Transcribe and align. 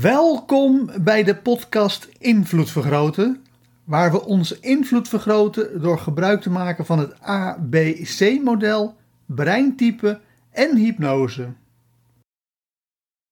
Welkom 0.00 0.90
bij 1.00 1.22
de 1.22 1.36
podcast 1.36 2.08
Invloed 2.18 2.70
Vergroten, 2.70 3.44
waar 3.84 4.10
we 4.10 4.24
onze 4.24 4.60
invloed 4.60 5.08
vergroten 5.08 5.82
door 5.82 5.98
gebruik 5.98 6.40
te 6.40 6.50
maken 6.50 6.86
van 6.86 6.98
het 6.98 7.20
ABC-model, 7.20 8.96
breintype 9.26 10.20
en 10.50 10.76
hypnose. 10.76 11.52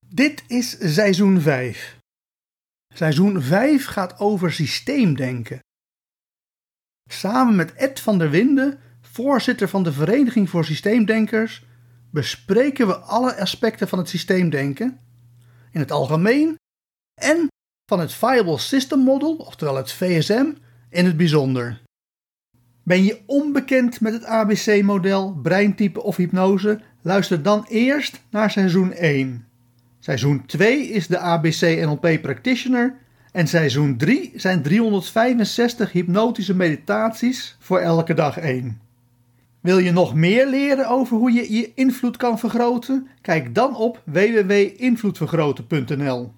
Dit 0.09 0.45
is 0.47 0.95
seizoen 0.95 1.41
5. 1.41 1.99
Seizoen 2.95 3.43
5 3.43 3.87
gaat 3.87 4.19
over 4.19 4.53
systeemdenken. 4.53 5.59
Samen 7.11 7.57
met 7.57 7.75
Ed 7.75 8.01
van 8.01 8.19
der 8.19 8.31
Winden, 8.31 8.79
voorzitter 9.01 9.69
van 9.69 9.83
de 9.83 9.93
Vereniging 9.93 10.51
voor 10.51 10.65
Systeemdenkers, 10.65 11.65
bespreken 12.11 12.87
we 12.87 12.97
alle 12.97 13.37
aspecten 13.37 13.89
van 13.89 13.99
het 13.99 14.09
systeemdenken, 14.09 15.01
in 15.73 15.81
het 15.81 15.91
algemeen, 15.91 16.57
en 17.21 17.49
van 17.87 18.01
het 18.01 18.15
Viable 18.15 18.59
System 18.59 18.99
Model, 18.99 19.35
oftewel 19.35 19.77
het 19.77 19.93
VSM, 19.93 20.53
in 20.91 21.05
het 21.05 21.17
bijzonder. 21.17 21.81
Ben 22.83 23.05
je 23.05 23.21
onbekend 23.27 24.01
met 24.01 24.13
het 24.13 24.25
ABC-model, 24.25 25.35
breintype 25.43 26.03
of 26.03 26.17
hypnose? 26.17 26.81
Luister 27.03 27.43
dan 27.43 27.65
eerst 27.69 28.21
naar 28.31 28.51
seizoen 28.51 28.93
1. 28.93 29.47
Seizoen 29.99 30.47
2 30.47 30.89
is 30.89 31.07
de 31.07 31.19
ABC 31.19 31.61
NLP 31.61 32.23
Practitioner 32.23 32.99
en 33.33 33.49
seizoen 33.49 33.97
3 33.97 34.33
zijn 34.35 34.63
365 34.63 35.93
hypnotische 35.93 36.55
meditaties 36.55 37.57
voor 37.59 37.79
elke 37.79 38.15
dag 38.15 38.39
1. 38.39 38.81
Wil 39.63 39.79
je 39.79 39.93
nog 39.93 40.15
meer 40.15 40.47
leren 40.47 40.89
over 40.89 41.17
hoe 41.17 41.33
je 41.33 41.53
je 41.53 41.75
invloed 41.75 42.17
kan 42.17 42.39
vergroten? 42.39 43.09
Kijk 43.21 43.55
dan 43.55 43.77
op 43.77 44.03
www.invloedvergroten.nl. 44.05 46.33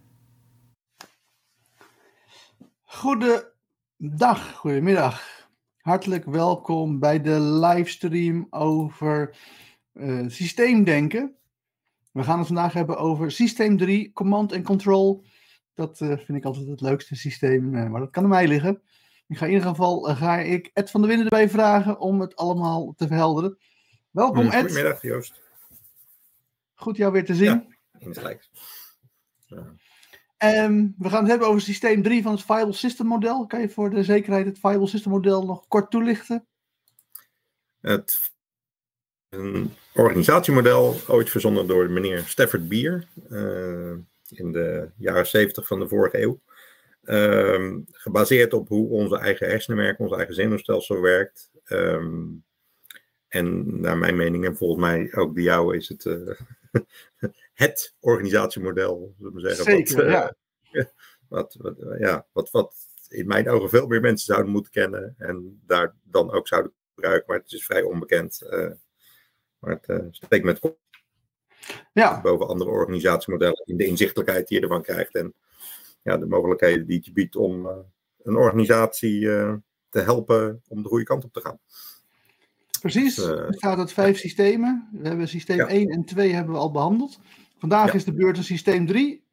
Goedendag, 2.82 4.54
goedemiddag. 4.54 5.48
Hartelijk 5.76 6.24
welkom 6.24 6.98
bij 6.98 7.20
de 7.20 7.40
livestream 7.40 8.46
over 8.50 9.36
uh, 9.92 10.28
systeemdenken. 10.28 11.34
We 12.12 12.22
gaan 12.22 12.38
het 12.38 12.46
vandaag 12.46 12.72
hebben 12.72 12.98
over 12.98 13.30
systeem 13.30 13.76
3, 13.76 14.12
command 14.12 14.52
en 14.52 14.62
control. 14.62 15.24
Dat 15.74 16.00
uh, 16.00 16.08
vind 16.08 16.38
ik 16.38 16.44
altijd 16.44 16.66
het 16.66 16.80
leukste 16.80 17.16
systeem, 17.16 17.90
maar 17.90 18.00
dat 18.00 18.10
kan 18.10 18.22
aan 18.22 18.28
mij 18.28 18.48
liggen. 18.48 18.82
Ik 19.26 19.36
ga 19.36 19.46
in 19.46 19.52
ieder 19.52 19.68
geval 19.68 20.10
uh, 20.10 20.16
ga 20.16 20.38
ik 20.38 20.70
Ed 20.72 20.90
van 20.90 21.00
der 21.00 21.10
Winden 21.10 21.28
erbij 21.28 21.48
vragen 21.48 21.98
om 21.98 22.20
het 22.20 22.36
allemaal 22.36 22.94
te 22.96 23.06
verhelderen. 23.06 23.58
Welkom 24.10 24.48
Ed. 24.48 24.60
Goedemiddag 24.60 25.02
Joost. 25.02 25.42
Goed 26.74 26.96
jou 26.96 27.12
weer 27.12 27.24
te 27.24 27.34
zien. 27.34 27.46
Ja, 27.46 27.66
insgelijks. 27.98 28.50
Um, 30.38 30.94
we 30.98 31.08
gaan 31.08 31.20
het 31.20 31.30
hebben 31.30 31.48
over 31.48 31.60
systeem 31.60 32.02
3 32.02 32.22
van 32.22 32.32
het 32.32 32.42
Viable 32.42 32.72
System 32.72 33.06
model. 33.06 33.46
Kan 33.46 33.60
je 33.60 33.68
voor 33.68 33.90
de 33.90 34.04
zekerheid 34.04 34.46
het 34.46 34.58
Viable 34.58 34.86
System 34.86 35.10
model 35.10 35.44
nog 35.44 35.68
kort 35.68 35.90
toelichten? 35.90 36.46
Het 37.80 38.32
een 39.34 39.72
organisatiemodel, 39.94 40.96
ooit 41.08 41.30
verzonnen 41.30 41.66
door 41.66 41.90
meneer 41.90 42.24
Stafford 42.26 42.68
Beer 42.68 43.06
uh, 43.30 43.92
in 44.28 44.52
de 44.52 44.90
jaren 44.96 45.26
70 45.26 45.66
van 45.66 45.78
de 45.78 45.88
vorige 45.88 46.22
eeuw. 46.22 46.40
Uh, 47.04 47.76
gebaseerd 47.90 48.52
op 48.52 48.68
hoe 48.68 48.88
onze 48.88 49.18
eigen 49.18 49.46
hersenen 49.46 49.78
werken, 49.78 50.04
ons 50.04 50.16
eigen 50.16 50.34
zenuwstelsel 50.34 51.00
werkt. 51.00 51.50
Um, 51.66 52.44
en 53.28 53.80
naar 53.80 53.98
mijn 53.98 54.16
mening, 54.16 54.44
en 54.44 54.56
volgens 54.56 54.80
mij 54.80 55.14
ook 55.14 55.34
de 55.34 55.42
jouwe, 55.42 55.76
is 55.76 55.88
het 55.88 56.04
uh, 56.04 56.34
het 57.54 57.94
organisatiemodel, 58.00 59.14
zullen 59.18 59.34
we 59.34 59.40
zeggen. 59.40 59.64
Zeker, 59.64 59.96
wat, 59.96 60.12
ja. 60.12 60.34
Wat, 61.28 61.56
wat, 61.58 61.76
ja, 61.98 62.26
wat, 62.32 62.50
wat 62.50 62.74
in 63.08 63.26
mijn 63.26 63.48
ogen 63.48 63.68
veel 63.68 63.86
meer 63.86 64.00
mensen 64.00 64.26
zouden 64.26 64.52
moeten 64.52 64.72
kennen 64.72 65.14
en 65.18 65.62
daar 65.66 65.94
dan 66.02 66.32
ook 66.32 66.48
zouden 66.48 66.72
gebruiken, 66.94 67.24
maar 67.26 67.38
het 67.38 67.52
is 67.52 67.64
vrij 67.64 67.82
onbekend. 67.82 68.40
Maar 69.58 69.80
het 69.80 70.06
steekt 70.10 70.44
met 70.44 70.60
ja. 71.92 72.20
boven 72.20 72.48
andere 72.48 72.70
organisatiemodellen 72.70 73.62
in 73.64 73.76
de 73.76 73.86
inzichtelijkheid 73.86 74.48
die 74.48 74.56
je 74.56 74.62
ervan 74.62 74.82
krijgt. 74.82 75.14
En 75.14 75.34
ja, 76.04 76.16
de 76.16 76.26
mogelijkheden 76.26 76.86
die 76.86 76.96
het 76.96 77.06
je 77.06 77.12
biedt 77.12 77.36
om 77.36 77.66
uh, 77.66 77.72
een 78.22 78.36
organisatie 78.36 79.20
uh, 79.20 79.54
te 79.88 80.00
helpen 80.00 80.62
om 80.68 80.82
de 80.82 80.88
goede 80.88 81.04
kant 81.04 81.24
op 81.24 81.32
te 81.32 81.40
gaan. 81.40 81.58
Precies, 82.80 83.14
dus, 83.14 83.26
het 83.26 83.58
gaat 83.58 83.78
uit 83.78 83.92
vijf 83.92 84.18
systemen. 84.18 84.88
We 84.92 85.08
hebben 85.08 85.28
systeem 85.28 85.56
ja. 85.56 85.66
1 85.66 85.88
en 85.88 86.04
2 86.04 86.32
hebben 86.32 86.54
we 86.54 86.60
al 86.60 86.70
behandeld. 86.70 87.20
Vandaag 87.58 87.86
ja. 87.86 87.92
is 87.92 88.04
de 88.04 88.14
beurt 88.14 88.36
aan 88.36 88.42
systeem 88.42 88.86
3. 88.86 89.24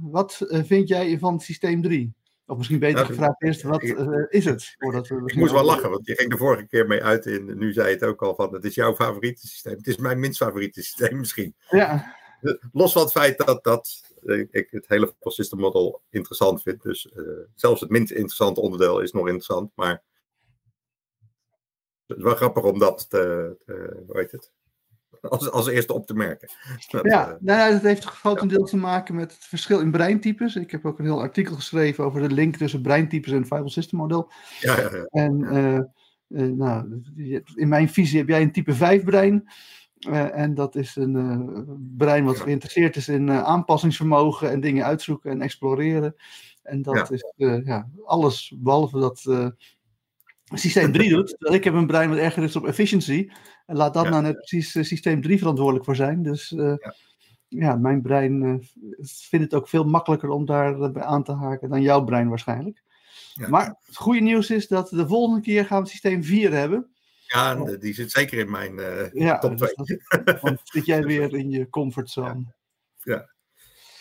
wat 0.00 0.46
vind 0.48 0.88
jij 0.88 1.18
van 1.18 1.40
systeem 1.40 1.82
3? 1.82 2.16
Of 2.46 2.56
misschien 2.56 2.78
beter 2.78 2.94
nou, 2.94 3.06
gevraagd 3.06 3.42
eerst, 3.42 3.62
wat 3.62 3.82
uh, 3.82 4.24
is 4.28 4.44
het? 4.44 4.74
Voordat 4.78 5.08
we 5.08 5.22
ik 5.24 5.34
moest 5.34 5.52
wel 5.52 5.64
lachen, 5.64 5.90
want 5.90 6.06
je 6.06 6.14
ging 6.14 6.30
de 6.30 6.36
vorige 6.36 6.66
keer 6.66 6.86
mee 6.86 7.02
uit 7.02 7.26
in, 7.26 7.58
nu 7.58 7.72
zei 7.72 7.88
je 7.88 7.94
het 7.94 8.04
ook 8.04 8.22
al 8.22 8.34
van, 8.34 8.54
het 8.54 8.64
is 8.64 8.74
jouw 8.74 8.94
favoriete 8.94 9.46
systeem. 9.46 9.76
Het 9.76 9.86
is 9.86 9.96
mijn 9.96 10.20
minst 10.20 10.38
favoriete 10.38 10.82
systeem 10.82 11.18
misschien. 11.18 11.54
Ja. 11.70 12.14
Los 12.72 12.92
van 12.92 13.02
het 13.02 13.10
feit 13.10 13.38
dat, 13.38 13.64
dat 13.64 14.07
ik 14.50 14.68
het 14.70 14.88
hele 14.88 15.14
system 15.20 15.58
model 15.58 16.02
interessant 16.10 16.62
vind. 16.62 16.82
Dus 16.82 17.10
uh, 17.16 17.24
zelfs 17.54 17.80
het 17.80 17.90
minst 17.90 18.12
interessante 18.12 18.60
onderdeel 18.60 19.00
is 19.00 19.12
nog 19.12 19.26
interessant, 19.26 19.72
maar 19.74 20.02
het 22.06 22.16
is 22.16 22.22
wel 22.22 22.34
grappig 22.34 22.62
om 22.62 22.78
dat 22.78 23.10
te, 23.10 23.56
te 23.64 24.02
hoe 24.06 24.18
heet 24.18 24.32
het, 24.32 24.52
als, 25.20 25.50
als 25.50 25.66
eerste 25.66 25.92
op 25.92 26.06
te 26.06 26.14
merken. 26.14 26.48
Dat, 26.90 27.04
ja, 27.04 27.28
uh, 27.28 27.34
nou, 27.40 27.72
dat 27.72 27.82
heeft 27.82 28.04
grotendeels 28.04 28.70
ja. 28.70 28.76
te 28.76 28.82
maken 28.82 29.14
met 29.14 29.32
het 29.32 29.44
verschil 29.44 29.80
in 29.80 29.90
breintypes. 29.90 30.56
Ik 30.56 30.70
heb 30.70 30.86
ook 30.86 30.98
een 30.98 31.04
heel 31.04 31.20
artikel 31.20 31.54
geschreven 31.54 32.04
over 32.04 32.28
de 32.28 32.34
link 32.34 32.56
tussen 32.56 32.82
breintypes 32.82 33.32
en 33.32 33.38
het 33.38 33.46
Viable 33.46 33.70
System 33.70 33.98
model. 33.98 34.32
Ja, 34.60 34.80
ja, 34.80 34.96
ja. 34.96 35.04
En 35.04 35.40
uh, 35.40 35.80
uh, 36.28 36.52
nou, 36.52 37.02
in 37.54 37.68
mijn 37.68 37.88
visie 37.88 38.18
heb 38.18 38.28
jij 38.28 38.42
een 38.42 38.52
type 38.52 38.74
5 38.74 39.04
brein. 39.04 39.48
En 40.32 40.54
dat 40.54 40.76
is 40.76 40.96
een 40.96 41.92
brein 41.96 42.24
wat 42.24 42.40
geïnteresseerd 42.40 42.96
is 42.96 43.08
in 43.08 43.30
aanpassingsvermogen 43.30 44.50
en 44.50 44.60
dingen 44.60 44.84
uitzoeken 44.84 45.30
en 45.30 45.42
exploreren. 45.42 46.14
En 46.62 46.82
dat 46.82 47.10
is 47.10 47.32
ja, 47.36 47.88
alles 48.04 48.54
behalve 48.56 48.98
dat 48.98 49.52
systeem 50.44 50.92
3 50.92 51.08
doet. 51.08 51.36
Ik 51.38 51.64
heb 51.64 51.74
een 51.74 51.86
brein 51.86 52.08
wat 52.08 52.18
erger 52.18 52.42
is 52.42 52.56
op 52.56 52.66
efficiency. 52.66 53.28
En 53.66 53.76
laat 53.76 53.94
dat 53.94 54.04
ja. 54.04 54.10
nou 54.10 54.22
net 54.22 54.36
precies 54.36 54.70
systeem 54.70 55.22
3 55.22 55.38
verantwoordelijk 55.38 55.84
voor 55.84 55.96
zijn. 55.96 56.22
Dus 56.22 56.54
ja. 57.48 57.76
mijn 57.76 58.02
brein 58.02 58.62
vindt 59.00 59.44
het 59.44 59.54
ook 59.54 59.68
veel 59.68 59.84
makkelijker 59.84 60.28
om 60.28 60.46
daarbij 60.46 61.02
aan 61.02 61.22
te 61.22 61.32
haken 61.32 61.68
dan 61.68 61.82
jouw 61.82 62.04
brein 62.04 62.28
waarschijnlijk. 62.28 62.82
Ja. 63.34 63.48
Maar 63.48 63.78
het 63.86 63.96
goede 63.96 64.20
nieuws 64.20 64.50
is 64.50 64.68
dat 64.68 64.88
de 64.88 65.06
volgende 65.06 65.40
keer 65.40 65.66
gaan 65.66 65.82
we 65.82 65.88
systeem 65.88 66.24
4 66.24 66.52
hebben. 66.52 66.90
Ja, 67.32 67.54
die 67.76 67.94
zit 67.94 68.10
zeker 68.10 68.38
in 68.38 68.50
mijn 68.50 68.74
ja, 69.12 69.38
top 69.38 69.56
2. 69.56 69.70
Dus 69.74 70.40
dan 70.40 70.58
zit 70.72 70.86
jij 70.86 71.02
weer 71.02 71.34
in 71.34 71.50
je 71.50 71.68
comfortzone. 71.68 72.54
Ja. 73.02 73.30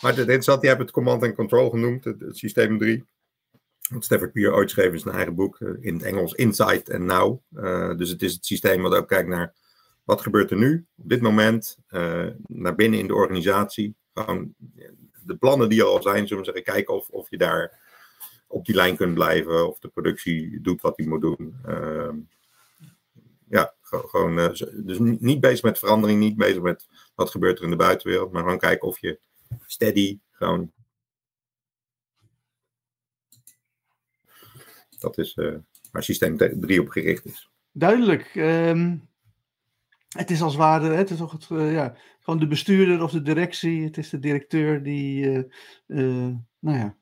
Maar 0.01 0.12
het 0.12 0.19
interessant, 0.19 0.62
je 0.62 0.68
hebt 0.68 0.81
het 0.81 0.92
command 0.92 1.24
en 1.24 1.34
control 1.34 1.69
genoemd, 1.69 2.04
het, 2.04 2.19
het 2.19 2.38
systeem 2.38 2.78
3. 2.78 3.06
Wat 3.90 4.04
Stafford 4.04 4.34
Beer 4.34 4.54
ooit 4.54 4.69
schreef 4.69 4.94
in 4.94 5.00
zijn 5.00 5.16
eigen 5.16 5.36
boek, 5.36 5.60
in 5.60 5.94
het 5.94 6.04
Engels 6.04 6.34
Insight 6.34 6.94
and 6.94 7.04
Now. 7.04 7.42
Uh, 7.56 7.96
dus 7.96 8.10
het 8.10 8.22
is 8.22 8.34
het 8.34 8.46
systeem 8.46 8.81
wat 8.81 8.96
ook 8.96 9.07
kijkt 9.07 9.30
naar 9.30 9.54
wat 10.04 10.22
gebeurt 10.22 10.51
er 10.51 10.57
nu, 10.57 10.86
op 10.98 11.10
dit 11.10 11.22
moment, 11.22 11.78
uh, 11.90 12.28
naar 12.48 12.75
binnen 12.75 13.00
in 13.00 13.07
de 13.07 13.16
organisatie. 13.16 13.96
Gewoon 14.13 14.54
de 15.25 15.36
plannen 15.36 15.69
die 15.69 15.81
er 15.81 15.86
al 15.86 16.01
zijn, 16.01 16.28
zullen 16.28 16.44
we 16.44 16.51
zeggen, 16.51 16.74
kijken 16.74 16.94
of, 16.94 17.10
of 17.10 17.30
je 17.30 17.38
daar 17.38 17.80
op 18.48 18.66
die 18.66 18.75
lijn 18.75 18.96
kunt 18.96 19.13
blijven, 19.13 19.68
of 19.68 19.80
de 19.80 19.88
productie 19.88 20.62
doet 20.62 20.81
wat 20.81 20.96
die 20.96 21.07
moet 21.07 21.22
doen. 21.22 21.56
Ja, 23.50 23.74
gewoon, 23.82 24.40
uh, 24.40 24.50
dus 24.74 24.98
niet 25.00 25.40
bezig 25.40 25.64
met 25.64 25.80
verandering, 25.80 26.20
niet 26.20 26.36
bezig 26.36 26.62
met 26.62 26.88
wat 27.16 27.30
gebeurt 27.30 27.58
er 27.58 27.64
in 27.64 27.70
de 27.70 27.76
buitenwereld, 27.76 28.32
maar 28.32 28.44
gewoon 28.44 28.58
kijken 28.58 28.88
of 28.88 29.00
je 29.00 29.20
steady, 29.66 30.20
gewoon 30.32 30.72
Dat 35.00 35.18
is 35.18 35.36
uh, 35.36 35.56
waar 35.92 36.04
systeem 36.04 36.38
3 36.38 36.82
op 36.82 36.90
gericht 36.90 37.26
is. 37.26 37.50
Duidelijk. 37.72 38.36
Um, 38.36 39.10
het 40.08 40.32
is 40.32 40.42
als 40.42 40.54
het 40.54 40.62
ware, 40.62 40.90
het 40.90 41.10
is 41.10 41.18
toch 41.18 41.32
het, 41.32 41.50
uh, 41.50 41.74
ja, 41.74 41.96
gewoon 42.20 42.40
de 42.40 42.48
bestuurder 42.48 43.04
of 43.04 43.12
de 43.12 43.22
directie, 43.22 43.84
het 43.84 43.98
is 43.98 44.10
de 44.10 44.20
directeur 44.20 44.84
die, 44.84 45.26
nou 45.86 46.38
ja, 46.60 46.98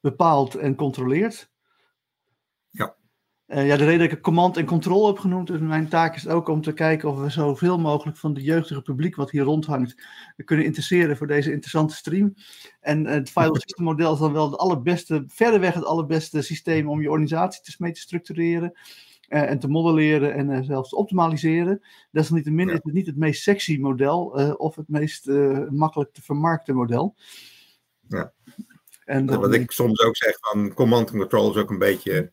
bepaalt 0.00 0.54
en 0.54 0.74
controleert. 0.74 1.49
Ja. 3.54 3.60
ja, 3.60 3.76
de 3.76 3.84
reden 3.84 4.08
dat 4.08 4.16
ik 4.16 4.22
command 4.22 4.56
en 4.56 4.64
control 4.64 5.06
heb 5.06 5.18
genoemd, 5.18 5.46
dus 5.46 5.60
mijn 5.60 5.88
taak 5.88 6.16
is 6.16 6.28
ook 6.28 6.48
om 6.48 6.62
te 6.62 6.72
kijken 6.72 7.08
of 7.08 7.20
we 7.20 7.30
zoveel 7.30 7.78
mogelijk 7.78 8.16
van 8.16 8.34
de 8.34 8.42
jeugdige 8.42 8.82
publiek 8.82 9.16
wat 9.16 9.30
hier 9.30 9.42
rondhangt 9.42 9.94
kunnen 10.44 10.64
interesseren 10.64 11.16
voor 11.16 11.26
deze 11.26 11.50
interessante 11.50 11.94
stream. 11.94 12.34
En 12.80 13.06
het 13.06 13.30
file 13.30 13.60
system 13.60 13.84
model 13.84 14.12
is 14.12 14.18
dan 14.18 14.32
wel 14.32 14.50
het 14.50 14.58
allerbeste, 14.58 15.24
verreweg 15.26 15.74
het 15.74 15.84
allerbeste 15.84 16.42
systeem 16.42 16.88
om 16.88 17.00
je 17.00 17.10
organisatie 17.10 17.62
te, 17.62 17.74
mee 17.78 17.92
te 17.92 18.00
structureren. 18.00 18.78
Uh, 19.28 19.50
en 19.50 19.58
te 19.58 19.68
modelleren 19.68 20.34
en 20.34 20.50
uh, 20.50 20.62
zelfs 20.62 20.88
te 20.88 20.96
optimaliseren. 20.96 21.82
Desalniettemin 22.10 22.66
ja. 22.66 22.72
is 22.72 22.80
het 22.82 22.92
niet 22.92 23.06
het 23.06 23.16
meest 23.16 23.42
sexy 23.42 23.78
model 23.78 24.40
uh, 24.40 24.54
of 24.56 24.76
het 24.76 24.88
meest 24.88 25.26
makkelijk 25.70 26.12
te 26.12 26.22
vermarkten 26.22 26.74
model. 26.74 27.16
Ja. 28.08 28.32
En 29.04 29.26
wat 29.26 29.54
ik 29.54 29.70
soms 29.70 30.00
ook 30.00 30.16
zeg 30.16 30.36
van 30.40 30.74
command 30.74 31.10
and 31.10 31.18
control 31.18 31.50
is 31.50 31.56
ook 31.56 31.70
een 31.70 31.78
beetje 31.78 32.32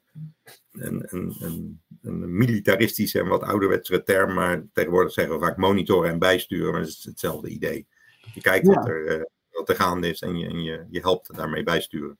een, 0.79 1.05
een, 1.07 1.35
een, 1.39 1.81
een 2.01 2.37
militaristische 2.37 3.19
en 3.19 3.27
wat 3.27 3.43
ouderwetse 3.43 4.03
term, 4.03 4.33
maar 4.33 4.65
tegenwoordig 4.73 5.13
zeggen 5.13 5.33
we 5.33 5.45
vaak 5.45 5.57
monitoren 5.57 6.09
en 6.09 6.19
bijsturen, 6.19 6.71
maar 6.71 6.81
het 6.81 6.89
is 6.89 7.03
hetzelfde 7.03 7.49
idee. 7.49 7.87
Je 8.33 8.41
kijkt 8.41 8.67
ja. 8.67 8.73
wat, 8.73 8.87
er, 8.87 9.29
wat 9.51 9.69
er 9.69 9.75
gaande 9.75 10.09
is 10.09 10.21
en 10.21 10.37
je, 10.37 10.47
en 10.47 10.63
je, 10.63 10.85
je 10.89 10.99
helpt 10.99 11.35
daarmee 11.35 11.63
bijsturen. 11.63 12.17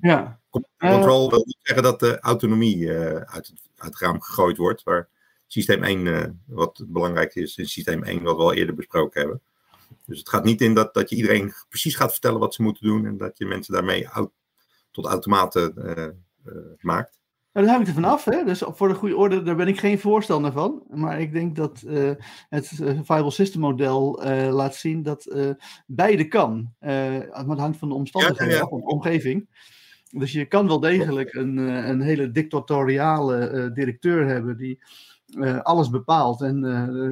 ja. 0.00 0.40
Control 0.78 1.30
wil 1.30 1.44
niet 1.44 1.58
zeggen 1.62 1.84
dat 1.84 2.00
de 2.00 2.20
autonomie 2.20 2.90
uit 2.90 3.46
het 3.46 3.66
uit 3.76 3.92
het 3.92 4.02
raam 4.02 4.20
gegooid 4.20 4.56
wordt. 4.56 4.82
Waar 4.82 5.08
systeem 5.46 5.82
1, 5.82 6.06
uh, 6.06 6.24
wat 6.46 6.84
belangrijk 6.86 7.34
is, 7.34 7.56
is 7.56 7.72
systeem 7.72 8.02
1, 8.02 8.22
wat 8.22 8.36
we 8.36 8.42
al 8.42 8.52
eerder 8.52 8.74
besproken 8.74 9.20
hebben. 9.20 9.42
Dus 10.06 10.18
het 10.18 10.28
gaat 10.28 10.44
niet 10.44 10.60
in 10.60 10.74
dat, 10.74 10.94
dat 10.94 11.10
je 11.10 11.16
iedereen 11.16 11.52
precies 11.68 11.96
gaat 11.96 12.12
vertellen 12.12 12.40
wat 12.40 12.54
ze 12.54 12.62
moeten 12.62 12.86
doen 12.86 13.06
en 13.06 13.16
dat 13.16 13.38
je 13.38 13.46
mensen 13.46 13.72
daarmee 13.72 14.06
au 14.06 14.30
tot 14.90 15.06
automaten 15.06 15.74
uh, 15.78 16.52
uh, 16.54 16.62
maakt. 16.80 17.20
Daar 17.64 17.66
hangt 17.66 17.88
er 17.88 17.94
vanaf, 17.94 18.24
hè? 18.24 18.44
dus 18.44 18.62
voor 18.66 18.88
de 18.88 18.94
goede 18.94 19.16
orde, 19.16 19.42
daar 19.42 19.56
ben 19.56 19.68
ik 19.68 19.80
geen 19.80 19.98
voorstander 19.98 20.52
van. 20.52 20.82
Maar 20.90 21.20
ik 21.20 21.32
denk 21.32 21.56
dat 21.56 21.82
uh, 21.86 22.10
het 22.48 22.70
Viable 23.02 23.30
System 23.30 23.60
model 23.60 24.26
uh, 24.26 24.54
laat 24.54 24.74
zien 24.74 25.02
dat 25.02 25.26
uh, 25.26 25.50
beide 25.86 26.28
kan. 26.28 26.72
maar 26.80 27.48
het 27.48 27.58
hangt 27.58 27.78
van 27.78 27.88
de 27.88 27.94
omstandigheden 27.94 28.46
ja, 28.46 28.50
ja, 28.50 28.56
ja. 28.56 28.62
af, 28.62 28.68
van 28.68 28.80
de 28.80 28.86
omgeving. 28.86 29.48
Dus 30.10 30.32
je 30.32 30.44
kan 30.44 30.66
wel 30.66 30.80
degelijk 30.80 31.34
een, 31.34 31.58
eh, 31.58 31.88
een 31.88 32.00
hele 32.00 32.30
dictatoriale 32.30 33.70
directeur 33.74 34.26
hebben 34.26 34.56
die 34.56 34.80
alles 35.62 35.90
bepaalt 35.90 36.40
en 36.40 36.64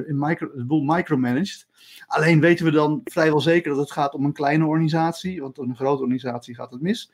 in 0.07 0.19
micro, 0.19 0.51
de 0.55 0.65
boel 0.65 0.83
micromanagt. 0.83 1.67
Alleen 2.07 2.39
weten 2.39 2.65
we 2.65 2.71
dan 2.71 3.01
vrijwel 3.03 3.41
zeker 3.41 3.69
dat 3.69 3.79
het 3.79 3.91
gaat 3.91 4.13
om 4.13 4.25
een 4.25 4.33
kleine 4.33 4.65
organisatie, 4.65 5.41
want 5.41 5.57
een 5.57 5.75
grote 5.75 6.01
organisatie 6.01 6.55
gaat 6.55 6.71
het 6.71 6.81
mis. 6.81 7.11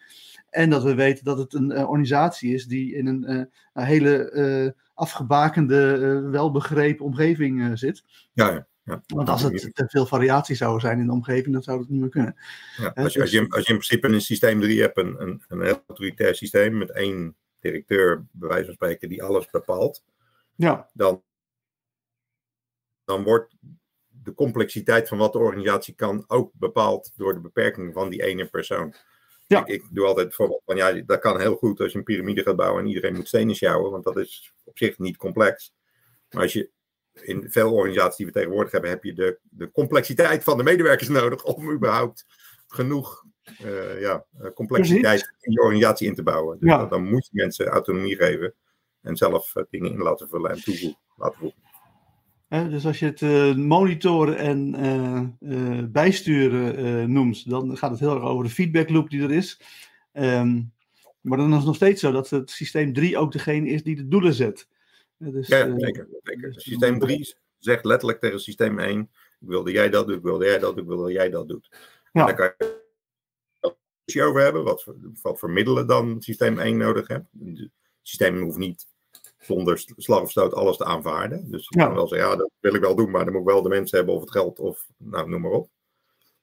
En 0.51 0.69
dat 0.69 0.83
we 0.83 0.95
weten 0.95 1.25
dat 1.25 1.37
het 1.37 1.53
een 1.53 1.77
organisatie 1.77 2.53
is 2.53 2.65
die 2.65 2.95
in 2.95 3.07
een, 3.07 3.31
een 3.73 3.83
hele 3.83 4.75
afgebakende, 4.93 5.97
welbegrepen 6.31 7.05
omgeving 7.05 7.79
zit. 7.79 8.03
Ja, 8.33 8.51
ja. 8.51 8.69
Ja, 8.83 9.01
Want 9.07 9.29
als 9.29 9.41
het 9.41 9.75
te 9.75 9.87
veel 9.87 10.05
variatie 10.05 10.55
zou 10.55 10.79
zijn 10.79 10.99
in 10.99 11.05
de 11.05 11.11
omgeving, 11.11 11.53
dan 11.53 11.63
zou 11.63 11.79
dat 11.79 11.89
niet 11.89 11.99
meer 11.99 12.09
kunnen. 12.09 12.35
Ja, 12.77 12.91
als, 12.95 13.13
je, 13.13 13.21
als, 13.21 13.31
je, 13.31 13.49
als 13.49 13.65
je 13.65 13.73
in 13.73 13.79
principe 13.79 14.07
een 14.07 14.21
systeem 14.21 14.61
3 14.61 14.81
hebt, 14.81 14.97
een, 14.97 15.21
een, 15.21 15.43
een 15.47 15.61
heel 15.61 15.83
autoritair 15.87 16.35
systeem 16.35 16.77
met 16.77 16.91
één 16.91 17.35
directeur, 17.59 18.25
bij 18.31 18.49
wijze 18.49 18.65
van 18.65 18.73
spreken, 18.73 19.09
die 19.09 19.23
alles 19.23 19.49
bepaalt, 19.49 20.03
ja. 20.55 20.89
dan, 20.93 21.23
dan 23.03 23.23
wordt 23.23 23.55
de 24.07 24.33
complexiteit 24.33 25.07
van 25.07 25.17
wat 25.17 25.33
de 25.33 25.39
organisatie 25.39 25.93
kan 25.93 26.23
ook 26.27 26.51
bepaald 26.53 27.11
door 27.15 27.33
de 27.33 27.39
beperkingen 27.39 27.93
van 27.93 28.09
die 28.09 28.23
ene 28.23 28.45
persoon. 28.45 28.93
Ja. 29.51 29.65
Ik, 29.65 29.67
ik, 29.67 29.87
doe 29.91 30.05
altijd 30.05 30.27
bijvoorbeeld 30.27 30.61
van 30.65 30.75
ja, 30.75 30.91
dat 30.91 31.19
kan 31.19 31.39
heel 31.39 31.55
goed 31.55 31.79
als 31.79 31.91
je 31.91 31.97
een 31.97 32.03
piramide 32.03 32.41
gaat 32.41 32.55
bouwen 32.55 32.81
en 32.81 32.87
iedereen 32.87 33.15
moet 33.15 33.27
stenen 33.27 33.55
sjouwen, 33.55 33.91
want 33.91 34.03
dat 34.03 34.17
is 34.17 34.53
op 34.63 34.77
zich 34.77 34.97
niet 34.97 35.17
complex. 35.17 35.73
Maar 36.29 36.41
als 36.41 36.53
je 36.53 36.69
in 37.13 37.51
veel 37.51 37.73
organisaties 37.73 38.17
die 38.17 38.25
we 38.25 38.31
tegenwoordig 38.31 38.71
hebben, 38.71 38.89
heb 38.89 39.03
je 39.03 39.13
de, 39.13 39.39
de 39.43 39.71
complexiteit 39.71 40.43
van 40.43 40.57
de 40.57 40.63
medewerkers 40.63 41.09
nodig 41.19 41.43
om 41.43 41.71
überhaupt 41.71 42.25
genoeg 42.67 43.25
uh, 43.65 44.01
ja, 44.01 44.25
complexiteit 44.53 45.19
Precies. 45.19 45.35
in 45.39 45.51
je 45.51 45.61
organisatie 45.61 46.07
in 46.07 46.15
te 46.15 46.23
bouwen. 46.23 46.59
Dus 46.59 46.69
ja. 46.69 46.85
dan 46.85 47.03
moet 47.03 47.25
je 47.25 47.31
mensen 47.31 47.67
autonomie 47.67 48.15
geven 48.15 48.53
en 49.01 49.15
zelf 49.15 49.55
uh, 49.55 49.63
dingen 49.69 49.91
in 49.91 50.01
laten 50.01 50.29
vullen 50.29 50.51
en 50.51 50.63
toevoegen. 50.63 50.99
Laten 51.15 51.39
voegen. 51.39 51.61
Dus 52.51 52.85
als 52.85 52.99
je 52.99 53.05
het 53.05 53.21
uh, 53.21 53.55
monitoren 53.55 54.37
en 54.37 55.91
bijsturen 55.91 57.11
noemt, 57.11 57.49
dan 57.49 57.77
gaat 57.77 57.91
het 57.91 57.99
heel 57.99 58.15
erg 58.15 58.23
over 58.23 58.43
de 58.43 58.49
feedback 58.49 58.89
loop 58.89 59.09
die 59.09 59.21
er 59.21 59.31
is. 59.31 59.61
Um, 60.13 60.73
maar 61.21 61.37
dan 61.37 61.49
is 61.49 61.55
het 61.55 61.65
nog 61.65 61.75
steeds 61.75 62.01
zo 62.01 62.11
dat 62.11 62.29
het 62.29 62.49
systeem 62.49 62.93
3 62.93 63.17
ook 63.17 63.31
degene 63.31 63.69
is 63.69 63.83
die 63.83 63.95
de 63.95 64.07
doelen 64.07 64.33
zet. 64.33 64.67
Dus, 65.17 65.47
ja, 65.47 65.79
zeker. 65.79 66.07
zeker. 66.23 66.53
Systeem 66.55 66.99
3 66.99 67.35
zegt 67.57 67.85
letterlijk 67.85 68.19
tegen 68.19 68.39
systeem 68.39 68.79
1: 68.79 68.99
Ik 69.39 69.47
wilde 69.47 69.71
jij 69.71 69.89
dat 69.89 70.07
doen, 70.07 70.17
ik 70.17 70.23
wilde 70.23 70.45
jij 70.45 70.59
dat 70.59 70.75
doen, 70.75 70.83
ik 70.83 70.89
wilde 70.89 71.11
jij 71.11 71.29
dat 71.29 71.47
doet. 71.47 71.69
Ja. 72.11 72.27
En 72.27 72.35
daar 72.35 72.55
kan 72.55 72.69
je 74.05 74.23
over 74.23 74.41
hebben, 74.41 74.63
wat 74.63 74.83
voor, 74.83 74.95
wat 75.21 75.39
voor 75.39 75.49
middelen 75.49 75.87
dan 75.87 76.21
systeem 76.21 76.59
1 76.59 76.77
nodig 76.77 77.07
hebt. 77.07 77.25
Het 77.45 77.69
systeem 78.01 78.41
hoeft 78.41 78.57
niet 78.57 78.87
zonder 79.41 79.83
slag 79.97 80.21
of 80.21 80.31
stoot 80.31 80.53
alles 80.53 80.77
te 80.77 80.85
aanvaarden. 80.85 81.51
Dus 81.51 81.65
je 81.69 81.79
ja. 81.79 81.85
kan 81.85 81.95
wel 81.95 82.07
zeggen, 82.07 82.29
ja, 82.29 82.35
dat 82.35 82.51
wil 82.59 82.75
ik 82.75 82.81
wel 82.81 82.95
doen, 82.95 83.11
maar 83.11 83.23
dan 83.23 83.33
moet 83.33 83.41
ik 83.41 83.47
wel 83.47 83.61
de 83.61 83.69
mensen 83.69 83.97
hebben 83.97 84.15
of 84.15 84.21
het 84.21 84.31
geld 84.31 84.59
of 84.59 84.87
nou, 84.97 85.29
noem 85.29 85.41
maar 85.41 85.51
op. 85.51 85.69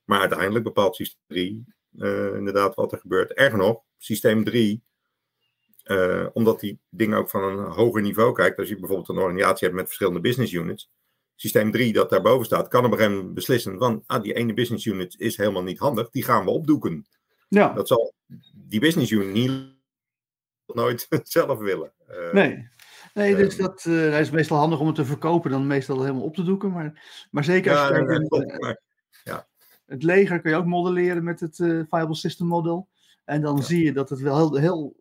Maar 0.04 0.20
uiteindelijk 0.20 0.64
bepaalt 0.64 0.96
systeem 0.96 1.24
3 1.26 1.64
uh, 1.96 2.34
inderdaad 2.34 2.74
wat 2.74 2.92
er 2.92 2.98
gebeurt. 2.98 3.32
Erger 3.32 3.58
nog, 3.58 3.82
systeem 3.96 4.44
3 4.44 4.82
uh, 5.84 6.26
omdat 6.32 6.60
die 6.60 6.78
dingen 6.90 7.18
ook 7.18 7.30
van 7.30 7.42
een 7.42 7.64
hoger 7.64 8.02
niveau 8.02 8.32
kijkt. 8.32 8.58
Als 8.58 8.68
je 8.68 8.78
bijvoorbeeld 8.78 9.08
een 9.08 9.18
organisatie 9.18 9.64
hebt 9.64 9.78
met 9.78 9.86
verschillende 9.86 10.20
business 10.20 10.52
units. 10.52 10.90
Systeem 11.34 11.70
3 11.70 11.92
dat 11.92 12.10
daarboven 12.10 12.46
staat, 12.46 12.68
kan 12.68 12.84
op 12.84 12.90
een 12.90 12.96
gegeven 12.96 13.16
moment 13.16 13.34
beslissen 13.34 13.78
van 13.78 14.02
ah, 14.06 14.22
die 14.22 14.32
ene 14.32 14.54
business 14.54 14.84
unit 14.84 15.14
is 15.18 15.36
helemaal 15.36 15.62
niet 15.62 15.78
handig, 15.78 16.10
die 16.10 16.22
gaan 16.22 16.44
we 16.44 16.50
opdoeken. 16.50 17.06
Ja. 17.48 17.72
Dat 17.72 17.88
zal 17.88 18.14
die 18.54 18.80
business 18.80 19.10
unit 19.10 19.32
niet 19.32 19.76
nooit 20.66 21.08
zelf 21.22 21.58
willen. 21.58 21.92
Uh, 22.10 22.32
nee. 22.32 22.68
Nee, 23.18 23.36
dus 23.36 23.56
dat 23.56 23.84
uh, 23.88 24.20
is 24.20 24.30
meestal 24.30 24.58
handig 24.58 24.80
om 24.80 24.86
het 24.86 24.94
te 24.94 25.04
verkopen 25.04 25.50
dan 25.50 25.66
meestal 25.66 26.00
helemaal 26.00 26.22
op 26.22 26.34
te 26.34 26.42
doeken. 26.42 26.70
Maar, 26.70 27.26
maar 27.30 27.44
zeker 27.44 27.70
als 27.70 27.88
ja, 27.88 27.94
je 27.94 28.00
ja, 28.00 28.06
kijkt, 28.06 28.60
maar, 28.60 28.80
ja. 29.24 29.46
het 29.86 30.02
leger 30.02 30.40
kun 30.40 30.50
je 30.50 30.56
ook 30.56 30.66
modelleren 30.66 31.24
met 31.24 31.40
het 31.40 31.58
uh, 31.58 31.82
Viable 31.88 32.14
System 32.14 32.46
Model. 32.46 32.88
En 33.24 33.40
dan 33.40 33.62
zie 33.62 33.84
je 33.84 33.92
dat 33.92 34.10
het 34.10 34.20
wel 34.20 34.36
heel, 34.36 34.54
heel 34.56 34.96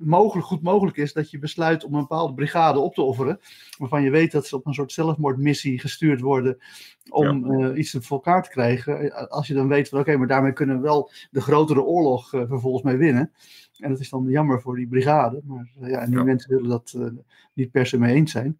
mogelijk, 0.00 0.46
goed 0.46 0.62
mogelijk 0.62 0.96
is 0.96 1.12
dat 1.12 1.30
je 1.30 1.38
besluit 1.38 1.84
om 1.84 1.94
een 1.94 2.00
bepaalde 2.00 2.34
brigade 2.34 2.78
op 2.78 2.94
te 2.94 3.02
offeren. 3.02 3.40
Waarvan 3.78 4.02
je 4.02 4.10
weet 4.10 4.32
dat 4.32 4.46
ze 4.46 4.56
op 4.56 4.66
een 4.66 4.74
soort 4.74 4.92
zelfmoordmissie 4.92 5.78
gestuurd 5.78 6.20
worden 6.20 6.58
om 7.08 7.58
ja. 7.58 7.68
uh, 7.68 7.78
iets 7.78 7.96
voor 8.00 8.16
elkaar 8.16 8.42
te 8.42 8.50
krijgen. 8.50 9.28
Als 9.28 9.46
je 9.46 9.54
dan 9.54 9.68
weet 9.68 9.88
van 9.88 9.98
oké, 9.98 10.08
okay, 10.08 10.20
maar 10.20 10.28
daarmee 10.28 10.52
kunnen 10.52 10.76
we 10.76 10.82
wel 10.82 11.10
de 11.30 11.40
grotere 11.40 11.82
oorlog 11.82 12.32
uh, 12.32 12.42
vervolgens 12.48 12.82
mee 12.82 12.96
winnen. 12.96 13.32
En 13.78 13.90
dat 13.90 14.00
is 14.00 14.10
dan 14.10 14.24
jammer 14.28 14.60
voor 14.60 14.76
die 14.76 14.88
brigade. 14.88 15.40
Maar 15.44 15.70
uh, 15.80 15.90
ja, 15.90 15.98
en 15.98 16.10
die 16.10 16.18
ja. 16.18 16.24
mensen 16.24 16.50
willen 16.50 16.68
dat 16.68 16.98
niet 17.52 17.70
per 17.70 17.86
se 17.86 17.98
mee 17.98 18.14
eens 18.14 18.32
zijn. 18.32 18.58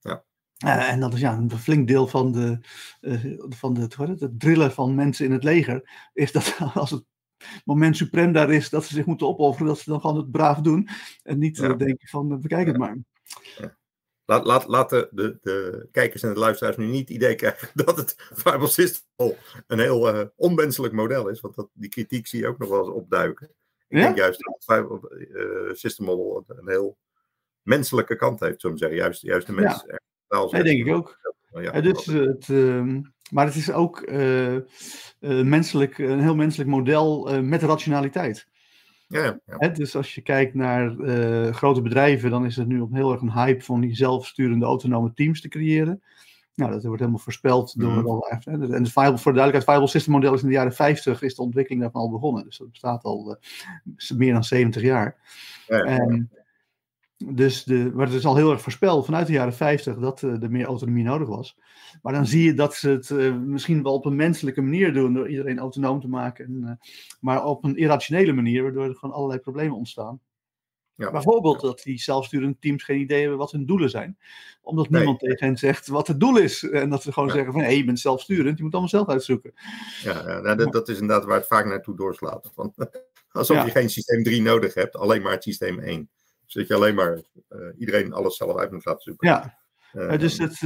Ja. 0.00 0.88
en 0.88 1.00
dat 1.00 1.14
is 1.14 1.20
ja, 1.20 1.36
een 1.36 1.50
flink 1.50 1.88
deel 1.88 2.06
van, 2.06 2.32
de, 2.32 2.58
van 3.48 3.74
de, 3.74 3.80
het, 3.80 4.20
het 4.20 4.40
drillen 4.40 4.72
van 4.72 4.94
mensen 4.94 5.26
in 5.26 5.32
het 5.32 5.44
leger. 5.44 6.08
Is 6.12 6.32
dat 6.32 6.58
als 6.74 6.90
het 6.90 7.04
moment 7.64 7.96
suprem 7.96 8.32
daar 8.32 8.50
is 8.50 8.70
dat 8.70 8.84
ze 8.84 8.94
zich 8.94 9.06
moeten 9.06 9.26
opofferen, 9.26 9.66
dat 9.66 9.78
ze 9.78 9.90
dan 9.90 10.00
gewoon 10.00 10.16
het 10.16 10.30
braaf 10.30 10.58
doen. 10.58 10.88
En 11.22 11.38
niet 11.38 11.56
ja. 11.56 11.68
uh, 11.68 11.76
denken 11.76 12.08
van, 12.08 12.32
uh, 12.32 12.38
bekijk 12.38 12.66
het 12.66 12.76
maar. 12.76 12.96
Laat, 14.24 14.46
laat, 14.46 14.66
laat 14.66 14.90
de, 14.90 15.08
de, 15.10 15.38
de, 15.40 15.88
kijkers 15.90 16.22
en 16.22 16.32
de 16.32 16.38
luisteraars 16.38 16.76
nu 16.76 16.86
niet 16.86 17.08
het 17.08 17.16
idee 17.16 17.34
krijgen 17.34 17.70
dat 17.84 17.96
het 17.96 18.14
Fireball 18.34 18.68
System 18.68 19.34
een 19.66 19.78
heel 19.78 20.14
uh, 20.14 20.26
onmenselijk 20.36 20.94
model 20.94 21.28
is. 21.28 21.40
Want 21.40 21.54
dat, 21.54 21.68
die 21.72 21.88
kritiek 21.88 22.26
zie 22.26 22.40
je 22.40 22.46
ook 22.46 22.58
nog 22.58 22.68
wel 22.68 22.78
eens 22.78 22.94
opduiken. 22.94 23.50
Ik 23.88 23.98
ja? 23.98 24.02
denk 24.02 24.16
juist 24.16 24.40
dat 24.40 24.54
het 24.54 24.64
Fireball 24.64 25.74
System 25.74 26.04
Model 26.04 26.44
een 26.46 26.68
heel 26.68 26.98
menselijke 27.62 28.16
kant 28.16 28.40
heeft, 28.40 28.60
zo 28.60 28.76
zeggen. 28.76 28.98
Juist, 28.98 29.22
juist 29.22 29.46
de 29.46 29.52
mens. 29.52 29.84
Ja. 29.86 30.48
Nee, 30.50 30.62
denk 30.62 30.86
ik 30.86 30.94
ook. 30.94 31.18
Ja, 31.60 31.80
dus 31.80 32.06
het, 32.06 32.48
um, 32.48 33.14
maar 33.32 33.46
het 33.46 33.54
is 33.54 33.72
ook 33.72 34.08
uh, 34.08 34.54
uh, 34.54 34.60
menselijk, 35.20 35.98
een 35.98 36.20
heel 36.20 36.34
menselijk 36.34 36.70
model 36.70 37.34
uh, 37.34 37.40
met 37.40 37.62
rationaliteit. 37.62 38.48
Ja, 39.08 39.22
ja. 39.22 39.40
Hè, 39.46 39.72
dus 39.72 39.96
als 39.96 40.14
je 40.14 40.20
kijkt 40.20 40.54
naar 40.54 40.94
grote 41.54 41.82
bedrijven, 41.82 42.30
dan 42.30 42.44
is 42.46 42.56
het 42.56 42.66
nu 42.66 42.80
op 42.80 42.92
heel 42.92 43.12
erg 43.12 43.20
een 43.20 43.32
hype 43.32 43.64
van 43.64 43.80
die 43.80 43.94
zelfsturende 43.94 44.66
autonome 44.66 45.12
teams 45.14 45.40
te 45.40 45.48
creëren. 45.48 46.02
Nou, 46.54 46.72
dat 46.72 46.82
wordt 46.82 47.00
helemaal 47.00 47.20
voorspeld 47.20 47.80
door 47.80 47.92
mm. 47.92 48.06
al. 48.06 48.28
En 48.28 48.60
de 48.60 48.90
Viable, 48.90 49.18
voor 49.18 49.32
de 49.32 49.38
duidelijkheid, 49.38 49.54
het 49.54 49.64
Viable 49.64 49.88
System 49.88 50.12
model 50.12 50.34
is 50.34 50.42
in 50.42 50.48
de 50.48 50.54
jaren 50.54 50.74
50 50.74 51.22
is 51.22 51.34
de 51.34 51.42
ontwikkeling 51.42 51.82
daarvan 51.82 52.00
al 52.00 52.10
begonnen. 52.10 52.44
Dus 52.44 52.58
dat 52.58 52.70
bestaat 52.70 53.02
al 53.02 53.36
meer 54.16 54.32
dan 54.32 54.44
70 54.44 54.82
jaar. 54.82 55.16
Ja, 55.66 55.78
en, 55.78 56.30
Dus 57.28 57.64
de, 57.64 57.90
maar 57.94 58.06
het 58.06 58.14
is 58.14 58.24
al 58.24 58.36
heel 58.36 58.50
erg 58.50 58.60
voorspeld 58.60 59.04
vanuit 59.04 59.26
de 59.26 59.32
jaren 59.32 59.54
50 59.54 59.96
dat 59.96 60.22
uh, 60.22 60.42
er 60.42 60.50
meer 60.50 60.66
autonomie 60.66 61.04
nodig 61.04 61.28
was. 61.28 61.56
Maar 62.02 62.12
dan 62.12 62.26
zie 62.26 62.44
je 62.44 62.54
dat 62.54 62.74
ze 62.74 62.88
het 62.88 63.10
uh, 63.10 63.36
misschien 63.36 63.82
wel 63.82 63.92
op 63.92 64.04
een 64.04 64.16
menselijke 64.16 64.60
manier 64.60 64.92
doen, 64.92 65.14
door 65.14 65.28
iedereen 65.28 65.58
autonoom 65.58 66.00
te 66.00 66.08
maken. 66.08 66.44
En, 66.44 66.60
uh, 66.62 66.90
maar 67.20 67.44
op 67.44 67.64
een 67.64 67.76
irrationele 67.76 68.32
manier, 68.32 68.62
waardoor 68.62 68.84
er 68.84 68.94
gewoon 68.94 69.14
allerlei 69.14 69.40
problemen 69.40 69.76
ontstaan. 69.76 70.20
Ja. 70.94 71.10
Bijvoorbeeld 71.10 71.60
dat 71.60 71.82
die 71.82 72.00
zelfsturende 72.00 72.56
teams 72.60 72.84
geen 72.84 73.00
idee 73.00 73.20
hebben 73.20 73.38
wat 73.38 73.50
hun 73.50 73.66
doelen 73.66 73.90
zijn. 73.90 74.18
Omdat 74.60 74.90
nee. 74.90 75.00
niemand 75.00 75.20
tegen 75.20 75.46
hen 75.46 75.56
zegt 75.56 75.86
wat 75.86 76.06
het 76.06 76.20
doel 76.20 76.38
is. 76.38 76.62
En 76.70 76.90
dat 76.90 77.02
ze 77.02 77.12
gewoon 77.12 77.28
ja. 77.28 77.34
zeggen 77.34 77.52
van, 77.52 77.60
hé, 77.60 77.66
hey, 77.66 77.76
je 77.76 77.84
bent 77.84 78.00
zelfsturend, 78.00 78.56
je 78.56 78.62
moet 78.62 78.72
allemaal 78.72 78.90
zelf 78.90 79.08
uitzoeken. 79.08 79.52
Ja, 80.02 80.28
ja 80.28 80.40
nou, 80.40 80.56
dat, 80.56 80.72
dat, 80.72 80.88
is 80.88 81.00
inderdaad 81.00 81.26
waar 81.26 81.38
het 81.38 81.46
vaak 81.46 81.64
naartoe 81.64 81.96
doorslaat. 81.96 82.52
Want, 82.54 82.74
alsof 83.32 83.64
je 83.64 83.70
geen 83.70 83.90
systeem 83.90 84.22
3 84.22 84.42
nodig 84.42 84.74
hebt, 84.74 84.96
alleen 84.96 85.22
maar 85.22 85.32
het 85.32 85.42
systeem 85.42 85.78
1. 85.78 86.10
Dus 86.52 86.68
dat 86.68 86.78
je 86.78 86.84
alleen 86.84 86.94
maar 86.94 87.22
uh, 87.50 87.68
iedereen 87.78 88.12
alles 88.12 88.36
zelf 88.36 88.56
uit 88.56 88.70
moet 88.70 88.84
laten 88.84 89.02
zoeken. 89.02 89.28
Ja, 89.28 89.58
uh, 89.92 90.18
dus 90.18 90.38
het, 90.38 90.60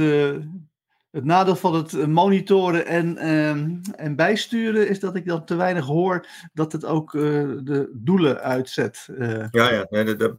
het 1.11 1.23
nadeel 1.23 1.55
van 1.55 1.75
het 1.75 2.07
monitoren 2.07 2.85
en, 2.85 3.17
ehm, 3.17 3.77
en 3.95 4.15
bijsturen 4.15 4.87
is 4.87 4.99
dat 4.99 5.15
ik 5.15 5.25
dan 5.25 5.45
te 5.45 5.55
weinig 5.55 5.85
hoor 5.85 6.27
dat 6.53 6.71
het 6.71 6.85
ook 6.85 7.11
de 7.11 7.91
doelen 7.93 8.41
uitzet. 8.41 9.07
Ja, 9.17 9.49
ja, 9.51 9.85
nee, 9.89 10.03
dat, 10.03 10.19
dat 10.19 10.37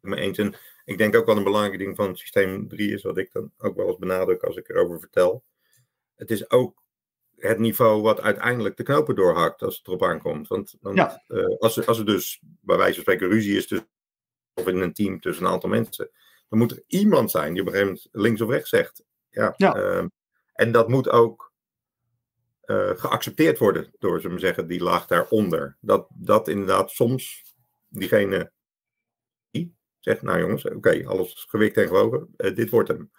me 0.00 0.16
eens. 0.16 0.38
En 0.38 0.54
ik 0.84 0.98
denk 0.98 1.16
ook 1.16 1.26
wel 1.26 1.36
een 1.36 1.44
belangrijk 1.44 1.78
ding 1.78 1.96
van 1.96 2.16
systeem 2.16 2.68
3 2.68 2.92
is, 2.92 3.02
wat 3.02 3.18
ik 3.18 3.32
dan 3.32 3.52
ook 3.58 3.76
wel 3.76 3.86
eens 3.86 3.98
benadruk 3.98 4.42
als 4.42 4.56
ik 4.56 4.68
erover 4.68 4.98
vertel. 4.98 5.44
Het 6.14 6.30
is 6.30 6.50
ook 6.50 6.82
het 7.36 7.58
niveau 7.58 8.02
wat 8.02 8.20
uiteindelijk 8.20 8.76
de 8.76 8.82
knopen 8.82 9.14
doorhakt 9.14 9.62
als 9.62 9.76
het 9.76 9.86
erop 9.86 10.02
aankomt. 10.02 10.48
Want, 10.48 10.76
want 10.80 10.96
ja. 10.96 11.22
als, 11.58 11.76
er, 11.76 11.86
als 11.86 11.98
er 11.98 12.06
dus 12.06 12.40
bij 12.60 12.76
wijze 12.76 12.94
van 12.94 13.02
spreken 13.02 13.28
ruzie 13.28 13.56
is 13.56 13.66
tussen 13.66 13.88
of 14.54 14.66
in 14.66 14.80
een 14.80 14.92
team 14.92 15.20
tussen 15.20 15.44
een 15.44 15.52
aantal 15.52 15.70
mensen. 15.70 16.10
Dan 16.48 16.58
moet 16.58 16.70
er 16.70 16.82
iemand 16.86 17.30
zijn 17.30 17.52
die 17.52 17.62
op 17.62 17.66
een 17.68 17.72
gegeven 17.72 17.94
moment 17.94 18.08
links 18.12 18.40
of 18.40 18.50
rechts 18.50 18.68
zegt. 18.68 19.04
Ja, 19.30 19.54
ja. 19.56 19.76
Uh, 19.76 20.04
en 20.52 20.72
dat 20.72 20.88
moet 20.88 21.08
ook 21.08 21.52
uh, 22.64 22.90
geaccepteerd 22.94 23.58
worden 23.58 23.92
door, 23.98 24.20
zullen 24.20 24.36
we 24.36 24.42
zeggen, 24.42 24.66
die 24.66 24.82
laag 24.82 25.06
daaronder. 25.06 25.76
Dat, 25.80 26.06
dat 26.14 26.48
inderdaad 26.48 26.90
soms 26.90 27.54
diegene 27.88 28.52
die 29.50 29.74
zegt, 29.98 30.22
nou 30.22 30.40
jongens, 30.40 30.64
oké, 30.64 30.76
okay, 30.76 31.04
alles 31.04 31.46
gewikt 31.48 31.76
en 31.76 31.86
gewogen, 31.86 32.34
uh, 32.36 32.54
dit 32.54 32.70
wordt 32.70 32.88
hem. 32.88 33.10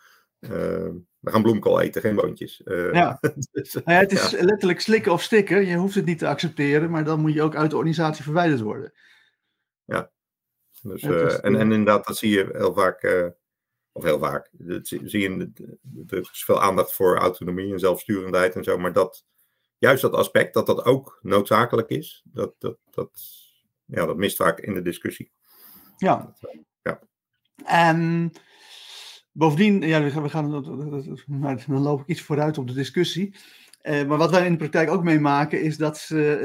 we 1.19 1.31
gaan 1.31 1.41
bloemkool 1.41 1.81
eten, 1.81 2.01
geen 2.01 2.15
boontjes. 2.15 2.61
ja. 2.91 3.19
dus, 3.51 3.73
nou 3.73 3.83
ja, 3.85 3.99
het 3.99 4.11
is 4.11 4.29
ja. 4.29 4.43
letterlijk 4.43 4.79
slikken 4.79 5.11
of 5.11 5.21
stikken. 5.21 5.65
Je 5.65 5.75
hoeft 5.75 5.95
het 5.95 6.05
niet 6.05 6.19
te 6.19 6.27
accepteren, 6.27 6.89
maar 6.89 7.03
dan 7.03 7.19
moet 7.19 7.33
je 7.33 7.41
ook 7.41 7.55
uit 7.55 7.69
de 7.69 7.75
organisatie 7.75 8.23
verwijderd 8.23 8.61
worden. 8.61 8.93
Dus, 10.83 11.03
uh, 11.03 11.33
en, 11.33 11.55
en 11.55 11.71
inderdaad, 11.71 12.07
dat 12.07 12.17
zie 12.17 12.29
je 12.29 12.49
heel 12.53 12.73
vaak, 12.73 13.03
uh, 13.03 13.27
of 13.91 14.03
heel 14.03 14.19
vaak, 14.19 14.49
dat 14.51 14.87
zie, 14.87 15.01
zie 15.03 15.21
je, 15.21 15.51
er 16.07 16.19
is 16.19 16.43
veel 16.43 16.61
aandacht 16.61 16.93
voor 16.93 17.17
autonomie 17.17 17.73
en 17.73 17.79
zelfsturendheid 17.79 18.55
en 18.55 18.63
zo, 18.63 18.77
maar 18.77 18.93
dat, 18.93 19.25
juist 19.77 20.01
dat 20.01 20.13
aspect, 20.13 20.53
dat 20.53 20.65
dat 20.65 20.85
ook 20.85 21.19
noodzakelijk 21.21 21.89
is, 21.89 22.23
dat, 22.25 22.53
dat, 22.59 22.77
dat, 22.89 23.11
ja, 23.85 24.05
dat 24.05 24.17
mist 24.17 24.35
vaak 24.35 24.59
in 24.59 24.73
de 24.73 24.81
discussie. 24.81 25.31
Ja. 25.97 26.35
ja. 26.81 26.99
En 27.65 28.31
bovendien, 29.31 29.81
ja, 29.81 30.21
we 30.21 30.29
gaan, 30.29 30.51
dan 30.51 31.81
loop 31.81 32.01
ik 32.01 32.07
iets 32.07 32.21
vooruit 32.21 32.57
op 32.57 32.67
de 32.67 32.73
discussie. 32.73 33.35
Uh, 33.83 34.03
maar 34.03 34.17
wat 34.17 34.31
wij 34.31 34.45
in 34.45 34.51
de 34.51 34.57
praktijk 34.57 34.89
ook 34.89 35.03
meemaken 35.03 35.61
is 35.61 35.77
dat 35.77 35.97
ze, 35.97 36.39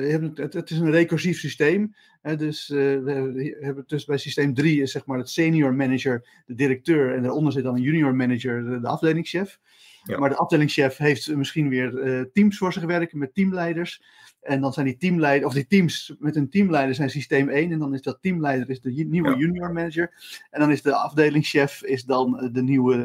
uh, 0.00 0.20
uh, 0.20 0.28
het, 0.34 0.52
het, 0.52 0.70
is 0.70 0.78
een 0.78 0.90
recursief 0.90 1.38
systeem. 1.38 1.94
dus 2.36 2.68
we 2.68 3.56
hebben 3.60 3.84
dus 3.86 4.04
bij 4.04 4.18
systeem 4.18 4.54
3 4.54 4.82
is 4.82 4.92
zeg 4.92 5.06
maar 5.06 5.18
het 5.18 5.30
senior 5.30 5.74
manager, 5.74 6.28
de 6.46 6.54
directeur, 6.54 7.14
en 7.14 7.22
daaronder 7.22 7.52
zit 7.52 7.62
dan 7.62 7.74
een 7.74 7.82
junior 7.82 8.14
manager, 8.14 8.64
de, 8.64 8.80
de 8.80 8.88
afdelingschef. 8.88 9.58
Ja. 10.02 10.18
Maar 10.18 10.28
de 10.28 10.36
afdelingschef 10.36 10.96
heeft 10.96 11.34
misschien 11.36 11.68
weer 11.68 12.28
teams 12.32 12.58
voor 12.58 12.72
zich 12.72 12.84
werken 12.84 13.18
met 13.18 13.34
teamleiders. 13.34 14.02
En 14.40 14.60
dan 14.60 14.72
zijn 14.72 14.86
die 14.86 14.96
teamleiders, 14.96 15.46
of 15.46 15.54
die 15.54 15.66
teams 15.66 16.14
met 16.18 16.36
een 16.36 16.50
teamleider 16.50 16.94
zijn 16.94 17.10
systeem 17.10 17.48
1. 17.48 17.72
En 17.72 17.78
dan 17.78 17.94
is 17.94 18.02
dat 18.02 18.18
teamleider 18.20 18.70
is 18.70 18.80
de 18.80 18.90
nieuwe 18.90 19.30
ja. 19.30 19.36
junior 19.36 19.72
manager. 19.72 20.12
En 20.50 20.60
dan 20.60 20.70
is 20.70 20.82
de 20.82 20.94
afdelingschef 20.94 21.82
is 21.82 22.04
dan 22.04 22.50
de 22.52 22.62
nieuwe, 22.62 22.96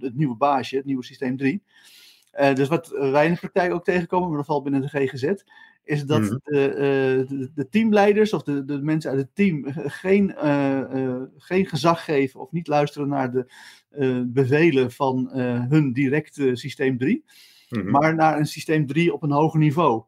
het 0.00 0.16
nieuwe 0.16 0.36
baasje, 0.36 0.76
het 0.76 0.84
nieuwe 0.84 1.04
systeem 1.04 1.36
3. 1.36 1.62
Uh, 2.40 2.54
dus 2.54 2.68
wat 2.68 2.88
wij 2.88 3.26
in 3.26 3.32
de 3.32 3.38
praktijk 3.38 3.72
ook 3.72 3.84
tegenkomen, 3.84 4.28
maar 4.28 4.36
dat 4.36 4.46
valt 4.46 4.62
binnen 4.62 4.80
de 4.80 4.88
GGZ, 4.88 5.32
is 5.84 6.04
dat 6.04 6.22
de, 6.22 6.68
uh, 6.70 7.28
de, 7.28 7.50
de, 7.54 7.68
teamleiders 7.68 8.32
of 8.32 8.42
de, 8.42 8.64
de 8.64 8.82
mensen 8.82 9.10
uit 9.10 9.20
het 9.20 9.34
team 9.34 9.64
geen, 10.02 10.34
uh, 10.44 11.22
geen 11.36 11.66
gezag 11.66 12.04
geven 12.04 12.40
of 12.40 12.50
niet 12.50 12.66
luisteren 12.66 13.08
naar 13.08 13.32
de 13.32 13.46
bevelen 14.26 14.90
van 14.90 15.28
hun 15.68 15.92
directe 15.92 16.56
systeem 16.56 16.98
3, 16.98 17.24
mm-hmm. 17.68 17.90
maar 17.90 18.14
naar 18.14 18.38
een 18.38 18.46
systeem 18.46 18.86
3 18.86 19.12
op 19.12 19.22
een 19.22 19.32
hoger 19.32 19.58
niveau. 19.58 20.02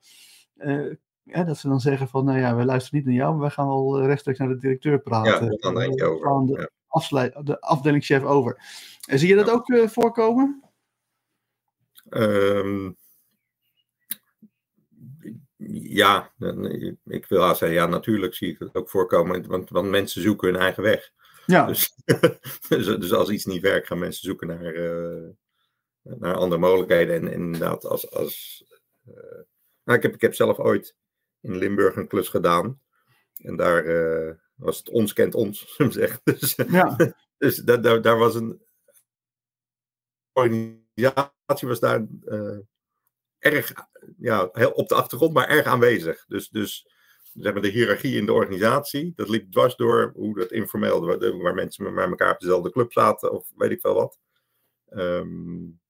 Ja, 1.23 1.45
dat 1.45 1.59
ze 1.59 1.69
dan 1.69 1.81
zeggen 1.81 2.09
van, 2.09 2.25
nou 2.25 2.39
ja, 2.39 2.57
we 2.57 2.65
luisteren 2.65 2.99
niet 2.99 3.09
naar 3.09 3.17
jou, 3.17 3.31
maar 3.31 3.41
wij 3.41 3.51
gaan 3.51 3.67
wel 3.67 4.05
rechtstreeks 4.05 4.39
naar 4.39 4.49
de 4.49 4.59
directeur 4.59 5.01
praten. 5.01 5.45
Ja, 5.45 5.57
dan 5.57 5.75
denk 5.75 5.99
je 5.99 6.05
over. 6.05 6.27
Gaan 6.27 6.47
de, 6.47 6.71
ja. 7.09 7.43
de 7.43 7.61
afdelingschef 7.61 8.23
over. 8.23 8.63
En 9.09 9.19
zie 9.19 9.29
je 9.29 9.35
dat 9.35 9.47
ja. 9.47 9.53
ook 9.53 9.91
voorkomen? 9.91 10.70
Um, 12.11 12.97
ja, 15.83 16.33
ik 17.05 17.27
wil 17.27 17.43
al 17.43 17.55
zeggen, 17.55 17.79
ja, 17.79 17.87
natuurlijk 17.87 18.35
zie 18.35 18.51
ik 18.53 18.59
het 18.59 18.75
ook 18.75 18.91
voorkomen, 18.91 19.47
want, 19.47 19.71
want 19.71 19.89
mensen 19.89 20.23
zoeken 20.23 20.49
hun 20.49 20.61
eigen 20.61 20.83
weg. 20.83 21.13
Ja. 21.47 21.67
Dus, 21.67 21.95
dus, 22.69 22.87
dus, 22.87 23.13
als 23.13 23.31
iets 23.31 23.45
niet 23.45 23.63
werkt, 23.63 23.87
gaan 23.87 23.99
mensen 23.99 24.25
zoeken 24.25 24.47
naar, 24.47 24.75
uh, 24.75 25.29
naar 26.03 26.35
andere 26.35 26.61
mogelijkheden. 26.61 27.15
En, 27.15 27.27
en 27.27 27.33
inderdaad, 27.33 27.85
als. 27.85 28.11
als 28.11 28.65
uh, 29.09 29.15
nou, 29.85 29.99
ik, 29.99 30.03
heb, 30.03 30.15
ik 30.15 30.21
heb 30.21 30.35
zelf 30.35 30.59
ooit 30.59 30.97
in 31.41 31.57
Limburg 31.57 31.97
een 31.97 32.09
klus 32.09 32.29
gedaan. 32.29 32.81
En 33.37 33.57
daar 33.57 33.85
uh, 33.85 34.35
was 34.55 34.79
het 34.79 34.89
ons 34.89 35.13
kent 35.13 35.35
ons, 35.35 35.75
zeggen. 35.89 36.21
Dus, 36.25 36.55
ja. 36.69 36.97
dus 37.39 37.57
daar, 37.57 37.83
daar, 37.83 38.03
daar 38.03 38.19
was 38.19 38.35
een 38.35 38.63
organisatie 41.09 41.69
was 41.69 41.81
daar 41.81 42.07
uh, 42.25 42.59
erg 43.39 43.73
ja, 44.19 44.49
heel 44.53 44.71
op 44.71 44.89
de 44.89 44.95
achtergrond, 44.95 45.33
maar 45.33 45.49
erg 45.49 45.67
aanwezig. 45.67 46.25
Dus, 46.27 46.49
dus 46.49 46.87
zeg 47.35 47.53
maar, 47.53 47.63
de 47.63 47.69
hiërarchie 47.69 48.17
in 48.17 48.27
de 48.27 48.33
organisatie, 48.33 49.13
dat 49.17 49.29
liep 49.29 49.53
dwars 49.53 49.77
door 49.77 50.13
hoe 50.15 50.39
dat 50.39 50.53
informeel, 50.53 51.07
waar, 51.07 51.39
waar 51.39 51.55
mensen 51.55 51.95
met 51.95 52.09
elkaar 52.09 52.33
op 52.33 52.41
dezelfde 52.41 52.71
club 52.71 52.93
zaten 52.93 53.33
of 53.33 53.53
weet 53.57 53.71
ik 53.71 53.81
veel 53.81 53.95
wat. 53.95 54.19
Um, 54.91 55.81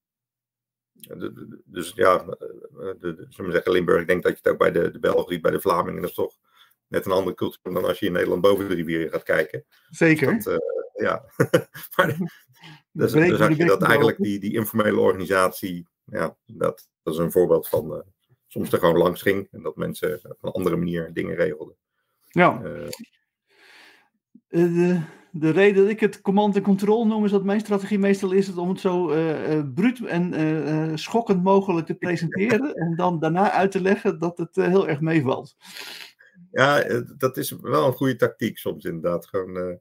de, 0.92 1.60
dus 1.64 1.92
ja, 1.94 2.18
de, 2.18 2.96
de, 3.00 3.26
zullen 3.28 3.50
we 3.50 3.52
zeggen 3.52 3.72
Limburg, 3.72 4.00
ik 4.00 4.06
denk 4.06 4.22
dat 4.22 4.32
je 4.32 4.38
het 4.42 4.52
ook 4.52 4.58
bij 4.58 4.72
de, 4.72 4.90
de 4.90 4.98
Belgen 4.98 5.40
bij 5.40 5.50
de 5.50 5.60
Vlamingen, 5.60 6.00
dat 6.00 6.10
is 6.10 6.16
toch 6.16 6.36
net 6.86 7.06
een 7.06 7.12
andere 7.12 7.36
cultuur 7.36 7.72
dan 7.72 7.84
als 7.84 7.98
je 7.98 8.06
in 8.06 8.12
Nederland 8.12 8.40
boven 8.40 8.68
de 8.68 8.74
rivier 8.74 9.10
gaat 9.10 9.22
kijken. 9.22 9.64
Zeker. 9.88 10.42
Dat, 10.42 10.46
uh, 10.46 10.58
ja, 11.04 11.24
maar 11.96 12.16
dus, 12.92 13.12
dus 13.12 13.38
zag 13.38 13.56
je 13.56 13.64
dat 13.64 13.82
eigenlijk 13.82 14.18
die, 14.18 14.40
die 14.40 14.54
informele 14.54 15.00
organisatie, 15.00 15.88
ja, 16.04 16.36
dat, 16.46 16.88
dat 17.02 17.14
is 17.14 17.18
een 17.18 17.32
voorbeeld 17.32 17.68
van 17.68 17.92
uh, 17.92 17.98
soms 18.46 18.72
er 18.72 18.78
gewoon 18.78 18.96
langs 18.96 19.22
ging 19.22 19.48
en 19.50 19.62
dat 19.62 19.76
mensen 19.76 20.20
op 20.22 20.36
een 20.40 20.50
andere 20.50 20.76
manier 20.76 21.12
dingen 21.12 21.34
regelden. 21.34 21.76
Ja. 22.28 22.62
Uh, 22.64 22.88
de, 24.48 25.00
de 25.32 25.50
reden 25.50 25.82
dat 25.82 25.92
ik 25.92 26.00
het 26.00 26.20
command 26.20 26.56
en 26.56 26.62
control 26.62 27.06
noem, 27.06 27.24
is 27.24 27.30
dat 27.30 27.44
mijn 27.44 27.60
strategie 27.60 27.98
meestal 27.98 28.32
is 28.32 28.46
het 28.46 28.56
om 28.56 28.68
het 28.68 28.80
zo 28.80 29.12
uh, 29.12 29.62
bruut 29.74 30.04
en 30.04 30.98
schokkend 30.98 31.42
mogelijk 31.42 31.86
te 31.86 31.94
presenteren. 31.94 32.74
en 32.84 32.96
dan 32.96 33.18
daarna 33.18 33.50
uit 33.50 33.70
te 33.70 33.80
leggen 33.80 34.18
dat 34.18 34.38
het 34.38 34.56
heel 34.56 34.88
erg 34.88 35.00
meevalt. 35.00 35.56
Ja, 36.50 37.02
dat 37.16 37.36
is 37.36 37.50
wel 37.60 37.86
een 37.86 37.92
goede 37.92 38.16
tactiek 38.16 38.58
soms 38.58 38.84
inderdaad. 38.84 39.26
Gewoon 39.26 39.80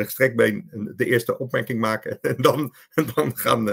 een 0.00 0.36
been 0.36 0.92
de 0.96 1.04
eerste 1.04 1.38
opmerking 1.38 1.80
maken 1.80 2.20
en 2.36 2.36
dan, 2.36 2.74
en 2.94 3.06
dan 3.14 3.36
gaan 3.36 3.64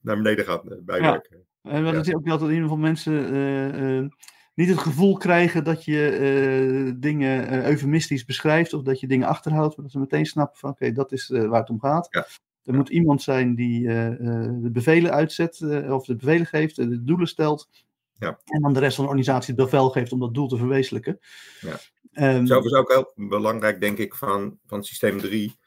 naar 0.00 0.16
beneden 0.16 0.44
gaan 0.44 0.60
bijwerken. 0.84 1.46
Ja. 1.62 1.70
En 1.70 1.84
wat 1.84 1.92
ja. 1.92 2.00
is 2.00 2.14
ook 2.14 2.26
dat 2.26 2.40
in 2.40 2.46
ieder 2.46 2.62
geval 2.62 2.76
mensen 2.76 4.12
niet 4.54 4.68
het 4.68 4.78
gevoel 4.78 5.16
krijgen 5.16 5.64
dat 5.64 5.84
je 5.84 6.96
dingen 6.98 7.64
eufemistisch 7.64 8.24
beschrijft 8.24 8.72
of 8.72 8.82
dat 8.82 9.00
je 9.00 9.06
dingen 9.06 9.28
achterhoudt, 9.28 9.76
maar 9.76 9.84
dat 9.84 9.92
ze 9.92 9.98
meteen 9.98 10.26
snappen 10.26 10.58
van 10.58 10.70
oké, 10.70 10.82
okay, 10.82 10.94
dat 10.94 11.12
is 11.12 11.28
waar 11.28 11.60
het 11.60 11.70
om 11.70 11.80
gaat. 11.80 12.06
Ja. 12.10 12.26
Er 12.64 12.74
moet 12.74 12.88
iemand 12.88 13.22
zijn 13.22 13.54
die 13.54 13.82
de 13.86 14.70
bevelen 14.72 15.12
uitzet 15.12 15.62
of 15.88 16.06
de 16.06 16.16
bevelen 16.16 16.46
geeft, 16.46 16.76
de 16.76 17.04
doelen 17.04 17.26
stelt. 17.26 17.68
Ja. 18.18 18.38
En 18.44 18.62
dan 18.62 18.72
de 18.72 18.80
rest 18.80 18.94
van 18.94 19.04
de 19.04 19.10
organisatie 19.10 19.54
het 19.54 19.64
bevel 19.64 19.90
geeft 19.90 20.12
om 20.12 20.20
dat 20.20 20.34
doel 20.34 20.48
te 20.48 20.56
verwezenlijken. 20.56 21.18
Ja. 21.60 21.76
Um, 22.12 22.42
is 22.42 22.52
ook 22.52 22.92
heel 22.92 23.12
belangrijk, 23.14 23.80
denk 23.80 23.98
ik, 23.98 24.14
van, 24.14 24.58
van 24.66 24.84
systeem 24.84 25.20
3. 25.20 25.58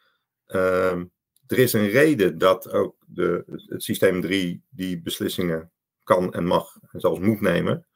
Ehm, 0.45 1.05
er 1.47 1.57
is 1.57 1.73
een 1.73 1.89
reden 1.89 2.37
dat 2.37 2.71
ook 2.71 2.95
de, 3.07 3.43
het 3.65 3.83
systeem 3.83 4.21
3 4.21 4.63
die 4.69 5.01
beslissingen 5.01 5.71
kan 6.03 6.33
en 6.33 6.45
mag 6.45 6.77
en 6.91 6.99
zelfs 6.99 7.19
moet 7.19 7.41
nemen. 7.41 7.87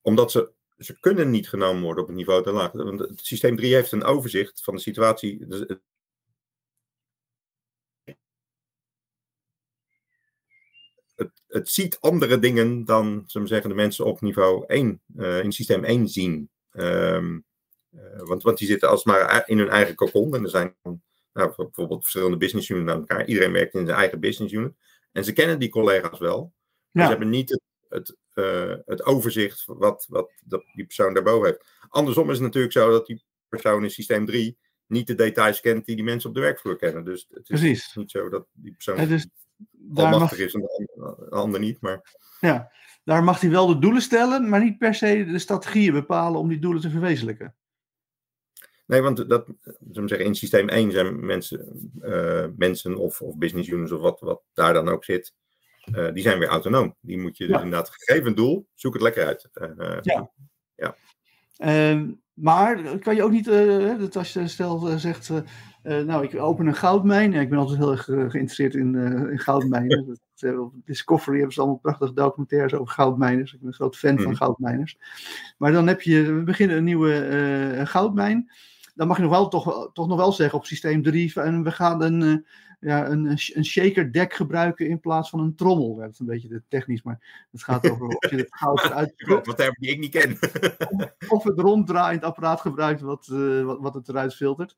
Omdat 0.00 0.30
ze, 0.30 0.52
ze 0.78 1.00
kunnen 1.00 1.30
niet 1.30 1.48
genomen 1.48 1.82
worden 1.82 2.02
op 2.02 2.08
het 2.08 2.18
niveau 2.18 2.42
te 2.42 2.50
laag. 2.50 2.72
Want 2.72 3.00
het 3.00 3.26
systeem 3.26 3.56
3 3.56 3.74
heeft 3.74 3.92
een 3.92 4.04
overzicht 4.04 4.62
van 4.62 4.74
de 4.74 4.80
situatie. 4.80 5.46
Dus 5.46 5.58
het, 5.58 5.80
het, 11.46 11.68
ziet 11.68 12.00
andere 12.00 12.38
dingen 12.38 12.84
dan, 12.84 13.24
zullen 13.26 13.48
we 13.48 13.54
zeggen, 13.54 13.70
de 13.70 13.76
mensen 13.76 14.04
op 14.04 14.20
niveau 14.20 14.64
1, 14.66 15.02
eh, 15.16 15.42
in 15.42 15.52
systeem 15.52 15.84
1 15.84 16.08
zien. 16.08 16.50
Ehm, 16.74 17.38
want, 18.16 18.42
want 18.42 18.58
die 18.58 18.68
zitten 18.68 18.88
als 18.88 19.04
maar 19.04 19.48
in 19.48 19.58
hun 19.58 19.68
eigen 19.68 19.94
cocon. 19.94 20.34
En 20.34 20.42
er 20.42 20.50
zijn 20.50 20.76
nou, 21.32 21.54
bijvoorbeeld 21.56 22.02
verschillende 22.02 22.36
business 22.36 22.68
units 22.68 22.90
aan 22.90 22.98
elkaar. 22.98 23.26
Iedereen 23.26 23.52
werkt 23.52 23.74
in 23.74 23.86
zijn 23.86 23.98
eigen 23.98 24.20
business 24.20 24.54
unit. 24.54 24.74
En 25.12 25.24
ze 25.24 25.32
kennen 25.32 25.58
die 25.58 25.68
collega's 25.68 26.18
wel. 26.18 26.52
Maar 26.90 27.04
ze 27.04 27.10
hebben 27.10 27.28
niet 27.28 27.50
het, 27.50 27.62
het, 27.88 28.16
het 28.86 29.04
overzicht 29.04 29.64
wat, 29.66 30.06
wat 30.08 30.32
dat 30.44 30.64
die 30.74 30.84
persoon 30.84 31.14
daarboven 31.14 31.46
heeft. 31.46 31.64
Andersom 31.88 32.30
is 32.30 32.36
het 32.36 32.44
natuurlijk 32.44 32.72
zo 32.72 32.90
dat 32.90 33.06
die 33.06 33.24
persoon 33.48 33.82
in 33.82 33.90
systeem 33.90 34.26
3 34.26 34.58
niet 34.86 35.06
de 35.06 35.14
details 35.14 35.60
kent 35.60 35.84
die 35.84 35.96
die 35.96 36.04
mensen 36.04 36.28
op 36.28 36.34
de 36.34 36.40
werkvloer 36.40 36.76
kennen. 36.76 37.04
Dus 37.04 37.26
het 37.30 37.50
is 37.50 37.60
Precies. 37.60 37.94
niet 37.94 38.10
zo 38.10 38.28
dat 38.28 38.46
die 38.52 38.72
persoon 38.72 38.98
Het 38.98 39.28
almachtig 39.94 40.38
mag, 40.38 40.46
is 40.46 40.54
en 40.54 40.60
de 40.60 40.88
ander, 40.96 41.16
de 41.30 41.36
ander 41.36 41.60
niet. 41.60 41.80
Maar 41.80 42.16
ja, 42.40 42.70
daar 43.04 43.24
mag 43.24 43.40
hij 43.40 43.50
wel 43.50 43.66
de 43.66 43.78
doelen 43.78 44.02
stellen, 44.02 44.48
maar 44.48 44.62
niet 44.64 44.78
per 44.78 44.94
se 44.94 45.24
de 45.24 45.38
strategieën 45.38 45.92
bepalen 45.92 46.40
om 46.40 46.48
die 46.48 46.58
doelen 46.58 46.82
te 46.82 46.90
verwezenlijken. 46.90 47.54
nee, 48.86 49.00
want 49.02 49.28
dat, 49.28 49.46
zeggen, 49.80 50.24
in 50.26 50.34
systeem 50.34 50.68
1 50.68 50.92
zijn 50.92 51.26
mensen, 51.26 51.90
eh, 52.00 52.46
mensen 52.56 52.96
of, 52.96 53.20
of 53.20 53.36
business 53.36 53.68
units 53.68 53.92
of 53.92 54.00
wat, 54.00 54.20
wat 54.20 54.42
daar 54.52 54.72
dan 54.72 54.88
ook 54.88 55.04
zit, 55.04 55.34
eh, 55.92 56.12
die 56.12 56.22
zijn 56.22 56.38
weer 56.38 56.48
autonoom. 56.48 56.96
Die 57.00 57.18
moet 57.18 57.36
je 57.36 57.46
dus 57.46 57.56
Ja. 57.56 57.62
inderdaad, 57.62 57.90
gegeven 57.90 58.26
een 58.26 58.34
doel, 58.34 58.66
zoek 58.74 58.92
het 58.92 59.02
lekker 59.02 59.26
uit. 59.26 59.48
Eh, 59.52 59.98
Ja. 60.02 60.30
Ja. 60.76 60.96
Ehm, 61.56 62.12
maar 62.32 62.98
kan 62.98 63.14
je 63.14 63.22
ook 63.22 63.30
niet, 63.30 63.44
dat 63.98 64.16
als 64.16 64.32
je 64.32 64.48
stel 64.48 64.98
zegt, 64.98 65.30
nou 65.84 66.24
ik 66.24 66.40
open 66.40 66.66
een 66.66 66.74
goudmijn. 66.74 67.32
Ik 67.34 67.48
ben 67.48 67.58
altijd 67.58 67.78
heel 67.78 67.90
erg 67.90 68.08
eh, 68.08 68.14
geïnteresseerd 68.16 68.74
in, 68.74 68.94
eh, 68.94 69.30
in 69.30 69.38
goudmijnen. 69.38 70.06
Dat, 70.06 70.52
eh, 70.52 70.60
op 70.60 70.72
Discovery 70.84 71.36
hebben 71.36 71.54
ze 71.54 71.60
allemaal 71.60 71.78
prachtige 71.78 72.12
documentaires 72.12 72.74
over 72.74 72.94
goudmijners. 72.94 73.52
Ik 73.52 73.58
ben 73.58 73.68
een 73.68 73.74
groot 73.74 73.96
fan 73.96 74.16
van 74.16 74.26
Mhm. 74.30 74.34
goudmijners. 74.34 74.98
Maar 75.58 75.72
dan 75.72 75.86
heb 75.86 76.00
je, 76.02 76.32
we 76.32 76.42
beginnen 76.42 76.76
een 76.76 76.84
nieuwe 76.84 77.14
eh, 77.14 77.86
goudmijn. 77.86 78.50
Dan 78.94 79.06
mag 79.06 79.16
je 79.16 79.22
nog 79.22 79.32
wel, 79.32 79.48
toch, 79.48 79.90
toch 79.92 80.08
nog 80.08 80.16
wel 80.16 80.32
zeggen 80.32 80.58
op 80.58 80.64
systeem 80.66 81.02
3, 81.02 81.40
en 81.40 81.62
we 81.62 81.70
gaan 81.70 82.02
een, 82.02 82.22
eh, 82.22 82.88
ja, 82.90 83.08
een, 83.08 83.26
een 83.52 83.64
shaker 83.64 84.12
deck 84.12 84.32
gebruiken 84.32 84.88
in 84.88 85.00
plaats 85.00 85.30
van 85.30 85.40
een 85.40 85.54
trommel. 85.54 85.94
Ja, 85.96 86.02
dat 86.02 86.12
is 86.12 86.18
een 86.18 86.26
beetje 86.26 86.48
te 86.48 86.62
technisch, 86.68 87.02
maar 87.02 87.46
het 87.50 87.62
gaat 87.62 87.90
over 87.90 88.06
of 88.06 88.30
je 88.30 88.36
het 88.36 88.56
goud 88.60 88.84
eruit 88.84 89.12
Wat 89.44 89.56
term 89.56 89.74
die 89.78 89.90
ik 89.90 89.98
niet 89.98 90.10
ken. 90.10 90.38
of 91.28 91.44
het 91.44 91.58
ronddraaiend 91.58 92.22
apparaat 92.22 92.60
gebruikt 92.60 93.00
wat, 93.00 93.28
eh, 93.32 93.62
wat, 93.62 93.78
wat 93.80 93.94
het 93.94 94.08
eruit 94.08 94.34
filtert. 94.34 94.76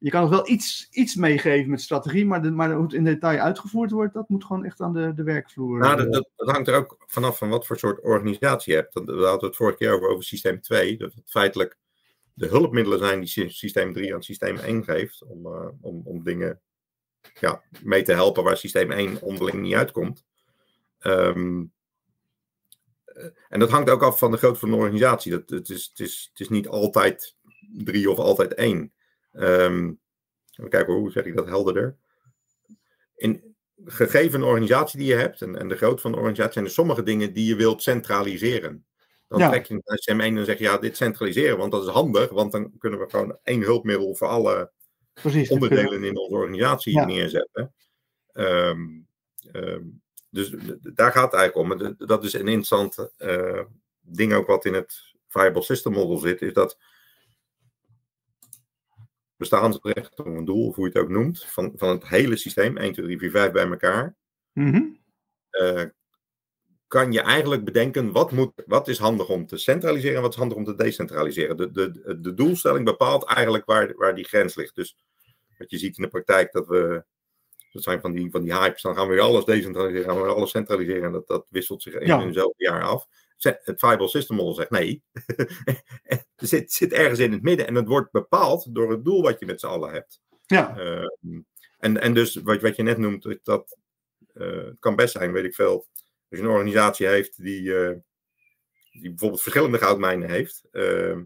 Je 0.00 0.10
kan 0.10 0.20
nog 0.20 0.30
wel 0.30 0.48
iets, 0.48 0.88
iets 0.90 1.14
meegeven 1.14 1.70
met 1.70 1.80
strategie, 1.80 2.26
maar, 2.26 2.42
de, 2.42 2.50
maar 2.50 2.72
hoe 2.72 2.82
het 2.82 2.92
in 2.92 3.04
detail 3.04 3.38
uitgevoerd 3.38 3.90
wordt, 3.90 4.14
dat 4.14 4.28
moet 4.28 4.44
gewoon 4.44 4.64
echt 4.64 4.80
aan 4.80 4.92
de, 4.92 5.12
de 5.14 5.22
werkvloer. 5.22 5.78
Nou, 5.78 5.92
eh, 5.92 5.98
dat, 6.04 6.12
dat, 6.12 6.28
dat 6.36 6.50
hangt 6.50 6.68
er 6.68 6.74
ook 6.74 6.96
vanaf 7.06 7.38
van 7.38 7.48
wat 7.48 7.66
voor 7.66 7.78
soort 7.78 8.00
organisatie 8.00 8.72
je 8.72 8.78
hebt. 8.78 8.92
Dat- 8.94 9.04
We 9.04 9.24
hadden 9.26 9.48
het 9.48 9.56
vorige 9.56 9.76
keer 9.78 9.92
over, 9.92 10.08
over 10.08 10.24
systeem 10.24 10.60
2. 10.60 10.96
Dat 10.96 11.14
het 11.14 11.30
feitelijk 11.30 11.76
de 12.34 12.46
hulpmiddelen 12.46 12.98
zijn 12.98 13.18
die 13.20 13.28
sy- 13.28 13.48
systeem 13.48 13.92
3 13.92 14.14
aan 14.14 14.22
systeem 14.22 14.56
1 14.56 14.84
geeft. 14.84 15.22
Om, 15.24 15.46
eh, 15.46 15.68
om, 15.80 16.00
om 16.04 16.22
dingen 16.24 16.60
ja, 17.40 17.62
mee 17.82 18.02
te 18.02 18.12
helpen 18.12 18.42
waar 18.44 18.56
systeem 18.56 18.90
1 18.90 19.22
onderling 19.22 19.60
niet 19.62 19.74
uitkomt. 19.74 20.24
Ehm, 20.98 21.64
eh, 23.04 23.24
en 23.48 23.58
dat 23.60 23.70
hangt 23.70 23.90
ook 23.90 24.02
af 24.02 24.18
van 24.18 24.30
de 24.30 24.36
grootte 24.36 24.60
van 24.60 24.70
de 24.70 24.76
organisatie. 24.76 25.30
Dat, 25.32 25.50
het, 25.50 25.68
is, 25.68 25.86
het, 25.88 26.00
is, 26.00 26.28
het 26.30 26.40
is 26.40 26.48
niet 26.48 26.68
altijd 26.68 27.36
3 27.72 28.10
of 28.10 28.18
altijd 28.18 28.54
1. 28.54 28.92
Ehm 29.32 29.92
even 30.58 30.70
kijken, 30.70 30.94
hoe 30.94 31.10
zeg 31.10 31.24
ik 31.24 31.36
dat 31.36 31.46
helderder? 31.46 31.96
In, 33.16 33.56
gegeven 33.84 34.40
een 34.40 34.46
organisatie 34.46 34.98
die 34.98 35.08
je 35.08 35.14
hebt 35.14 35.42
en, 35.42 35.56
en 35.56 35.68
de 35.68 35.76
grootte 35.76 36.02
van 36.02 36.10
de 36.10 36.16
organisatie, 36.16 36.52
zijn 36.52 36.64
er 36.64 36.70
sommige 36.70 37.02
dingen 37.02 37.32
die 37.32 37.46
je 37.46 37.56
wilt 37.56 37.82
centraliseren. 37.82 38.86
Dan 39.28 39.38
Ja. 39.38 39.48
trek 39.48 39.66
je 39.66 39.74
naar 39.84 39.98
SM1 40.00 40.24
en 40.24 40.34
dan 40.34 40.44
zeg 40.44 40.58
je, 40.58 40.64
ja, 40.64 40.78
dit 40.78 40.96
centraliseren, 40.96 41.58
want 41.58 41.72
dat 41.72 41.82
is 41.82 41.88
handig, 41.92 42.30
want 42.30 42.52
dan 42.52 42.78
kunnen 42.78 42.98
we 42.98 43.10
gewoon 43.10 43.38
één 43.42 43.62
hulpmiddel 43.62 44.14
voor 44.14 44.28
alle 44.28 44.72
precies. 45.12 45.48
onderdelen 45.48 46.04
in 46.04 46.18
onze 46.18 46.34
organisatie 46.34 46.92
Ja. 46.92 47.04
neerzetten. 47.04 47.74
Ehm, 48.32 48.80
ehm, 49.52 49.82
dus 50.30 50.50
daar 50.94 51.12
gaat 51.12 51.32
het 51.32 51.40
eigenlijk 51.40 51.56
om. 51.56 51.72
En 51.86 51.94
Dat 51.98 52.24
is 52.24 52.32
een 52.32 52.40
interessant 52.48 53.12
eh, 53.16 53.62
ding 54.00 54.32
ook 54.34 54.46
wat 54.46 54.64
in 54.64 54.74
het 54.74 55.00
Viable 55.28 55.62
System 55.62 55.92
Model 55.92 56.16
zit, 56.18 56.42
is 56.42 56.52
dat 56.52 56.78
bestaansrecht, 59.38 60.18
of 60.20 60.26
een 60.26 60.44
doel, 60.44 60.66
of 60.66 60.74
hoe 60.74 60.84
je 60.88 60.92
het 60.92 61.02
ook 61.02 61.08
noemt, 61.08 61.44
van, 61.44 61.72
van 61.76 61.88
het 61.88 62.08
hele 62.08 62.36
systeem, 62.36 62.76
1, 62.76 62.92
2, 62.92 63.04
3, 63.06 63.18
4, 63.18 63.30
5 63.30 63.52
bij 63.52 63.66
elkaar, 63.68 64.16
Mhm. 64.52 64.82
eh, 65.50 65.82
kan 66.86 67.12
je 67.12 67.20
eigenlijk 67.20 67.64
bedenken 67.64 68.12
wat, 68.12 68.32
moet, 68.32 68.52
wat 68.66 68.88
is 68.88 68.98
handig 68.98 69.28
om 69.28 69.46
te 69.46 69.56
centraliseren 69.56 70.16
en 70.16 70.22
wat 70.22 70.32
is 70.32 70.38
handig 70.38 70.56
om 70.56 70.64
te 70.64 70.74
decentraliseren. 70.74 71.56
De, 71.56 71.70
de, 71.70 72.18
de 72.20 72.34
doelstelling 72.34 72.84
bepaalt 72.84 73.24
eigenlijk 73.24 73.64
waar, 73.64 73.92
waar 73.96 74.14
die 74.14 74.24
grens 74.24 74.54
ligt. 74.54 74.74
Dus 74.74 74.96
wat 75.58 75.70
je 75.70 75.78
ziet 75.78 75.96
in 75.96 76.02
de 76.02 76.08
praktijk, 76.08 76.52
dat 76.52 76.66
we, 76.66 77.04
dat 77.72 77.82
zijn 77.82 78.00
van 78.00 78.12
die, 78.12 78.30
van 78.30 78.42
die 78.42 78.54
hypes, 78.54 78.82
dan 78.82 78.94
gaan 78.94 79.08
we 79.08 79.14
weer 79.14 79.22
alles 79.22 79.44
decentraliseren, 79.44 80.04
gaan 80.04 80.16
we 80.16 80.22
weer 80.22 80.34
alles 80.34 80.50
centraliseren 80.50 81.02
en 81.04 81.12
dat, 81.12 81.26
dat 81.26 81.46
wisselt 81.48 81.82
zich 81.82 81.94
in 81.94 82.06
Ja. 82.06 82.20
eenzelfde 82.22 82.64
jaar 82.64 82.82
af. 82.82 83.06
Het 83.38 83.78
Viable 83.80 84.08
System 84.08 84.36
Model 84.36 84.54
zegt 84.54 84.70
nee, 84.70 85.02
het 86.02 86.26
zit, 86.36 86.72
zit 86.72 86.92
ergens 86.92 87.18
in 87.18 87.32
het 87.32 87.42
midden 87.42 87.66
en 87.66 87.74
het 87.74 87.88
wordt 87.88 88.10
bepaald 88.10 88.74
door 88.74 88.90
het 88.90 89.04
doel 89.04 89.22
wat 89.22 89.38
je 89.38 89.46
met 89.46 89.60
z'n 89.60 89.66
allen 89.66 89.92
hebt. 89.92 90.20
Ja, 90.46 90.76
Ehm, 90.76 91.40
en, 91.78 92.00
en 92.00 92.14
dus 92.14 92.34
wat, 92.34 92.62
wat 92.62 92.76
je 92.76 92.82
net 92.82 92.98
noemt, 92.98 93.38
dat 93.42 93.76
eh, 94.34 94.68
kan 94.78 94.96
best 94.96 95.12
zijn, 95.12 95.32
weet 95.32 95.44
ik 95.44 95.54
veel. 95.54 95.86
Als 96.30 96.38
je 96.38 96.44
een 96.44 96.50
organisatie 96.50 97.06
heeft 97.06 97.42
die, 97.42 97.76
eh, 97.78 97.96
die 98.92 99.08
bijvoorbeeld 99.08 99.42
verschillende 99.42 99.78
goudmijnen 99.78 100.30
heeft. 100.30 100.64
ehm, 100.72 101.24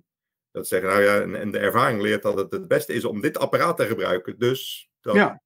dat 0.50 0.68
zeggen, 0.68 0.88
nou 0.88 1.02
ja, 1.02 1.20
en, 1.20 1.34
en 1.34 1.50
de 1.50 1.58
ervaring 1.58 2.02
leert 2.02 2.22
dat 2.22 2.36
het 2.36 2.52
het 2.52 2.68
beste 2.68 2.92
is 2.92 3.04
om 3.04 3.20
dit 3.20 3.38
apparaat 3.38 3.76
te 3.76 3.86
gebruiken. 3.86 4.38
Dus 4.38 4.90
dat, 5.00 5.14
ja, 5.14 5.42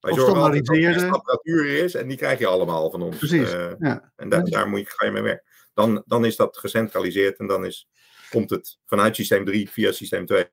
wij 0.00 0.10
of 0.12 0.18
zorgen 0.18 0.52
dat 0.52 0.68
er 0.76 1.10
apparatuur 1.10 1.66
is 1.66 1.94
en 1.94 2.08
die 2.08 2.16
krijg 2.16 2.38
je 2.38 2.46
allemaal 2.46 2.90
van 2.90 3.02
ons. 3.02 3.16
precies. 3.16 3.52
Eh, 3.52 3.72
ja. 3.78 4.12
en 4.16 4.28
daar, 4.28 4.44
daar 4.44 4.68
moet 4.68 4.80
je, 4.80 4.86
ga 4.86 5.06
je 5.06 5.12
mee 5.12 5.22
werken. 5.22 5.49
Dan, 5.80 6.02
dan 6.06 6.24
is 6.24 6.36
dat 6.36 6.58
gecentraliseerd 6.58 7.38
en 7.38 7.46
dan 7.46 7.64
is, 7.64 7.88
komt 8.30 8.50
het 8.50 8.78
vanuit 8.86 9.16
systeem 9.16 9.44
3 9.44 9.70
via 9.70 9.92
systeem 9.92 10.26
2 10.26 10.46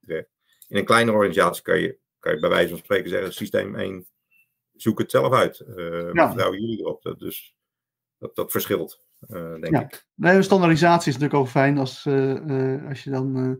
terecht. 0.00 0.28
In 0.68 0.76
een 0.76 0.84
kleinere 0.84 1.16
organisatie 1.16 1.62
kan 1.62 1.80
je, 1.80 1.98
kan 2.18 2.34
je 2.34 2.40
bij 2.40 2.50
wijze 2.50 2.68
van 2.68 2.78
spreken 2.78 3.10
zeggen: 3.10 3.32
systeem 3.32 3.74
1, 3.74 4.06
zoek 4.74 4.98
het 4.98 5.10
zelf 5.10 5.32
uit. 5.32 5.60
Eh 5.60 6.10
Ja. 6.12 6.26
Vertrouwen 6.26 6.60
jullie 6.60 6.78
erop. 6.80 7.02
Dat, 7.02 7.18
dus 7.18 7.54
dat, 8.18 8.34
dat 8.34 8.50
verschilt, 8.50 9.02
eh, 9.28 9.54
denk 9.54 9.70
Ja. 9.70 9.80
ik. 9.82 10.06
Nee, 10.14 10.42
standaardisatie 10.42 11.12
is 11.12 11.18
natuurlijk 11.18 11.40
ook 11.44 11.48
fijn 11.50 11.78
als, 11.78 12.06
eh, 12.06 12.88
als 12.88 13.04
je 13.04 13.10
dan 13.10 13.58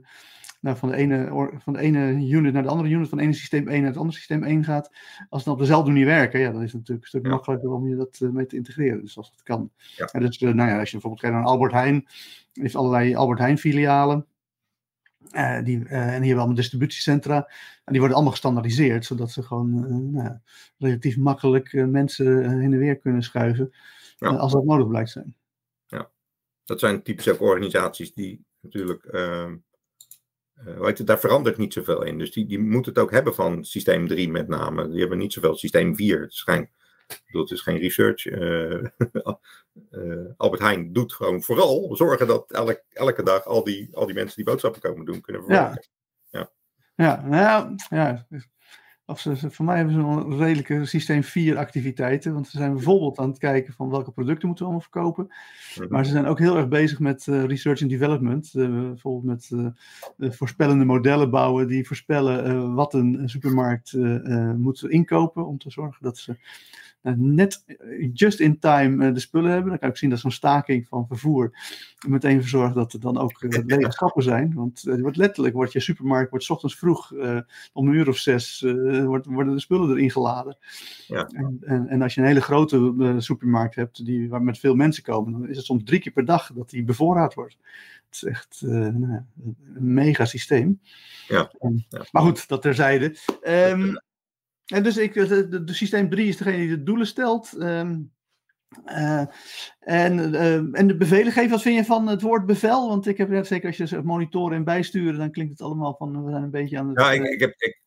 nou, 0.61 0.77
van, 0.77 0.89
de 0.89 0.97
ene, 0.97 1.51
van 1.59 1.73
de 1.73 1.79
ene 1.79 2.29
unit 2.29 2.53
naar 2.53 2.63
de 2.63 2.69
andere 2.69 2.89
unit, 2.89 3.09
van 3.09 3.19
het 3.19 3.27
ene 3.27 3.37
systeem 3.37 3.69
1 3.69 3.79
naar 3.81 3.89
het 3.91 3.99
andere 3.99 4.17
systeem 4.17 4.43
1 4.43 4.65
gaat. 4.65 4.91
Als 5.29 5.45
het 5.45 5.53
op 5.53 5.59
dezelfde 5.59 5.91
manier 5.91 6.07
werken, 6.07 6.41
ja, 6.41 6.51
dan 6.53 6.63
is 6.63 6.73
het 6.73 6.81
natuurlijk 6.81 7.03
een 7.03 7.09
stuk 7.09 7.25
Ja. 7.25 7.31
makkelijker 7.31 7.71
om 7.71 7.89
je 7.89 7.97
dat 7.97 8.19
eh, 8.23 8.29
mee 8.29 8.47
te 8.47 8.57
integreren. 8.57 9.01
Dus 9.01 9.17
als 9.17 9.31
dat 9.31 9.43
kan. 9.43 9.71
Ja. 9.97 10.07
En 10.07 10.21
dus, 10.21 10.39
eh, 10.39 10.53
nou 10.53 10.69
ja, 10.71 10.79
als 10.79 10.91
je 10.91 10.93
bijvoorbeeld 10.93 11.21
kijkt 11.23 11.37
naar 11.37 11.45
Albert 11.47 11.73
Heijn, 11.73 12.07
heeft 12.53 12.75
allerlei 12.75 13.15
Albert 13.15 13.39
Heijn 13.39 13.59
filialen. 13.59 14.27
Eh, 15.31 15.63
die, 15.65 15.85
en 15.85 16.09
die 16.09 16.13
hebben 16.13 16.37
allemaal 16.37 16.55
distributiecentra. 16.55 17.37
En 17.85 17.93
die 17.93 17.99
worden 17.99 18.15
allemaal 18.15 18.33
gestandaardiseerd, 18.33 19.05
zodat 19.05 19.31
ze 19.31 19.43
gewoon 19.43 19.71
nou, 20.13 20.25
ja, 20.25 20.43
relatief 20.79 21.17
makkelijk 21.17 21.73
mensen 21.73 22.59
heen 22.61 22.73
en 22.73 22.79
weer 22.79 22.99
kunnen 22.99 23.23
schuiven. 23.23 23.73
Ja. 24.17 24.29
als 24.29 24.53
dat 24.53 24.65
nodig 24.65 24.89
blijkt 24.89 25.11
zijn. 25.11 25.37
Dat 26.65 26.81
zijn 26.81 27.03
typisch 27.03 27.29
ook 27.29 27.41
organisaties 27.41 28.15
die 28.15 28.45
natuurlijk. 28.61 29.05
ehm, 29.05 29.23
eh, 29.23 29.53
hoe 29.53 29.55
heet 29.55 29.57
het, 30.65 31.07
daar 31.07 31.19
verandert 31.21 31.57
niet 31.57 31.73
zoveel 31.73 32.03
in. 32.03 32.19
Dus 32.19 32.33
die, 32.33 32.47
die 32.47 32.59
moeten 32.59 32.93
het 32.93 33.03
ook 33.03 33.11
hebben 33.11 33.35
van 33.35 33.65
systeem 33.65 34.09
3 34.09 34.31
met 34.31 34.49
name. 34.49 34.89
Die 34.89 35.01
hebben 35.01 35.19
niet 35.19 35.33
zoveel 35.33 35.57
systeem 35.57 35.97
4. 35.97 36.21
Het 36.21 36.33
is 36.33 36.43
geen, 36.43 36.71
bedoel, 37.27 37.43
het 37.43 37.51
is 37.51 37.61
geen 37.61 37.79
research. 37.79 38.27
eh, 38.27 38.75
eh, 39.91 40.31
Albert 40.37 40.63
Heijn 40.63 40.93
doet 40.93 41.13
gewoon 41.13 41.43
vooral 41.43 41.97
zorgen 41.97 42.27
dat 42.27 42.51
elk, 42.51 42.83
elke 42.89 43.23
dag 43.23 43.45
al 43.45 43.65
die, 43.65 43.89
al 43.93 44.07
die 44.07 44.15
mensen 44.15 44.37
die 44.37 44.45
boodschappen 44.45 44.81
komen 44.81 45.05
doen 45.05 45.21
kunnen 45.21 45.43
verwerken. 45.43 45.89
Ja, 46.99 47.23
nou 47.25 47.37
ja, 47.37 47.75
ja. 47.89 48.27
Of 49.09 49.21
ze, 49.21 49.51
voor 49.51 49.65
mij 49.65 49.77
hebben 49.77 49.95
ze 49.95 50.01
een 50.01 50.39
redelijke 50.39 50.85
systeem 50.85 51.23
4 51.23 51.57
activiteiten. 51.57 52.33
Want 52.33 52.49
ze 52.49 52.57
zijn 52.57 52.73
bijvoorbeeld 52.73 53.19
aan 53.19 53.29
het 53.29 53.39
kijken 53.39 53.73
van 53.73 53.91
welke 53.91 54.11
producten 54.11 54.47
moeten 54.47 54.65
we 54.67 54.71
allemaal 54.71 54.91
verkopen. 54.91 55.29
Mhm. 55.79 55.93
Maar 55.93 56.05
ze 56.05 56.11
zijn 56.11 56.27
ook 56.27 56.39
heel 56.39 56.57
erg 56.57 56.69
bezig 56.69 56.99
met 56.99 57.27
eh, 57.27 57.45
research 57.45 57.81
and 57.81 57.91
development. 57.91 58.51
Eh, 58.55 58.69
bijvoorbeeld 58.69 59.25
met 59.25 59.75
eh, 60.19 60.31
voorspellende 60.31 60.85
modellen 60.85 61.31
bouwen 61.31 61.69
die 61.69 61.87
voorspellen 61.87 62.75
wat 62.75 62.95
een, 62.95 63.23
supermarkt 63.25 63.93
moet 64.57 64.83
inkopen. 64.83 65.47
Om 65.47 65.59
te 65.59 65.71
zorgen 65.71 66.03
dat 66.03 66.19
ze 66.19 66.37
net 67.03 67.65
eh, 67.67 68.11
just 68.13 68.41
in 68.41 68.59
time 68.59 69.07
eh, 69.07 69.15
de 69.15 69.21
spullen 69.21 69.51
hebben. 69.51 69.71
Dan 69.71 69.79
kan 69.79 69.89
ik 69.89 69.97
zien 69.97 70.11
dat 70.11 70.19
zo'n 70.19 70.31
staking 70.31 70.89
van 70.89 71.07
vervoer 71.07 71.59
meteen 72.09 72.41
verzorgt 72.41 72.75
dat 72.75 72.93
er 72.93 73.01
dan 73.01 73.19
ook 73.19 73.43
uh, 73.43 73.51
lege 73.67 73.93
schappen 73.93 74.23
zijn. 74.23 74.55
Want 74.55 74.85
uh, 74.87 75.01
wordt 75.01 75.17
letterlijk 75.17 75.55
wordt 75.55 75.73
je 75.73 75.81
supermarkt 75.81 76.31
wordt 76.31 76.45
's 76.45 76.51
ochtends 76.51 76.77
vroeg 76.77 77.13
om 77.73 77.89
een 77.89 77.95
uur 77.95 78.09
of 78.09 78.17
zes 78.17 78.61
wordt, 79.05 79.27
worden 79.27 79.55
de 79.55 79.61
spullen 79.61 79.91
erin 79.91 80.11
geladen. 80.11 80.57
Ja. 81.07 81.27
En, 81.27 81.59
en, 81.61 81.89
en, 81.89 82.03
als 82.03 82.15
je 82.15 82.21
een 82.21 82.27
hele 82.27 82.41
grote 82.41 83.15
supermarkt 83.19 83.75
hebt 83.75 84.05
die, 84.05 84.29
waar 84.29 84.43
met 84.43 84.59
veel 84.59 84.75
mensen 84.75 85.03
komen, 85.03 85.33
dan 85.33 85.49
is 85.49 85.57
het 85.57 85.65
soms 85.65 85.85
drie 85.85 86.01
keer 86.01 86.13
per 86.13 86.25
dag 86.25 86.53
dat 86.55 86.71
die 86.71 86.85
bevoorraad 86.85 87.35
wordt. 87.35 87.57
Het 88.07 88.15
is 88.15 88.25
echt 88.25 88.63
nou, 88.63 89.23
een 89.75 89.95
mega 89.95 90.25
systeem. 90.25 90.81
Ja. 91.29 91.53
ja. 91.89 92.07
Maar 92.11 92.23
goed, 92.23 92.49
dat 92.49 92.63
terzijde. 92.63 93.17
Um, 93.47 93.99
en 94.75 94.83
dus 94.83 94.97
ik, 94.97 95.15
de, 95.15 95.49
de, 95.49 95.65
de, 95.65 95.75
systeem 95.75 96.11
3 96.11 96.29
is 96.29 96.37
degene 96.37 96.57
die 96.57 96.69
de 96.69 96.83
doelen 96.83 97.07
stelt. 97.07 97.53
Um, 97.61 98.13
uh, 98.87 99.25
en, 99.79 100.19
uh, 100.19 100.79
en 100.79 100.87
de 100.87 100.97
bevelen 100.97 101.33
geven, 101.33 101.51
wat 101.51 101.63
vind 101.63 101.77
je 101.77 101.85
van 101.85 102.07
het 102.07 102.23
woord 102.23 102.47
bevel? 102.47 102.89
Want 102.89 103.07
ik 103.07 103.17
heb 103.19 103.29
net 103.29 103.47
zeker 103.47 103.79
als 103.79 103.91
je 103.91 104.03
monitoren 104.03 104.57
en 104.57 104.65
bijsturen, 104.65 105.19
dan 105.19 105.31
klinkt 105.31 105.53
het 105.53 105.61
allemaal 105.61 105.95
van 105.97 106.25
we 106.25 106.31
zijn 106.31 106.43
een 106.43 106.51
beetje 106.51 106.79
aan 106.79 106.89
het. 106.89 107.01
Ja, 107.01 107.13
ik, 107.13 107.23
ik, 107.23 107.41
heb, 107.41 107.55
ik, 107.57 107.81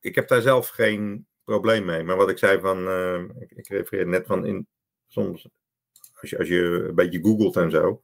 ik 0.00 0.14
heb 0.14 0.28
daar 0.28 0.42
zelf 0.42 0.68
geen 0.68 1.26
probleem 1.44 1.84
mee. 1.84 2.02
Maar 2.02 2.16
wat 2.16 2.30
ik 2.30 2.38
zei 2.38 2.60
van, 2.60 2.78
uh, 2.78 3.22
ik, 3.38 3.50
ik 3.50 3.68
refereer 3.68 4.06
net 4.06 4.26
van 4.26 4.46
in 4.46 4.66
soms, 5.08 5.48
als 6.20 6.30
je, 6.30 6.38
als 6.38 6.48
je 6.48 6.84
een 6.88 6.94
beetje 6.94 7.22
googelt 7.22 7.56
en 7.56 7.70
zo, 7.70 8.02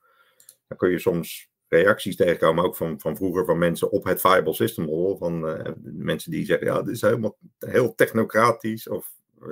dan 0.67 0.79
kun 0.79 0.91
je 0.91 0.99
soms 0.99 1.49
reacties 1.69 2.17
tegenkomen, 2.17 2.65
ook 2.65 2.77
van, 2.77 3.01
van 3.01 3.17
vroeger 3.17 3.45
van 3.45 3.59
mensen 3.59 3.91
op 3.91 4.05
het 4.05 4.21
Viable 4.21 4.55
System 4.55 4.85
Model. 4.85 5.17
Van 5.17 5.49
uh, 5.49 5.73
mensen 5.83 6.31
die 6.31 6.45
zeggen, 6.45 6.67
ja, 6.67 6.83
dit 6.83 6.95
is 6.95 7.01
helemaal 7.01 7.39
heel 7.59 7.95
technocratisch. 7.95 8.89
Of, 8.89 9.11
uh, 9.43 9.49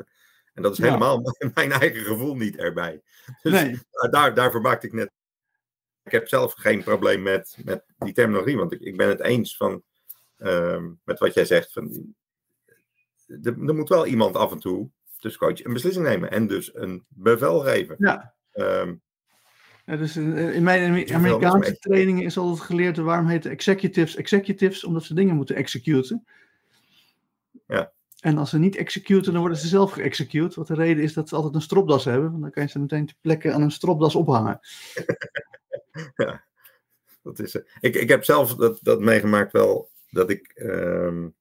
en 0.55 0.63
dat 0.63 0.73
is 0.73 0.79
ja. 0.79 0.85
helemaal 0.85 1.21
mijn 1.55 1.73
eigen 1.73 2.05
gevoel 2.05 2.35
niet 2.35 2.57
erbij. 2.57 3.03
Dus 3.43 3.53
nee. 3.53 3.79
daar, 4.11 4.35
daarvoor 4.35 4.61
maakte 4.61 4.87
ik 4.87 4.93
net. 4.93 5.11
Ik 6.05 6.13
heb 6.13 6.29
zelf 6.29 6.53
geen 6.53 6.83
probleem 6.83 7.23
met, 7.23 7.57
met 7.65 7.85
die 7.99 8.13
terminologie, 8.13 8.57
want 8.57 8.73
ik, 8.73 8.81
ik 8.81 8.97
ben 8.97 9.09
het 9.09 9.21
eens 9.21 9.57
van, 9.57 9.83
uh, 10.39 10.85
met 11.05 11.19
wat 11.19 11.35
jij 11.35 11.45
zegt. 11.45 11.73
Van, 11.73 12.15
er, 13.27 13.67
er 13.67 13.75
moet 13.75 13.89
wel 13.89 14.07
iemand 14.07 14.37
af 14.37 14.53
en 14.53 14.59
toe, 14.59 14.91
dus 15.21 15.37
coach, 15.37 15.65
een 15.65 15.73
beslissing 15.73 16.07
nemen 16.07 16.31
en 16.31 16.47
dus 16.47 16.75
een 16.75 17.05
bevel 17.09 17.61
geven. 17.61 17.97
Ja. 17.99 18.35
Um, 18.53 19.03
ja, 19.87 19.97
dus 19.97 20.17
in 20.17 20.63
mijn 20.63 21.13
Amerikaanse 21.13 21.79
trainingen 21.79 22.25
is 22.25 22.39
altijd 22.39 22.61
geleerd 22.61 22.97
waarom 22.97 23.27
heten 23.27 23.51
executives 23.51 24.17
executives, 24.17 24.85
omdat 24.85 25.03
ze 25.03 25.15
dingen 25.15 25.37
moeten 25.37 25.57
executen. 25.57 26.27
Ja. 27.67 27.93
En 28.21 28.39
als 28.39 28.51
ze 28.51 28.59
niet 28.59 28.77
executen, 28.77 29.33
dan 29.33 29.41
worden 29.41 29.59
ze 29.59 29.69
zelf 29.69 29.93
geëxecute. 29.93 30.59
Wat 30.59 30.67
de 30.67 30.75
reden 30.75 31.03
is 31.03 31.13
dat 31.13 31.29
ze 31.29 31.35
altijd 31.35 31.55
een 31.55 31.61
stropdas 31.61 32.05
hebben. 32.05 32.31
Want 32.31 32.43
dan 32.43 32.51
kan 32.51 32.63
je 32.63 32.69
ze 32.69 32.79
meteen 32.79 33.07
te 33.07 33.15
plekken 33.21 33.55
aan 33.55 33.63
een 33.63 33.71
stropdas 33.71 34.15
ophangen. 34.15 34.61
ja, 36.17 36.45
dat 37.23 37.39
is 37.39 37.55
Ik, 37.81 37.95
ik 37.95 38.09
heb 38.09 38.25
zelf 38.25 38.55
dat, 38.55 38.79
dat 38.83 39.01
meegemaakt 39.01 39.53
wel, 39.53 39.91
dat 40.11 40.31
ik, 40.31 40.53
um, 40.55 41.35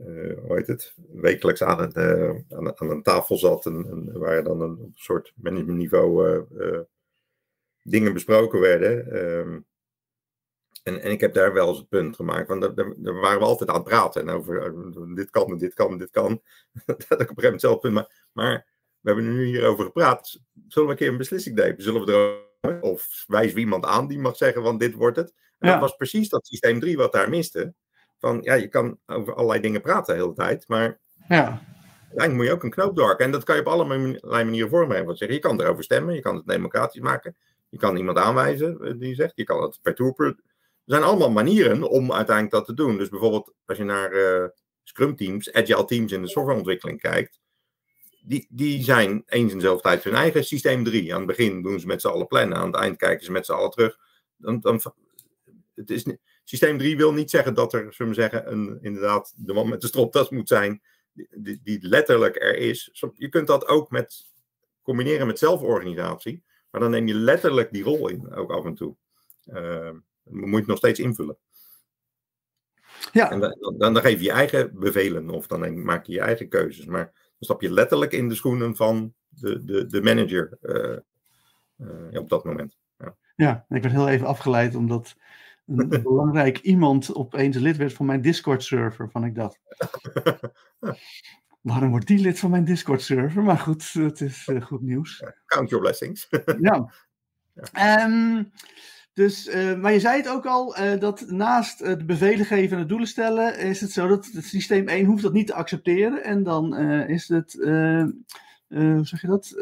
uh, 0.00 0.38
hoe 0.38 0.56
heet 0.56 0.66
het, 0.66 0.94
wekelijks 1.12 1.62
aan, 1.62 1.92
uh, 1.94 2.30
aan, 2.50 2.78
aan, 2.78 2.90
een 2.90 3.02
tafel 3.02 3.36
zat. 3.36 3.66
En, 3.66 3.86
en 3.90 4.18
waar 4.18 4.44
dan 4.44 4.60
een 4.60 4.92
soort 4.94 5.32
managementniveau 5.36 6.40
uh, 6.54 6.80
dingen 7.82 8.12
besproken 8.12 8.60
werden. 8.60 9.16
Um, 9.16 9.66
en, 10.82 11.02
en 11.02 11.10
ik 11.10 11.20
heb 11.20 11.34
daar 11.34 11.52
wel 11.52 11.68
eens 11.68 11.78
het 11.78 11.88
punt 11.88 12.16
gemaakt, 12.16 12.48
want 12.48 12.60
daar, 12.60 12.74
daar 12.96 13.14
waren 13.20 13.38
we 13.38 13.44
altijd 13.44 13.70
aan 13.70 13.74
het 13.76 13.84
praten. 13.84 14.22
En 14.22 14.28
over 14.28 14.74
uh, 14.74 15.14
dit 15.14 15.30
kan 15.30 15.50
en 15.50 15.58
dit 15.58 15.74
kan 15.74 15.90
en 15.90 15.98
dit 15.98 16.10
kan. 16.10 16.42
dat 16.86 16.96
ik 16.96 17.10
op 17.10 17.10
een 17.10 17.18
gegeven 17.18 17.42
moment 17.42 17.60
zelf 17.60 17.80
punt. 17.80 17.94
Maar, 17.94 18.28
maar 18.32 18.66
we 19.00 19.10
hebben 19.10 19.34
nu 19.34 19.44
hierover 19.44 19.84
gepraat. 19.84 20.40
Zullen 20.68 20.88
we 20.88 20.94
een 20.94 20.98
keer 20.98 21.08
een 21.08 21.16
beslissing 21.16 21.56
nemen? 21.56 21.82
Zullen 21.82 22.04
we 22.04 22.12
er 22.12 22.50
of 22.80 23.24
wijs 23.26 23.52
wie 23.52 23.64
iemand 23.64 23.84
aan 23.84 24.06
die 24.06 24.18
mag 24.18 24.36
zeggen 24.36 24.62
van 24.62 24.78
dit 24.78 24.94
wordt 24.94 25.16
het. 25.16 25.34
En 25.58 25.68
ja. 25.68 25.72
dat 25.72 25.80
was 25.80 25.96
precies 25.96 26.28
dat 26.28 26.46
systeem 26.46 26.80
3 26.80 26.96
wat 26.96 27.12
daar 27.12 27.28
miste. 27.28 27.74
Van 28.18 28.38
ja, 28.42 28.54
je 28.54 28.68
kan 28.68 28.98
over 29.06 29.34
allerlei 29.34 29.60
dingen 29.60 29.80
praten 29.80 30.14
de 30.14 30.20
hele 30.20 30.34
tijd, 30.34 30.68
maar 30.68 31.00
ja. 31.28 31.62
uiteindelijk 31.98 32.32
moet 32.32 32.46
je 32.46 32.52
ook 32.52 32.62
een 32.62 32.70
knoop 32.70 32.96
doorhakken. 32.96 33.24
En 33.24 33.32
dat 33.32 33.44
kan 33.44 33.54
je 33.54 33.60
op 33.60 33.66
allerlei 33.66 34.44
manieren. 34.44 35.04
Want 35.04 35.18
zeggen, 35.18 35.36
je 35.36 35.42
kan 35.42 35.60
erover 35.60 35.84
stemmen, 35.84 36.14
je 36.14 36.20
kan 36.20 36.36
het 36.36 36.46
democratisch 36.46 37.00
maken. 37.00 37.36
Je 37.72 37.78
kan 37.78 37.96
iemand 37.96 38.18
aanwijzen 38.18 38.80
eh, 38.80 38.92
die 38.98 39.14
zegt, 39.14 39.32
je 39.34 39.44
kan 39.44 39.62
het 39.62 39.78
per 39.82 39.94
tour. 39.94 40.14
Er 40.18 40.36
zijn 40.84 41.02
allemaal 41.02 41.30
manieren 41.30 41.88
om 41.88 42.12
uiteindelijk 42.12 42.54
dat 42.54 42.64
te 42.64 42.74
doen. 42.74 42.98
Dus 42.98 43.08
bijvoorbeeld 43.08 43.52
als 43.64 43.78
je 43.78 43.84
naar 43.84 44.12
uh, 44.12 44.48
Scrum 44.82 45.16
teams, 45.16 45.52
agile 45.52 45.84
teams 45.84 46.12
in 46.12 46.22
de 46.22 46.28
softwareontwikkeling 46.28 47.00
kijkt, 47.00 47.40
die, 48.22 48.46
die 48.50 48.82
zijn 48.82 49.22
eens 49.26 49.52
in 49.52 49.58
dezelfde 49.58 49.82
tijd 49.82 50.04
hun 50.04 50.14
eigen 50.14 50.44
systeem 50.44 50.84
3. 50.84 51.12
Aan 51.12 51.18
het 51.18 51.26
begin 51.26 51.62
doen 51.62 51.80
ze 51.80 51.86
met 51.86 52.00
z'n 52.00 52.08
allen 52.08 52.26
plannen, 52.26 52.58
aan 52.58 52.66
het 52.66 52.80
eind 52.80 52.96
kijken 52.96 53.24
ze 53.24 53.32
met 53.32 53.46
z'n 53.46 53.52
allen 53.52 53.70
terug. 53.70 53.98
Dan, 54.36 54.60
dan, 54.60 54.80
het 55.74 55.90
is, 55.90 56.06
systeem 56.44 56.78
3 56.78 56.96
wil 56.96 57.12
niet 57.12 57.30
zeggen 57.30 57.54
dat 57.54 57.72
er, 57.72 57.92
zullen 57.94 58.14
we 58.14 58.20
zeggen, 58.20 58.52
een, 58.52 58.78
inderdaad 58.82 59.34
de 59.36 59.52
man 59.52 59.68
met 59.68 59.80
de 59.80 59.86
stropdas 59.86 60.30
moet 60.30 60.48
zijn, 60.48 60.82
die, 61.12 61.60
die 61.62 61.78
letterlijk 61.88 62.36
er 62.36 62.56
is. 62.56 63.02
Je 63.14 63.28
kunt 63.28 63.46
dat 63.46 63.66
ook 63.66 63.90
met 63.90 64.30
combineren 64.82 65.26
met 65.26 65.38
zelforganisatie. 65.38 66.42
Maar 66.72 66.80
dan 66.80 66.90
neem 66.90 67.06
je 67.06 67.14
letterlijk 67.14 67.72
die 67.72 67.82
rol 67.82 68.08
in, 68.08 68.34
ook 68.34 68.50
af 68.50 68.64
en 68.64 68.74
toe. 68.74 68.96
Uh, 69.46 69.90
moet 70.22 70.50
je 70.50 70.56
het 70.56 70.66
nog 70.66 70.76
steeds 70.76 71.00
invullen. 71.00 71.36
Ja. 73.12 73.30
En 73.30 73.40
dan, 73.40 73.56
dan, 73.60 73.94
dan 73.94 74.02
geef 74.02 74.18
je 74.18 74.24
je 74.24 74.32
eigen 74.32 74.78
bevelen 74.78 75.30
of 75.30 75.46
dan 75.46 75.82
maak 75.82 76.06
je 76.06 76.12
je 76.12 76.20
eigen 76.20 76.48
keuzes. 76.48 76.84
Maar 76.84 77.04
dan 77.04 77.14
stap 77.38 77.60
je 77.60 77.72
letterlijk 77.72 78.12
in 78.12 78.28
de 78.28 78.34
schoenen 78.34 78.76
van 78.76 79.14
de, 79.28 79.64
de, 79.64 79.86
de 79.86 80.02
manager 80.02 80.58
uh, 80.60 80.98
uh, 81.76 82.20
op 82.20 82.28
dat 82.28 82.44
moment. 82.44 82.76
Ja. 82.98 83.16
ja, 83.36 83.64
ik 83.68 83.82
werd 83.82 83.94
heel 83.94 84.08
even 84.08 84.26
afgeleid 84.26 84.74
omdat 84.74 85.16
een 85.66 85.88
belangrijk 86.02 86.58
iemand 86.58 87.14
opeens 87.14 87.56
lid 87.56 87.76
werd 87.76 87.92
van 87.92 88.06
mijn 88.06 88.22
Discord-server. 88.22 89.10
Van 89.10 89.24
ik 89.24 89.34
dacht, 89.34 89.60
waarom 91.62 91.90
wordt 91.90 92.06
die 92.06 92.18
lid 92.18 92.38
van 92.38 92.50
mijn 92.50 92.64
Discord-server? 92.64 93.42
Maar 93.42 93.58
goed, 93.58 93.92
het 93.92 94.20
is 94.20 94.46
uh, 94.46 94.62
goed 94.62 94.82
nieuws. 94.82 95.22
Count 95.46 95.68
your 95.68 95.84
blessings. 95.84 96.28
ja. 96.60 96.92
ja. 97.52 98.04
Um, 98.04 98.50
dus, 99.12 99.46
uh, 99.46 99.74
maar 99.74 99.92
je 99.92 100.00
zei 100.00 100.16
het 100.16 100.28
ook 100.28 100.46
al, 100.46 100.78
uh, 100.78 101.00
dat 101.00 101.24
naast 101.26 101.78
het 101.78 102.06
bevelen 102.06 102.46
geven 102.46 102.72
en 102.72 102.78
het 102.78 102.88
doelen 102.88 103.08
stellen, 103.08 103.58
is 103.58 103.80
het 103.80 103.90
zo 103.90 104.08
dat 104.08 104.28
het 104.32 104.44
systeem 104.44 104.88
1 104.88 105.06
hoeft 105.06 105.22
dat 105.22 105.32
niet 105.32 105.46
te 105.46 105.54
accepteren. 105.54 106.24
En 106.24 106.42
dan 106.42 106.76
is 107.08 107.28
het, 107.28 107.52
hoe 108.68 109.00
zeg 109.02 109.20
je 109.20 109.26
dat? 109.26 109.54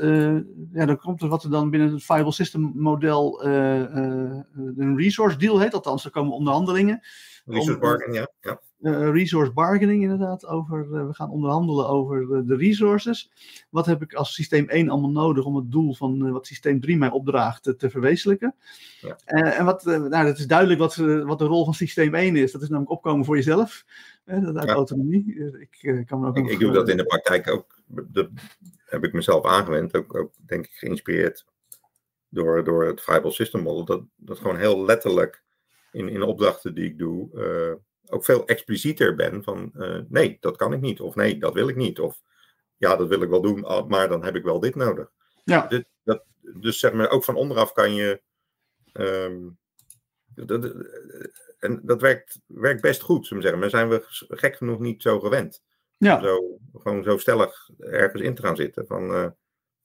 ja, 0.72 0.86
dan 0.86 0.98
komt 0.98 1.22
er 1.22 1.28
wat 1.28 1.44
er 1.44 1.50
dan 1.50 1.70
binnen 1.70 1.92
het 1.92 2.04
Viable 2.04 2.32
System 2.32 2.72
model 2.74 3.44
een 3.44 4.96
resource 4.96 5.36
deal 5.36 5.60
heet. 5.60 5.74
Althans, 5.74 6.04
er 6.04 6.10
komen 6.10 6.32
onderhandelingen. 6.32 7.00
Resource 7.44 7.78
bargaining, 7.78 8.18
ja. 8.18 8.50
ja 8.50 8.60
resource 8.82 9.52
bargaining 9.52 10.02
inderdaad. 10.02 10.46
Over, 10.46 10.86
uh, 10.92 11.06
we 11.06 11.14
gaan 11.14 11.30
onderhandelen 11.30 11.88
over 11.88 12.20
uh, 12.22 12.40
de 12.46 12.56
resources. 12.56 13.30
Wat 13.70 13.86
heb 13.86 14.02
ik 14.02 14.14
als 14.14 14.34
systeem 14.34 14.68
1 14.68 14.88
allemaal 14.88 15.10
nodig 15.10 15.44
om 15.44 15.56
het 15.56 15.70
doel 15.70 15.94
van 15.94 16.32
wat 16.32 16.46
systeem 16.46 16.80
3 16.80 16.96
mij 16.96 17.10
opdraagt 17.10 17.62
te, 17.62 17.76
te 17.76 17.90
verwezenlijken? 17.90 18.54
Ja. 19.00 19.16
en 19.24 19.64
wat, 19.64 19.84
nou, 19.84 20.10
dat 20.10 20.38
is 20.38 20.46
duidelijk 20.46 20.80
wat, 20.80 20.96
wat 20.96 21.38
de 21.38 21.44
rol 21.44 21.64
van 21.64 21.74
systeem 21.74 22.14
1 22.14 22.36
is. 22.36 22.52
Dat 22.52 22.62
is 22.62 22.68
namelijk 22.68 22.92
opkomen 22.92 23.24
voor 23.24 23.36
jezelf. 23.36 23.84
dat 24.24 24.56
uit 24.56 24.68
ja. 24.68 24.74
autonomie. 24.74 25.50
Ik, 25.58 26.04
kan 26.06 26.20
me 26.20 26.26
ook 26.26 26.36
ik, 26.36 26.48
ik 26.48 26.58
doe 26.58 26.72
dat 26.72 26.88
in 26.88 26.96
de 26.96 27.04
praktijk 27.04 27.50
ook. 27.50 27.78
Dat 27.86 28.28
heb 28.84 29.04
ik 29.04 29.12
mezelf 29.12 29.44
aangewend. 29.44 29.96
Ook, 29.96 30.14
ook 30.14 30.32
denk 30.46 30.64
ik 30.64 30.72
geïnspireerd 30.72 31.44
door, 32.28 32.64
door 32.64 32.86
het 32.86 33.00
Viable 33.00 33.30
System 33.30 33.62
Model. 33.62 33.84
Dat, 33.84 34.02
dat 34.16 34.38
gewoon 34.38 34.56
heel 34.56 34.84
letterlijk 34.84 35.42
in, 35.92 36.08
in 36.08 36.22
opdrachten 36.22 36.74
die 36.74 36.84
ik 36.84 36.98
doe 36.98 37.28
ook 38.10 38.24
veel 38.24 38.46
explicieter 38.46 39.14
ben 39.14 39.44
van 39.44 39.72
uh, 39.76 40.00
nee, 40.08 40.36
dat 40.40 40.56
kan 40.56 40.72
ik 40.72 40.80
niet. 40.80 41.00
Of 41.00 41.14
nee, 41.14 41.38
dat 41.38 41.54
wil 41.54 41.68
ik 41.68 41.76
niet. 41.76 42.00
Of 42.00 42.20
ja, 42.76 42.96
dat 42.96 43.08
wil 43.08 43.22
ik 43.22 43.28
wel 43.28 43.40
doen, 43.40 43.86
maar 43.88 44.08
dan 44.08 44.24
heb 44.24 44.36
ik 44.36 44.44
wel 44.44 44.60
dit 44.60 44.74
nodig. 44.74 45.10
Ja. 45.44 45.66
Dit, 45.66 45.88
dat, 46.02 46.24
dus 46.40 46.78
zeg 46.78 46.92
maar, 46.92 47.10
ook 47.10 47.24
van 47.24 47.34
onderaf 47.36 47.72
kan 47.72 47.94
je. 47.94 48.22
Um, 48.92 49.58
dat, 50.34 50.74
en 51.58 51.80
dat 51.82 52.00
werkt, 52.00 52.40
werkt 52.46 52.82
best 52.82 53.00
goed, 53.00 53.26
zullen 53.26 53.42
we 53.42 53.48
zeggen. 53.48 53.60
Maar 53.60 53.70
zijn 53.70 53.88
we 53.88 54.36
gek 54.36 54.56
genoeg 54.56 54.78
niet 54.78 55.02
zo 55.02 55.20
gewend. 55.20 55.62
Ja. 55.96 56.22
Zo, 56.22 56.58
gewoon 56.72 57.02
zo 57.04 57.18
stellig 57.18 57.70
ergens 57.78 58.22
in 58.22 58.34
te 58.34 58.42
gaan 58.42 58.56
zitten. 58.56 58.86
Van, 58.86 59.10
uh, 59.10 59.26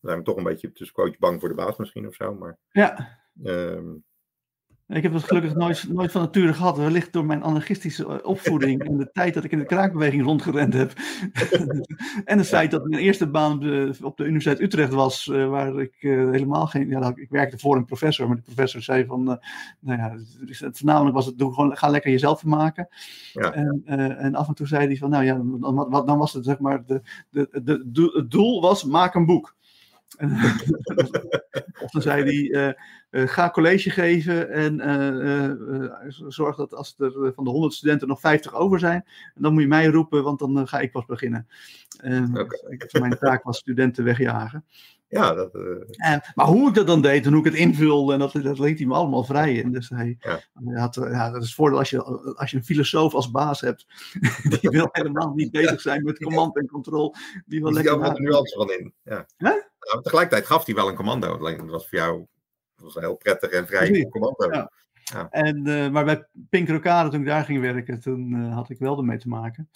zijn 0.02 0.18
we 0.18 0.24
toch 0.24 0.38
een 0.38 0.44
beetje 0.44 0.72
tussen 0.72 1.16
bang 1.20 1.40
voor 1.40 1.50
de 1.50 1.56
baas 1.56 1.78
misschien 1.78 2.08
of 2.08 2.16
zo. 2.16 2.34
Maar, 2.34 2.58
ja. 2.72 3.20
Um, 3.44 4.04
Ik 4.88 5.04
heb 5.04 5.14
het 5.14 5.24
gelukkig 5.24 5.56
nooit, 5.56 5.90
nooit 5.90 6.12
van 6.12 6.22
nature 6.22 6.54
gehad. 6.54 6.78
Wellicht 6.78 7.14
door 7.14 7.26
mijn 7.26 7.44
anarchistische 7.44 8.06
eh, 8.06 8.16
opvoeding 8.22 8.84
en 8.84 8.98
de 8.98 9.12
tijd 9.12 9.34
dat 9.34 9.44
ik 9.44 9.52
in 9.52 9.60
de 9.60 9.66
kraakbeweging 9.66 10.24
rondgerend 10.24 10.74
heb. 10.74 10.94
en 12.26 12.38
het 12.38 12.48
feit 12.48 12.72
dat 12.72 12.86
mijn 12.86 13.02
eerste 13.02 13.28
baan 13.28 13.52
op 13.52 13.62
de, 13.62 13.96
op 14.02 14.18
de 14.18 14.24
Universiteit 14.24 14.62
Utrecht 14.62 14.94
was, 14.94 15.28
uh, 15.28 15.50
waar 15.50 15.80
ik 15.80 15.96
uh, 16.00 16.32
helemaal 16.32 16.68
geen. 16.68 16.90
Ja, 16.90 17.12
ik 17.16 17.30
werkte 17.30 17.58
voor 17.58 17.76
een 17.76 17.86
professor, 17.86 18.28
maar 18.28 18.36
de 18.36 18.42
professor 18.42 18.82
zei 18.82 19.06
van. 19.06 19.22
Uh, 19.30 19.36
nou 19.80 20.00
ja, 20.00 20.18
het, 20.48 20.78
voornamelijk 20.78 21.16
was 21.16 21.26
het 21.26 21.38
doe 21.38 21.54
gewoon, 21.54 21.78
ga 21.78 21.88
lekker 21.88 22.12
jezelf 22.12 22.44
maken. 22.44 22.88
Ja. 23.34 23.54
En, 23.54 23.82
en, 24.18 24.36
af 24.36 24.48
en 24.48 24.54
toe 24.54 24.68
zei 24.68 24.86
hij 24.86 24.98
van, 24.98 25.10
nou 25.10 25.24
ja, 25.24 25.34
dan, 25.60 26.06
dan 26.06 26.18
was 26.18 26.34
het 26.34 26.46
zeg 26.46 26.60
maar. 26.60 26.86
De, 26.86 27.02
de, 27.30 27.84
de, 27.86 28.12
het 28.14 28.32
doel 28.32 28.62
was: 28.62 28.84
maak 28.84 29.16
een 29.16 29.26
boek. 29.26 29.56
of 31.84 31.92
dan 31.92 32.02
zei 32.02 32.24
hij, 32.24 32.76
ga 33.24 33.50
college 33.50 33.90
geven 33.90 34.50
en 34.50 34.80
uh, 34.80 36.12
zorg 36.28 36.56
dat 36.56 36.74
als 36.74 36.96
er 36.98 37.34
van 37.34 37.44
de 37.44 37.50
100 37.50 37.74
studenten 37.74 38.08
nog 38.08 38.20
50 38.20 38.54
over 38.54 38.80
zijn, 38.80 39.06
dan 39.36 39.54
moet 39.54 39.62
je 39.62 39.68
mij 39.68 39.86
roepen, 39.86 40.24
want 40.24 40.40
dan 40.40 40.68
ga 40.68 40.80
ik 40.80 40.92
pas 40.92 41.06
beginnen. 41.06 41.48
Okay. 42.34 43.00
Mijn 43.00 43.18
taak 43.18 43.44
was 43.44 43.58
studenten 43.58 44.04
wegjagen. 44.04 44.66
Ja, 45.08 45.34
dat, 45.34 45.54
en, 45.92 46.22
maar 46.36 46.46
hoe 46.46 46.70
ik 46.70 46.76
dat 46.76 46.88
dan 46.88 47.02
deed 47.02 47.26
en 47.26 47.32
hoe 47.32 47.40
ik 47.46 47.52
het 47.52 47.62
invulde, 47.62 48.14
en 48.14 48.20
dat, 48.20 48.32
dat 48.32 48.60
liet 48.60 48.78
hij 48.78 48.88
me 48.88 48.94
allemaal 48.94 49.24
vrij. 49.24 49.64
En 49.64 49.72
dus 49.72 49.90
hij, 49.90 50.18
ja. 50.20 50.40
hij 50.54 50.80
had, 50.80 50.96
ja, 50.96 51.32
dat 51.32 51.42
is 51.42 51.48
het 51.48 51.56
voordeel 51.56 51.78
als 51.78 51.90
je, 51.90 52.04
als 52.36 52.52
je 52.52 52.58
een 52.58 52.64
filosoof 52.64 53.14
als 53.14 53.32
baas 53.32 53.62
hebt, 53.62 53.86
die 54.60 54.70
wil 54.70 54.90
helemaal 54.92 55.34
niet 55.34 55.52
bezig 55.52 55.82
zijn 55.82 56.04
met 56.04 56.20
command 56.20 56.58
en 56.58 56.68
control. 56.68 57.16
Die 57.46 57.62
wil 57.62 57.72
lekker. 57.72 58.00
Daar 58.00 58.22
nuance 58.22 58.56
van 58.56 58.72
in. 58.72 58.94
Ja. 59.04 59.26
Huh? 59.38 59.50
Nou, 59.80 60.02
tegelijkertijd 60.02 60.46
gaf 60.46 60.66
hij 60.66 60.76
wel 60.76 60.90
een 60.90 60.96
commando. 60.96 61.38
Dat 61.38 61.70
was 61.70 61.88
voor 61.90 61.98
jou 61.98 62.28
was 62.76 62.96
heel 62.96 63.16
prettig 63.16 63.50
en 63.50 63.68
vrij 63.68 64.08
commando. 64.10 64.52
Ja. 64.52 64.72
Ja. 65.14 65.28
En, 65.30 65.68
uh, 65.68 65.90
maar 65.90 66.06
bij 66.06 66.28
Pink 66.50 66.70
Rocade, 66.70 67.10
toen 67.10 67.20
ik 67.20 67.26
daar 67.26 67.44
ging 67.46 67.62
werken, 67.62 68.00
toen 68.00 68.32
uh, 68.32 68.54
had 68.54 68.70
ik 68.70 68.80
wel 68.80 68.98
ermee 68.98 69.18
te 69.18 69.28
maken. 69.28 69.70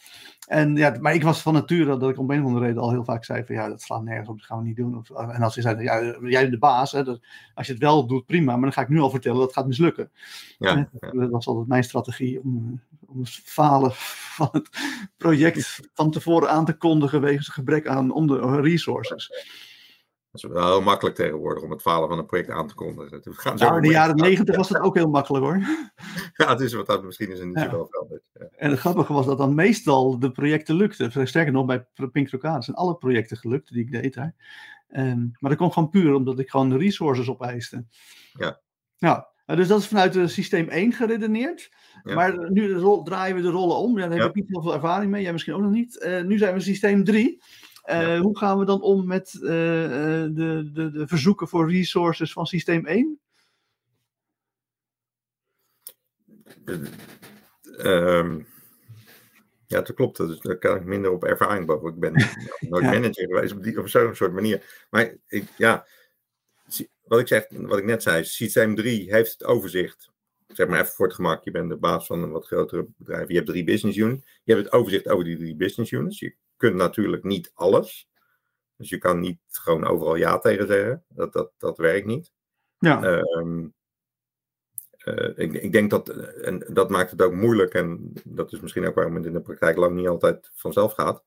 En, 0.48 0.76
ja, 0.76 0.98
maar 1.00 1.14
ik 1.14 1.24
was 1.24 1.42
van 1.42 1.54
nature 1.54 1.98
dat 1.98 2.10
ik 2.10 2.18
om 2.18 2.32
een 2.32 2.40
of 2.40 2.46
andere 2.46 2.66
reden 2.66 2.82
al 2.82 2.92
heel 2.92 3.04
vaak 3.04 3.26
zei 3.26 3.46
van 3.46 3.56
ja, 3.56 3.68
dat 3.68 3.82
slaat 3.82 4.04
nergens 4.04 4.30
op, 4.30 4.38
dat 4.38 4.46
gaan 4.46 4.58
we 4.58 4.64
niet 4.64 4.76
doen. 4.76 4.98
Of, 4.98 5.10
en 5.10 5.42
als 5.42 5.54
ze 5.54 5.62
zeiden, 5.62 5.84
ja, 5.84 6.02
jij 6.22 6.42
bent 6.42 6.52
de 6.52 6.58
baas, 6.58 6.92
hè, 6.92 7.04
dat, 7.04 7.20
als 7.54 7.68
je 7.68 7.74
het 7.74 7.82
wel 7.82 8.08
doet, 8.08 8.26
prima, 8.26 8.52
maar 8.52 8.62
dan 8.62 8.74
ga 8.74 8.82
ik 8.82 8.90
nu 8.90 9.00
al 9.00 9.10
vertellen 9.10 9.40
dat 9.40 9.54
gaat 9.54 9.68
mislukken. 9.68 10.12
Ja, 10.58 10.90
ja. 11.00 11.12
Dat 11.12 11.30
was 11.30 11.48
altijd 11.48 11.68
mijn 11.68 11.84
strategie 11.84 12.42
om, 12.44 12.82
om 13.06 13.20
het 13.20 13.30
falen 13.30 13.92
van 13.94 14.50
het 14.52 14.70
project 15.18 15.80
van 15.94 16.12
tevoren 16.12 16.50
aan 16.50 16.66
te 16.66 16.74
kondigen 16.74 17.22
wegens 17.22 17.48
gebrek 17.48 17.88
aan 17.88 18.12
onder 18.12 18.62
resources. 18.62 19.32
Is 20.43 20.49
wel 20.49 20.67
heel 20.67 20.82
makkelijk 20.82 21.15
tegenwoordig 21.15 21.63
om 21.63 21.71
het 21.71 21.82
falen 21.82 22.10
van 22.10 22.17
een 22.17 22.25
project 22.25 22.49
aan 22.49 22.67
te 22.67 22.73
kondigen. 22.73 23.21
Gaan 23.23 23.56
nou, 23.56 23.75
in 23.75 23.82
de 23.82 23.89
jaren 23.89 24.15
negentig 24.15 24.56
was 24.56 24.67
dat 24.67 24.82
ook 24.82 24.95
heel 24.95 25.10
makkelijk 25.10 25.43
hoor. 25.43 25.62
Ja, 26.34 26.49
het 26.49 26.60
is 26.60 26.73
wat 26.73 26.86
dat 26.86 27.04
misschien 27.04 27.32
is 27.32 27.43
niet 27.43 27.60
ja. 27.60 27.69
veranderd. 27.69 28.23
Ja. 28.34 28.47
En 28.56 28.69
het 28.69 28.80
grappige 28.80 29.13
was 29.13 29.25
dat 29.25 29.38
dan 29.38 29.56
meestal 29.56 30.19
de 30.19 30.32
projecten 30.32 30.75
lukten. 30.75 31.28
Sterker 31.28 31.52
nog, 31.52 31.65
bij 31.65 31.86
Pink 32.12 32.30
zijn 32.30 32.73
alle 32.73 32.95
projecten 32.95 33.38
gelukt 33.38 33.73
die 33.73 33.84
ik 33.84 33.91
deed 33.91 34.13
daar. 34.13 34.36
Um, 34.91 35.32
maar 35.39 35.49
dat 35.49 35.60
komt 35.60 35.73
gewoon 35.73 35.89
puur 35.89 36.13
omdat 36.13 36.39
ik 36.39 36.49
gewoon 36.49 36.69
de 36.69 36.78
resources 36.78 37.30
opeiste. 37.30 37.86
Ja. 38.34 38.60
Ja, 38.97 39.30
dus 39.45 39.67
dat 39.67 39.80
is 39.80 39.88
vanuit 39.88 40.15
uh, 40.15 40.28
systeem 40.28 40.69
1 40.69 40.93
geredeneerd. 40.93 41.71
Ja. 42.04 42.15
Maar 42.15 42.52
nu 42.52 42.73
rol, 42.73 43.04
draaien 43.04 43.36
we 43.36 43.41
de 43.41 43.49
rollen 43.49 43.78
om. 43.78 43.99
Ja, 43.99 44.08
daar 44.08 44.19
heb 44.19 44.30
ik 44.30 44.36
niet 44.36 44.49
heel 44.49 44.62
veel 44.62 44.73
ervaring 44.73 45.12
mee. 45.12 45.21
Jij 45.21 45.32
misschien 45.32 45.54
ook 45.54 45.62
nog 45.62 45.71
niet. 45.71 46.06
Uh, 46.06 46.21
nu 46.21 46.38
zijn 46.38 46.54
we 46.54 46.60
systeem 46.60 47.04
3. 47.04 47.41
Ja. 47.89 48.19
Hoe 48.19 48.38
gaan 48.38 48.60
we 48.60 48.65
dan 48.65 48.82
om 48.82 49.08
met 49.08 49.34
uh, 49.34 49.41
de, 49.41 50.69
de, 50.73 50.91
de 50.91 51.08
verzoeken 51.08 51.47
voor 51.47 51.71
resources 51.71 52.34
van 52.34 52.45
systeem 52.45 52.86
1? 52.86 53.19
Um, 57.86 58.47
ja, 59.67 59.82
dat 59.82 59.93
klopt. 59.93 60.17
Dus 60.17 60.39
daar 60.39 60.58
kan 60.58 60.75
ik 60.75 60.84
minder 60.84 61.12
op 61.12 61.23
ervaring 61.23 61.65
boven. 61.65 61.89
Ik 61.89 61.99
ben 61.99 62.13
nooit 62.69 62.84
ja. 62.84 62.91
manager 62.91 63.28
geweest 63.28 63.54
op, 63.54 63.63
die, 63.63 63.80
op 63.80 63.88
zo'n 63.88 64.15
soort 64.15 64.34
manier. 64.34 64.86
Maar 64.89 65.15
ik, 65.28 65.43
ja, 65.58 65.86
wat 67.04 67.19
ik, 67.19 67.28
zeg, 67.28 67.45
wat 67.49 67.78
ik 67.78 67.86
net 67.86 68.04
zei, 68.04 68.23
systeem 68.23 68.75
3 68.75 69.13
heeft 69.13 69.32
het 69.32 69.43
overzicht. 69.43 70.12
Zeg 70.47 70.67
maar 70.67 70.80
even 70.80 70.93
voor 70.93 71.06
het 71.06 71.15
gemak, 71.15 71.43
je 71.43 71.52
bent 71.52 71.69
de 71.69 71.78
baas 71.78 72.06
van 72.06 72.23
een 72.23 72.32
wat 72.32 72.45
grotere 72.45 72.88
bedrijf. 72.97 73.28
Je 73.28 73.36
hebt 73.36 73.47
drie 73.47 73.63
business 73.63 73.97
units. 73.97 74.39
Je 74.43 74.54
hebt 74.54 74.65
het 74.65 74.73
overzicht 74.73 75.08
over 75.08 75.25
die 75.25 75.38
drie 75.38 75.56
business 75.56 75.91
units. 75.91 76.19
Je 76.19 76.36
kunt 76.60 76.76
natuurlijk 76.76 77.24
niet 77.24 77.52
alles. 77.54 78.10
Dus 78.76 78.89
je 78.89 78.98
kan 78.98 79.19
niet 79.19 79.39
gewoon 79.48 79.86
overal 79.86 80.15
ja 80.15 80.39
tegen 80.39 80.67
zeggen. 80.67 81.04
Dat, 81.08 81.34
dat, 81.34 81.52
dat 81.58 81.78
werkt 81.78 82.06
niet. 82.06 82.32
Ja. 82.78 83.04
Um, 83.04 83.74
uh, 85.06 85.30
ik, 85.36 85.54
ik, 85.54 85.72
denk 85.72 85.89
dat, 85.89 86.10
en 86.10 86.65
dat 86.67 86.89
maakt 86.89 87.12
het 87.12 87.22
ook 87.22 87.34
moeilijk, 87.34 87.74
en 87.74 88.13
dat 88.24 88.54
is 88.54 88.60
misschien 88.60 88.86
ook 88.88 88.95
waarom 88.95 89.15
het 89.15 89.26
in 89.26 89.34
de 89.34 89.41
praktijk 89.41 89.78
lang 89.78 89.95
niet 89.95 90.08
altijd 90.08 90.52
vanzelf 90.54 90.93
gaat. 90.93 91.24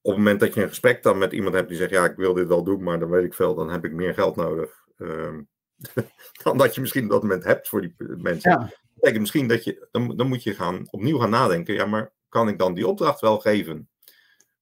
Op 0.00 0.10
het 0.10 0.16
moment 0.16 0.40
dat 0.40 0.54
je 0.54 0.62
een 0.62 0.68
gesprek 0.68 1.02
dan 1.02 1.18
met 1.18 1.32
iemand 1.32 1.54
hebt 1.54 1.68
die 1.68 1.76
zegt, 1.76 1.90
ja, 1.90 2.04
ik 2.04 2.16
wil 2.16 2.34
dit 2.34 2.48
wel 2.48 2.64
doen, 2.64 2.82
maar 2.82 2.98
dan 2.98 3.10
weet 3.10 3.24
ik 3.24 3.34
veel, 3.34 3.54
dan 3.54 3.70
heb 3.70 3.84
ik 3.84 3.92
meer 3.92 4.14
geld 4.14 4.36
nodig. 4.36 4.84
Um, 4.98 5.48
dan 6.42 6.58
dat 6.58 6.74
je 6.74 6.80
misschien 6.80 7.04
op 7.04 7.10
dat 7.10 7.22
moment 7.22 7.44
hebt 7.44 7.68
voor 7.68 7.80
die 7.80 7.94
mensen. 7.98 8.50
Ja. 8.50 8.72
Dat 8.94 9.18
misschien 9.18 9.48
dat 9.48 9.64
je, 9.64 9.88
dan, 9.90 10.16
dan 10.16 10.28
moet 10.28 10.42
je 10.42 10.54
gaan, 10.54 10.86
opnieuw 10.90 11.18
gaan 11.18 11.30
nadenken, 11.30 11.74
ja, 11.74 11.86
maar 11.86 12.12
kan 12.32 12.48
ik 12.48 12.58
dan 12.58 12.74
die 12.74 12.86
opdracht 12.86 13.20
wel 13.20 13.38
geven? 13.38 13.88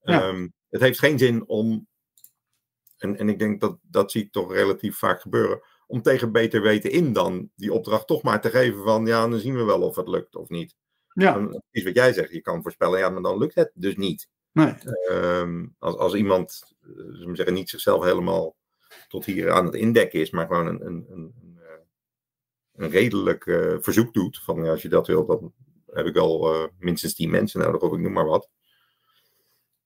Ja. 0.02 0.28
Um, 0.28 0.54
het 0.68 0.80
heeft 0.80 0.98
geen 0.98 1.18
zin 1.18 1.48
om, 1.48 1.88
en, 2.96 3.16
en 3.16 3.28
ik 3.28 3.38
denk 3.38 3.61
dat 3.61 3.78
dat 3.83 4.11
zie 4.11 4.22
ik 4.24 4.33
toch 4.33 4.52
relatief 4.52 4.96
vaak 4.96 5.20
gebeuren, 5.20 5.62
om 5.87 6.02
tegen 6.02 6.33
beter 6.33 6.62
weten 6.62 6.90
in 6.90 7.12
dan 7.12 7.50
die 7.56 7.72
opdracht 7.72 8.06
toch 8.06 8.22
maar 8.22 8.40
te 8.40 8.50
geven 8.50 8.83
van, 8.83 9.06
ja, 9.06 9.28
dan 9.28 9.38
zien 9.38 9.56
we 9.56 9.64
wel 9.64 9.83
of 9.83 9.96
het 9.96 10.09
lukt 10.09 10.37
of 10.37 10.48
niet. 10.48 10.76
Ja. 11.12 11.48
Is 11.70 11.85
wat 11.85 11.94
jij 11.94 12.12
zegt, 12.12 12.30
je 12.30 12.40
kan 12.40 12.62
voorspellen, 12.62 12.98
ja, 12.98 13.11
maar 13.11 13.22
dan 13.22 13.38
lukt 13.38 13.54
het 13.54 13.70
dus 13.74 13.96
niet. 13.96 14.28
Nee. 14.52 14.74
Um, 15.11 15.74
als, 15.78 15.96
als 15.96 16.14
iemand, 16.14 16.74
uh, 16.80 17.35
zeggen, 17.35 17.54
niet 17.54 17.68
zichzelf 17.68 18.04
helemaal 18.04 18.56
tot 19.09 19.24
hier 19.24 19.50
aan 19.50 19.64
het 19.64 19.74
indekken 19.74 20.20
is, 20.20 20.30
maar 20.30 20.46
gewoon 20.46 20.66
een, 20.66 20.87
een, 20.87 21.06
een, 21.09 21.35
een, 21.42 21.59
een 22.72 22.90
redelijk 22.90 23.46
uh, 23.46 23.76
verzoek 23.80 24.14
doet, 24.14 24.40
van 24.44 24.64
ja, 24.64 24.70
als 24.70 24.83
je 24.83 24.88
dat 24.88 25.06
wil, 25.06 25.26
dan 25.26 25.52
heb 25.92 26.07
ik 26.07 26.16
al 26.16 26.55
uh, 26.55 26.68
minstens 26.79 27.14
tien 27.14 27.31
mensen 27.31 27.61
nodig, 27.61 27.81
of 27.81 27.92
ik 27.92 27.98
noem 27.98 28.12
maar 28.12 28.26
wat. 28.26 28.48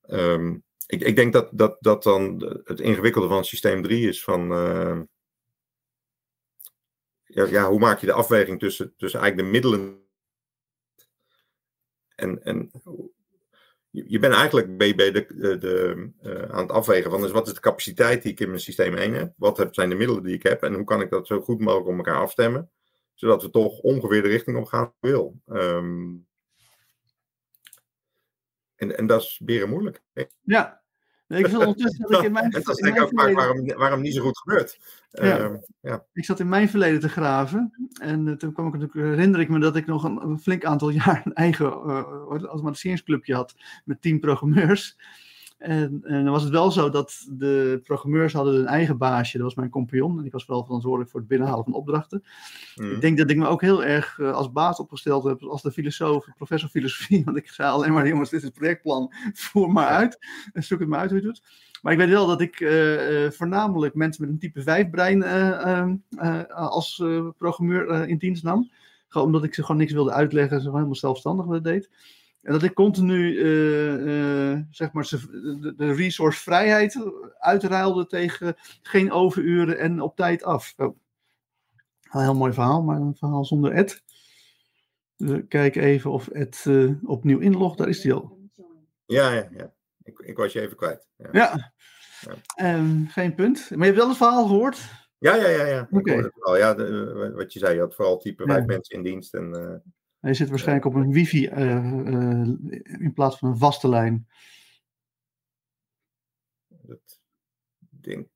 Um, 0.08 0.64
ik, 0.86 1.00
ik, 1.00 1.16
denk 1.16 1.32
dat, 1.32 1.48
dat, 1.52 1.76
dat 1.80 2.02
dan 2.02 2.44
het 2.64 2.80
ingewikkelde 2.80 3.28
van 3.28 3.44
systeem 3.44 3.82
3 3.82 4.08
is 4.08 4.22
van. 4.22 4.52
Uh, 4.52 5.00
ja, 7.24 7.44
ja, 7.44 7.68
hoe 7.68 7.78
maak 7.78 8.00
je 8.00 8.06
de 8.06 8.12
afweging 8.12 8.58
tussen, 8.58 8.94
tussen 8.96 9.20
eigenlijk 9.20 9.48
de 9.48 9.54
middelen. 9.54 10.02
En, 12.14 12.42
en 12.42 12.70
je, 13.90 14.18
bent 14.18 14.34
eigenlijk 14.34 14.76
bij, 14.76 14.94
de, 14.94 15.26
de, 15.58 16.10
uh, 16.22 16.42
aan 16.42 16.62
het 16.62 16.70
afwegen 16.70 17.10
van 17.10 17.20
dus 17.20 17.30
wat 17.30 17.46
is 17.46 17.54
de 17.54 17.60
capaciteit 17.60 18.22
die 18.22 18.32
ik 18.32 18.40
in 18.40 18.48
mijn 18.48 18.60
systeem 18.60 18.94
1 18.94 19.12
heb? 19.12 19.32
Wat 19.36 19.68
zijn 19.70 19.88
de 19.88 19.94
middelen 19.94 20.22
die 20.22 20.34
ik 20.34 20.42
heb? 20.42 20.62
En 20.62 20.74
hoe 20.74 20.84
kan 20.84 21.00
ik 21.00 21.10
dat 21.10 21.26
zo 21.26 21.40
goed 21.40 21.60
mogelijk 21.60 21.88
op 21.88 21.96
elkaar 21.96 22.20
afstemmen? 22.20 22.70
Zodat 23.14 23.42
we 23.42 23.50
toch 23.50 23.78
ongeveer 23.78 24.22
de 24.22 24.28
richting 24.28 24.56
op 24.56 24.64
gaan 24.64 24.92
wil. 25.00 25.40
Um, 25.46 26.26
en, 28.76 28.96
en 28.96 29.06
dat 29.06 29.22
is 29.22 29.40
beren 29.42 29.68
moeilijk. 29.68 30.02
Hè? 30.12 30.24
Ja. 30.40 30.82
Ik 31.28 31.46
zat 31.46 31.60
ondertussen 31.60 32.08
dat 32.08 32.18
ik 32.20 32.26
in 32.26 32.32
mijn, 32.38 32.50
dat 32.50 32.68
is 32.68 32.76
denk 32.76 32.96
ik 32.96 33.02
ook 33.02 33.08
verleden... 33.08 33.34
waarom, 33.34 33.66
waarom 33.66 34.00
niet 34.00 34.14
zo 34.14 34.22
goed 34.22 34.38
gebeurt. 34.38 34.78
Ja. 35.10 35.50
Uh, 35.50 35.56
ja. 35.80 36.04
Ik 36.12 36.24
zat 36.24 36.40
in 36.40 36.48
mijn 36.48 36.68
verleden 36.68 37.00
te 37.00 37.08
graven. 37.08 37.88
En 38.00 38.26
uh, 38.26 38.34
toen 38.34 38.52
kwam 38.52 38.66
ik 38.66 38.72
natuurlijk, 38.72 39.08
herinner 39.08 39.40
ik 39.40 39.48
me 39.48 39.58
dat 39.58 39.76
ik 39.76 39.86
nog 39.86 40.04
een, 40.04 40.22
een 40.22 40.38
flink 40.38 40.64
aantal 40.64 40.88
jaar 41.04 41.22
een 41.24 41.34
eigen 41.34 41.66
uh, 41.66 42.02
automatiseringsclubje 42.28 43.34
had 43.34 43.54
met 43.84 44.02
tien 44.02 44.20
programmeurs. 44.20 44.96
En, 45.58 46.00
en, 46.04 46.24
dan 46.24 46.32
was 46.32 46.42
het 46.42 46.52
wel 46.52 46.70
zo 46.70 46.90
dat 46.90 47.26
de 47.30 47.80
programmeurs 47.84 48.32
hadden 48.32 48.54
hun 48.54 48.66
eigen 48.66 48.98
baasje, 48.98 49.36
dat 49.36 49.46
was 49.46 49.54
mijn 49.54 49.70
compagnon. 49.70 50.18
En 50.18 50.24
ik 50.24 50.32
was 50.32 50.44
vooral 50.44 50.64
verantwoordelijk 50.64 51.10
voor 51.10 51.20
het 51.20 51.28
binnenhalen 51.28 51.64
van 51.64 51.72
opdrachten. 51.72 52.24
Mm. 52.74 52.90
Ik 52.90 53.00
denk 53.00 53.18
dat 53.18 53.30
ik 53.30 53.36
me 53.36 53.46
ook 53.46 53.60
heel 53.60 53.84
erg 53.84 54.18
uh, 54.18 54.32
als 54.32 54.52
baas 54.52 54.78
opgesteld 54.78 55.24
heb, 55.24 55.42
als 55.42 55.62
de 55.62 55.72
filosoof, 55.72 56.26
professor 56.36 56.68
filosofie. 56.68 57.24
Want 57.24 57.36
ik 57.36 57.48
zei 57.48 57.70
alleen 57.70 57.92
maar, 57.92 58.08
jongens, 58.08 58.30
dit 58.30 58.38
is 58.38 58.44
het 58.44 58.54
projectplan, 58.54 59.12
voer 59.34 59.72
maar 59.72 59.88
uit. 59.88 60.18
En 60.52 60.62
zoek 60.62 60.78
het 60.78 60.88
maar 60.88 61.00
uit 61.00 61.10
hoe 61.10 61.20
je 61.20 61.26
het 61.26 61.34
doet. 61.34 61.46
Maar 61.82 61.92
ik 61.92 61.98
weet 61.98 62.08
wel 62.08 62.26
dat 62.26 62.40
ik 62.40 62.60
uh, 62.60 63.24
uh, 63.24 63.30
voornamelijk 63.30 63.94
mensen 63.94 64.22
met 64.22 64.32
een 64.32 64.38
type 64.38 64.62
5 64.62 64.90
brein 64.90 65.22
ehm, 65.22 65.96
als 66.48 67.02
programmeur 67.38 68.08
in 68.08 68.18
dienst 68.18 68.42
nam. 68.42 68.70
Gewoon 69.08 69.26
omdat 69.26 69.44
ik 69.44 69.54
ze 69.54 69.60
gewoon 69.60 69.76
niks 69.76 69.92
wilde 69.92 70.12
uitleggen, 70.12 70.56
ze 70.56 70.62
gewoon 70.62 70.74
helemaal 70.74 70.96
zelfstandig 70.96 71.60
deed. 71.60 71.90
En 72.44 72.52
dat 72.52 72.62
ik 72.62 72.74
continu 72.74 73.32
uh, 73.32 74.52
uh, 74.52 74.58
zeg 74.70 74.92
maar, 74.92 75.08
de, 75.10 75.74
de 75.76 75.92
resource 75.92 76.40
vrijheid 76.40 76.98
uitruilde 77.38 78.06
tegen 78.06 78.54
geen 78.82 79.12
overuren 79.12 79.78
en 79.78 80.00
op 80.00 80.16
tijd 80.16 80.42
af. 80.42 80.74
Oh. 80.76 80.96
Een 82.10 82.22
heel 82.22 82.34
mooi 82.34 82.52
verhaal, 82.52 82.82
maar 82.82 83.00
een 83.00 83.16
verhaal 83.16 83.44
zonder 83.44 83.72
Ed. 83.72 84.02
We 85.16 85.46
kijken 85.46 85.82
even 85.82 86.10
of 86.10 86.28
Ed 86.28 86.64
uh, 86.68 86.92
opnieuw 87.02 87.38
inlogt. 87.38 87.78
Daar 87.78 87.88
is 87.88 88.02
hij 88.02 88.12
al. 88.12 88.38
Ja, 89.06 89.32
ja, 89.32 89.48
ja. 89.56 89.72
Ik, 90.02 90.18
ik 90.18 90.36
was 90.36 90.52
je 90.52 90.60
even 90.60 90.76
kwijt. 90.76 91.06
Ja. 91.16 91.28
ja. 91.32 91.72
ja. 92.20 92.76
Um, 92.76 93.06
geen 93.08 93.34
punt. 93.34 93.70
Maar 93.70 93.78
je 93.78 93.84
hebt 93.84 93.96
wel 93.96 94.08
het 94.08 94.16
verhaal 94.16 94.46
gehoord? 94.46 94.80
Ja, 95.18 95.34
ja, 95.34 95.48
ja. 95.48 95.64
ja. 95.66 95.80
Ik 95.80 95.98
Oké. 95.98 96.12
hoorde 96.12 96.26
het 96.26 96.44
wel. 96.44 96.56
Ja, 96.56 96.74
de- 96.74 97.32
wat 97.34 97.52
je 97.52 97.58
zei, 97.58 97.74
je 97.74 97.80
had 97.80 97.94
vooral 97.94 98.18
type 98.18 98.44
vijf 98.46 98.64
mensen 98.64 98.96
in 98.96 99.02
dienst. 99.02 99.34
En, 99.34 99.54
eh, 99.54 99.90
Hij 100.24 100.34
zit 100.34 100.48
waarschijnlijk 100.48 100.86
op 100.86 100.94
een 100.94 101.12
wifi 101.12 101.46
eh, 101.46 101.76
eh, 101.76 102.48
in 102.84 103.12
plaats 103.14 103.38
van 103.38 103.48
een 103.48 103.58
vaste 103.58 103.88
lijn. 103.88 104.26
dat 106.68 107.20
denk 107.90 108.26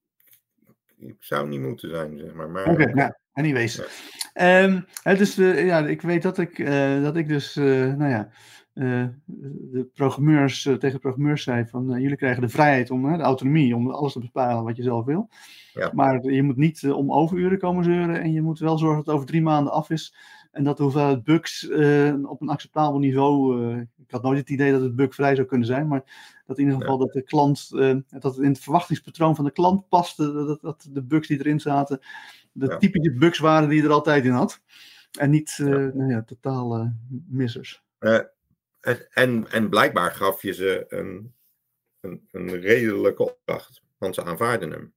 ik 0.96 1.16
zou 1.18 1.48
niet 1.48 1.61
moeten 1.61 1.90
zijn, 1.90 2.18
zeg 2.18 2.35
maar. 2.35 2.51
maar 2.51 2.70
Oké, 2.70 2.94
nou, 2.94 3.12
anyways. 3.33 3.77
Ja. 3.77 3.85
Ehm, 4.33 4.81
hè, 5.03 5.16
dus 5.16 5.38
eh, 5.38 5.66
ja, 5.66 5.87
ik 5.87 6.03
weet 6.03 6.22
dat 6.22 6.38
ik, 6.38 6.59
eh, 6.59 7.03
dat 7.03 7.16
ik 7.16 7.29
dus, 7.29 7.57
eh, 7.57 7.64
nou 7.94 8.11
ja, 8.11 8.31
eh, 8.79 9.07
de 9.24 9.90
programmeurs 9.94 10.66
eh, 10.66 10.74
tegen 10.74 10.98
programmeurs 10.98 11.42
zei 11.42 11.66
van 11.66 11.94
eh, 11.94 12.01
jullie 12.01 12.16
krijgen 12.16 12.42
de 12.42 12.48
vrijheid 12.48 12.90
om, 12.90 13.16
de 13.16 13.22
autonomie, 13.22 13.77
om 13.77 13.90
alles 13.90 14.12
te 14.12 14.20
bepalen 14.20 14.64
wat 14.64 14.77
je 14.77 14.83
zelf 14.83 15.05
wil. 15.05 15.29
Ja. 15.72 15.90
Maar 15.94 16.24
je 16.24 16.42
moet 16.42 16.57
niet 16.57 16.83
eh, 16.83 16.96
om 16.96 17.12
overuren 17.12 17.59
komen 17.59 17.85
zeuren 17.85 18.20
en 18.20 18.33
je 18.33 18.42
moet 18.42 18.59
wel 18.59 18.79
zorgen 18.79 18.96
dat 18.96 19.07
het 19.07 19.14
over 19.14 19.27
drie 19.27 19.42
maanden 19.42 19.72
af 19.72 19.90
is. 19.90 20.14
En 20.50 20.64
dat 20.64 20.76
de 20.76 20.82
hoeveelheid 20.82 21.24
bugs 21.24 21.68
eh, 21.68 22.14
op 22.24 22.40
een 22.40 22.48
acceptabel 22.48 22.98
niveau. 22.98 23.62
eh, 23.72 23.78
ik 23.78 24.11
had 24.11 24.22
nooit 24.22 24.38
het 24.38 24.50
idee 24.50 24.72
dat 24.72 24.80
het 24.80 24.96
bugvrij 24.96 25.34
zou 25.34 25.46
kunnen 25.46 25.66
zijn, 25.66 25.88
maar 25.88 26.40
dat 26.46 26.58
in 26.58 26.64
ieder 26.64 26.80
geval 26.80 26.98
dat 26.98 27.12
de 27.12 27.22
klant, 27.22 27.70
eh, 27.74 27.96
dat 28.08 28.34
het 28.34 28.44
in 28.44 28.50
het 28.52 28.61
verwachtingspatroon 28.61 29.37
van 29.37 29.44
de 29.44 29.50
klant 29.50 29.88
paste, 29.88 30.32
dat, 30.32 30.61
dat 30.61 30.88
de 30.90 31.02
bugs 31.02 31.28
die 31.28 31.38
erin 31.38 31.61
zaten, 31.61 31.98
de 32.52 32.66
Ja. 32.66 32.76
typische 32.76 33.12
bugs 33.12 33.38
waren 33.38 33.68
die 33.68 33.78
je 33.80 33.84
er 33.88 33.92
altijd 33.94 34.24
in 34.24 34.30
had. 34.30 34.61
En 35.18 35.30
niet 35.30 35.54
Ja. 35.56 35.64
nou 35.68 36.11
ja, 36.11 36.22
totale 36.22 36.94
missers. 37.28 37.82
En- 37.98 38.30
en, 39.11 39.50
en 39.50 39.68
blijkbaar 39.68 40.11
gaf 40.11 40.42
je 40.42 40.52
ze 40.52 40.84
een, 40.88 41.34
een, 42.00 42.28
een 42.30 42.61
redelijke 42.61 43.22
opdracht, 43.22 43.82
want 43.98 44.14
ze 44.14 44.24
aanvaarden 44.24 44.70
hem. 44.70 44.92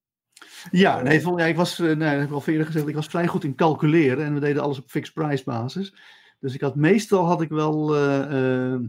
Ja, 0.72 1.02
nee, 1.02 1.22
vol- 1.22 1.38
ja, 1.40 1.46
ik 1.46 1.56
was, 1.56 1.80
eh, 1.80 1.86
nee, 1.86 1.96
dat 1.98 2.10
heb 2.20 2.28
ik 2.28 2.32
al 2.34 2.44
eerder 2.46 2.66
gezegd, 2.66 2.88
ik 2.88 2.96
was 2.96 3.08
vrij 3.08 3.28
goed 3.28 3.44
in 3.44 3.56
calculeren 3.56 4.26
en 4.26 4.34
we 4.34 4.40
deden 4.40 4.64
alles 4.64 4.78
op 4.80 4.90
fixed 4.90 5.14
price 5.14 5.44
basis. 5.44 5.96
Dus 6.40 6.54
ik 6.54 6.62
had 6.62 6.76
meestal 6.76 7.26
had 7.26 7.42
ik 7.42 7.50
wel 7.50 7.96
eh, 7.96 8.74
eh, 8.74 8.80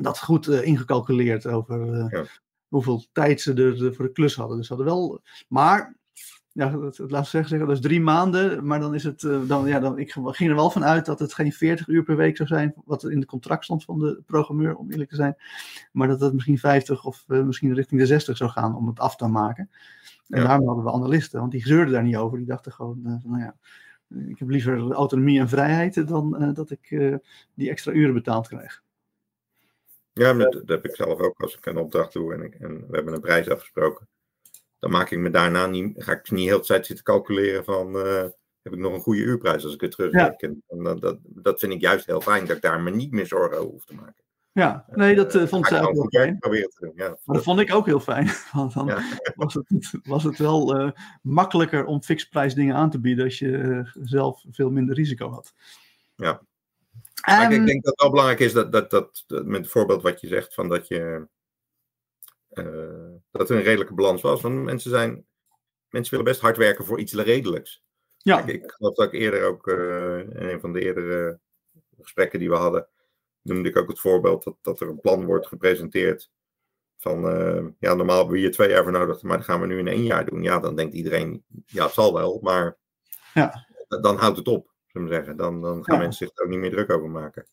dat 0.00 0.20
goed 0.20 0.46
eh, 0.48 0.66
ingecalculeerd 0.66 1.46
over 1.46 1.92
eh, 1.92 2.06
Ja. 2.10 2.24
hoeveel 2.68 3.04
tijd 3.12 3.40
ze 3.40 3.54
er 3.54 3.86
eh, 3.86 3.92
voor 3.96 4.04
de 4.04 4.12
klus 4.12 4.34
hadden. 4.34 4.56
Dus 4.56 4.68
hadden 4.68 4.86
wel, 4.86 5.20
maar 5.48 5.96
ja, 6.52 6.70
dat, 6.70 6.96
dat- 6.96 7.10
laat 7.10 7.22
ik 7.24 7.28
zeggen, 7.28 7.50
zeggen, 7.50 7.68
dat 7.68 7.76
is 7.76 7.82
drie 7.82 8.00
maanden, 8.00 8.66
maar 8.66 8.80
dan 8.80 8.94
is 8.94 9.04
het, 9.04 9.22
eh, 9.22 9.38
dan, 9.46 9.66
ja, 9.66 9.78
dan, 9.80 9.98
ik 9.98 10.12
ging 10.12 10.50
er 10.50 10.56
wel 10.56 10.70
van 10.70 10.84
uit 10.84 11.06
dat 11.06 11.18
het 11.18 11.34
geen 11.34 11.52
40 11.52 11.88
uur 11.88 12.02
per 12.02 12.16
week 12.16 12.36
zou 12.36 12.48
zijn, 12.48 12.74
wat 12.84 13.02
er 13.02 13.10
in 13.12 13.18
het 13.18 13.28
contract 13.28 13.64
stond 13.64 13.84
van 13.84 13.98
de 13.98 14.22
programmeur, 14.26 14.74
om 14.76 14.90
eerlijk 14.90 15.10
te 15.10 15.16
zijn, 15.16 15.36
maar 15.92 16.08
dat 16.08 16.20
het 16.20 16.32
misschien 16.32 16.58
50 16.58 17.04
of 17.04 17.24
eh, 17.28 17.42
misschien 17.42 17.74
richting 17.74 18.00
de 18.00 18.06
60 18.06 18.36
zou 18.36 18.50
gaan 18.50 18.76
om 18.76 18.86
het 18.86 18.98
af 18.98 19.16
te 19.16 19.26
maken. 19.26 19.70
En 20.30 20.40
Ja. 20.40 20.46
daarom 20.46 20.66
hadden 20.66 20.84
we 20.84 20.92
analisten, 20.92 21.40
want 21.40 21.52
die 21.52 21.66
zeurden 21.66 21.92
daar 21.92 22.02
niet 22.02 22.16
over. 22.16 22.38
Die 22.38 22.46
dachten 22.46 22.72
gewoon, 22.72 23.00
eh, 23.04 23.14
van, 23.22 23.30
nou 23.30 23.42
ja, 23.42 23.56
ik 24.28 24.38
heb 24.38 24.48
liever 24.48 24.90
autonomie 24.90 25.40
en 25.40 25.48
vrijheid 25.48 26.08
dan 26.08 26.36
eh, 26.36 26.54
dat 26.54 26.70
ik 26.70 26.90
eh, 26.90 27.14
die 27.54 27.70
extra 27.70 27.92
uren 27.92 28.14
betaald 28.14 28.48
krijg. 28.48 28.82
Ja, 30.12 30.32
dat, 30.32 30.52
dat 30.52 30.68
heb 30.68 30.84
ik 30.84 30.96
zelf 30.96 31.18
ook 31.20 31.40
als 31.40 31.56
ik 31.56 31.66
een 31.66 31.76
opdracht 31.76 32.12
doe 32.12 32.34
en, 32.34 32.42
ik, 32.42 32.54
en 32.54 32.86
we 32.88 32.94
hebben 32.94 33.14
een 33.14 33.20
prijs 33.20 33.48
afgesproken. 33.48 34.08
Dan 34.78 34.90
maak 34.90 35.10
ik 35.10 35.18
me 35.18 35.30
daarna 35.30 35.66
niet, 35.66 36.04
ga 36.04 36.12
ik 36.12 36.30
niet 36.30 36.48
heel 36.48 36.58
de 36.58 36.66
tijd 36.66 36.86
zitten 36.86 37.04
calculeren 37.04 37.64
van 37.64 37.94
heb 38.62 38.72
ik 38.72 38.78
nog 38.78 38.92
een 38.92 39.00
goede 39.00 39.20
uurprijs 39.20 39.64
als 39.64 39.74
ik 39.74 39.80
het 39.80 39.90
terugreken. 39.90 40.62
En 40.68 40.82
dat, 40.82 41.00
dat, 41.00 41.18
dat 41.22 41.60
vind 41.60 41.72
ik 41.72 41.80
juist 41.80 42.06
heel 42.06 42.20
fijn, 42.20 42.46
dat 42.46 42.56
ik 42.56 42.62
daar 42.62 42.80
me 42.80 42.90
niet 42.90 43.12
meer 43.12 43.26
zorgen 43.26 43.58
over 43.58 43.70
hoef 43.70 43.84
te 43.84 43.94
maken. 43.94 44.24
Ja, 44.52 44.84
nee, 44.88 45.14
dat 45.14 45.34
eh, 45.34 45.46
vond 45.46 45.66
zij 45.66 45.82
ook 45.82 45.92
heel 45.92 46.08
fijn. 46.10 46.38
te 46.38 46.68
doen. 46.80 46.92
Ja, 46.94 47.08
Maar 47.24 47.36
dat 47.36 47.44
vond 47.44 47.60
ik 47.60 47.74
ook 47.74 47.86
heel 47.86 48.00
fijn. 48.00 48.28
Want 48.52 48.72
dan 48.74 48.86
Ja. 48.86 49.02
was, 49.34 49.54
het, 49.54 49.90
was 50.02 50.24
het 50.24 50.38
wel 50.38 50.76
eh, 50.78 50.90
makkelijker 51.22 51.84
om 51.84 52.02
fixprijs 52.02 52.54
dingen 52.54 52.74
aan 52.74 52.90
te 52.90 53.00
bieden 53.00 53.24
als 53.24 53.38
je 53.38 53.56
eh, 53.58 53.92
zelf 54.02 54.44
veel 54.50 54.70
minder 54.70 54.94
risico 54.94 55.28
had. 55.30 55.54
Ja. 56.16 56.40
Maar 57.26 57.52
ik- 57.52 57.66
denk 57.66 57.82
dat 57.84 57.92
het 57.92 58.00
wel 58.00 58.10
belangrijk 58.10 58.40
is 58.40 58.52
dat, 58.52 58.72
dat, 58.72 58.90
dat, 58.90 59.24
dat 59.26 59.44
met 59.46 59.60
het 59.60 59.70
voorbeeld 59.70 60.02
wat 60.02 60.20
je 60.20 60.26
zegt, 60.26 60.54
van 60.54 60.68
dat 60.68 60.88
je 60.88 61.28
eh, 62.48 62.64
dat 63.30 63.50
er 63.50 63.56
een 63.56 63.62
redelijke 63.62 63.94
balans 63.94 64.22
was. 64.22 64.40
Want 64.40 64.62
mensen 64.64 64.90
zijn, 64.90 65.26
mensen 65.88 66.10
willen 66.16 66.30
best 66.32 66.40
hard 66.40 66.56
werken 66.56 66.84
voor 66.84 67.00
iets 67.00 67.12
redelijks. 67.12 67.82
ja, 68.18 68.42
Kijk, 68.42 68.62
ik 68.64 68.70
geloof 68.70 68.94
dat 68.94 69.06
ik 69.06 69.20
eerder 69.20 69.44
ook 69.44 69.68
eh, 69.68 70.18
in 70.18 70.48
een 70.48 70.60
van 70.60 70.72
de 70.72 70.80
eerdere 70.84 71.38
gesprekken 72.00 72.38
die 72.38 72.48
we 72.50 72.56
hadden, 72.56 72.88
noemde 73.42 73.68
ik 73.68 73.76
ook 73.78 73.88
het 73.88 74.00
voorbeeld 74.00 74.44
dat, 74.44 74.56
dat 74.62 74.80
er 74.80 74.88
een 74.88 75.00
plan 75.00 75.24
wordt 75.24 75.46
gepresenteerd. 75.46 76.30
Van 76.98 77.28
eh, 77.28 77.64
ja, 77.78 77.94
normaal 77.94 78.16
hebben 78.16 78.34
we 78.34 78.40
hier 78.40 78.52
twee 78.52 78.68
jaar 78.68 78.82
voor 78.82 78.92
nodig, 78.92 79.22
maar 79.22 79.36
dat 79.36 79.46
gaan 79.46 79.60
we 79.60 79.66
nu 79.66 79.78
in 79.78 79.88
één 79.88 80.04
jaar 80.04 80.24
doen. 80.26 80.42
Ja, 80.42 80.58
dan 80.60 80.76
denkt 80.76 80.94
iedereen, 80.94 81.44
ja, 81.66 81.84
het 81.84 81.92
zal 81.94 82.14
wel, 82.14 82.38
maar 82.42 82.76
Ja. 83.34 83.66
dan 84.00 84.16
houdt 84.16 84.36
het 84.38 84.48
op, 84.48 84.70
zullen 84.86 85.08
we 85.08 85.14
zeggen. 85.14 85.36
Dan, 85.36 85.60
dan 85.60 85.84
gaan 85.84 85.96
Ja. 85.96 86.02
mensen 86.02 86.26
zich 86.26 86.36
er 86.38 86.44
ook 86.44 86.50
niet 86.50 86.58
meer 86.58 86.70
druk 86.70 86.90
over 86.90 87.10
maken. 87.10 87.46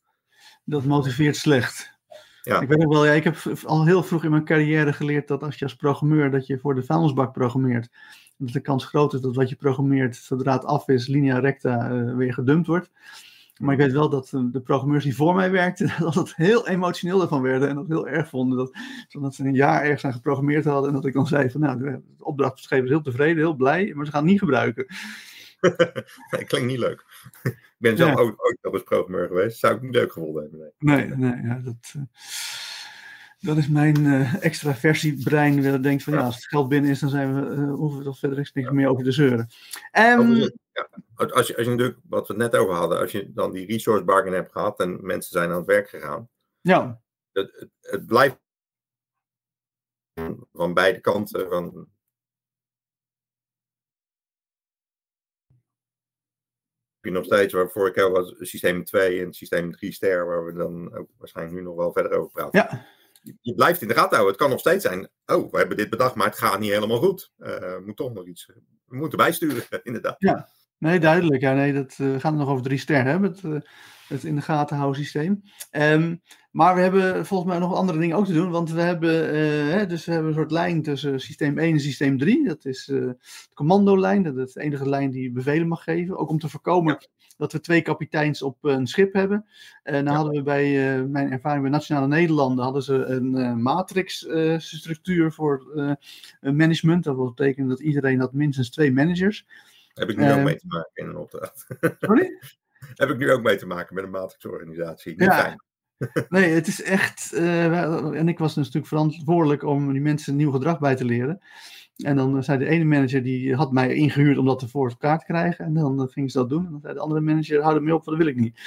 dat 0.63 0.83
motiveert 0.83 1.35
slecht. 1.35 1.95
Ja. 2.41 2.61
Ik 2.61 2.67
weet 2.67 2.77
nog 2.77 2.93
wel, 2.93 3.05
ja, 3.05 3.11
ik 3.11 3.23
heb 3.23 3.37
al 3.65 3.85
heel 3.85 4.03
vroeg 4.03 4.23
in 4.23 4.31
mijn 4.31 4.45
carrière 4.45 4.93
geleerd 4.93 5.27
dat 5.27 5.43
als 5.43 5.57
je 5.59 5.65
als 5.65 5.75
programmeur 5.75 6.31
dat 6.31 6.47
je 6.47 6.59
voor 6.59 6.75
de 6.75 6.83
vuilnisbak 6.83 7.33
programmeert, 7.33 7.89
dat 8.37 8.49
de 8.53 8.59
kans 8.59 8.85
groot 8.85 9.13
is 9.13 9.21
dat 9.21 9.35
wat 9.35 9.49
je 9.49 9.55
programmeert, 9.55 10.15
zodra 10.15 10.53
het 10.53 10.65
af 10.65 10.87
is, 10.87 11.07
linea 11.07 11.39
recta 11.39 11.89
eh, 11.89 12.15
weer 12.15 12.33
gedumpt 12.33 12.67
wordt. 12.67 12.89
Maar 13.59 13.73
ik 13.73 13.79
weet 13.79 13.91
wel 13.91 14.09
dat 14.09 14.31
eh, 14.33 14.41
de 14.51 14.61
programmeurs 14.61 15.03
die 15.03 15.15
voor 15.15 15.35
mij 15.35 15.51
werkten, 15.51 15.93
dat 15.99 16.15
het 16.15 16.35
heel 16.35 16.67
emotioneel 16.67 17.21
ervan 17.21 17.41
werden 17.41 17.69
en 17.69 17.75
dat 17.75 17.87
heel 17.87 18.07
erg 18.07 18.29
vonden. 18.29 18.57
Dat, 18.57 18.77
zodat 19.07 19.35
ze 19.35 19.43
een 19.43 19.53
jaar 19.53 19.81
ergens 19.83 20.05
aan 20.05 20.13
geprogrammeerd 20.13 20.65
hadden 20.65 20.89
en 20.89 20.95
dat 20.95 21.05
ik 21.05 21.13
dan 21.13 21.27
zei 21.27 21.49
van 21.49 21.61
nou, 21.61 21.79
de 21.79 22.01
opdrachtgever 22.19 22.83
is 22.83 22.89
heel 22.89 23.01
tevreden, 23.01 23.37
heel 23.37 23.55
blij, 23.55 23.91
maar 23.95 24.05
ze 24.05 24.11
gaan 24.11 24.21
het 24.21 24.31
niet 24.31 24.39
gebruiken. 24.39 24.85
Nee, 26.31 26.45
klinkt 26.45 26.67
niet 26.67 26.79
leuk. 26.79 27.05
ik 27.43 27.55
ben 27.77 27.97
zelf 27.97 28.09
Ja. 28.09 28.15
ook, 28.21 28.57
ook 28.63 28.73
eens 28.73 28.83
programmeur 28.83 29.27
geweest. 29.27 29.59
Zou 29.59 29.75
ik 29.75 29.81
niet 29.81 29.93
leuk 29.93 30.11
gevonden 30.11 30.41
hebben. 30.41 30.71
Nee. 30.79 31.07
Nee, 31.07 31.31
nee, 31.31 31.41
ja, 31.41 31.61
dat, 31.63 31.93
eh, 31.95 32.01
dat 33.39 33.57
is 33.57 33.67
mijn 33.67 34.05
eh 34.05 34.43
extraversiebrein. 34.43 35.61
Dat 35.61 35.83
denkt 35.83 36.03
van 36.03 36.13
ja, 36.13 36.25
als 36.25 36.35
het 36.35 36.47
geld 36.47 36.67
binnen 36.67 36.91
is, 36.91 36.99
dan 36.99 37.09
zijn 37.09 37.35
we, 37.35 37.55
eh, 37.55 37.73
hoeven 37.73 37.99
we 37.99 38.05
er 38.05 38.15
verder 38.15 38.49
niks 38.53 38.69
meer 38.71 38.87
over 38.87 39.03
te 39.03 39.11
zeuren. 39.11 39.49
Overigens, 39.91 40.51
ja, 40.71 40.87
als, 41.15 41.47
je, 41.47 41.57
als 41.57 41.65
je 41.65 41.71
natuurlijk, 41.71 41.99
wat 42.09 42.27
we 42.27 42.33
het 42.33 42.51
net 42.51 42.61
over 42.61 42.75
hadden, 42.75 42.99
als 42.99 43.11
je 43.11 43.33
dan 43.33 43.51
die 43.51 43.65
resource 43.65 44.03
bargain 44.03 44.33
hebt 44.33 44.51
gehad 44.51 44.79
en 44.79 45.05
mensen 45.05 45.31
zijn 45.31 45.49
aan 45.49 45.57
het 45.57 45.65
werk 45.65 45.89
gegaan, 45.89 46.29
ja, 46.61 47.01
het, 47.31 47.51
het, 47.59 47.69
het 47.81 48.05
blijft 48.05 48.39
van 50.53 50.73
beide 50.73 50.99
kanten. 50.99 51.49
Van, 51.49 51.87
heb 56.95 57.05
je 57.05 57.11
nog 57.11 57.25
steeds, 57.25 57.53
waar 57.53 57.69
vorig 57.69 57.95
jaar 57.95 58.11
was 58.11 58.35
systeem 58.39 58.83
2 58.83 59.25
en 59.25 59.33
systeem 59.33 59.71
3 59.71 59.91
ster, 59.91 60.25
waar 60.25 60.45
we 60.45 60.53
dan 60.53 60.95
ook 60.95 61.09
waarschijnlijk 61.17 61.57
nu 61.57 61.63
nog 61.63 61.75
wel 61.75 61.91
verder 61.91 62.11
over 62.11 62.31
praten. 62.31 62.59
ja, 62.59 62.87
Je, 63.41 63.53
blijft 63.53 63.81
in 63.81 63.87
de 63.87 63.93
gaten 63.93 64.17
houden. 64.17 64.31
Het 64.31 64.41
kan 64.41 64.49
nog 64.49 64.59
steeds 64.59 64.85
zijn, 64.85 65.09
oh, 65.25 65.51
we 65.51 65.57
hebben 65.57 65.77
dit 65.77 65.89
bedacht, 65.89 66.15
maar 66.15 66.27
het 66.27 66.37
gaat 66.37 66.59
niet 66.59 66.71
helemaal 66.71 66.97
goed. 66.97 67.31
Eh 67.37 67.77
moet 67.85 67.97
toch 67.97 68.13
nog 68.13 68.27
iets, 68.27 68.45
we 68.85 68.97
moeten 68.97 69.17
bijsturen, 69.17 69.63
inderdaad. 69.83 70.45
nee, 70.77 70.99
duidelijk. 70.99 71.41
Ja, 71.41 71.53
nee, 71.53 71.73
dat, 71.73 71.91
eh, 71.91 71.97
we 71.97 72.19
gaan 72.19 72.31
het 72.31 72.41
nog 72.41 72.49
over 72.49 72.63
drie 72.63 72.77
sterren 72.77 73.11
hebben, 73.11 73.35
eh, 73.43 73.69
het 74.07 74.23
in 74.23 74.35
de 74.35 74.41
gaten 74.41 74.77
houden 74.77 75.01
systeem. 75.01 75.43
Ehm, 75.71 76.15
maar 76.51 76.75
we 76.75 76.81
hebben 76.81 77.25
volgens 77.25 77.49
mij 77.49 77.59
nog 77.59 77.73
andere 77.73 77.99
dingen 77.99 78.17
ook 78.17 78.25
te 78.25 78.33
doen, 78.33 78.49
want 78.51 78.71
we 78.71 78.81
hebben, 78.81 79.29
eh, 79.33 79.73
hè, 79.73 79.85
dus 79.87 80.05
we 80.05 80.11
hebben 80.11 80.29
een 80.29 80.37
soort 80.37 80.51
lijn 80.51 80.81
tussen 80.81 81.19
systeem 81.19 81.57
1 81.59 81.73
en 81.73 81.79
systeem 81.79 82.17
3. 82.17 82.47
Dat 82.47 82.65
is 82.65 82.89
eh, 82.89 82.95
de 82.99 83.17
commandolijn, 83.53 84.23
dat 84.23 84.37
is 84.37 84.53
de 84.53 84.61
enige 84.61 84.89
lijn 84.89 85.11
die 85.11 85.31
bevelen 85.31 85.67
mag 85.67 85.83
geven. 85.83 86.17
Ook 86.17 86.29
om 86.29 86.39
te 86.39 86.49
voorkomen 86.49 86.97
dat 87.37 87.51
we 87.51 87.59
twee 87.59 87.81
kapiteins 87.81 88.41
op 88.41 88.57
een 88.61 88.87
schip 88.87 89.13
hebben. 89.13 89.45
En 89.83 89.93
dan 90.05 90.13
Ja. 90.13 90.19
hadden 90.19 90.33
we 90.35 90.43
bij 90.43 90.95
eh, 90.97 91.03
mijn 91.03 91.31
ervaring 91.31 91.61
bij 91.61 91.71
Nationale 91.71 92.07
Nederlanden 92.07 92.63
hadden 92.63 92.83
ze 92.83 92.93
een 93.05 93.35
eh, 93.35 93.53
matrix-structuur 93.53 95.31
voor 95.31 95.71
eh, 95.75 96.51
management. 96.53 97.03
Dat 97.03 97.15
wil 97.15 97.33
betekenen 97.33 97.69
dat 97.69 97.79
iedereen 97.79 98.19
had 98.19 98.33
minstens 98.33 98.69
twee 98.69 98.91
managers. 98.91 99.45
Heb 99.93 100.09
ik 100.09 100.17
nu 100.17 100.23
Eh, 100.23 100.37
ook 100.37 100.43
mee 100.43 100.55
te 100.57 100.65
maken 100.67 100.91
in 100.93 101.07
een 101.07 101.17
opdracht. 101.17 101.65
Sorry? 101.99 102.39
Heb 102.95 103.09
ik 103.09 103.17
nu 103.17 103.31
ook 103.31 103.43
mee 103.43 103.55
te 103.57 103.65
maken 103.67 103.95
met 103.95 104.03
een 104.03 104.09
matrixorganisatie. 104.09 105.11
Niet 105.11 105.21
Ja. 105.21 105.33
fijn. 105.39 105.61
Nee, 106.29 106.49
het 106.53 106.67
is 106.67 106.83
echt. 106.83 107.33
eh, 107.33 108.15
en 108.19 108.27
ik 108.27 108.39
was 108.39 108.53
dus 108.53 108.65
natuurlijk 108.65 108.87
verantwoordelijk 108.93 109.63
om 109.63 109.91
die 109.91 110.01
mensen 110.01 110.35
nieuw 110.35 110.51
gedrag 110.51 110.79
bij 110.79 110.95
te 110.95 111.05
leren. 111.05 111.41
En 111.97 112.15
dan 112.15 112.43
zei 112.43 112.57
de 112.57 112.67
ene 112.67 112.83
manager, 112.83 113.23
die 113.23 113.55
had 113.55 113.71
mij 113.71 113.93
ingehuurd 113.93 114.37
om 114.37 114.45
dat 114.45 114.65
voor 114.69 114.89
elkaar 114.89 115.19
te 115.19 115.25
krijgen. 115.25 115.65
En 115.65 115.73
dan 115.73 116.01
eh, 116.01 116.07
ging 116.07 116.31
ze 116.31 116.37
dat 116.37 116.49
doen. 116.49 116.65
En 116.65 116.71
dan 116.71 116.81
zei 116.81 116.93
de 116.93 116.99
andere 116.99 117.21
manager, 117.21 117.61
hou 117.61 117.75
er 117.75 117.83
mee 117.83 117.95
op, 117.95 118.05
want 118.05 118.17
dat 118.17 118.25
wil 118.25 118.35
ik 118.35 118.41
niet. 118.41 118.59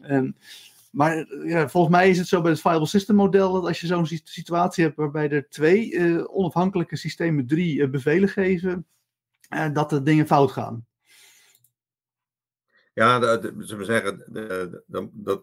En, 0.00 0.36
maar 0.90 1.16
eh, 1.16 1.50
ja, 1.50 1.68
volgens 1.68 1.94
mij 1.96 2.08
is 2.10 2.18
het 2.18 2.28
zo 2.28 2.40
bij 2.40 2.50
het 2.50 2.60
Viable 2.60 2.86
System 2.86 3.16
model, 3.16 3.52
dat 3.52 3.66
als 3.66 3.80
je 3.80 3.86
zo'n 3.86 4.06
si- 4.06 4.20
situatie 4.24 4.84
hebt 4.84 4.96
waarbij 4.96 5.30
er 5.30 5.48
twee 5.48 5.96
eh, 5.96 6.24
onafhankelijke 6.36 6.96
systemen 6.96 7.46
drie 7.46 7.82
eh, 7.82 7.90
bevelen 7.90 8.28
geven, 8.28 8.86
eh, 9.48 9.66
dat 9.72 9.90
de 9.90 10.02
dingen 10.02 10.26
fout 10.26 10.50
gaan. 10.52 10.86
Ja, 12.94 13.18
de- 13.18 13.54
zullen 13.58 13.78
we 13.78 13.84
zeggen, 13.84 14.24
dat 15.12 15.42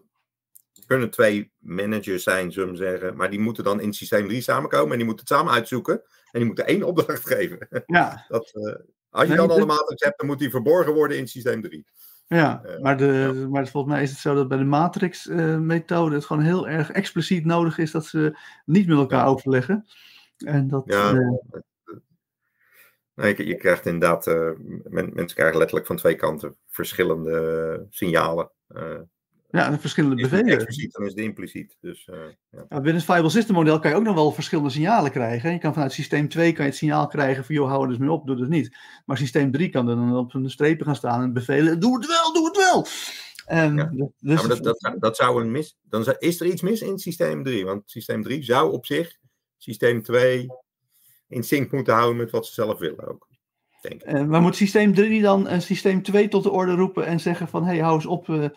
kunnen 0.86 1.10
twee 1.10 1.52
managers 1.58 2.22
zijn, 2.22 2.52
zullen 2.52 2.70
we 2.70 2.76
zeggen. 2.76 3.16
Maar 3.16 3.30
die 3.30 3.40
moeten 3.40 3.64
dan 3.64 3.80
in 3.80 3.92
systeem 3.92 4.28
3 4.28 4.40
samenkomen 4.40 4.90
en 4.90 4.96
die 4.96 5.06
moeten 5.06 5.24
het 5.26 5.34
samen 5.36 5.52
uitzoeken. 5.52 5.94
En 6.30 6.38
die 6.38 6.44
moeten 6.44 6.66
één 6.66 6.82
opdracht 6.82 7.26
geven. 7.36 7.68
Ja, 7.86 8.24
Dat, 8.28 8.50
eh, 8.54 8.74
Als 9.10 9.28
je 9.28 9.34
dan 9.34 9.38
al 9.38 9.48
dat- 9.48 9.58
een 9.58 9.66
matrix 9.66 10.04
hebt, 10.04 10.18
dan 10.18 10.26
moet 10.26 10.38
die 10.38 10.50
verborgen 10.50 10.92
worden 10.94 11.18
in 11.18 11.28
systeem 11.28 11.62
3. 11.62 11.86
Ja, 12.26 12.62
Eh, 12.64 12.78
maar, 12.80 12.96
de, 12.96 13.46
maar 13.50 13.68
volgens 13.68 13.92
mij 13.94 14.02
is 14.02 14.10
het 14.10 14.18
zo 14.18 14.34
dat 14.34 14.48
bij 14.48 14.58
de 14.58 14.64
matrix-methode 14.64 16.14
het 16.14 16.24
gewoon 16.24 16.42
heel 16.42 16.68
erg 16.68 16.90
expliciet 16.90 17.44
nodig 17.44 17.78
is 17.78 17.90
dat 17.90 18.06
ze 18.06 18.38
niet 18.64 18.86
met 18.86 18.96
elkaar 18.98 19.18
Ja. 19.24 19.26
overleggen. 19.26 19.86
En 20.36 20.68
dat, 20.68 20.82
Ja. 20.86 21.12
Nee, 23.14 23.46
je, 23.46 23.54
krijgt 23.56 23.86
inderdaad, 23.86 24.26
men- 24.84 25.10
mensen 25.12 25.36
krijgen 25.36 25.58
letterlijk 25.58 25.86
van 25.86 25.96
twee 25.96 26.14
kanten 26.14 26.56
verschillende 26.66 27.86
signalen. 27.90 28.50
Eh 28.68 29.00
ja, 29.52 29.66
en 29.70 29.80
verschillende 29.80 30.22
is 30.22 30.28
bevelen. 30.28 30.52
expliciet, 30.54 30.92
dan 30.92 31.02
is 31.04 31.10
het 31.10 31.20
impliciet. 31.20 31.76
Dus 31.80 32.08
eh, 32.12 32.18
ja. 32.50 32.64
Binnen 32.68 32.94
het 32.94 33.04
Viable 33.04 33.30
System 33.30 33.54
model 33.54 33.78
kan 33.78 33.90
je 33.90 33.96
ook 33.96 34.02
nog 34.02 34.14
wel 34.14 34.32
verschillende 34.32 34.70
signalen 34.70 35.10
krijgen. 35.10 35.52
Je 35.52 35.58
kan 35.58 35.72
vanuit 35.72 35.92
systeem 35.92 36.28
2 36.28 36.52
kan 36.52 36.64
je 36.64 36.70
het 36.70 36.78
signaal 36.78 37.06
krijgen 37.06 37.44
van 37.44 37.54
joh, 37.54 37.68
hou 37.68 37.82
er 37.82 37.88
dus 37.88 37.98
mee 37.98 38.10
op, 38.10 38.26
doe 38.26 38.40
het 38.40 38.48
niet. 38.48 38.76
Maar 39.04 39.18
systeem 39.18 39.50
3 39.50 39.68
kan 39.68 39.88
er 39.88 39.96
dan 39.96 40.16
op 40.16 40.34
een 40.34 40.50
strepen 40.50 40.86
gaan 40.86 40.96
staan 40.96 41.22
en 41.22 41.32
bevelen, 41.32 41.80
doe 41.80 41.96
het 41.96 42.06
wel, 42.06 42.32
doe 42.32 42.46
het 42.46 42.56
wel. 42.56 42.86
Ja. 43.56 43.84
dus, 43.84 44.10
Ja, 44.18 44.34
maar 44.34 44.48
dat, 44.48 44.62
dat, 44.64 44.80
zou- 44.80 44.98
dat 44.98 45.16
zou 45.16 45.42
een 45.42 45.50
mis. 45.50 45.76
Dan 45.82 46.04
is 46.18 46.40
er 46.40 46.46
iets 46.46 46.62
mis 46.62 46.80
in 46.82 46.98
systeem 46.98 47.42
3. 47.42 47.64
Want 47.64 47.82
systeem 47.90 48.22
3 48.22 48.42
zou 48.42 48.72
op 48.72 48.86
zich 48.86 49.16
systeem 49.56 50.02
2 50.02 50.46
in 51.32 51.42
sync 51.42 51.72
moeten 51.72 51.94
houden 51.94 52.16
met 52.16 52.30
wat 52.30 52.46
ze 52.46 52.52
zelf 52.52 52.78
willen 52.78 53.08
ook. 53.08 53.28
Denk 53.80 54.02
ik. 54.02 54.08
Eh, 54.08 54.24
maar 54.24 54.40
moet 54.40 54.56
systeem 54.56 54.94
3 54.94 55.22
dan 55.22 55.48
een 55.48 55.62
systeem 55.62 56.02
2 56.02 56.28
tot 56.28 56.42
de 56.42 56.50
orde 56.50 56.74
roepen 56.74 57.06
en 57.06 57.20
zeggen 57.20 57.48
van 57.48 57.64
hé, 57.64 57.80
hou 57.80 57.94
eens 57.94 58.06
op, 58.06 58.28
eh, 58.28 58.48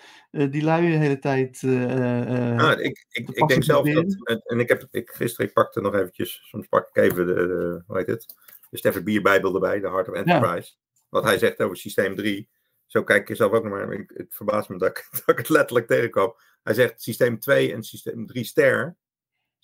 die 0.52 0.64
lui 0.64 0.92
de 0.92 0.98
hele 0.98 1.20
tijd. 1.20 1.62
Nou, 1.62 2.82
ik, 2.82 3.06
ik, 3.10 3.30
ik 3.30 3.48
denk 3.48 3.64
zelf 3.64 3.90
dat. 3.90 4.18
En 4.46 4.60
ik 4.60 4.70
heb 4.70 4.88
ik, 4.92 5.10
gisteren, 5.10 5.48
ik 5.48 5.54
pakte 5.54 5.82
nog 5.82 5.94
eventjes, 5.94 6.42
soms 6.44 6.68
pak 6.68 6.90
ik 6.90 7.04
even 7.04 7.28
de, 7.28 7.84
hoe 7.88 7.98
heet 7.98 8.08
het? 8.08 8.36
De 8.70 8.78
Stefan 8.78 9.04
Bierbijbel 9.04 9.54
erbij, 9.54 9.80
de 9.80 9.90
Heart 9.90 10.10
of 10.10 10.16
Enterprise. 10.16 10.74
Wat 11.10 11.24
hij 11.24 11.38
zegt 11.38 11.62
over 11.62 11.78
systeem 11.78 12.16
3. 12.16 12.50
Zo 12.86 13.04
kijk 13.04 13.30
ik 13.30 13.36
zelf 13.36 13.52
ook 13.52 13.64
nog 13.64 13.72
maar. 13.72 13.92
Ik, 13.92 14.12
het 14.16 14.36
verbaast 14.36 14.70
me 14.70 14.78
dat 14.78 14.90
ik, 14.90 15.08
dat 15.26 15.28
ik 15.28 15.38
het 15.38 15.50
letterlijk 15.50 15.88
tegenkwam. 15.88 16.36
Hij 16.64 16.74
zegt 16.74 17.02
systeem 17.02 17.40
2 17.40 17.74
en 17.74 17.84
systeem 17.84 18.26
3 18.26 18.44
ster 18.44 18.98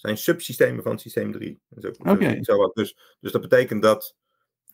zijn 0.02 0.18
subsystemen 0.18 0.84
van 0.84 1.00
systeem 1.00 1.32
3. 1.32 1.60
Dus, 1.70 1.86
ook- 1.86 2.08
Oké. 2.10 2.44
zo 2.44 2.58
wat. 2.58 2.76
dus, 2.76 2.98
dus 3.20 3.32
dat 3.32 3.42
betekent 3.42 3.82
dat 3.82 4.16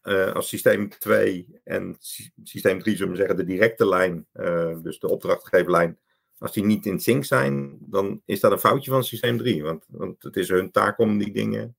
eh, 0.02 0.34
als 0.34 0.48
systeem 0.48 0.90
2 0.90 1.60
en 1.64 1.96
sy- 2.00 2.30
systeem 2.44 2.80
3, 2.80 2.96
zullen 2.96 3.12
we 3.12 3.18
zeggen, 3.18 3.36
de 3.36 3.44
directe 3.44 3.88
lijn, 3.88 4.28
eh, 4.32 4.78
dus 4.82 5.00
de 5.00 5.08
opdrachtgeverlijn, 5.10 6.00
als 6.38 6.54
die 6.54 6.64
niet 6.66 6.86
in 6.86 7.00
sync 7.00 7.26
zijn, 7.26 7.78
dan 7.80 8.22
is 8.26 8.40
dat 8.40 8.52
een 8.52 8.60
foutje 8.60 8.92
van 8.92 9.04
systeem 9.04 9.38
3. 9.38 9.64
Want, 9.64 9.86
want 9.88 10.24
het 10.24 10.36
is 10.38 10.50
hun 10.50 10.72
taak 10.72 11.00
om 11.00 11.18
die 11.18 11.32
dingen 11.34 11.76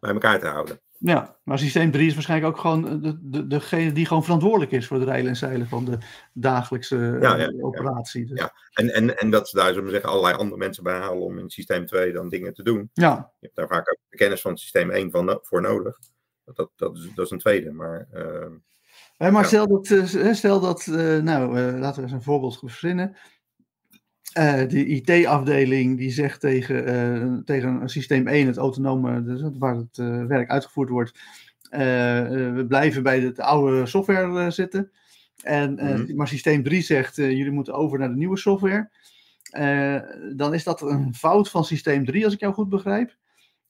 bij 0.00 0.12
elkaar 0.12 0.40
te 0.40 0.46
houden. 0.46 0.80
Ja, 0.98 1.36
maar 1.44 1.58
systeem 1.58 1.90
3 1.90 2.06
is 2.06 2.14
waarschijnlijk 2.14 2.54
ook 2.54 2.60
gewoon 2.60 2.88
eh, 2.88 2.94
de, 3.02 3.18
de, 3.22 3.46
degene 3.46 3.92
die 3.92 4.06
gewoon 4.06 4.24
verantwoordelijk 4.24 4.72
is 4.72 4.86
voor 4.86 4.96
het 4.96 5.08
reilen 5.08 5.30
en 5.30 5.36
zeilen 5.36 5.68
van 5.68 5.84
de 5.84 5.98
dagelijkse 6.32 6.96
eh, 6.96 7.22
Ja, 7.22 7.36
ja, 7.36 7.52
operatie. 7.60 8.26
Dus, 8.26 8.38
Ja. 8.40 8.52
En, 8.72 8.94
en, 8.94 9.18
en 9.18 9.30
dat 9.30 9.48
ze 9.48 9.56
daar, 9.56 9.68
zullen 9.68 9.84
we 9.84 9.90
zeggen, 9.90 10.10
allerlei 10.10 10.34
andere 10.36 10.56
mensen 10.56 10.82
bij 10.84 10.98
halen 10.98 11.22
om 11.22 11.38
in 11.38 11.50
systeem 11.50 11.86
2 11.86 12.12
dan 12.12 12.28
dingen 12.28 12.54
te 12.54 12.62
doen. 12.62 12.90
ja. 12.92 13.32
Je 13.38 13.46
hebt 13.46 13.56
daar 13.56 13.68
vaak 13.68 13.90
ook 13.90 13.98
de 14.08 14.16
kennis 14.16 14.40
van 14.40 14.56
systeem 14.56 14.90
1 14.90 15.10
van, 15.10 15.38
voor 15.42 15.60
nodig. 15.60 15.98
Dat, 16.44 16.56
dat, 16.56 16.70
dat, 16.76 16.96
is, 16.96 17.10
dat 17.14 17.24
is 17.24 17.30
een 17.30 17.38
tweede. 17.38 17.72
Maar 17.72 18.06
eh, 18.12 18.46
maar 19.18 19.32
Ja. 19.32 19.42
stel 19.42 19.66
dat, 19.66 19.86
stel 20.36 20.60
dat 20.60 20.86
nou, 21.22 21.60
laten 21.78 21.96
we 21.96 22.02
eens 22.02 22.12
een 22.12 22.22
voorbeeld 22.22 22.58
verzinnen. 22.58 23.16
Eh, 24.34 24.68
de 24.68 24.86
IT-afdeling 24.86 25.98
die 25.98 26.10
zegt 26.10 26.40
tegen, 26.40 26.86
eh, 26.86 27.38
tegen 27.44 27.88
systeem 27.88 28.28
1, 28.28 28.46
het 28.46 28.56
autonome, 28.56 29.22
dus 29.22 29.42
waar 29.58 29.76
het 29.76 29.98
eh, 29.98 30.24
werk 30.24 30.50
uitgevoerd 30.50 30.88
wordt, 30.88 31.18
we 31.70 32.64
blijven 32.68 33.02
bij 33.02 33.20
de, 33.20 33.32
de 33.32 33.42
oude 33.42 33.86
software 33.86 34.50
zitten. 34.50 34.90
En, 35.42 35.74
Mhm. 35.74 36.16
Maar 36.16 36.28
systeem 36.28 36.62
3 36.62 36.82
zegt, 36.82 37.16
jullie 37.16 37.50
moeten 37.50 37.74
over 37.74 37.98
naar 37.98 38.08
de 38.08 38.16
nieuwe 38.16 38.36
software. 38.38 38.90
Dan 40.36 40.54
is 40.54 40.64
dat 40.64 40.80
een 40.82 41.14
fout 41.14 41.50
van 41.50 41.64
systeem 41.64 42.04
3, 42.04 42.24
als 42.24 42.34
ik 42.34 42.40
jou 42.40 42.54
goed 42.54 42.68
begrijp. 42.68 43.16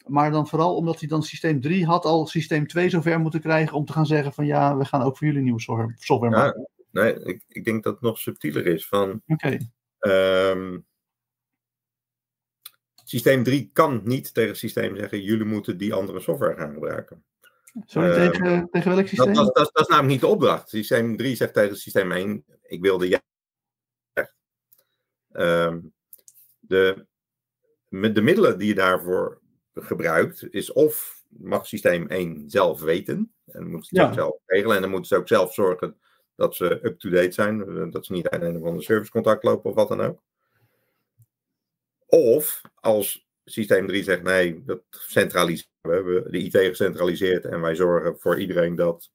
Maar 0.07 0.31
dan 0.31 0.49
vooral 0.49 0.77
omdat 0.77 0.99
hij 1.01 1.09
dan 1.09 1.23
systeem 1.23 1.61
3 1.61 1.87
had 1.87 2.05
al 2.05 2.27
systeem 2.27 2.67
2 2.67 2.89
zover 2.91 3.21
moeten 3.21 3.41
krijgen 3.41 3.77
om 3.77 3.85
te 3.85 3.93
gaan 3.93 4.07
zeggen 4.07 4.33
van 4.33 4.47
ja, 4.47 4.77
we 4.77 4.85
gaan 4.85 5.03
ook 5.03 5.19
voor 5.19 5.27
jullie 5.27 5.43
nieuwe 5.43 5.61
software, 5.61 5.95
software 5.99 6.37
Ja. 6.37 6.43
maken. 6.43 6.69
nee, 6.91 7.15
ik, 7.25 7.45
ik 7.49 7.65
denk 7.65 7.83
dat 7.83 7.93
het 7.93 8.03
nog 8.03 8.19
subtieler 8.19 8.67
is. 8.67 8.87
Van, 8.87 9.23
Oké, 9.27 9.59
ehm, 10.05 10.78
systeem 13.05 13.42
3 13.42 13.70
kan 13.72 14.00
niet 14.05 14.34
tegen 14.34 14.50
het 14.50 14.59
systeem 14.59 14.96
zeggen: 14.96 15.22
jullie 15.22 15.44
moeten 15.44 15.78
die 15.78 15.94
andere 15.94 16.20
software 16.20 16.57
gaan 16.57 16.72
gebruiken. 16.74 17.24
sorry, 17.84 18.11
Ehm, 18.11 18.30
tegen, 18.30 18.68
tegen 18.70 18.94
welk 18.94 19.07
systeem? 19.09 19.34
dat, 19.34 19.55
dat, 19.55 19.70
dat 19.72 19.82
is 19.82 19.86
namelijk 19.88 20.12
niet 20.12 20.20
de 20.20 20.26
opdracht. 20.26 20.68
Systeem 20.68 21.16
3 21.16 21.36
zegt 21.36 21.55
tegen 21.55 21.76
systeem 21.76 22.12
1: 22.12 22.44
ik 22.62 22.80
wilde 22.80 23.09
jij. 23.09 23.22
Ehm, 25.32 25.80
de, 26.59 27.07
de 27.88 28.22
middelen 28.22 28.59
die 28.59 28.68
je 28.68 28.74
daarvoor 28.74 29.40
gebruikt, 29.74 30.46
is 30.50 30.72
of 30.72 31.22
mag 31.28 31.66
systeem 31.66 32.07
1 32.07 32.50
zelf 32.50 32.80
weten. 32.80 33.34
En 33.46 33.70
moet 33.70 33.86
ze 33.86 33.98
het 33.98 34.09
Ja. 34.09 34.12
zelf 34.14 34.36
regelen. 34.46 34.74
En 34.76 34.82
dan 34.82 34.90
moeten 34.90 35.09
ze 35.09 35.16
ook 35.16 35.28
zelf 35.28 35.55
zorgen 35.55 35.96
dat 36.37 36.55
ze 36.57 36.78
up-to-date 36.82 37.32
zijn. 37.32 37.62
eh, 37.68 37.91
Dat 37.91 38.07
ze 38.07 38.12
niet 38.12 38.28
aan 38.28 38.43
een 38.43 38.57
of 38.57 38.64
ander 38.64 38.82
servicecontact 38.85 39.43
lopen 39.43 39.70
of 39.70 39.76
wat 39.76 39.89
dan 39.89 40.01
ook. 40.01 40.22
Of 42.07 42.61
als 42.74 43.26
systeem 43.45 43.87
3 43.87 44.03
zegt: 44.03 44.22
nee, 44.22 44.62
dat 44.64 44.82
centraliseren 44.91 45.72
we. 45.80 45.93
Hebben 45.93 46.32
de 46.32 46.39
IT 46.39 46.57
gecentraliseerd 46.57 47.45
en 47.45 47.61
wij 47.61 47.74
zorgen 47.74 48.18
voor 48.18 48.41
iedereen 48.41 48.74
dat, 48.74 49.11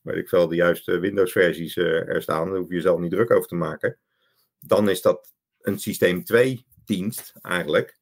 weet 0.00 0.16
ik 0.16 0.28
veel, 0.28 0.48
de 0.48 0.54
juiste 0.54 0.98
Windows-versies 0.98 1.76
eh, 1.76 2.08
er 2.08 2.22
staan. 2.22 2.48
Daar 2.48 2.58
hoef 2.58 2.68
je 2.68 2.74
jezelf 2.74 3.00
niet 3.00 3.10
druk 3.10 3.30
over 3.30 3.48
te 3.48 3.54
maken. 3.54 3.98
Dan 4.58 4.88
is 4.88 5.02
dat 5.02 5.32
een 5.60 5.78
systeem 5.78 6.22
2-dienst 6.32 7.32
eigenlijk. 7.40 7.98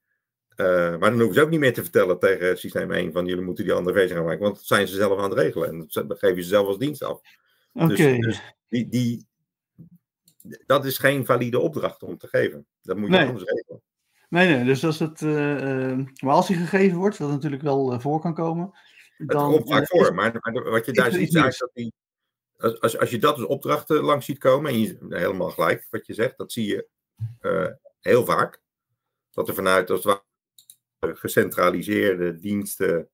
Eh, 0.56 0.66
maar 0.96 1.10
dan 1.10 1.18
hoeven 1.18 1.34
ze 1.34 1.40
ook 1.40 1.50
niet 1.50 1.60
meer 1.60 1.74
te 1.74 1.82
vertellen 1.82 2.18
tegen 2.18 2.58
systeem 2.58 2.92
1 2.92 3.12
van 3.12 3.26
jullie 3.26 3.44
moeten 3.44 3.64
die 3.64 3.72
andere 3.72 3.96
versie 3.96 4.16
gaan 4.16 4.24
maken, 4.24 4.42
want 4.42 4.54
dat 4.54 4.64
zijn 4.64 4.88
ze 4.88 4.94
zelf 4.94 5.18
aan 5.18 5.30
het 5.30 5.38
regelen 5.38 5.68
en 5.68 6.06
dat 6.08 6.18
geven 6.18 6.42
ze 6.42 6.48
zelf 6.48 6.66
als 6.66 6.78
dienst 6.78 7.02
af. 7.02 7.20
Oké, 7.72 7.94
Dus, 7.94 8.18
dus 8.18 8.40
die, 8.68 8.88
die, 8.88 9.26
dat 10.66 10.84
is 10.84 10.98
geen 10.98 11.26
valide 11.26 11.58
opdracht 11.58 12.02
om 12.02 12.18
te 12.18 12.28
geven. 12.28 12.66
Dat 12.82 12.96
moet 12.96 13.10
je 13.10 13.16
Nee. 13.16 13.26
anders 13.26 13.44
regelen. 13.50 13.82
nee, 14.28 14.54
nee, 14.56 14.64
dus 14.64 14.84
als 14.84 14.98
het, 14.98 15.22
eh, 15.22 15.90
eh, 15.90 15.98
maar 16.22 16.34
als 16.34 16.46
die 16.46 16.56
gegeven 16.56 16.98
wordt, 16.98 17.18
wat 17.18 17.30
natuurlijk 17.30 17.62
wel 17.62 17.92
eh, 17.92 17.98
voor 18.00 18.20
kan 18.20 18.34
komen, 18.34 18.70
Het 19.16 19.28
dan 19.28 19.52
komt 19.52 19.68
vaak 19.68 19.80
eh, 19.82 19.86
voor, 19.88 20.06
is- 20.06 20.10
maar, 20.10 20.38
maar 20.40 20.70
wat 20.70 20.86
je 20.86 20.92
daar 20.92 21.12
ziet, 21.12 21.34
is 21.34 21.58
dat 21.58 21.70
die, 21.74 21.92
als, 22.56 22.80
als, 22.80 22.98
als 22.98 23.10
je 23.10 23.18
dat 23.18 23.34
als 23.36 23.46
opdrachten 23.46 24.02
langs 24.02 24.26
ziet 24.26 24.38
komen, 24.38 24.70
en 24.72 24.80
je 24.80 24.96
helemaal 25.08 25.50
gelijk 25.50 25.86
wat 25.90 26.06
je 26.06 26.14
zegt, 26.14 26.36
dat 26.36 26.52
zie 26.52 26.66
je 26.66 26.88
heel 28.00 28.24
vaak. 28.24 28.60
Dat 29.30 29.48
er 29.48 29.54
vanuit 29.54 29.90
als 29.90 30.04
het 30.04 30.22
ware 31.00 31.16
gecentraliseerde 31.16 32.38
diensten 32.40 33.08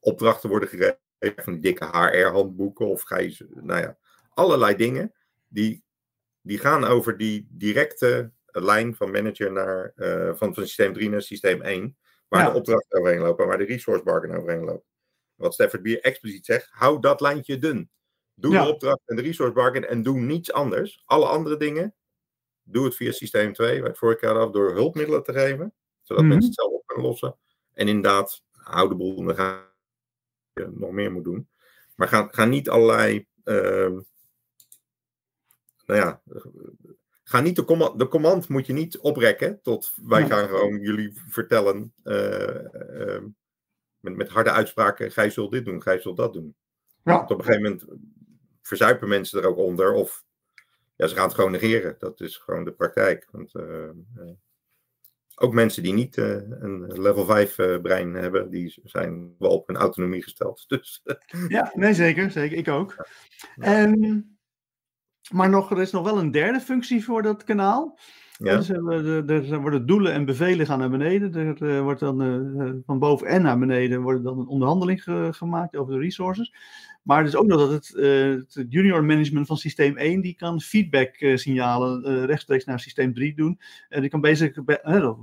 opdrachten 0.00 0.48
worden 0.48 0.68
gegeven, 0.68 0.98
van 1.18 1.52
die 1.52 1.62
dikke 1.62 1.84
HR-handboeken 1.86 2.86
of 2.86 3.02
ga 3.02 3.18
je, 3.18 3.46
nou 3.54 3.80
ja, 3.80 3.98
allerlei 4.34 4.76
dingen 4.76 5.12
die, 5.48 5.84
die 6.40 6.58
gaan 6.58 6.84
over 6.84 7.16
die 7.16 7.46
directe 7.50 8.32
lijn 8.46 8.94
van 8.96 9.10
manager 9.10 9.52
naar, 9.52 9.92
eh, 9.96 10.34
van, 10.34 10.54
van 10.54 10.66
systeem 10.66 10.92
3 10.92 11.10
naar 11.10 11.22
systeem 11.22 11.62
1, 11.62 11.96
waar 12.28 12.42
Ja. 12.42 12.50
de 12.50 12.56
opdrachten 12.56 12.98
overheen 12.98 13.20
lopen, 13.20 13.46
waar 13.46 13.58
de 13.58 13.64
resource 13.64 14.02
bargain 14.04 14.36
overheen 14.36 14.64
loopt. 14.64 14.86
Wat 15.34 15.54
Stafford 15.54 15.82
Bier 15.82 16.00
expliciet 16.00 16.44
zegt, 16.44 16.68
hou 16.70 17.00
dat 17.00 17.20
lijntje 17.20 17.58
dun. 17.58 17.90
Doe 18.34 18.52
Ja. 18.52 18.64
de 18.64 18.70
opdracht 18.70 19.00
en 19.04 19.16
de 19.16 19.22
resource 19.22 19.52
bargain 19.52 19.86
en 19.86 20.02
doe 20.02 20.20
niets 20.20 20.52
anders. 20.52 21.02
Alle 21.04 21.26
andere 21.26 21.56
dingen, 21.56 21.94
doe 22.62 22.84
het 22.84 22.96
via 22.96 23.12
systeem 23.12 23.52
2, 23.52 23.80
waar 23.80 23.88
het 23.88 23.98
vorige 23.98 24.18
keer 24.18 24.38
af, 24.38 24.50
door 24.50 24.72
hulpmiddelen 24.74 25.22
te 25.22 25.32
geven, 25.32 25.74
zodat 26.02 26.22
Mhm. 26.22 26.32
mensen 26.32 26.50
het 26.50 26.58
zelf 26.60 26.72
op 26.72 26.86
kunnen 26.86 27.06
lossen. 27.06 27.38
En 27.72 27.88
inderdaad, 27.88 28.42
hou 28.52 28.88
de 28.88 28.94
boel 28.94 29.18
en 29.18 29.26
dan 29.26 29.36
ga 29.36 29.72
je 30.52 30.68
nog 30.74 30.90
meer 30.90 31.12
moet 31.12 31.24
doen. 31.24 31.48
Maar 31.96 32.08
ga, 32.08 32.28
ga 32.30 32.44
niet 32.44 32.68
allerlei, 32.68 33.26
ehm, 33.44 34.00
nou 35.92 36.04
ja, 36.04 36.22
ga 37.24 37.40
niet 37.40 37.56
de 37.56 37.64
command, 37.64 37.98
de 37.98 38.08
command 38.08 38.48
moet 38.48 38.66
je 38.66 38.72
niet 38.72 38.98
oprekken 38.98 39.60
tot 39.62 39.92
wij 40.02 40.26
gaan 40.26 40.48
gewoon 40.48 40.78
jullie 40.78 41.12
vertellen 41.26 41.92
eh, 42.02 42.74
ehm, 43.00 43.24
met, 44.00 44.16
met 44.16 44.28
harde 44.28 44.50
uitspraken, 44.50 45.12
gij 45.12 45.30
zult 45.30 45.52
dit 45.52 45.64
doen, 45.64 45.82
gij 45.82 46.00
zult 46.00 46.16
dat 46.16 46.32
doen. 46.32 46.54
ja, 47.04 47.12
Want 47.12 47.30
op 47.30 47.38
een 47.38 47.44
gegeven 47.44 47.62
moment 47.62 47.84
verzuipen 48.62 49.08
mensen 49.08 49.42
er 49.42 49.48
ook 49.48 49.56
onder 49.56 49.92
of 49.92 50.24
ja, 50.96 51.06
ze 51.06 51.14
gaan 51.14 51.26
het 51.26 51.34
gewoon 51.34 51.50
negeren. 51.50 51.96
Dat 51.98 52.20
is 52.20 52.36
gewoon 52.36 52.64
de 52.64 52.72
praktijk. 52.72 53.28
Want, 53.30 53.54
eh, 53.54 53.88
eh, 53.88 53.92
ook 55.42 55.52
mensen 55.52 55.82
die 55.82 55.92
niet 55.92 56.18
eh, 56.18 56.36
een 56.48 57.00
level 57.00 57.24
5 57.24 57.58
eh, 57.58 57.80
brein 57.80 58.14
hebben, 58.14 58.50
die 58.50 58.80
zijn 58.84 59.34
wel 59.38 59.50
op 59.50 59.66
hun 59.66 59.76
autonomie 59.76 60.22
gesteld. 60.22 60.64
Dus 60.68 61.02
ja, 61.48 61.72
nee, 61.74 61.94
zeker, 61.94 62.30
zeker, 62.30 62.58
ik 62.58 62.68
ook. 62.68 63.08
Ehm, 63.58 64.20
maar 65.30 65.50
nog, 65.50 65.70
er 65.70 65.80
is 65.80 65.90
nog 65.90 66.04
wel 66.04 66.18
een 66.18 66.30
derde 66.30 66.60
functie 66.60 67.04
voor 67.04 67.22
dat 67.22 67.44
kanaal. 67.44 67.98
ja, 68.38 68.56
Dus 68.56 68.68
we 68.68 69.22
de- 69.26 69.46
er 69.50 69.60
worden 69.60 69.86
doelen 69.86 70.12
en 70.12 70.24
bevelen 70.24 70.66
gaan 70.66 70.78
naar 70.78 70.90
beneden. 70.90 71.34
Er 71.34 71.76
eh, 71.76 71.80
wordt 71.82 72.00
dan 72.00 72.22
eh, 72.22 72.70
van 72.86 72.98
boven 72.98 73.26
en 73.26 73.42
naar 73.42 73.58
beneden 73.58 74.02
wordt 74.02 74.24
dan 74.24 74.38
een 74.38 74.46
onderhandeling 74.46 75.02
ge- 75.02 75.28
gemaakt 75.32 75.76
over 75.76 75.92
de 75.94 75.98
resources. 76.00 76.52
Maar 77.02 77.18
het 77.18 77.28
is 77.28 77.36
ook 77.36 77.46
nog 77.46 77.58
dat 77.58 77.70
het, 77.70 77.92
uh, 77.94 78.30
het 78.30 78.66
junior 78.68 79.04
management 79.04 79.46
van 79.46 79.56
systeem 79.56 79.96
1, 79.96 80.20
die 80.20 80.34
kan 80.34 80.60
feedback 80.60 81.20
uh, 81.20 81.36
signalen 81.36 82.10
uh, 82.10 82.24
rechtstreeks 82.24 82.64
naar 82.64 82.80
systeem 82.80 83.14
3 83.14 83.34
doen. 83.34 83.60
En 83.88 84.00
die 84.00 84.10
kan 84.10 84.20
basic, 84.20 84.64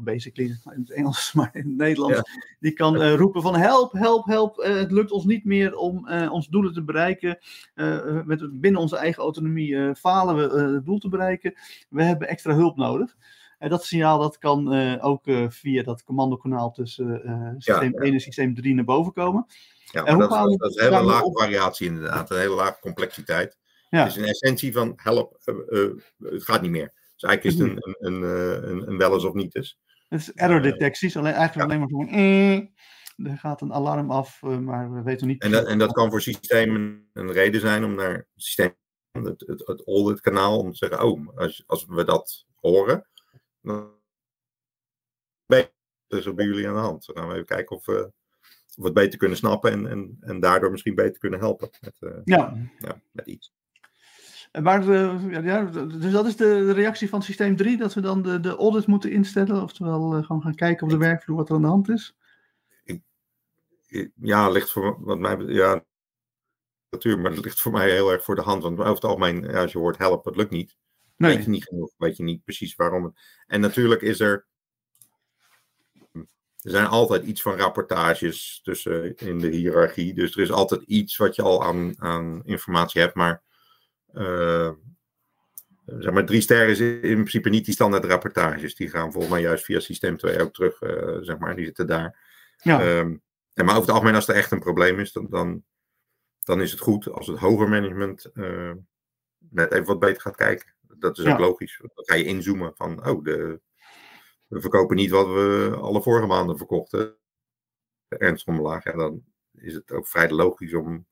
basically 0.03 0.49
in 0.49 0.80
het 0.80 0.91
Engels, 0.91 1.32
maar 1.34 1.49
in 1.53 1.67
het 1.67 1.77
Nederlands, 1.77 2.15
ja. 2.15 2.23
die 2.59 2.71
kan 2.71 3.03
roepen 3.03 3.41
van 3.41 3.55
help, 3.55 3.93
help, 3.93 4.25
help, 4.25 4.55
het 4.55 4.91
lukt 4.91 5.11
ons 5.11 5.25
niet 5.25 5.45
meer 5.45 5.75
om 5.75 6.09
ons 6.09 6.47
doelen 6.47 6.73
te 6.73 6.84
bereiken. 6.84 7.38
met, 8.25 8.61
binnen 8.61 8.82
onze 8.82 8.97
eigen 8.97 9.23
autonomie 9.23 9.95
falen 9.95 10.36
we 10.36 10.73
het 10.73 10.86
doel 10.86 10.99
te 10.99 11.09
bereiken. 11.09 11.53
We 11.89 12.03
hebben 12.03 12.27
extra 12.27 12.55
hulp 12.55 12.77
nodig. 12.77 13.15
En 13.57 13.69
dat 13.69 13.86
signaal 13.86 14.19
dat 14.19 14.38
kan 14.38 14.73
ook 15.01 15.23
via 15.47 15.84
dat 15.84 16.03
commandokanaal 16.03 16.71
tussen 16.71 17.21
systeem 17.57 17.93
ja, 17.93 17.99
1 17.99 18.13
en 18.13 18.19
systeem 18.19 18.55
3 18.55 18.75
naar 18.75 18.86
boven 18.86 19.13
komen. 19.13 19.45
Ja, 19.91 20.03
maar 20.03 20.17
dat, 20.17 20.49
is, 20.49 20.57
dat, 20.57 20.69
is 20.69 20.75
een 20.75 20.83
hele 20.83 21.03
lage 21.03 21.31
variatie 21.31 21.87
inderdaad, 21.87 22.29
een 22.29 22.37
hele 22.37 22.55
lage 22.55 22.79
complexiteit. 22.79 23.57
Ja. 23.89 24.03
Het 24.03 24.11
is 24.11 24.15
een 24.15 24.27
essentie 24.27 24.73
van 24.73 24.93
help, 24.95 25.39
uh, 25.45 25.55
uh, 25.67 25.89
het 26.17 26.43
gaat 26.43 26.61
niet 26.61 26.71
meer. 26.71 26.93
Dus 27.13 27.23
eigenlijk 27.23 27.43
is 27.43 27.53
het 27.53 27.69
een, 27.69 27.95
een, 27.99 28.23
een, 28.23 28.69
een, 28.69 28.87
een 28.87 28.97
wel 28.97 29.13
eens 29.13 29.23
of 29.23 29.33
niet 29.33 29.55
is. 29.55 29.79
Het 30.07 30.19
is 30.19 30.31
error 30.31 30.61
detecties, 30.61 31.17
alleen, 31.17 31.33
eigenlijk 31.33 31.69
alleen 31.69 31.79
maar 31.79 31.89
gewoon 31.89 32.09
mm, 32.09 32.73
er 33.25 33.37
gaat 33.37 33.61
een 33.61 33.73
alarm 33.73 34.11
af, 34.11 34.41
maar 34.41 34.93
we 34.93 35.01
weten 35.01 35.27
niet. 35.27 35.41
En 35.41 35.51
dat, 35.51 35.67
en 35.67 35.77
dat 35.77 35.91
kan 35.91 36.09
voor 36.09 36.21
systemen 36.21 37.09
een 37.13 37.31
reden 37.31 37.61
zijn 37.61 37.83
om 37.83 37.95
naar 37.95 38.13
het 38.13 38.27
systeem, 38.35 38.75
het, 39.11 39.43
het, 39.45 39.67
het 39.67 39.87
audit 39.87 40.21
kanaal, 40.21 40.59
om 40.59 40.71
te 40.71 40.77
zeggen, 40.77 41.03
oh, 41.03 41.37
als, 41.37 41.63
als 41.67 41.85
we 41.85 42.03
dat 42.03 42.45
horen, 42.55 43.07
dan 43.61 43.97
je 46.17 46.33
bij 46.33 46.45
jullie 46.45 46.67
aan 46.67 46.73
de 46.73 46.79
hand. 46.79 47.05
Dan 47.05 47.15
gaan 47.15 47.27
we 47.27 47.33
even 47.33 47.45
kijken 47.45 47.75
of 47.75 47.85
we 47.85 48.11
het 48.86 48.93
beter 48.93 49.19
kunnen 49.19 49.38
snappen 49.38 49.71
en, 49.71 49.88
en, 49.88 50.17
en 50.19 50.39
daardoor 50.39 50.71
misschien 50.71 50.95
beter 50.95 51.19
kunnen 51.19 51.39
helpen 51.39 51.69
met, 51.82 51.95
uh, 51.99 52.11
ja. 52.23 52.57
Ja, 52.77 53.01
met 53.11 53.27
iets. 53.27 53.53
Maar, 54.61 54.88
uh, 54.88 55.43
ja, 55.43 55.63
dus 55.86 56.11
dat 56.11 56.25
is 56.25 56.36
de 56.36 56.71
reactie 56.71 57.09
van 57.09 57.21
systeem 57.21 57.55
3, 57.55 57.77
dat 57.77 57.93
we 57.93 58.01
dan 58.01 58.21
de, 58.21 58.39
de 58.39 58.55
audit 58.55 58.88
moeten 58.88 59.11
instellen, 59.11 59.61
oftewel 59.61 60.17
uh, 60.17 60.25
gewoon 60.25 60.41
gaan 60.41 60.55
kijken 60.55 60.84
op 60.84 60.89
de 60.89 60.97
werkvloer 60.97 61.38
wat 61.38 61.49
er 61.49 61.55
aan 61.55 61.61
de 61.61 61.67
hand 61.67 61.89
is? 61.89 62.15
Ik, 63.88 64.11
ja, 64.15 64.49
ligt 64.49 64.71
voor 64.71 64.97
wat 65.03 65.19
mij 65.19 65.38
ja, 65.38 65.84
natuurlijk, 66.89 67.23
maar 67.23 67.32
het 67.32 67.43
ligt 67.43 67.61
voor 67.61 67.71
mij 67.71 67.91
heel 67.91 68.11
erg 68.11 68.23
voor 68.23 68.36
de 68.36 68.41
hand, 68.41 68.63
want 68.63 68.80
over 68.80 68.93
het 68.93 69.03
algemeen, 69.03 69.55
als 69.55 69.71
je 69.71 69.77
hoort 69.77 69.97
help, 69.97 70.25
het 70.25 70.36
lukt 70.36 70.51
niet. 70.51 70.77
Nee. 71.17 71.36
Weet 71.36 71.43
je 71.43 71.49
niet 71.49 71.67
genoeg, 71.67 71.93
weet 71.97 72.17
je 72.17 72.23
niet 72.23 72.43
precies 72.43 72.75
waarom. 72.75 73.03
Het, 73.03 73.13
en 73.47 73.61
natuurlijk 73.61 74.01
is 74.01 74.19
er 74.19 74.47
er 76.62 76.72
zijn 76.72 76.86
altijd 76.86 77.24
iets 77.24 77.41
van 77.41 77.55
rapportages 77.55 78.60
tussen 78.64 79.16
in 79.16 79.39
de 79.39 79.47
hiërarchie. 79.47 80.14
Dus 80.14 80.36
er 80.36 80.41
is 80.41 80.51
altijd 80.51 80.82
iets 80.82 81.18
wat 81.18 81.36
je 81.36 81.41
al 81.41 81.64
aan, 81.64 81.93
aan 81.97 82.41
informatie 82.45 83.01
hebt. 83.01 83.16
Maar, 83.16 83.41
uh, 84.14 84.72
zeg 85.86 86.14
maar 86.14 86.26
drie 86.26 86.41
sterren 86.41 86.70
is 86.70 86.80
in 86.80 86.99
principe 86.99 87.49
niet 87.49 87.66
die 87.66 87.74
standaard 87.74 88.05
rapportages. 88.05 88.76
Die 88.76 88.89
gaan 88.89 89.12
volgens 89.12 89.34
mij 89.34 89.41
juist 89.41 89.66
via 89.66 89.80
systeem 89.80 90.18
2 90.18 90.41
ook 90.41 90.53
terug. 90.53 90.82
Uh, 90.82 91.18
zeg 91.22 91.38
maar, 91.38 91.55
die 91.55 91.66
zitten 91.66 91.88
daar. 91.88 92.18
Ja. 92.57 92.97
Um, 92.99 93.22
en 93.53 93.66
maar 93.66 93.76
over 93.76 93.88
het 93.88 93.95
algemeen, 93.95 94.16
als 94.16 94.28
er 94.28 94.36
echt 94.36 94.51
een 94.51 94.60
probleem 94.60 94.99
is, 94.99 95.12
dan, 95.12 95.28
dan, 95.30 95.64
dan 96.39 96.62
is 96.62 96.72
het 96.72 96.80
goed 96.80 97.10
als 97.10 97.28
het 97.28 97.39
hoger 97.39 97.70
management 97.70 98.30
uh, 98.34 98.72
net 99.49 99.72
even 99.72 99.86
wat 99.86 99.99
beter 99.99 100.22
gaat 100.22 100.36
kijken. 100.36 100.74
Dat 100.82 101.18
is 101.18 101.26
ook 101.26 101.39
logisch. 101.39 101.80
Dan 101.82 102.05
ga 102.05 102.16
je 102.16 102.24
inzoomen 102.24 102.72
van, 102.76 103.07
oh, 103.07 103.24
de, 103.24 103.62
we 104.49 104.61
verkopen 104.61 104.95
niet 104.95 105.09
wat 105.09 105.27
we 105.27 105.77
alle 105.81 106.01
vorige 106.01 106.27
maanden 106.27 106.57
verkochten. 106.57 107.15
Ernst 108.07 108.47
omlaag. 108.47 108.83
Ja, 108.83 108.91
dan 108.91 109.23
is 109.51 109.73
het 109.73 109.91
ook 109.91 110.07
vrij 110.07 110.29
logisch 110.29 110.73
om 110.73 111.07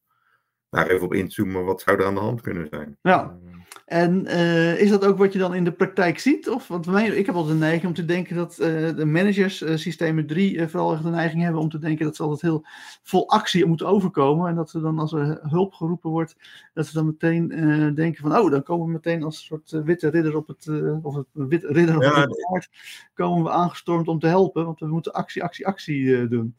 daar 0.69 0.88
even 0.88 1.05
op 1.05 1.13
in 1.13 1.27
te 1.27 1.33
zoomen. 1.33 1.65
Wat 1.65 1.81
zou 1.81 1.97
er 1.97 2.05
aan 2.05 2.13
de 2.13 2.19
hand 2.19 2.41
kunnen 2.41 2.67
zijn? 2.67 2.97
Ja. 3.01 3.39
En 3.88 4.25
uh, 4.25 4.81
is 4.81 4.89
dat 4.89 5.05
ook 5.05 5.17
wat 5.17 5.33
je 5.33 5.39
dan 5.39 5.53
in 5.53 5.63
de 5.63 5.71
praktijk 5.71 6.19
ziet? 6.19 6.49
Of, 6.49 6.67
want 6.67 6.85
mij, 6.85 7.07
ik 7.07 7.25
heb 7.25 7.35
altijd 7.35 7.53
de 7.53 7.65
neiging 7.65 7.85
om 7.85 7.93
te 7.93 8.05
denken 8.05 8.35
dat 8.35 8.57
uh, 8.59 8.95
de 8.95 9.05
managers, 9.05 9.61
uh, 9.61 9.75
systemen 9.75 10.25
3, 10.27 10.67
vooral 10.67 10.93
echt 10.93 11.03
de 11.03 11.09
neiging 11.09 11.43
hebben 11.43 11.61
om 11.61 11.69
te 11.69 11.79
denken 11.79 12.05
dat 12.05 12.15
ze 12.15 12.23
altijd 12.23 12.41
heel 12.41 12.65
vol 13.03 13.29
actie 13.29 13.65
moeten 13.65 13.88
overkomen. 13.88 14.49
En 14.49 14.55
dat 14.55 14.69
ze 14.69 14.79
dan 14.79 14.99
als 14.99 15.13
er 15.13 15.39
hulp 15.41 15.73
geroepen 15.73 16.09
wordt, 16.09 16.35
dat 16.73 16.85
ze 16.85 16.93
dan 16.93 17.05
meteen 17.05 17.47
denken 17.95 18.21
van, 18.21 18.38
oh, 18.38 18.51
dan 18.51 18.63
komen 18.63 18.85
we 18.85 18.91
meteen 18.91 19.23
als 19.23 19.38
een 19.38 19.45
soort 19.45 19.85
witte 19.85 20.09
ridder 20.09 20.35
op 20.35 20.47
het, 20.47 20.69
of 21.01 21.15
het 21.15 21.27
wit 21.31 21.63
ridder 21.63 21.95
op 21.95 22.01
ja, 22.01 22.21
het 22.21 22.47
paard, 22.49 22.69
komen 23.13 23.43
we 23.43 23.49
aangestormd 23.49 24.07
om 24.07 24.19
te 24.19 24.27
helpen, 24.27 24.65
want 24.65 24.79
we 24.79 24.88
moeten 24.88 25.13
actie, 25.13 25.43
actie, 25.43 25.67
actie 25.67 26.27
doen. 26.27 26.55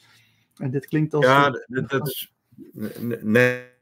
En 0.57 0.71
dit 0.71 0.87
klinkt 0.87 1.15
als... 1.15 1.25
Ja, 1.25 1.51
dat, 1.67 1.91
dat 1.91 2.09
is... 2.09 2.35
Nee 3.23 3.77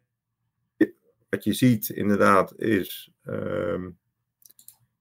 wat 1.36 1.44
je 1.44 1.52
ziet 1.52 1.88
inderdaad 1.88 2.58
is. 2.58 3.10
Uh, 3.24 3.84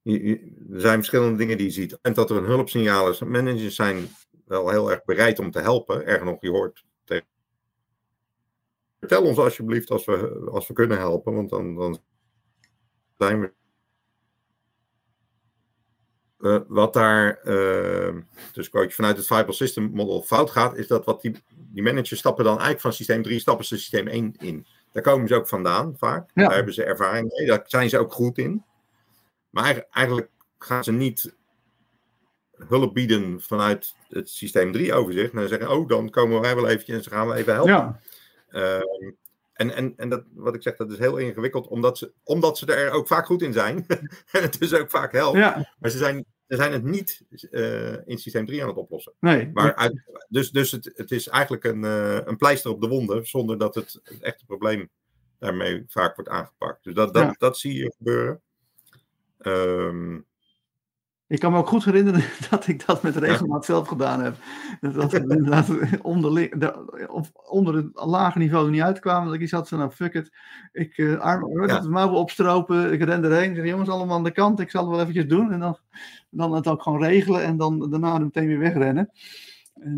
er 0.04 0.82
zijn 0.82 0.98
verschillende 0.98 1.38
dingen 1.38 1.58
die 1.58 1.66
je 1.66 1.72
ziet. 1.72 2.00
En 2.02 2.14
dat 2.14 2.30
er 2.30 2.38
een 2.38 2.44
hulpsignaal 2.44 3.10
is. 3.10 3.20
Managers 3.20 3.76
zijn 3.76 4.08
wel 4.46 4.70
heel 4.70 4.92
erg 4.92 5.04
bereid 5.04 5.40
om 5.40 5.52
te 5.52 5.60
helpen. 5.60 6.06
Erg 6.06 6.24
nog, 6.24 6.42
je 6.42 6.50
hoort 6.50 6.86
tegen. 7.04 7.28
Vertel 9.00 9.24
ons 9.24 9.38
alsjeblieft 9.38 9.92
als 9.92 10.06
we, 10.06 10.48
als 10.52 10.68
we 10.68 10.74
kunnen 10.74 10.98
helpen, 10.98 11.34
want 11.34 11.50
dan, 11.50 11.76
dan 11.76 12.02
zijn 13.18 13.42
we. 13.42 13.54
Uh, 16.40 16.60
wat 16.68 16.94
daar, 16.94 17.40
uh, 17.46 18.22
dus 18.52 18.70
vanuit 18.72 19.18
het 19.18 19.28
Viable 19.28 19.54
System 19.54 19.90
model 19.94 20.22
fout 20.22 20.50
gaat, 20.50 20.78
is 20.78 20.88
dat 20.88 21.06
wat 21.06 21.22
die, 21.22 21.36
die 21.56 21.84
managers 21.84 22.20
stappen 22.20 22.44
dan 22.44 22.54
eigenlijk 22.54 22.82
van 22.82 22.94
systeem 22.94 23.24
3 23.24 23.40
stappen 23.40 23.66
ze 23.66 23.78
systeem 23.78 24.08
1 24.08 24.36
in. 24.38 24.66
Daar 24.96 25.04
komen 25.04 25.28
ze 25.28 25.36
ook 25.36 25.48
vandaan 25.48 25.96
vaak. 25.98 26.30
Daar 26.34 26.54
hebben 26.54 26.74
ze 26.74 26.84
ervaring 26.84 27.34
mee. 27.34 27.48
Daar 27.48 27.64
zijn 27.66 27.90
ze 27.90 27.98
ook 28.00 28.14
goed 28.14 28.38
in. 28.38 28.64
Maar 29.50 29.86
eigenlijk 29.92 30.30
gaan 30.58 30.84
ze 30.84 30.92
niet 30.92 31.36
hulp 32.68 32.94
bieden 32.94 33.42
vanuit 33.42 33.96
het 34.10 34.30
systeem 34.30 34.72
3 34.72 34.94
overzicht. 34.94 35.32
En 35.32 35.40
dan 35.40 35.48
zeggen, 35.48 35.72
oh, 35.72 35.88
dan 35.88 36.10
komen 36.10 36.42
wij 36.42 36.56
wel 36.56 36.68
eventjes 36.68 36.96
en 36.96 37.04
ze 37.04 37.10
gaan 37.10 37.28
we 37.28 37.36
even 37.36 37.54
helpen. 37.54 37.74
Ja. 37.74 38.00
Uh, 38.52 38.82
en 39.54 39.76
en, 39.76 39.94
en 39.98 40.10
dat, 40.10 40.24
wat 40.34 40.56
ik 40.56 40.62
zeg, 40.62 40.76
dat 40.76 40.92
is 40.92 40.98
heel 40.98 41.18
ingewikkeld, 41.18 41.68
omdat 41.68 41.98
ze, 41.98 42.12
omdat 42.24 42.58
ze 42.58 42.76
er 42.76 42.92
ook 42.92 43.08
vaak 43.08 43.26
goed 43.26 43.42
in 43.42 43.54
zijn. 43.54 43.86
en 44.32 44.42
het 44.42 44.60
dus 44.60 44.74
ook 44.74 44.90
vaak 44.90 45.12
helpt. 45.12 45.38
Ja. 45.38 45.74
Maar 45.80 45.90
ze 45.90 45.98
zijn, 45.98 46.26
ze 46.48 46.56
zijn 46.56 46.72
het 46.72 46.84
niet 46.84 47.26
uh, 47.52 48.08
in 48.08 48.18
systeem 48.18 48.46
3 48.46 48.62
aan 48.62 48.68
het 48.68 48.78
oplossen. 48.78 49.14
Nee. 49.20 49.50
Maar 49.54 49.76
uit, 49.76 50.04
dus 50.30 50.52
dus 50.52 50.72
het, 50.72 50.92
het 50.96 51.12
is 51.12 51.28
eigenlijk 51.28 51.64
een, 51.64 51.84
uh, 51.84 52.20
een 52.26 52.38
pleister 52.38 52.72
op 52.72 52.82
de 52.82 52.88
wonden, 52.88 53.26
zonder 53.26 53.58
dat 53.58 53.76
het, 53.76 54.00
het 54.04 54.22
echte 54.22 54.46
probleem 54.46 54.90
daarmee 55.40 55.84
vaak 55.88 56.16
wordt 56.16 56.30
aangepakt. 56.30 56.84
Dus 56.84 56.94
dat, 56.94 57.14
dat, 57.14 57.24
ja. 57.24 57.36
dat 57.38 57.58
zie 57.58 57.74
je 57.74 57.94
gebeuren. 57.98 58.42
Um, 59.42 60.26
ik 61.36 61.42
kan 61.42 61.52
me 61.52 61.58
ook 61.58 61.68
goed 61.68 61.86
herinneren 61.86 62.24
dat 62.50 62.68
ik 62.68 62.86
dat 62.86 63.04
met 63.04 63.16
regelmaat 63.16 63.66
zelf 63.66 63.88
gedaan 63.88 64.24
heb. 64.24 64.36
Dat 64.82 65.12
we 65.12 65.20
inderdaad 65.20 65.68
onder, 66.02 66.60
de, 66.60 67.08
onder 67.50 67.76
het 67.76 67.90
lage 67.94 68.38
niveau 68.38 68.66
er 68.66 68.72
niet 68.72 68.82
uitkwamen. 68.82 69.26
Dat 69.26 69.36
ik 69.36 69.42
iets 69.42 69.52
had 69.52 69.70
van, 69.70 69.78
nou 69.78 69.92
fuck 69.92 70.14
it. 70.14 70.32
Ik 70.72 70.98
uh, 70.98 71.20
arm, 71.20 71.68
ja. 71.68 71.82
mouwen 71.82 72.20
opstropen. 72.20 72.94
Ik 72.94 73.04
ren 73.04 73.24
erheen. 73.24 73.50
Ik 73.50 73.56
zeg, 73.56 73.66
jongens, 73.66 73.90
allemaal 73.90 74.18
aan 74.18 74.24
de 74.24 74.32
kant. 74.32 74.60
Ik 74.60 74.70
zal 74.70 74.82
het 74.82 74.92
wel 74.92 75.00
eventjes 75.00 75.28
doen. 75.28 75.52
En 75.52 75.60
dan, 75.60 75.78
dan 76.30 76.54
het 76.54 76.68
ook 76.68 76.82
gewoon 76.82 77.04
regelen. 77.04 77.44
En 77.44 77.58
dan 77.58 77.90
daarna 77.90 78.18
meteen 78.18 78.48
weer 78.48 78.60
wegrennen. 78.60 79.10
Uh, 79.76 79.94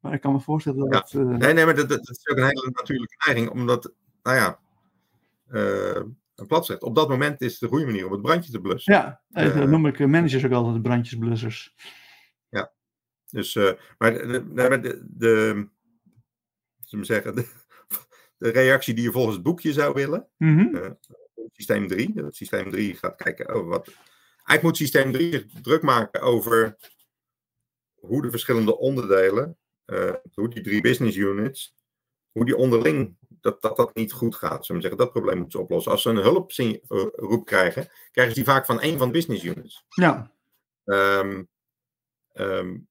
maar 0.00 0.12
ik 0.12 0.20
kan 0.20 0.32
me 0.32 0.40
voorstellen 0.40 0.90
dat... 0.90 1.10
Ja. 1.10 1.20
Uh, 1.20 1.26
nee, 1.26 1.52
nee, 1.52 1.64
maar 1.64 1.74
dat, 1.74 1.88
dat, 1.88 2.10
is 2.10 2.28
ook 2.28 2.36
een 2.36 2.44
hele 2.44 2.70
natuurlijke 2.72 3.16
neiging. 3.26 3.50
Omdat, 3.50 3.92
nou 4.22 4.36
ja 4.36 4.58
een 6.36 6.46
plat. 6.46 6.82
Op 6.82 6.94
dat 6.94 7.08
moment 7.08 7.40
is 7.40 7.50
het 7.50 7.60
de 7.60 7.68
goede 7.68 7.86
manier 7.86 8.06
om 8.06 8.12
het 8.12 8.22
brandje 8.22 8.52
te 8.52 8.60
blussen. 8.60 8.92
Ja, 8.92 9.20
dat 9.28 9.54
uh, 9.54 9.64
noem 9.64 9.86
ik 9.86 9.98
managers 9.98 10.44
ook 10.44 10.52
altijd 10.52 10.74
de 10.74 10.80
brandjesblussers. 10.80 11.74
Ja, 12.48 12.72
dus, 13.30 13.54
uh, 13.54 13.72
maar 13.98 14.12
de, 14.12 14.52
de, 14.52 14.80
de, 14.80 15.68
de, 16.90 17.04
zeggen, 17.04 17.34
de, 17.34 17.46
de, 18.38 18.48
reactie 18.48 18.94
die 18.94 19.04
je 19.04 19.12
volgens 19.12 19.34
het 19.34 19.44
boekje 19.44 19.72
zou 19.72 19.94
willen, 19.94 20.28
mm 20.36 20.58
-hmm. 20.58 20.74
uh, 20.74 20.90
systeem 21.52 21.86
3, 21.88 22.12
dat 22.14 22.36
systeem 22.36 22.70
3 22.70 22.94
gaat 22.94 23.16
kijken 23.22 23.48
over 23.48 23.68
wat. 23.68 23.86
Eigenlijk 24.36 24.62
moet 24.62 24.76
systeem 24.76 25.12
3 25.12 25.32
zich 25.32 25.46
druk 25.62 25.82
maken 25.82 26.20
over 26.20 26.76
hoe 27.94 28.22
de 28.22 28.30
verschillende 28.30 28.78
onderdelen, 28.78 29.58
hoe 30.34 30.48
die 30.48 30.62
drie 30.62 30.80
business 30.80 31.16
units, 31.16 31.74
hoe 32.32 32.44
die 32.44 32.56
onderling 32.56 33.16
dat, 33.40 33.62
dat 33.62 33.76
dat 33.76 33.94
niet 33.94 34.12
goed 34.12 34.34
gaat. 34.34 34.66
Zullen 34.66 34.82
zeggen, 34.82 35.00
dat 35.00 35.12
probleem 35.12 35.38
moeten 35.38 35.58
ze 35.58 35.64
oplossen. 35.64 35.92
Als 35.92 36.02
ze 36.02 36.10
een 36.10 36.16
hulproep 36.16 37.44
krijgen, 37.44 37.88
krijgen 38.10 38.34
ze 38.34 38.40
die 38.40 38.52
vaak 38.52 38.66
van 38.66 38.80
één 38.80 38.98
van 38.98 39.06
de 39.06 39.12
business 39.12 39.44
units. 39.44 39.84
Ja. 39.88 40.32
Um, 40.84 41.48
um, 42.34 42.88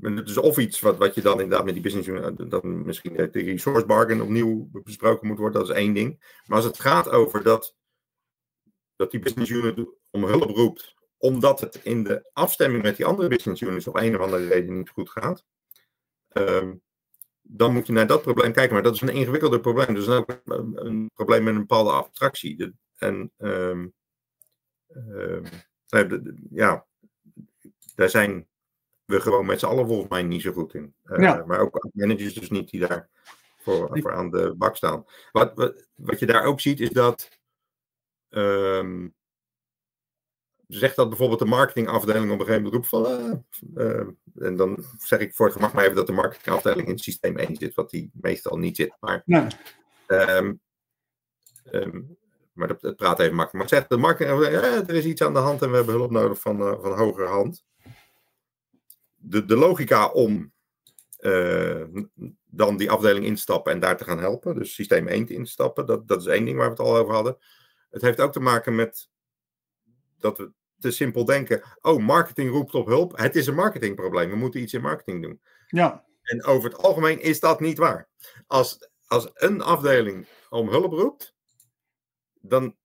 het 0.00 0.28
is 0.28 0.36
of 0.36 0.58
iets 0.58 0.80
wat, 0.80 0.98
wat 0.98 1.14
je 1.14 1.20
dan 1.20 1.40
inderdaad 1.40 1.64
met 1.64 1.74
die 1.74 1.82
business 1.82 2.08
unit, 2.08 2.50
dan 2.50 2.84
misschien 2.84 3.16
de 3.16 3.28
resource 3.30 3.86
bargain 3.86 4.22
opnieuw 4.22 4.68
besproken 4.72 5.26
moet 5.26 5.38
worden, 5.38 5.60
dat 5.60 5.70
is 5.70 5.76
één 5.76 5.94
ding. 5.94 6.40
Maar 6.46 6.56
als 6.56 6.66
het 6.66 6.80
gaat 6.80 7.08
over 7.08 7.42
dat, 7.42 7.76
dat 8.96 9.10
die 9.10 9.20
business 9.20 9.50
unit 9.50 9.88
om 10.10 10.24
hulp 10.24 10.50
roept, 10.50 10.94
omdat 11.16 11.60
het 11.60 11.80
in 11.82 12.04
de 12.04 12.30
afstemming 12.32 12.82
met 12.82 12.96
die 12.96 13.06
andere 13.06 13.28
business 13.28 13.62
units 13.62 13.86
op 13.86 13.96
een 13.96 14.14
of 14.14 14.20
andere 14.20 14.46
reden 14.46 14.76
niet 14.76 14.90
goed 14.90 15.10
gaat, 15.10 15.44
um, 16.32 16.82
dan 17.48 17.72
moet 17.72 17.86
je 17.86 17.92
naar 17.92 18.06
dat 18.06 18.22
probleem 18.22 18.52
kijken. 18.52 18.74
Maar 18.74 18.82
dat 18.82 18.94
is 18.94 19.00
een 19.00 19.08
ingewikkelder 19.08 19.60
probleem. 19.60 19.94
Dus 19.94 20.08
ook 20.08 20.40
een 20.44 21.10
probleem 21.14 21.44
met 21.44 21.54
een 21.54 21.60
bepaalde 21.60 21.90
abstractie. 21.90 22.74
En 22.96 23.32
um, 23.38 23.94
ja, 26.50 26.86
daar 27.94 28.10
zijn 28.10 28.48
we 29.04 29.20
gewoon 29.20 29.46
met 29.46 29.60
z'n 29.60 29.66
allen 29.66 29.86
volgens 29.86 30.08
mij 30.08 30.22
niet 30.22 30.42
zo 30.42 30.52
goed 30.52 30.74
in. 30.74 30.94
Uh, 31.04 31.46
Maar 31.46 31.60
ook 31.60 31.88
managers 31.92 32.34
dus 32.34 32.50
niet 32.50 32.70
die 32.70 32.80
daar 32.80 33.08
voor, 33.58 33.88
voor 34.00 34.12
aan 34.12 34.30
de 34.30 34.54
bak 34.56 34.76
staan. 34.76 35.04
Wat, 35.32 35.54
wat, 35.54 35.86
wat 35.94 36.18
je 36.18 36.26
daar 36.26 36.44
ook 36.44 36.60
ziet 36.60 36.80
is 36.80 36.90
dat. 36.90 37.38
Um, 38.28 39.14
zegt 40.66 40.96
dat 40.96 41.08
bijvoorbeeld 41.08 41.38
de 41.38 41.44
marketingafdeling 41.44 42.32
op 42.32 42.40
een 42.40 42.46
gegeven 42.46 42.62
moment 42.62 42.74
roept 42.74 42.88
van. 42.88 43.44
Uh, 43.74 44.46
en 44.46 44.56
dan 44.56 44.84
zeg 44.98 45.18
ik 45.18 45.34
voor 45.34 45.46
het 45.46 45.54
gemak 45.54 45.72
maar 45.72 45.84
even 45.84 45.96
dat 45.96 46.06
de 46.06 46.12
marketingafdeling 46.12 46.86
in 46.86 46.92
het 46.92 47.02
systeem 47.02 47.36
1 47.36 47.56
zit, 47.56 47.74
wat 47.74 47.90
die 47.90 48.10
meestal 48.12 48.58
niet 48.58 48.76
zit. 48.76 48.96
Maar, 49.00 49.22
um, 50.06 50.60
um, 51.72 52.16
maar 52.52 52.68
dat, 52.68 52.82
het 52.82 52.96
praat 52.96 53.20
even 53.20 53.34
makkelijk. 53.34 53.70
Maar 53.70 53.78
zegt 53.78 53.90
de 53.90 53.96
marketingafdeling, 53.96 54.62
ja, 54.62 54.86
er 54.86 54.94
is 54.94 55.04
iets 55.04 55.22
aan 55.22 55.32
de 55.32 55.38
hand 55.38 55.62
en 55.62 55.70
we 55.70 55.76
hebben 55.76 55.94
hulp 55.94 56.10
nodig 56.10 56.40
van, 56.40 56.60
uh, 56.60 56.80
van 56.80 56.92
hoger 56.98 57.28
hand. 57.28 57.64
De, 59.14 59.44
de 59.44 59.56
logica 59.56 60.08
om 60.08 60.54
dan 62.44 62.76
die 62.76 62.90
afdeling 62.90 63.24
instappen 63.24 63.72
en 63.72 63.80
daar 63.80 63.96
te 63.96 64.04
gaan 64.04 64.18
helpen, 64.18 64.54
dus 64.54 64.74
systeem 64.74 65.08
1 65.08 65.26
te 65.26 65.34
instappen, 65.34 65.86
dat, 65.86 66.08
dat 66.08 66.20
is 66.20 66.26
één 66.26 66.44
ding 66.44 66.56
waar 66.56 66.66
we 66.66 66.70
het 66.70 66.80
al 66.80 66.96
over 66.96 67.14
hadden. 67.14 67.36
Het 67.90 68.02
heeft 68.02 68.20
ook 68.20 68.32
te 68.32 68.40
maken 68.40 68.74
met 68.74 69.08
dat 70.18 70.38
we 70.38 70.52
te 70.78 70.90
simpel 70.90 71.24
denken: 71.24 71.62
oh, 71.80 72.02
marketing 72.02 72.50
roept 72.50 72.74
op 72.74 72.86
hulp. 72.86 73.18
Het 73.18 73.36
is 73.36 73.46
een 73.46 73.54
marketingprobleem. 73.54 74.30
We 74.30 74.36
moeten 74.36 74.60
iets 74.60 74.72
in 74.72 74.80
marketing 74.80 75.22
doen. 75.22 75.40
Ja. 75.66 76.04
En 76.22 76.44
over 76.44 76.70
het 76.70 76.78
algemeen 76.78 77.20
is 77.20 77.40
dat 77.40 77.60
niet 77.60 77.78
waar. 77.78 78.08
Als, 78.46 78.90
als 79.06 79.30
een 79.34 79.60
afdeling 79.60 80.26
om 80.48 80.68
hulp 80.68 80.92
roept, 80.92 81.34
dan 82.40 82.76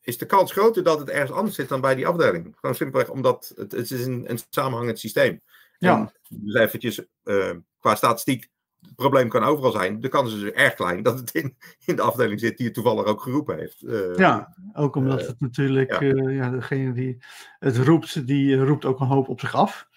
is 0.00 0.18
de 0.18 0.26
kans 0.26 0.52
groter 0.52 0.82
dat 0.82 0.98
het 0.98 1.08
ergens 1.08 1.30
anders 1.30 1.56
zit 1.56 1.68
dan 1.68 1.80
bij 1.80 1.94
die 1.94 2.06
afdeling. 2.06 2.56
Gewoon 2.60 2.74
simpelweg 2.74 3.08
omdat 3.10 3.52
het, 3.56 3.72
het 3.72 3.90
is 3.90 4.06
een, 4.06 4.30
een 4.30 4.38
samenhangend 4.50 4.98
systeem. 4.98 5.40
Ja. 5.78 6.12
dus 6.28 6.54
eventjes 6.54 7.06
uh, 7.24 7.50
qua 7.78 7.94
statistiek 7.94 8.48
het 8.86 8.96
probleem 8.96 9.28
kan 9.28 9.42
overal 9.42 9.70
zijn. 9.72 10.00
De 10.00 10.08
kans 10.08 10.34
is 10.34 10.40
dus 10.40 10.50
erg 10.50 10.74
klein 10.74 11.02
dat 11.02 11.18
het 11.18 11.34
in, 11.34 11.56
in 11.84 11.96
de 11.96 12.02
afdeling 12.02 12.40
zit 12.40 12.56
die 12.56 12.66
het 12.66 12.74
toevallig 12.74 13.04
ook 13.04 13.20
geroepen 13.20 13.58
heeft. 13.58 13.82
Uh, 13.82 14.16
ja, 14.16 14.56
ook 14.72 14.96
omdat 14.96 15.20
uh, 15.20 15.26
het 15.26 15.40
natuurlijk, 15.40 16.00
ja. 16.00 16.02
Uh, 16.02 16.36
ja. 16.36 16.50
degene 16.50 16.92
die 16.92 17.18
het 17.58 17.76
roept, 17.76 18.26
die 18.26 18.64
roept 18.64 18.84
ook 18.84 19.00
een 19.00 19.06
hoop 19.06 19.28
op 19.28 19.40
zich 19.40 19.54
af. 19.54 19.90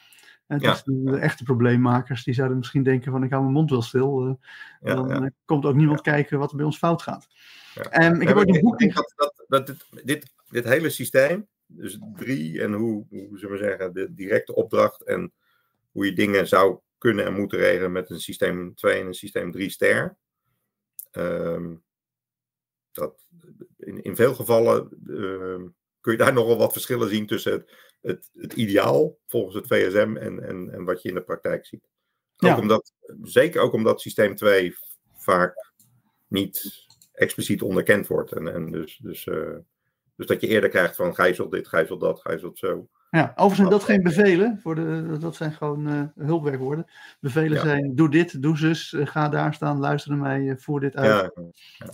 En 0.47 0.59
ja. 0.59 0.71
dus 0.71 0.83
de 0.83 1.17
echte 1.17 1.43
probleemmakers, 1.43 2.23
die 2.23 2.33
zouden 2.33 2.57
misschien 2.57 2.83
denken 2.83 3.11
van 3.11 3.23
ik 3.23 3.29
hou 3.29 3.41
mijn 3.41 3.53
mond 3.53 3.69
wel 3.69 3.81
stil. 3.81 4.39
Ja, 4.81 4.95
dan 4.95 5.31
komt 5.45 5.65
ook 5.65 5.75
niemand 5.75 6.01
kijken 6.01 6.39
wat 6.39 6.51
er 6.51 6.57
bij 6.57 6.65
ons 6.65 6.77
fout 6.77 7.01
gaat. 7.01 7.27
Um, 8.01 8.21
ik 8.21 8.27
heb 8.27 8.38
ook 8.38 8.47
een 8.47 8.61
boek... 8.61 8.79
Dat, 8.79 9.13
dat, 9.15 9.33
dat 9.47 9.67
dit, 9.67 9.88
dit, 10.03 10.33
dit 10.49 10.63
hele 10.63 10.89
systeem, 10.89 11.47
dus 11.65 11.99
drie 12.15 12.61
en 12.61 12.73
hoe, 12.73 13.05
hoe 13.09 13.38
zullen 13.38 13.57
we 13.57 13.63
zeggen, 13.63 13.93
de 13.93 14.13
directe 14.13 14.55
opdracht 14.55 15.03
en 15.03 15.31
hoe 15.91 16.05
je 16.05 16.13
dingen 16.13 16.47
zou 16.47 16.79
kunnen 16.97 17.25
en 17.25 17.33
moeten 17.33 17.59
regelen 17.59 17.91
met 17.91 18.09
een 18.09 18.19
systeem 18.19 18.75
2 18.75 18.99
en 18.99 19.07
een 19.07 19.13
systeem 19.13 19.51
3 19.51 19.69
ster. 19.69 20.17
Um, 21.11 21.83
dat, 22.91 23.27
in, 23.77 24.01
in 24.01 24.15
veel 24.15 24.33
gevallen 24.33 24.89
uh, 25.07 25.69
kun 26.01 26.11
je 26.11 26.17
daar 26.17 26.33
nogal 26.39 26.57
wat 26.57 26.71
verschillen 26.71 27.09
zien 27.09 27.27
tussen 27.27 27.51
het, 27.51 27.71
het, 28.01 28.29
het 28.33 28.53
ideaal 28.53 29.17
volgens 29.27 29.55
het 29.55 29.67
VSM 29.67 30.15
en, 30.17 30.43
en, 30.43 30.69
en 30.69 30.83
wat 30.83 31.01
je 31.01 31.09
in 31.09 31.15
de 31.15 31.23
praktijk 31.23 31.65
ziet. 31.65 31.87
Ook 32.37 32.49
ja. 32.49 32.59
omdat, 32.59 32.93
zeker 33.21 33.61
ook 33.61 33.73
omdat 33.73 34.01
systeem 34.01 34.35
2 34.35 34.75
vaak 35.17 35.73
niet 36.27 36.85
expliciet 37.11 37.61
onderkend 37.61 38.07
wordt. 38.07 38.31
En, 38.31 38.53
en 38.53 38.71
dus, 38.71 38.97
dus, 38.97 39.25
uh, 39.25 39.57
dus 40.15 40.27
dat 40.27 40.41
je 40.41 40.47
eerder 40.47 40.69
krijgt 40.69 40.95
van 40.95 41.15
gijzel 41.15 41.49
dit, 41.49 41.67
gijzel 41.67 41.97
dat, 41.97 42.21
gijzel 42.21 42.51
zo. 42.53 42.89
Ja, 43.16 43.32
overigens 43.36 43.55
zijn 43.55 43.70
dat 43.70 43.84
geen 43.84 44.03
bevelen. 44.03 44.59
Voor 44.61 44.76
de, 44.76 45.18
dat 45.20 45.36
zijn 45.36 45.51
gewoon 45.51 45.89
uh, 45.89 46.01
hulpwerkwoorden. 46.16 46.86
Bevelen 47.20 47.57
ja. 47.57 47.63
zijn 47.63 47.95
doe 47.95 48.09
dit, 48.09 48.41
doe 48.41 48.57
zus, 48.57 48.91
uh, 48.91 49.07
ga 49.07 49.30
daar 49.30 49.53
staan, 49.53 49.80
luister 49.80 50.11
naar 50.11 50.20
mij, 50.20 50.41
uh, 50.41 50.53
voer 50.57 50.80
dit 50.80 50.95
uit. 50.95 51.32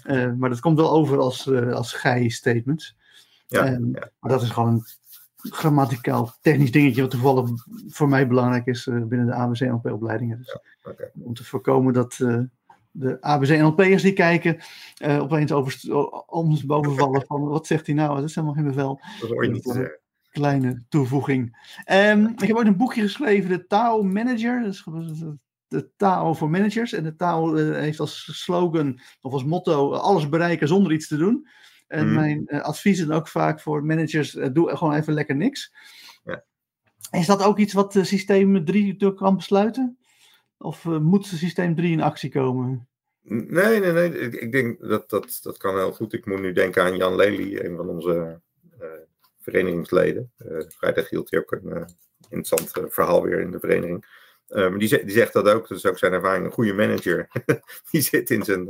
Ja, 0.04 0.36
maar 0.38 0.50
dat 0.50 0.60
komt 0.60 0.78
wel 0.78 0.92
over 0.92 1.20
als, 1.20 1.52
als 1.72 1.94
gij-statements. 1.94 2.96
Ja, 3.48 3.80
Maar 4.20 4.32
dat 4.32 4.42
is 4.42 4.50
gewoon 4.50 4.74
een 4.74 5.52
grammaticaal 5.52 6.36
technisch 6.42 6.72
dingetje 6.72 7.02
wat 7.02 7.12
toevallig 7.12 7.50
voor 7.88 8.10
mij 8.10 8.28
belangrijk 8.28 8.66
is 8.66 8.84
binnen 8.84 9.26
de 9.26 9.34
ABC 9.34 9.60
NLP-opleidingen. 9.60 10.38
Dus, 10.38 10.60
okay. 10.84 11.12
Om 11.24 11.34
te 11.34 11.44
voorkomen 11.44 11.94
dat 11.94 12.16
de 12.92 13.22
ABC 13.22 13.48
NLP'ers 13.48 14.02
die 14.02 14.14
kijken 14.14 14.58
opeens 15.04 15.52
over, 15.52 15.80
ons 16.26 16.66
bovenvallen 16.66 17.26
van 17.26 17.48
wat 17.48 17.68
zegt 17.68 17.86
hij 17.86 17.96
nou, 17.96 18.16
dat 18.16 18.30
is 18.30 18.36
helemaal 18.36 18.56
geen 18.56 18.68
bevel. 18.68 19.00
Dat 19.20 19.30
hoor 19.30 19.44
je 19.44 19.52
niet 19.52 19.64
te 19.64 19.74
zeggen 19.74 20.01
kleine 20.32 20.84
toevoeging. 20.90 21.58
Um, 21.92 22.28
ik 22.28 22.40
heb 22.40 22.58
ook 22.58 22.66
een 22.66 22.78
boekje 22.78 23.02
geschreven, 23.02 23.50
de 23.50 23.68
Tao 23.68 24.04
Manager. 24.04 24.62
Dat 24.62 24.74
is 24.74 25.24
de 25.68 25.90
Tao 25.98 26.34
voor 26.34 26.50
managers. 26.50 26.94
En 26.94 27.04
de 27.04 27.16
Tao 27.16 27.56
uh, 27.56 27.76
heeft 27.78 28.00
als 28.00 28.44
slogan 28.44 29.00
of 29.22 29.34
als 29.34 29.44
motto 29.44 29.94
alles 29.94 30.30
bereiken 30.30 30.68
zonder 30.68 30.92
iets 30.92 31.08
te 31.08 31.18
doen. 31.18 31.48
En 31.88 32.08
mm. 32.08 32.14
mijn 32.14 32.44
uh, 32.46 32.62
advies 32.62 33.00
is 33.00 33.10
ook 33.10 33.28
vaak 33.28 33.60
voor 33.60 33.86
managers, 33.86 34.36
uh, 34.36 34.48
doe 34.54 34.78
gewoon 34.78 34.94
even 34.94 35.14
lekker 35.14 35.36
niks. 35.36 35.74
Ja. 36.24 36.44
Is 37.12 37.26
dat 37.26 37.44
ook 37.44 37.58
iets 37.58 37.74
wat 37.74 37.98
systeem 38.02 38.66
3 38.66 39.14
kan 39.14 39.36
besluiten? 39.36 39.98
Of 40.58 40.86
moet 40.86 41.26
systeem 41.26 41.76
3 41.76 41.92
in 41.92 42.02
actie 42.02 42.30
komen? 42.30 42.88
Nee, 43.22 43.80
nee, 43.80 43.92
nee. 43.92 44.20
Ik, 44.20 44.34
ik, 44.34 44.52
denk 44.52 44.80
dat, 44.80 45.10
dat 45.10 45.40
dat 45.42 45.58
kan 45.58 45.76
heel 45.76 45.92
goed. 45.92 46.14
Ik 46.14 46.26
moet 46.26 46.42
nu 46.42 46.52
denken 46.52 46.84
aan 46.84 46.98
Jan 46.98 47.16
Lely, 47.16 47.60
een 47.60 47.76
van 47.76 47.90
onze 47.90 48.42
verenigingsleden. 49.42 50.32
Uh, 50.38 50.62
vrijdag 50.68 51.10
hield 51.10 51.32
hij 51.32 51.40
ook 51.40 51.52
een 51.52 51.68
uh, 51.68 51.84
interessant 52.30 52.78
uh, 52.78 52.84
verhaal 52.88 53.24
weer 53.24 53.40
in 53.40 53.52
de 53.52 53.60
vereniging. 53.60 54.06
maar 54.48 54.78
die, 54.78 55.06
die, 55.06 55.10
zegt 55.10 55.34
dat 55.34 55.50
ook, 55.50 55.68
dat 55.68 55.78
is 55.78 55.86
ook 55.86 55.98
zijn 55.98 56.14
ervaring. 56.14 56.46
Een 56.46 56.52
goede 56.52 56.74
manager, 56.74 57.28
die 57.92 58.02
zit 58.02 58.30
in 58.30 58.44
zijn, 58.44 58.66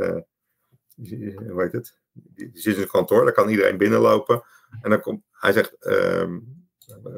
hoe 0.95 1.61
heet 1.61 1.71
het? 1.71 1.97
Die, 2.13 2.49
zit 2.53 2.65
in 2.65 2.73
zijn 2.73 2.87
kantoor, 2.87 3.23
daar 3.23 3.33
kan 3.33 3.49
iedereen 3.49 3.77
binnenlopen. 3.77 4.43
En 4.81 4.89
dan 4.89 5.01
komt, 5.01 5.23
hij 5.31 5.51
zegt, 5.51 5.85
um, 5.85 6.65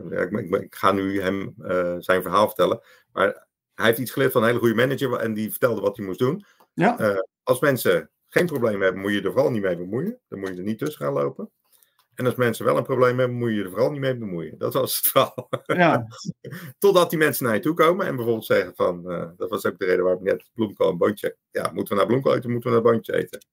ik, 0.10 0.32
ik, 0.32 0.56
ik, 0.56 0.76
ga 0.76 0.91
nu 0.91 1.22
hem 1.22 1.56
zijn 1.99 2.22
verhaal 2.22 2.47
vertellen. 2.47 2.82
Maar 3.12 3.47
hij 3.74 3.86
heeft 3.86 3.99
iets 3.99 4.12
geleerd 4.12 4.32
van 4.32 4.41
een 4.41 4.47
hele 4.47 4.60
goede 4.60 4.76
manager 4.76 5.14
en 5.14 5.34
die 5.34 5.49
vertelde 5.49 5.82
wat 5.82 5.97
hij 5.97 6.06
moest 6.06 6.20
doen. 6.20 6.45
Ja. 6.74 7.24
als 7.43 7.60
mensen 7.60 8.10
geen 8.28 8.45
probleem 8.45 8.82
hebben, 8.82 9.01
moet 9.01 9.12
je 9.12 9.22
er 9.22 9.32
vooral 9.32 9.51
niet 9.51 9.62
mee 9.62 9.78
bemoeien. 9.78 10.20
Dan 10.28 10.39
moet 10.39 10.49
je 10.49 10.56
er 10.56 10.64
niet 10.64 10.80
tussen 10.80 11.06
gaan 11.06 11.14
lopen. 11.14 11.51
En 12.16 12.26
als 12.26 12.36
mensen 12.36 12.66
wel 12.66 12.78
een 12.78 12.84
probleem 12.84 13.20
hebben, 13.20 13.38
moet 13.38 13.49
je 13.49 13.55
je 13.55 13.64
er 13.64 13.70
vooral 13.70 13.91
niet 13.91 13.99
mee 13.99 14.18
bemoeien. 14.18 14.57
Dat 14.57 14.74
was 14.74 14.97
het 14.97 15.07
verhaal. 15.07 15.49
Ja. 15.66 16.07
Totdat 16.80 17.09
die 17.09 17.20
mensen 17.20 17.45
naar 17.45 17.53
je 17.53 17.59
toe 17.59 17.74
komen 17.74 18.05
en 18.05 18.16
bijvoorbeeld 18.16 18.45
zeggen 18.45 18.76
van, 18.76 19.11
uh, 19.11 19.30
dat 19.38 19.49
was 19.49 19.66
ook 19.66 19.80
de 19.80 19.86
reden 19.86 20.03
waarom 20.03 20.26
ik 20.26 20.32
net 20.32 20.49
bloemkool 20.53 20.89
en 20.89 20.97
boontje, 20.97 21.38
ja, 21.51 21.72
moeten 21.72 21.93
we 21.93 21.99
naar 21.99 22.09
bloemkool 22.09 22.36
eten, 22.36 22.51
moeten 22.51 22.70
we 22.70 22.76
naar 22.76 22.91
boontje 22.91 23.16
eten. 23.16 23.45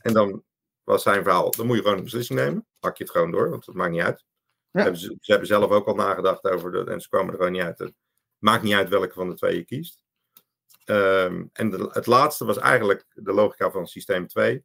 En 0.00 0.12
dan 0.12 0.44
was 0.84 1.02
zijn 1.02 1.22
verhaal, 1.22 1.50
dan 1.50 1.66
moet 1.66 1.76
je 1.76 1.82
gewoon 1.82 1.96
een 1.98 2.04
beslissing 2.04 2.38
nemen. 2.38 2.66
Pak 2.78 2.96
je 2.96 3.04
het 3.04 3.12
gewoon 3.12 3.30
door, 3.30 3.50
want 3.50 3.64
dat 3.64 3.74
maakt 3.74 3.90
niet 3.90 4.02
uit. 4.02 4.24
Ja. 4.70 4.82
Hebben 4.82 5.00
ze, 5.00 5.16
ze, 5.20 5.30
hebben 5.30 5.48
zelf 5.48 5.70
ook 5.70 5.86
al 5.86 5.94
nagedacht 5.94 6.44
over, 6.44 6.72
de, 6.72 6.90
en 6.90 7.00
ze 7.00 7.08
kwamen 7.08 7.30
er 7.30 7.36
gewoon 7.36 7.52
niet 7.52 7.62
uit. 7.62 7.78
Het 7.78 7.94
maakt 8.38 8.62
niet 8.62 8.74
uit 8.74 8.88
welke 8.88 9.14
van 9.14 9.28
de 9.28 9.34
twee 9.34 9.56
je 9.56 9.64
kiest. 9.64 10.02
Um, 10.84 11.50
en 11.52 11.70
de, 11.70 11.88
het 11.92 12.06
laatste 12.06 12.44
was 12.44 12.58
eigenlijk 12.58 13.06
de 13.12 13.32
logica 13.32 13.70
van 13.70 13.86
systeem 13.86 14.26
2 14.26 14.64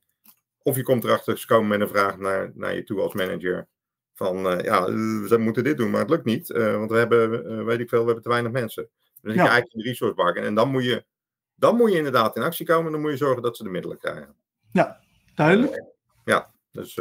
of 0.63 0.75
je 0.75 0.83
komt 0.83 1.03
erachter, 1.03 1.37
ze 1.37 1.47
komen 1.47 1.67
met 1.67 1.81
een 1.81 1.87
vraag 1.87 2.17
naar, 2.17 2.51
naar 2.53 2.75
je 2.75 2.83
toe 2.83 3.01
als 3.01 3.13
manager. 3.13 3.67
Van 4.13 4.51
uh, 4.51 4.63
ja, 4.63 4.85
we 4.85 5.37
moeten 5.37 5.63
dit 5.63 5.77
doen, 5.77 5.89
maar 5.89 5.99
het 5.99 6.09
lukt 6.09 6.25
niet. 6.25 6.49
Uh, 6.49 6.75
want 6.75 6.91
we 6.91 6.97
hebben, 6.97 7.51
uh, 7.51 7.63
weet 7.63 7.79
ik 7.79 7.89
veel, 7.89 7.99
we 7.99 8.05
hebben 8.05 8.23
te 8.23 8.29
weinig 8.29 8.51
mensen. 8.51 8.89
Dus 9.21 9.33
ja. 9.33 9.43
je 9.43 9.49
eigenlijk 9.49 9.73
in 9.73 9.81
de 9.81 9.87
resource 9.87 10.15
park. 10.15 10.35
En 10.35 10.55
dan 10.55 10.71
moet, 10.71 10.83
je, 10.83 11.05
dan 11.55 11.75
moet 11.75 11.91
je 11.91 11.97
inderdaad 11.97 12.35
in 12.35 12.41
actie 12.41 12.65
komen. 12.65 12.85
En 12.85 12.91
dan 12.91 13.01
moet 13.01 13.11
je 13.11 13.17
zorgen 13.17 13.41
dat 13.41 13.57
ze 13.57 13.63
de 13.63 13.69
middelen 13.69 13.97
krijgen. 13.97 14.35
Ja, 14.71 14.99
duidelijk. 15.35 15.83
ja, 16.25 16.51
dus... 16.71 16.99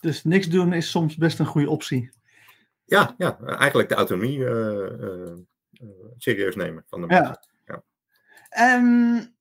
dus 0.00 0.24
niks 0.24 0.48
doen 0.48 0.72
is 0.72 0.90
soms 0.90 1.16
best 1.16 1.38
een 1.38 1.46
goede 1.46 1.70
optie. 1.70 2.12
Ja, 2.84 3.14
ja 3.18 3.40
eigenlijk 3.40 3.88
de 3.88 3.94
autonomie 3.94 4.44
serieus 6.16 6.56
nemen 6.56 6.84
van 6.88 7.00
de 7.00 7.06
mensen. 7.06 7.38
Ja. 7.64 7.82
ja. 8.50 8.76
Um, 8.76 9.34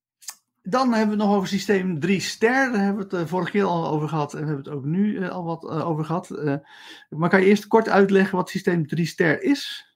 dan 0.70 0.93
hebben 0.93 1.17
we 1.17 1.24
nog 1.24 1.36
over 1.36 1.47
systeem 1.47 1.99
3 1.99 2.20
ster. 2.20 2.72
Daar 2.72 2.84
hebben 2.84 3.09
we 3.09 3.15
het 3.15 3.24
uh, 3.24 3.30
vorige 3.30 3.51
keer 3.51 3.63
al 3.63 3.88
over 3.88 4.09
gehad. 4.09 4.34
En 4.34 4.39
we 4.39 4.45
hebben 4.45 4.65
het 4.65 4.74
ook 4.74 4.86
nu 4.86 5.13
uh, 5.13 5.30
al 5.30 5.43
wat 5.43 5.63
uh, 5.63 5.89
over 5.89 6.05
gehad. 6.05 6.30
maar 7.09 7.30
kan 7.30 7.41
je 7.41 7.47
eerst 7.47 7.67
kort 7.67 7.89
uitleggen 7.89 8.38
wat 8.38 8.49
systeem 8.49 8.88
3 8.88 9.05
ster 9.05 9.41
is? 9.41 9.89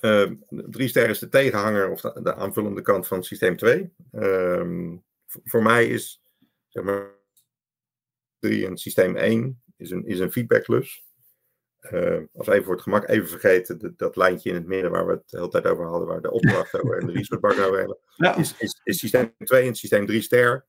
3 0.00 0.38
ehm, 0.70 0.86
ster 0.88 1.08
is 1.08 1.18
de 1.18 1.28
tegenhanger 1.28 1.90
of 1.90 2.00
de, 2.00 2.20
de 2.22 2.34
aanvullende 2.34 2.82
kant 2.82 3.06
van 3.06 3.24
systeem 3.24 3.56
2. 3.56 3.92
Ehm, 4.12 4.96
voor 5.26 5.62
mij 5.62 5.86
is 5.86 6.22
zeg 6.68 6.84
maar 6.84 7.10
3 8.38 8.66
en 8.66 8.76
systeem 8.76 9.16
1 9.16 9.62
is 9.76 9.90
een, 9.90 10.06
is 10.06 10.18
een 10.18 10.32
feedbacklus. 10.32 11.04
Uh, 11.92 12.20
als 12.32 12.46
even 12.46 12.64
voor 12.64 12.74
het 12.74 12.82
gemak 12.82 13.08
even 13.08 13.28
vergeten, 13.28 13.78
dat, 13.78 13.98
dat, 13.98 14.16
lijntje 14.16 14.48
in 14.48 14.54
het 14.54 14.66
midden 14.66 14.90
waar 14.90 15.06
we 15.06 15.12
het 15.12 15.30
de 15.30 15.36
hele 15.36 15.48
tijd 15.48 15.66
over 15.66 15.86
hadden, 15.86 16.08
waar 16.08 16.20
de 16.20 16.30
opdracht 16.30 16.80
over 16.80 16.98
en 16.98 17.06
de 17.06 17.12
resource 17.18 17.46
over 17.46 17.78
hebben, 17.78 17.98
ja. 18.16 18.36
is, 18.36 18.54
is, 18.58 18.80
is, 18.84 18.98
systeem 18.98 19.34
2 19.38 19.66
en 19.66 19.74
systeem 19.74 20.06
3 20.06 20.20
ster, 20.22 20.66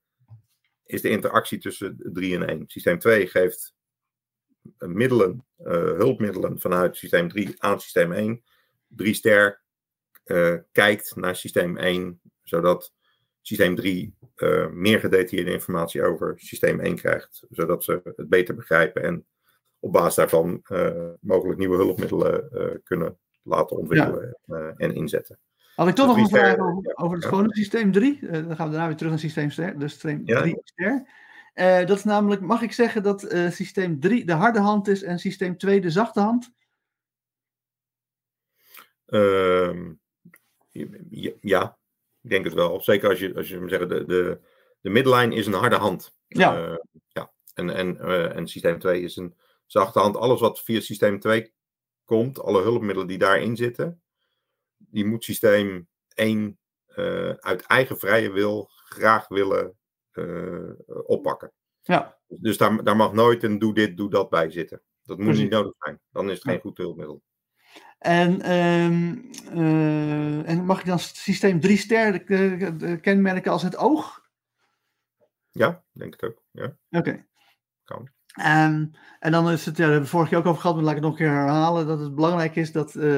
is 0.85 1.01
de 1.01 1.09
interactie 1.09 1.57
tussen 1.57 2.09
3 2.13 2.35
en 2.35 2.47
1. 2.47 2.63
Systeem 2.67 2.99
2 2.99 3.27
geeft 3.27 3.75
middelen, 4.77 5.45
uh, 5.59 5.67
hulpmiddelen 5.73 6.59
vanuit 6.59 6.97
systeem 6.97 7.29
3 7.29 7.55
aan 7.57 7.81
systeem 7.81 8.11
1. 8.11 8.43
3 8.87 9.13
ster 9.13 9.61
uh, 10.25 10.55
kijkt 10.71 11.15
naar 11.15 11.35
systeem 11.35 11.77
1, 11.77 12.21
zodat 12.43 12.93
systeem 13.41 13.75
3 13.75 14.15
uh, 14.35 14.67
meer 14.67 14.99
gedetailleerde 14.99 15.51
informatie 15.51 16.03
over 16.03 16.33
systeem 16.39 16.79
1 16.79 16.95
krijgt, 16.95 17.45
zodat 17.49 17.83
ze 17.83 18.01
het 18.15 18.29
beter 18.29 18.55
begrijpen 18.55 19.03
en 19.03 19.25
op 19.85 19.91
basis 19.91 20.15
daarvan 20.15 20.61
uh, 20.71 21.09
mogelijk 21.19 21.59
nieuwe 21.59 21.75
hulpmiddelen 21.75 22.49
uh, 22.53 22.65
kunnen 22.83 23.17
laten 23.43 23.77
ontwikkelen 23.77 24.37
ja. 24.45 24.73
en 24.75 24.95
inzetten. 24.95 25.39
Had 25.75 25.87
ik 25.87 25.95
toch 25.95 26.07
nog 26.07 26.17
een 26.17 26.29
vraag 26.29 26.57
over, 26.57 26.95
over 26.95 27.15
het 27.15 27.23
ja. 27.23 27.29
gewone 27.29 27.55
systeem 27.55 27.91
3. 27.91 28.19
dan 28.21 28.55
gaan 28.55 28.65
we 28.65 28.71
daarna 28.71 28.87
weer 28.87 28.95
terug 28.95 29.11
naar 29.11 29.19
systeem 29.21 29.51
ster, 29.51 29.79
dus 29.79 29.91
systeem 29.91 30.25
3 30.25 30.61
ster. 30.63 31.07
dat 31.85 31.97
is 31.97 32.03
namelijk, 32.03 32.41
mag 32.41 32.61
ik 32.61 32.71
zeggen 32.71 33.03
dat 33.03 33.35
systeem 33.49 33.99
3 33.99 34.25
de 34.25 34.33
harde 34.33 34.59
hand 34.59 34.87
is 34.87 35.03
en 35.03 35.19
systeem 35.19 35.57
2 35.57 35.81
de 35.81 35.89
zachte 35.89 36.19
hand? 36.19 36.53
Ehm, 39.05 39.93
ja, 41.41 41.77
ik 42.21 42.29
denk 42.29 42.45
het 42.45 42.53
wel. 42.53 42.81
Zeker 42.81 43.09
als 43.09 43.19
je, 43.19 43.35
als 43.35 43.47
je 43.49 43.69
zeggen, 43.69 43.89
de, 43.89 44.05
de, 44.05 44.39
de 44.81 44.89
midline 44.89 45.35
is 45.35 45.45
een 45.45 45.53
harde 45.53 45.75
hand. 45.75 46.15
Ja. 46.27 46.79
Ja. 47.07 47.31
En, 47.53 47.69
en, 47.69 47.99
en 48.33 48.47
systeem 48.47 48.79
2 48.79 49.01
is 49.01 49.15
een 49.15 49.35
zachte 49.65 49.99
hand. 49.99 50.15
Alles 50.17 50.39
wat 50.39 50.63
via 50.63 50.79
systeem 50.79 51.19
2 51.19 51.53
komt, 52.03 52.39
alle 52.39 52.61
hulpmiddelen 52.61 53.07
die 53.07 53.17
daarin 53.17 53.55
zitten, 53.55 54.01
die 54.77 55.05
moet 55.05 55.23
systeem 55.23 55.87
1 56.13 56.59
uh, 56.95 57.29
uit 57.29 57.61
eigen 57.61 57.97
vrije 57.97 58.31
wil 58.31 58.69
graag 58.69 59.27
willen 59.27 59.77
oppakken. 61.05 61.51
Ja. 61.81 62.17
Dus 62.27 62.57
daar, 62.57 62.83
daar 62.83 62.95
mag 62.95 63.13
nooit 63.13 63.43
een 63.43 63.59
doe 63.59 63.73
dit, 63.73 63.97
doe 63.97 64.09
dat 64.09 64.29
bij 64.29 64.51
zitten. 64.51 64.81
Dat 65.03 65.17
moet 65.17 65.25
Precies. 65.25 65.43
niet 65.43 65.51
nodig 65.51 65.73
zijn. 65.79 65.99
Dan 66.11 66.29
is 66.29 66.35
het 66.35 66.43
geen 66.43 66.59
goed 66.59 66.77
hulpmiddel. 66.77 67.23
En, 67.97 68.51
um, 68.51 69.29
uh, 69.53 70.49
en 70.49 70.65
mag 70.65 70.79
ik 70.79 70.85
dan 70.85 70.99
systeem 70.99 71.59
3 71.59 71.77
ster 71.77 72.23
kenmerken 72.99 73.51
als 73.51 73.61
het 73.61 73.77
oog? 73.77 74.29
Ja, 75.51 75.83
denk 75.91 76.13
ik 76.13 76.23
ook. 76.23 76.43
Ja. 76.51 76.77
Oké. 76.89 77.09
Okay. 77.09 77.27
Kan. 77.83 78.09
Um, 78.39 78.91
en 79.19 79.31
dan 79.31 79.49
is 79.49 79.65
het, 79.65 79.77
ja, 79.77 79.83
daar 79.83 79.91
hebben 79.91 80.09
we 80.09 80.15
vorige 80.15 80.29
keer 80.29 80.39
ook 80.39 80.45
over 80.45 80.61
gehad, 80.61 80.75
maar 80.75 80.85
laat 80.85 80.95
ik 80.95 81.01
het 81.01 81.09
nog 81.11 81.19
een 81.19 81.25
keer 81.25 81.35
herhalen, 81.35 81.87
dat 81.87 81.99
het 81.99 82.15
belangrijk 82.15 82.55
is 82.55 82.71
dat 82.71 82.95
uh, 82.95 83.15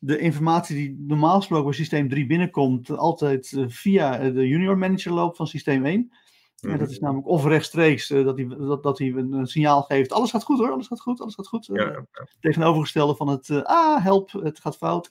de 0.00 0.18
informatie 0.18 0.76
die 0.76 1.04
normaal 1.06 1.36
gesproken 1.36 1.64
bij 1.64 1.74
systeem 1.74 2.08
3 2.08 2.26
binnenkomt, 2.26 2.90
altijd 2.90 3.52
uh, 3.52 3.64
via 3.68 4.30
de 4.30 4.48
junior 4.48 4.78
manager 4.78 5.12
loopt 5.12 5.36
van 5.36 5.46
systeem 5.46 5.84
1. 5.84 6.12
Ja, 6.60 6.76
dat 6.76 6.90
is 6.90 6.98
namelijk 6.98 7.28
of 7.28 7.44
rechtstreeks 7.44 8.10
uh, 8.10 8.24
dat, 8.24 8.36
hij, 8.36 8.46
dat, 8.48 8.82
dat 8.82 8.98
hij 8.98 9.08
een, 9.08 9.32
een, 9.32 9.46
signaal 9.46 9.82
geeft. 9.82 10.12
Alles 10.12 10.30
gaat 10.30 10.44
goed 10.44 10.58
hoor, 10.58 10.70
alles 10.70 10.86
gaat 10.86 11.00
goed, 11.00 11.20
alles 11.20 11.34
gaat 11.34 11.48
goed. 11.48 11.68
Uh, 11.68 11.76
ja, 11.76 11.92
ja. 11.92 12.26
Tegenovergestelde 12.40 13.14
van 13.14 13.28
het 13.28 13.48
uh, 13.48 13.62
ah, 13.62 14.04
help, 14.04 14.32
het 14.32 14.60
gaat 14.60 14.76
fout. 14.76 15.08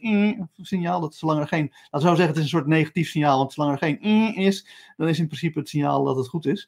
signaal, 0.62 1.02
dat 1.02 1.16
zolang 1.16 1.40
er 1.40 1.48
geen. 1.48 1.74
Laten 1.90 2.10
we 2.10 2.16
zeggen, 2.16 2.28
het 2.28 2.36
is 2.36 2.42
een 2.42 2.50
soort 2.50 2.68
negatief 2.68 3.10
signaal. 3.10 3.38
Want 3.38 3.54
zolang 3.54 3.72
er 3.72 3.78
geen 3.78 4.36
is, 4.36 4.68
dan 4.98 5.08
is 5.08 5.20
in 5.20 5.28
principe 5.28 5.60
het 5.60 5.70
signaal 5.70 6.04
dat 6.04 6.16
het 6.16 6.28
goed 6.28 6.46
is. 6.46 6.68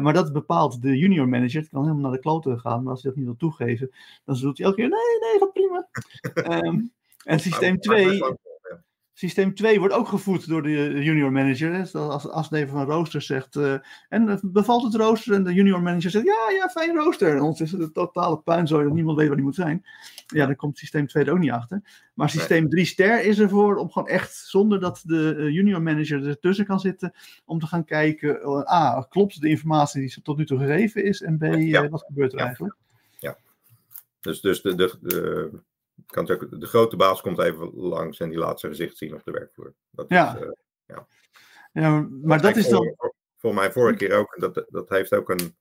maar 0.00 0.12
dat 0.12 0.32
bepaalt 0.32 0.82
de 0.82 0.98
junior 0.98 1.28
manager. 1.28 1.60
Het 1.60 1.70
kan 1.70 1.82
helemaal 1.82 2.02
naar 2.02 2.12
de 2.12 2.20
kloten 2.20 2.60
gaan, 2.60 2.82
maar 2.82 2.92
als 2.92 3.02
hij 3.02 3.10
dat 3.10 3.20
niet 3.20 3.28
wil 3.28 3.50
toegeven, 3.50 3.90
dan 4.24 4.38
doet 4.40 4.58
hij 4.58 4.66
elke 4.66 4.80
keer: 4.80 4.88
nee, 4.88 5.30
nee, 5.30 5.38
gaat 5.38 5.52
prima. 5.52 5.88
um, 6.66 6.92
en 7.24 7.40
systeem 7.40 7.80
2. 7.80 8.22
Systeem 9.18 9.54
2 9.54 9.78
wordt 9.78 9.94
ook 9.94 10.08
gevoed 10.08 10.48
door 10.48 10.62
de 10.62 11.02
junior 11.02 11.32
manager. 11.32 11.72
Hè? 11.72 11.98
Als, 11.98 12.28
als 12.28 12.48
van 12.48 12.84
Rooster 12.84 13.22
zegt. 13.22 13.56
Uh, 13.56 13.76
en 14.08 14.40
bevalt 14.42 14.82
het 14.82 14.94
rooster? 14.94 15.34
En 15.34 15.44
de 15.44 15.54
junior 15.54 15.82
manager 15.82 16.10
zegt. 16.10 16.24
Ja, 16.24 16.50
ja, 16.50 16.68
fijn 16.68 16.96
rooster. 16.96 17.36
En 17.36 17.40
ons 17.40 17.60
is 17.60 17.72
het 17.72 17.80
een 17.80 17.92
totale 17.92 18.38
puinzooi 18.38 18.84
dat 18.84 18.92
niemand 18.92 19.18
weet 19.18 19.26
waar 19.26 19.36
die 19.36 19.44
moet 19.44 19.54
zijn. 19.54 19.84
Ja, 20.26 20.46
dan 20.46 20.56
komt 20.56 20.78
systeem 20.78 21.06
2 21.06 21.24
er 21.24 21.32
ook 21.32 21.38
niet 21.38 21.50
achter. 21.50 22.08
Maar 22.14 22.30
systeem 22.30 22.68
3 22.68 22.84
ster 22.84 23.24
is 23.24 23.38
ervoor 23.38 23.76
om 23.76 23.90
gewoon 23.90 24.08
echt, 24.08 24.34
zonder 24.34 24.80
dat 24.80 25.02
de 25.04 25.48
junior 25.52 25.82
manager 25.82 26.28
ertussen 26.28 26.66
kan 26.66 26.80
zitten, 26.80 27.12
om 27.44 27.58
te 27.58 27.66
gaan 27.66 27.84
kijken. 27.84 28.38
Uh, 28.42 28.72
A, 28.72 29.06
klopt 29.08 29.40
de 29.40 29.48
informatie 29.48 30.00
die 30.00 30.22
tot 30.22 30.36
nu 30.36 30.46
toe 30.46 30.58
gegeven 30.58 31.04
is? 31.04 31.22
En 31.22 31.38
B, 31.38 31.42
ja. 31.42 31.84
uh, 31.84 31.90
wat 31.90 32.04
gebeurt 32.06 32.32
er 32.32 32.38
ja. 32.38 32.44
eigenlijk? 32.44 32.76
Ja. 33.18 33.36
Dus, 34.20 34.40
dus 34.40 34.62
de, 34.62 34.74
de, 34.74 34.98
de 35.00 35.50
kan 36.06 36.30
ook, 36.30 36.60
de 36.60 36.66
grote 36.66 36.96
baas 36.96 37.20
komt 37.20 37.38
even 37.38 37.74
langs 37.74 38.20
en 38.20 38.28
die 38.28 38.38
laat 38.38 38.60
zijn 38.60 38.72
gezicht 38.72 38.96
zien 38.96 39.14
op 39.14 39.24
de 39.24 39.30
werkvloer. 39.30 39.74
Dat 39.90 40.08
ja. 40.08 40.36
Is, 40.36 40.42
uh, 40.42 40.50
ja. 40.86 41.06
ja. 41.72 42.08
maar 42.22 42.42
dat, 42.42 42.54
dat 42.54 42.64
is 42.64 42.68
dan. 42.68 42.94
Voor, 42.96 43.14
voor 43.36 43.54
mij 43.54 43.72
vorige 43.72 43.96
keer 43.98 44.12
ook. 44.12 44.36
Dat, 44.40 44.66
dat 44.68 44.88
heeft 44.88 45.14
ook 45.14 45.30
een. 45.30 45.56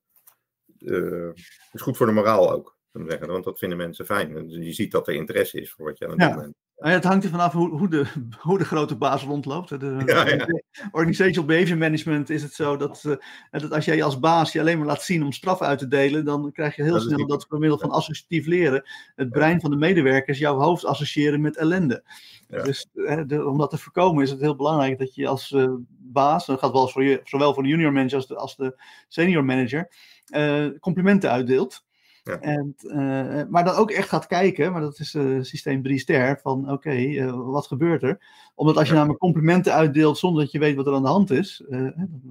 Uh, 0.80 1.32
is 1.72 1.82
goed 1.82 1.98
voor 1.98 2.06
de 2.06 2.12
moraal 2.12 2.52
ook. 2.52 2.78
Zeggen, 2.92 3.28
want 3.28 3.44
dat 3.44 3.60
vinden 3.60 3.78
mensen 3.78 4.06
fijn. 4.06 4.50
Je 4.50 4.74
ziet 4.74 4.92
dat 4.92 5.08
er 5.08 5.14
interesse 5.14 5.62
is 5.62 5.72
voor 5.72 5.86
wat 5.86 5.98
je 5.98 6.06
aan 6.06 6.12
het 6.12 6.22
ja. 6.22 6.28
doen 6.28 6.42
bent. 6.42 6.56
Ja, 6.78 6.90
het 6.90 7.04
hangt 7.04 7.24
er 7.24 7.30
vanaf 7.30 7.54
hoe, 7.54 7.70
hoe, 7.70 7.88
de, 7.88 8.06
hoe 8.40 8.58
de 8.58 8.66
grote 8.66 8.96
baas 8.96 9.24
rondloopt. 9.24 9.80
De, 9.80 10.02
ja, 10.06 10.28
ja. 10.30 10.48
Organizational 10.92 11.46
behavior 11.48 11.78
management 11.78 12.30
is 12.30 12.44
het 12.44 12.54
zo 12.54 12.78
dat, 12.78 13.04
uh, 13.06 13.16
dat 13.52 13.72
als 13.72 13.86
jij 13.86 14.04
als 14.04 14.20
baas 14.20 14.52
je 14.52 14.60
alleen 14.60 14.78
maar 14.78 14.88
laat 14.88 15.02
zien 15.04 15.24
om 15.24 15.32
straffen 15.32 15.68
uit 15.68 15.80
te 15.80 15.88
delen, 15.88 16.26
dan 16.26 16.52
krijg 16.52 16.76
je 16.76 16.84
heel 16.84 16.94
Dat 16.94 17.02
snel 17.02 17.28
dat 17.28 17.46
door 17.50 17.60
middel 17.60 17.78
van 17.80 17.90
associatief 17.92 18.46
leren 18.46 18.84
het 19.16 19.30
brein 19.30 19.62
van 19.62 19.72
de 19.72 19.78
medewerkers 19.78 20.38
jouw 20.40 20.58
hoofd 20.58 20.86
associëren 20.86 21.42
met 21.42 21.58
ellende. 21.58 22.04
Dus 22.48 22.88
eh, 22.94 23.22
de- 23.28 23.46
om 23.48 23.58
dat 23.58 23.70
te 23.70 23.78
voorkomen 23.78 24.24
is 24.24 24.30
het 24.32 24.40
heel 24.40 24.56
belangrijk 24.56 25.00
dat 25.00 25.16
je 25.16 25.28
als 25.28 25.52
eh, 25.52 25.74
baas, 25.98 26.46
dat 26.46 26.60
gaat 26.60 26.72
wel 26.72 26.88
voor 26.88 27.04
je, 27.04 27.22
zowel 27.24 27.54
voor 27.54 27.64
de 27.64 27.70
junior 27.70 27.92
manager 27.94 28.16
als 28.18 28.28
de, 28.28 28.36
als 28.36 28.56
de 28.56 28.82
senior 29.08 29.44
manager, 29.46 29.90
eh, 30.26 30.66
complimenten 30.80 31.32
uitdeelt. 31.32 31.84
Ja. 32.26 32.40
En, 32.40 32.76
eh, 32.78 33.50
maar 33.50 33.64
dan 33.64 33.76
ook 33.76 33.92
echt 33.92 34.10
gaat 34.10 34.28
kijken, 34.28 34.72
maar 34.72 34.82
dat 34.82 35.00
is 35.00 35.14
eh, 35.14 35.42
systeem 35.42 35.84
3 35.84 36.00
ster, 36.00 36.40
van 36.42 36.72
oké, 36.72 36.90
eh, 36.90 37.52
wat 37.52 37.68
gebeurt 37.68 38.04
er? 38.04 38.20
Omdat 38.56 38.76
als 38.76 38.86
je 38.86 38.92
Ja. 38.92 38.98
namelijk 38.98 39.22
complimenten 39.22 39.74
uitdeelt 39.74 40.18
zonder 40.18 40.44
dat 40.44 40.52
je 40.52 40.60
weet 40.60 40.76
wat 40.76 40.88
er 40.88 40.94
aan 40.94 41.02
de 41.02 41.08
hand 41.08 41.32
is, 41.32 41.64
dan, 41.68 42.22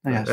nou 0.00 0.16
ja, 0.16 0.26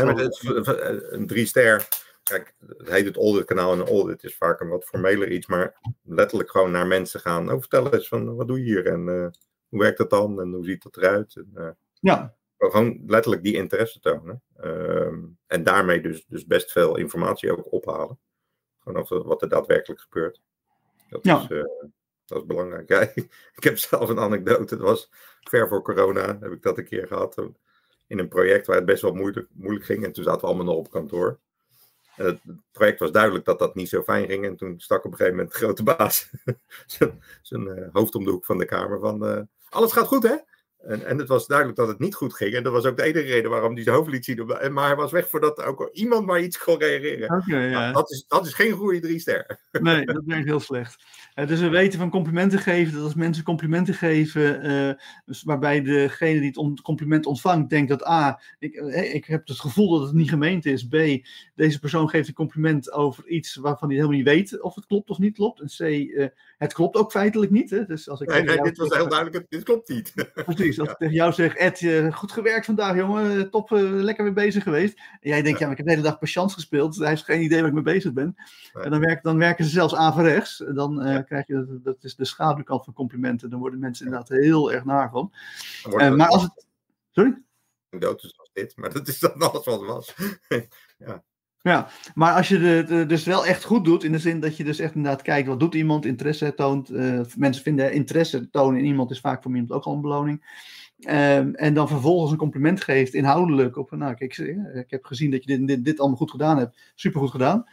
een 1.12 1.28
drie 1.28 1.46
ster. 1.46 1.88
Kijk, 2.24 2.56
het 2.68 2.90
heet 2.90 3.06
het 3.06 3.18
audit 3.18 3.46
kanaal 3.46 3.74
en 3.74 3.80
een 3.80 3.88
audit 3.88 4.24
is 4.24 4.36
vaak 4.36 4.60
een 4.60 4.70
wat 4.70 4.86
formeler 4.86 5.32
iets, 5.32 5.48
maar 5.48 5.80
letterlijk 6.04 6.52
gewoon 6.52 6.72
naar 6.72 6.88
mensen 6.88 7.20
gaan. 7.20 7.52
Oh, 7.52 7.60
vertel 7.60 7.94
eens 7.94 8.08
van 8.08 8.36
wat 8.36 8.48
doe 8.48 8.58
je 8.58 8.64
hier 8.64 8.86
en 8.86 9.32
hoe 9.70 9.80
werkt 9.80 9.98
dat 9.98 10.10
dan 10.10 10.42
en 10.42 10.54
hoe 10.54 10.66
ziet 10.66 10.84
dat 10.84 10.98
eruit? 10.98 11.36
En, 11.36 11.78
ja, 12.00 12.36
gewoon 12.58 13.04
letterlijk 13.08 13.44
die 13.44 13.56
interesse 13.56 14.00
tonen. 14.00 14.42
Ehm, 14.58 15.20
en 15.48 15.64
daarmee 15.64 16.02
dus, 16.02 16.26
dus 16.28 16.46
best 16.46 16.72
veel 16.72 16.98
informatie 16.98 17.52
ook 17.52 17.72
ophalen. 17.72 18.20
Gewoon 18.88 19.02
over 19.02 19.24
wat 19.24 19.42
er 19.42 19.50
daadwerkelijk 19.50 20.02
gebeurt. 20.02 20.42
Dat, 21.10 21.24
Ja. 21.24 21.42
is, 21.42 21.48
eh, 21.50 21.64
dat 22.26 22.38
is 22.38 22.46
belangrijk. 22.46 22.90
Ja, 22.94 23.02
ik 23.56 23.64
heb 23.64 23.78
zelf 23.78 24.10
een 24.10 24.20
anekdote. 24.20 24.74
Het 24.74 24.84
was 24.84 25.10
ver 25.42 25.68
voor 25.68 25.82
corona, 25.82 26.38
heb 26.40 26.52
ik 26.52 26.62
dat 26.62 26.78
een 26.78 26.86
keer 26.86 27.08
gehad. 27.08 27.38
In 28.08 28.20
een 28.20 28.28
project 28.28 28.68
waar 28.68 28.76
het 28.76 28.86
best 28.86 29.02
wel 29.02 29.14
moeilijk, 29.14 29.48
moeilijk 29.54 29.86
ging. 29.86 30.06
En 30.06 30.12
toen 30.12 30.24
zaten 30.24 30.42
we 30.42 30.48
allemaal 30.48 30.66
nog 30.66 30.76
op 30.76 30.92
kantoor. 30.92 31.40
En 32.16 32.26
het 32.26 32.40
project 32.72 33.00
was 33.00 33.12
duidelijk 33.12 33.46
dat 33.46 33.60
dat 33.60 33.76
niet 33.76 33.90
zo 33.90 34.04
fijn 34.04 34.28
ging. 34.28 34.46
En 34.46 34.56
toen 34.56 34.80
stak 34.80 35.06
op 35.06 35.12
een 35.12 35.18
gegeven 35.18 35.36
moment 35.38 35.54
de 35.54 35.60
grote 35.60 35.84
baas 35.84 36.30
zijn, 36.86 37.24
zijn 37.42 37.68
eh, 37.68 37.90
hoofd 37.92 38.16
om 38.16 38.24
de 38.24 38.32
hoek 38.32 38.46
van 38.46 38.58
de 38.58 38.66
kamer 38.66 39.00
van... 39.00 39.26
eh, 39.28 39.42
alles 39.70 39.92
gaat 39.92 40.08
goed, 40.08 40.24
hè? 40.24 40.36
En, 40.78 41.05
en 41.05 41.17
het 41.17 41.28
was 41.28 41.47
duidelijk 41.47 41.78
dat 41.78 41.88
het 41.88 41.99
niet 41.99 42.15
goed 42.15 42.34
ging. 42.34 42.53
En 42.53 42.63
dat 42.63 42.71
was 42.73 42.86
ook 42.86 42.97
de 42.97 43.03
enige 43.03 43.25
reden 43.28 43.51
waarom 43.51 43.73
hij 43.73 43.84
zijn 43.84 43.95
hoofd 43.95 44.09
liet 44.09 44.25
zien. 44.25 44.49
En- 44.49 44.73
Maar 44.73 44.88
hij 44.88 44.95
was 44.95 45.11
weg 45.11 45.30
voordat 45.30 45.63
ook 45.63 45.89
iemand 45.91 46.25
maar 46.25 46.41
iets 46.41 46.57
kon 46.57 46.78
reageren. 46.80 47.43
ja. 47.45 47.69
Nou, 47.69 47.93
dat, 47.93 48.11
is, 48.11 48.25
dat 48.28 48.45
is 48.45 48.53
geen 48.53 48.71
goede 48.71 48.99
drie 48.99 49.19
ster. 49.19 49.59
Nee, 49.71 50.05
dat 50.05 50.23
werkt 50.25 50.45
heel 50.45 50.59
slecht. 50.59 51.03
Eh, 51.34 51.47
dus 51.47 51.59
we 51.59 51.69
weten 51.69 51.99
van 51.99 52.09
complimenten 52.09 52.59
geven, 52.59 52.93
dat 52.93 53.03
als 53.03 53.13
mensen 53.15 53.43
complimenten 53.43 53.93
geven, 53.93 54.61
eh, 54.61 54.93
waarbij 55.43 55.82
degene 55.82 56.39
die 56.39 56.47
het 56.47 56.57
on- 56.57 56.82
compliment 56.82 57.25
ontvangt 57.25 57.69
denkt 57.69 57.89
dat 57.89 58.07
A, 58.07 58.41
ik, 58.59 58.75
eh, 58.75 59.13
ik 59.13 59.25
heb 59.25 59.47
het 59.47 59.59
gevoel 59.59 59.97
dat 59.97 60.07
het 60.07 60.15
niet 60.15 60.30
gemeend 60.30 60.65
is. 60.65 60.88
B, 60.88 60.95
deze 61.55 61.80
persoon 61.80 62.09
geeft 62.09 62.28
een 62.28 62.34
compliment 62.34 62.91
over 62.91 63.28
iets 63.28 63.55
waarvan 63.55 63.88
hij 63.88 63.97
helemaal 63.97 64.17
niet 64.17 64.28
weet 64.28 64.61
of 64.61 64.75
het 64.75 64.86
klopt 64.86 65.09
of 65.09 65.17
niet 65.17 65.36
klopt. 65.36 65.59
En 65.61 65.67
C, 65.67 66.11
het 66.58 66.74
klopt 66.74 66.95
ook 66.95 67.12
feitelijk 67.12 67.51
niet. 67.51 67.70
Hè? 67.70 67.86
Dus 67.86 68.10
als 68.10 68.22
ik 68.22 68.28
Nee, 68.30 68.43
nee, 68.43 68.62
dit 68.62 68.78
was 68.78 68.89
heel 68.89 69.08
duidelijk. 69.08 69.45
Dit 69.49 69.64
klopt 69.64 69.89
niet. 69.89 70.14
Precies, 70.45 70.80
als 70.80 70.88
Ja. 70.88 70.93
ik 70.93 70.99
tegen 70.99 71.14
jou 71.14 71.34
zeg, 71.34 71.55
Ed, 71.55 71.82
eh, 71.82 72.14
goed 72.14 72.32
gewerkt 72.32 72.66
vandaag 72.66 72.95
jongen, 72.95 73.49
top, 73.49 73.72
eh, 73.72 73.82
lekker 73.82 74.24
mee 74.24 74.34
bezig 74.34 74.64
geweest. 74.64 74.97
En 74.97 75.30
jij 75.30 75.41
denkt, 75.41 75.60
ja, 75.60 75.70
ik 75.70 75.78
heb 75.78 75.86
de 75.86 75.91
hele 75.91 76.03
dag 76.03 76.20
patiënt 76.20 76.53
gespeeld, 76.53 76.95
hij 76.97 77.10
heeft 77.10 77.24
geen 77.24 77.41
idee 77.41 77.60
waar 77.60 77.68
ik 77.68 77.74
mee 77.74 77.84
bezig 77.84 78.14
ben. 78.14 78.36
Nee. 78.74 78.84
En 78.84 78.91
dan, 78.91 78.99
werken 78.99 79.24
dan 79.24 79.38
werken 79.38 79.66
ze 79.66 79.72
zelfs 79.72 79.95
averechts. 79.95 80.64
Dan 80.74 81.01
eh, 81.01 81.24
krijg 81.24 81.47
je, 81.47 81.80
dat 81.84 82.03
is 82.03 82.16
de 82.16 82.26
schaduwkant 82.26 82.84
van 82.84 82.93
complimenten, 82.93 83.49
dan 83.49 83.60
worden 83.60 83.80
mensen 83.80 84.05
inderdaad 84.05 84.30
heel 84.30 84.72
erg 84.72 84.86
naar 84.86 85.10
van. 85.10 85.34
Maar 86.16 86.28
als 86.28 86.43
het... 86.43 86.66
Sorry? 87.12 87.41
dood 87.89 88.24
is 88.24 88.39
als 88.39 88.49
dit. 88.53 88.76
Maar 88.76 88.93
dat 88.93 89.08
is 89.08 89.20
dan 89.20 89.34
alles 89.34 89.66
wat 89.66 89.80
het 89.80 89.89
was. 89.89 90.16
Ja, 90.97 91.24
maar 92.15 92.34
als 92.34 92.47
je 92.47 92.57
het 92.57 93.09
dus 93.09 93.24
wel 93.24 93.45
echt 93.45 93.63
goed 93.63 93.86
doet, 93.86 94.03
in 94.03 94.11
de 94.11 94.20
zin 94.20 94.39
dat 94.39 94.57
je 94.57 94.63
dus 94.63 94.80
echt 94.80 94.95
inderdaad 94.95 95.22
kijkt, 95.22 95.47
wat 95.47 95.59
doet 95.59 95.76
iemand, 95.76 96.05
interesse 96.05 96.53
toont. 96.53 96.91
Uh, 96.91 97.22
mensen 97.38 97.63
vinden 97.63 97.93
interesse 97.93 98.49
tonen 98.49 98.80
in 98.80 98.86
iemand 98.86 99.11
is 99.11 99.20
vaak 99.20 99.43
voor 99.43 99.51
iemand 99.51 99.72
ook 99.72 99.84
al 99.84 99.93
een 99.93 100.01
beloning. 100.01 100.65
Um, 100.99 101.55
en 101.55 101.74
dan 101.74 101.88
vervolgens 101.88 102.32
een 102.32 102.38
compliment 102.38 102.84
geeft, 102.84 103.13
inhoudelijk, 103.13 103.78
op, 103.78 103.91
nou 103.91 104.13
kijk, 104.13 104.38
ik 104.74 104.89
heb 104.89 105.05
gezien 105.05 105.32
dat 105.32 105.43
je 105.43 105.57
dit, 105.57 105.68
dit, 105.68 105.86
dit 105.86 105.99
allemaal 105.99 106.18
goed 106.18 106.32
gedaan 106.32 106.57
hebt, 106.57 106.78
supergoed 106.95 107.32
gedaan. 107.32 107.65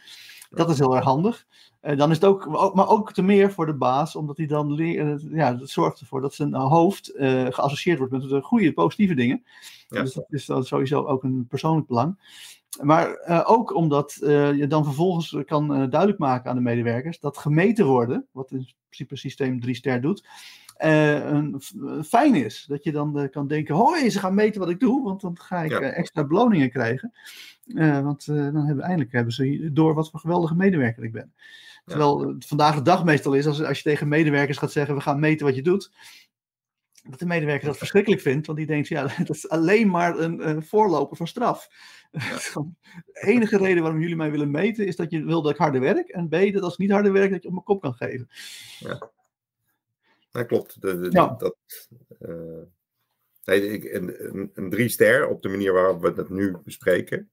Dat 0.49 0.69
is 0.69 0.77
heel 0.77 0.95
erg 0.95 1.05
handig. 1.05 1.45
Uh, 1.81 1.97
dan 1.97 2.09
is 2.09 2.15
het 2.15 2.25
ook, 2.25 2.73
maar 2.75 2.87
ook 2.87 3.13
te 3.13 3.21
meer 3.21 3.51
voor 3.51 3.65
de 3.65 3.73
baas, 3.73 4.15
omdat 4.15 4.37
hij 4.37 4.45
dan 4.45 4.79
uh, 4.79 5.15
ja, 5.31 5.53
dat 5.53 5.69
zorgt 5.69 5.99
ervoor 5.99 6.21
dat 6.21 6.33
zijn 6.33 6.53
hoofd 6.53 7.15
uh, 7.15 7.45
geassocieerd 7.49 7.97
wordt 7.97 8.13
met 8.13 8.21
de 8.21 8.41
goede, 8.41 8.73
positieve 8.73 9.13
dingen. 9.13 9.43
Ja. 9.87 10.01
Dus 10.01 10.13
dat 10.13 10.25
is 10.29 10.45
dan 10.45 10.63
sowieso 10.63 11.03
ook 11.03 11.23
een 11.23 11.47
persoonlijk 11.49 11.87
belang. 11.87 12.17
Maar 12.81 13.25
uh, 13.27 13.43
ook 13.45 13.73
omdat 13.73 14.17
uh, 14.21 14.53
je 14.53 14.67
dan 14.67 14.83
vervolgens 14.83 15.37
kan 15.45 15.71
uh, 15.71 15.89
duidelijk 15.89 16.19
maken 16.19 16.49
aan 16.49 16.55
de 16.55 16.61
medewerkers 16.61 17.19
dat 17.19 17.37
gemeten 17.37 17.85
worden, 17.85 18.27
wat 18.31 18.51
in 18.51 18.67
principe 18.89 19.15
systeem 19.15 19.59
3 19.59 19.75
ster 19.75 20.01
doet, 20.01 20.27
een, 20.77 21.61
fijn 22.05 22.35
is. 22.35 22.65
Dat 22.67 22.83
je 22.83 22.91
dan 22.91 23.29
kan 23.31 23.47
denken, 23.47 23.75
hoi, 23.75 24.09
ze 24.09 24.19
gaan 24.19 24.33
meten 24.33 24.59
wat 24.59 24.69
ik 24.69 24.79
doe, 24.79 25.03
want 25.03 25.21
dan 25.21 25.39
ga 25.39 25.63
ik 25.63 25.71
ja. 25.71 25.79
extra 25.79 26.25
beloningen 26.25 26.69
krijgen. 26.69 27.13
want 28.03 28.25
dan 28.25 28.65
hebben 28.65 28.83
eindelijk 28.83 29.11
hebben 29.11 29.33
ze 29.33 29.69
door 29.73 29.93
wat 29.93 30.09
voor 30.09 30.19
geweldige 30.19 30.55
medewerker 30.55 31.03
ik 31.03 31.11
ben. 31.11 31.33
Terwijl 31.85 32.27
ja. 32.27 32.35
vandaag 32.39 32.75
de 32.75 32.81
dag 32.81 33.03
meestal 33.03 33.33
is, 33.33 33.47
als, 33.47 33.63
als 33.63 33.77
je 33.77 33.83
tegen 33.83 34.07
medewerkers 34.07 34.57
gaat 34.57 34.71
zeggen, 34.71 34.95
we 34.95 35.01
gaan 35.01 35.19
meten 35.19 35.45
wat 35.45 35.55
je 35.55 35.61
doet, 35.61 35.91
dat 37.09 37.19
de 37.19 37.25
medewerker 37.25 37.67
dat 37.67 37.77
verschrikkelijk 37.77 38.21
vindt, 38.21 38.45
want 38.45 38.57
die 38.57 38.67
denkt, 38.67 38.87
ja, 38.87 39.07
dat 39.17 39.35
is 39.35 39.49
alleen 39.49 39.89
maar 39.89 40.19
een, 40.19 40.49
een 40.49 40.63
voorloper 40.63 41.17
van 41.17 41.27
straf. 41.27 41.69
Ja. 42.11 42.37
de 43.05 43.21
enige 43.21 43.57
reden 43.57 43.81
waarom 43.81 44.01
jullie 44.01 44.15
mij 44.15 44.31
willen 44.31 44.51
meten, 44.51 44.87
is 44.87 44.95
dat 44.95 45.11
je 45.11 45.23
wil 45.23 45.41
dat 45.41 45.51
ik 45.51 45.57
harder 45.57 45.81
werk, 45.81 46.09
en 46.09 46.27
B, 46.27 46.53
dat 46.53 46.61
als 46.61 46.73
ik 46.73 46.79
niet 46.79 46.91
harder 46.91 47.11
werk, 47.11 47.31
dat 47.31 47.41
je 47.41 47.47
op 47.47 47.53
mijn 47.53 47.65
kop 47.65 47.81
kan 47.81 47.93
geven. 47.93 48.29
Ja, 48.79 49.09
dat 50.31 50.45
klopt. 50.45 50.81
De, 50.81 50.99
de, 50.99 51.11
ja. 51.11 51.35
Dat, 51.37 51.55
uh, 52.19 52.61
nee, 53.43 53.93
een, 53.95 54.25
een, 54.25 54.51
een 54.53 54.69
drie 54.69 54.89
ster 54.89 55.27
op 55.27 55.41
de 55.41 55.49
manier 55.49 55.73
waarop 55.73 56.01
we 56.01 56.13
dat 56.13 56.29
nu 56.29 56.57
bespreken, 56.63 57.29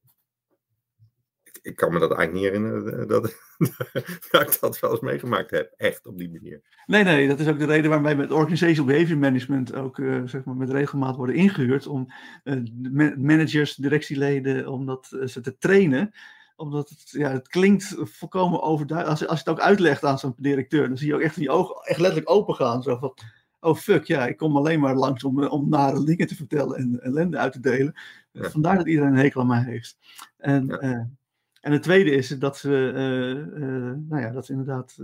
ik 1.62 1.76
kan 1.76 1.92
me 1.92 1.98
dat 1.98 2.12
eigenlijk 2.12 2.32
niet 2.32 2.52
herinneren 2.52 3.08
dat, 3.08 3.22
dat 4.30 4.42
ik 4.42 4.60
dat 4.60 4.80
wel 4.80 4.90
eens 4.90 5.00
meegemaakt 5.00 5.50
heb. 5.50 5.74
Echt 5.76 6.06
op 6.06 6.18
die 6.18 6.30
manier. 6.30 6.60
Nee, 6.86 7.04
nee, 7.04 7.28
dat 7.28 7.40
is 7.40 7.48
ook 7.48 7.58
de 7.58 7.66
reden 7.66 7.86
waarom 7.86 8.06
wij 8.06 8.16
met 8.16 8.30
Organizational 8.30 8.92
Behavior 8.92 9.18
Management 9.18 9.74
ook 9.74 9.98
uh, 9.98 10.22
zeg 10.24 10.44
maar 10.44 10.56
met 10.56 10.70
regelmaat 10.70 11.16
worden 11.16 11.34
ingehuurd 11.34 11.86
om 11.86 12.12
uh, 12.44 13.16
managers, 13.16 13.74
directieleden, 13.74 14.68
om 14.68 14.86
dat, 14.86 15.10
uh, 15.14 15.26
ze 15.26 15.40
te 15.40 15.58
trainen 15.58 16.12
omdat 16.56 16.88
het, 16.88 17.10
ja, 17.10 17.30
het 17.30 17.48
klinkt 17.48 17.94
volkomen 17.98 18.62
overduidelijk. 18.62 19.20
Als, 19.20 19.28
als 19.28 19.40
je 19.42 19.50
het 19.50 19.58
ook 19.58 19.64
uitlegt 19.64 20.04
aan 20.04 20.18
zo'n 20.18 20.34
directeur, 20.36 20.88
dan 20.88 20.96
zie 20.96 21.06
je 21.06 21.14
ook 21.14 21.20
echt 21.20 21.36
die 21.36 21.50
ogen 21.50 21.74
echt 21.74 22.00
letterlijk 22.00 22.30
open 22.30 22.54
gaan. 22.54 22.82
Zo 22.82 22.96
van, 22.96 23.14
oh 23.60 23.76
fuck, 23.76 24.04
ja, 24.04 24.26
ik 24.26 24.36
kom 24.36 24.56
alleen 24.56 24.80
maar 24.80 24.94
langs 24.94 25.24
om, 25.24 25.44
om 25.44 25.68
nare 25.68 26.04
dingen 26.04 26.26
te 26.26 26.34
vertellen 26.34 26.76
en 26.76 27.00
ellende 27.00 27.38
uit 27.38 27.52
te 27.52 27.60
delen. 27.60 27.94
Ja. 28.32 28.50
Vandaar 28.50 28.76
dat 28.76 28.86
iedereen 28.86 29.10
een 29.10 29.18
hekel 29.18 29.40
aan 29.40 29.46
mij 29.46 29.64
heeft. 29.64 29.96
En 30.36 30.66
ja. 30.66 31.10
En 31.62 31.72
het 31.72 31.82
tweede 31.82 32.10
is 32.10 32.28
dat 32.28 32.56
ze, 32.56 32.92
uh, 32.94 33.62
uh, 33.62 33.92
nou 34.08 34.22
ja, 34.22 34.30
dat 34.30 34.46
ze 34.46 34.52
inderdaad 34.52 34.98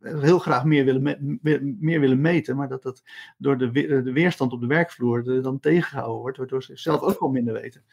uh, 0.00 0.20
heel 0.20 0.38
graag 0.38 0.64
meer 0.64 0.84
willen, 0.84 1.02
me 1.02 1.76
meer 1.80 2.00
willen 2.00 2.20
meten, 2.20 2.56
maar 2.56 2.68
dat 2.68 2.82
dat 2.82 3.02
door 3.38 3.58
de, 3.58 3.70
de 4.02 4.12
weerstand 4.12 4.52
op 4.52 4.60
de 4.60 4.66
werkvloer 4.66 5.42
dan 5.42 5.60
tegengehouden 5.60 6.20
wordt, 6.20 6.38
waardoor 6.38 6.62
ze 6.62 6.76
zelf 6.76 7.00
ook 7.00 7.20
wel 7.20 7.28
minder 7.30 7.54
weten. 7.54 7.84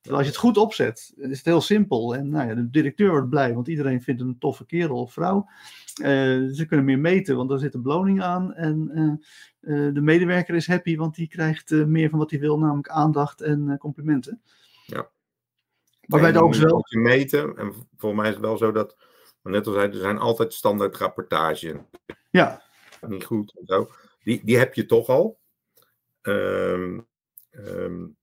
Terwijl 0.00 0.16
als 0.16 0.26
je 0.26 0.32
het 0.32 0.36
goed 0.36 0.56
opzet, 0.56 1.14
is 1.16 1.36
het 1.36 1.46
heel 1.46 1.60
simpel. 1.60 2.16
En 2.16 2.28
nou 2.28 2.48
ja, 2.48 2.54
de 2.54 2.70
directeur 2.70 3.10
wordt 3.10 3.28
blij, 3.28 3.54
want 3.54 3.68
iedereen 3.68 4.02
vindt 4.02 4.20
hem 4.20 4.30
een 4.30 4.38
toffe 4.38 4.66
kerel 4.66 5.00
of 5.00 5.12
vrouw. 5.12 5.48
ze 5.94 6.64
kunnen 6.68 6.86
meer 6.86 6.98
meten, 6.98 7.36
want 7.36 7.48
daar 7.48 7.58
zit 7.58 7.74
een 7.74 7.82
beloning 7.82 8.22
aan. 8.22 8.54
En 8.54 9.20
de 9.60 10.00
medewerker 10.00 10.54
is 10.54 10.66
happy, 10.66 10.96
want 10.96 11.14
die 11.14 11.28
krijgt 11.28 11.70
meer 11.70 12.10
van 12.10 12.18
wat 12.18 12.30
hij 12.30 12.40
wil, 12.40 12.58
namelijk 12.58 12.88
aandacht 12.88 13.40
en 13.40 13.76
complimenten. 13.78 14.40
Ja. 14.86 15.08
Maar 16.08 16.20
wij 16.20 16.36
ook 16.36 16.54
wel. 16.54 16.84
meten. 16.88 17.56
En 17.56 17.72
volgens 17.96 18.20
mij 18.20 18.28
is 18.28 18.36
het 18.36 18.44
wel 18.44 18.56
zo 18.56 18.72
dat, 18.72 18.96
net 19.42 19.66
als 19.66 19.74
zei, 19.74 19.88
er 19.88 19.98
zijn 19.98 20.18
altijd 20.18 20.54
standaard 20.54 20.96
rapportages. 20.96 21.74
Ja. 22.30 22.62
Niet 23.06 23.24
goed 23.24 23.58
en 23.58 23.66
zo. 23.66 23.90
Die, 24.22 24.44
die 24.44 24.58
heb 24.58 24.74
je 24.74 24.86
toch 24.86 25.08
al. 25.08 25.38
Um, 26.22 27.06
um, 27.50 28.16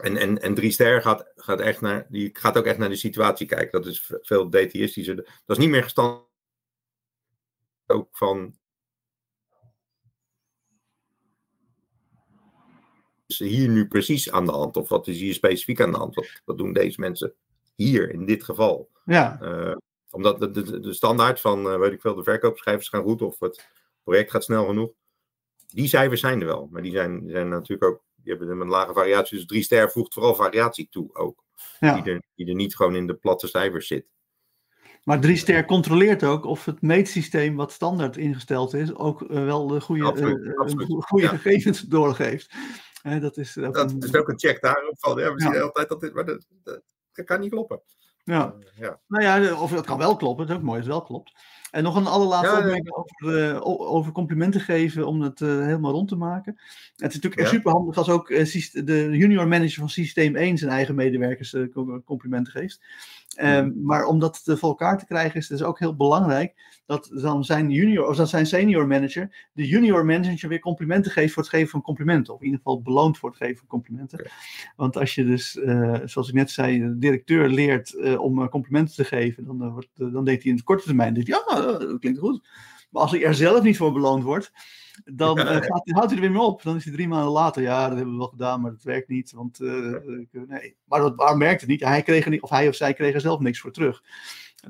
en, 0.00 0.16
en, 0.16 0.42
en 0.42 0.54
drie 0.54 0.70
ster 0.70 1.02
gaat, 1.02 1.32
gaat, 1.36 1.60
echt 1.60 1.80
naar, 1.80 2.06
die 2.08 2.30
gaat 2.32 2.56
ook 2.58 2.64
echt 2.64 2.78
naar 2.78 2.88
de 2.88 2.96
situatie 2.96 3.46
kijken. 3.46 3.82
Dat 3.82 3.90
is 3.90 4.12
veel 4.20 4.50
DTIstischer. 4.50 5.16
Dat 5.16 5.56
is 5.56 5.58
niet 5.58 5.70
meer 5.70 5.82
gestand 5.82 6.24
ook 7.86 8.08
van 8.12 8.58
is 13.26 13.38
hier 13.38 13.68
nu 13.68 13.88
precies 13.88 14.30
aan 14.30 14.46
de 14.46 14.52
hand? 14.52 14.76
Of 14.76 14.88
wat 14.88 15.06
is 15.06 15.20
hier 15.20 15.34
specifiek 15.34 15.80
aan 15.80 15.90
de 15.90 15.98
hand? 15.98 16.14
Wat, 16.14 16.40
wat 16.44 16.58
doen 16.58 16.72
deze 16.72 17.00
mensen 17.00 17.34
hier 17.74 18.10
in 18.10 18.26
dit 18.26 18.44
geval? 18.44 18.90
Ja. 19.04 19.38
Uh, 19.42 19.76
omdat 20.10 20.38
de, 20.38 20.50
de, 20.50 20.80
de, 20.80 20.92
standaard 20.92 21.40
van, 21.40 21.66
uh, 21.66 21.78
weet 21.78 21.92
ik 21.92 22.00
veel, 22.00 22.14
de 22.14 22.22
verkoopcijfers 22.22 22.88
gaan 22.88 23.02
goed 23.02 23.22
of 23.22 23.40
het 23.40 23.68
project 24.02 24.30
gaat 24.30 24.44
snel 24.44 24.66
genoeg. 24.66 24.90
Die 25.66 25.88
cijfers 25.88 26.20
zijn 26.20 26.40
er 26.40 26.46
wel, 26.46 26.68
maar 26.70 26.82
die 26.82 26.92
zijn, 26.92 27.22
zijn 27.26 27.48
natuurlijk 27.48 27.90
ook, 27.90 28.02
die 28.16 28.34
hebben 28.34 28.60
een 28.60 28.68
lage 28.68 28.92
variatie. 28.92 29.36
Dus 29.36 29.46
drie 29.46 29.62
ster 29.62 29.90
voegt 29.90 30.14
vooral 30.14 30.34
variatie 30.34 30.88
toe 30.90 31.14
ook. 31.14 31.44
Ja. 31.80 32.00
Die, 32.00 32.12
er, 32.12 32.22
die 32.34 32.48
er 32.48 32.54
niet 32.54 32.76
gewoon 32.76 32.96
in 32.96 33.06
de 33.06 33.14
platte 33.14 33.46
cijfers 33.46 33.86
zit. 33.86 34.06
Maar 35.04 35.20
drie 35.20 35.36
ster 35.36 35.64
controleert 35.64 36.24
ook 36.24 36.44
of 36.44 36.64
het 36.64 36.82
meetsysteem 36.82 37.56
wat 37.56 37.72
standaard 37.72 38.16
ingesteld 38.16 38.74
is, 38.74 38.94
ook 38.94 39.20
uh, 39.20 39.44
wel 39.44 39.66
de 39.66 39.80
goede, 39.80 40.04
absoluut, 40.04 40.56
absoluut. 40.56 41.04
goede 41.04 41.24
ja. 41.24 41.30
gegevens 41.30 41.80
doorgeeft 41.80 42.54
dat 43.14 43.36
is, 43.36 43.58
ook 43.58 43.74
dat 43.74 43.90
een... 43.90 44.00
is 44.00 44.14
ook 44.14 44.28
een 44.28 44.38
check 44.38 44.60
daarop 44.60 44.98
van. 44.98 45.18
Ja, 45.18 45.34
we 45.34 45.40
zien 45.40 45.60
altijd 45.60 45.88
dat 45.88 46.00
dit, 46.00 46.14
maar 46.14 46.24
dat, 46.24 46.46
dat, 46.62 46.82
dat, 47.12 47.24
kan 47.24 47.40
niet 47.40 47.50
kloppen. 47.50 47.80
Ja. 48.24 48.54
Uh, 48.58 48.66
ja. 48.74 49.00
Nou 49.06 49.22
ja, 49.22 49.60
of 49.60 49.70
dat 49.70 49.86
kan 49.86 49.98
wel 49.98 50.16
kloppen. 50.16 50.46
Dat 50.46 50.56
is 50.56 50.62
ook 50.62 50.68
mooi 50.68 50.78
als 50.78 50.86
het 50.86 50.96
wel 50.96 51.06
klopt. 51.06 51.32
En 51.70 51.82
nog 51.82 51.96
een 51.96 52.06
allerlaatste 52.06 52.56
opmerking 52.56 52.94
over, 52.94 53.50
uh, 53.50 53.60
over, 53.92 54.12
complimenten 54.12 54.60
geven 54.60 55.06
om 55.06 55.20
het 55.20 55.40
uh, 55.40 55.64
helemaal 55.64 55.92
rond 55.92 56.08
te 56.08 56.16
maken. 56.16 56.52
Het 56.96 57.08
is 57.08 57.14
natuurlijk 57.14 57.40
ja. 57.40 57.46
super 57.46 57.72
handig 57.72 57.96
als 57.96 58.08
ook 58.08 58.30
uh, 58.30 58.44
de 58.72 59.08
junior 59.10 59.48
manager 59.48 59.78
van 59.78 59.88
systeem 59.88 60.36
1 60.36 60.58
zijn 60.58 60.70
eigen 60.70 60.94
medewerkers 60.94 61.56
complimenten 62.04 62.52
geeft. 62.52 62.80
Um, 63.40 63.80
maar 63.82 64.04
om 64.04 64.18
dat 64.18 64.42
voor 64.44 64.68
elkaar 64.68 64.98
te 64.98 65.06
krijgen 65.06 65.40
is 65.40 65.48
het 65.48 65.58
dus 65.58 65.66
ook 65.66 65.78
heel 65.78 65.96
belangrijk 65.96 66.54
dat 66.86 67.10
dan 67.22 67.44
zijn 67.44 67.70
junior 67.70 68.08
of 68.08 68.16
dat 68.16 68.28
zijn 68.28 68.46
senior 68.46 68.86
manager 68.86 69.48
de 69.52 69.66
junior 69.66 70.04
manager 70.04 70.48
weer 70.48 70.60
complimenten 70.60 71.12
geeft 71.12 71.32
voor 71.32 71.42
het 71.42 71.52
geven 71.52 71.68
van 71.68 71.82
complimenten. 71.82 72.34
Of 72.34 72.38
in 72.38 72.44
ieder 72.44 72.60
geval 72.62 72.82
beloont 72.82 73.18
voor 73.18 73.28
het 73.28 73.38
geven 73.38 73.56
van 73.56 73.66
complimenten. 73.66 74.18
Okay. 74.18 74.32
Want 74.76 74.96
als 74.96 75.14
je 75.14 75.24
dus, 75.24 75.56
uh, 75.56 75.98
zoals 76.04 76.28
ik 76.28 76.34
net 76.34 76.50
zei, 76.50 76.80
de 76.80 76.98
directeur 76.98 77.48
leert 77.48 77.92
uh, 77.92 78.20
om 78.20 78.48
complimenten 78.48 78.94
te 78.94 79.04
geven, 79.04 79.44
dan, 79.44 79.62
uh, 79.62 79.72
wordt, 79.72 79.88
dan 79.94 80.24
deed 80.24 80.42
hij 80.42 80.50
in 80.50 80.56
de 80.56 80.62
korte 80.62 80.84
termijn, 80.84 81.14
denkt 81.14 81.28
hij, 81.28 81.42
ja, 81.48 81.55
dat 81.62 81.98
klinkt 81.98 82.18
goed. 82.18 82.48
Maar 82.90 83.02
als 83.02 83.10
hij 83.10 83.24
er 83.24 83.34
zelf 83.34 83.62
niet 83.62 83.76
voor 83.76 83.92
beloond 83.92 84.22
wordt, 84.22 84.52
dan 85.04 85.36
ja, 85.36 85.44
gaat, 85.44 85.82
houdt 85.84 86.10
hij 86.10 86.14
er 86.14 86.20
weer 86.20 86.30
mee 86.30 86.40
op. 86.40 86.62
Dan 86.62 86.76
is 86.76 86.84
hij 86.84 86.92
drie 86.92 87.08
maanden 87.08 87.32
later, 87.32 87.62
ja, 87.62 87.88
dat 87.88 87.96
hebben 87.96 88.14
we 88.14 88.18
wel 88.18 88.28
gedaan, 88.28 88.60
maar 88.60 88.70
dat 88.70 88.82
werkt 88.82 89.08
niet. 89.08 89.32
Want, 89.32 89.58
nee. 89.58 90.76
Maar 90.84 91.00
dat, 91.00 91.14
waar 91.16 91.36
merkt 91.36 91.60
het 91.60 91.70
niet? 91.70 91.80
Hij 91.80 92.02
kreeg 92.02 92.24
er 92.24 92.30
niet, 92.30 92.42
of 92.42 92.50
hij 92.50 92.68
of 92.68 92.74
zij 92.74 92.92
kreeg 92.92 93.14
er 93.14 93.20
zelf 93.20 93.40
niks 93.40 93.60
voor 93.60 93.72
terug. 93.72 94.02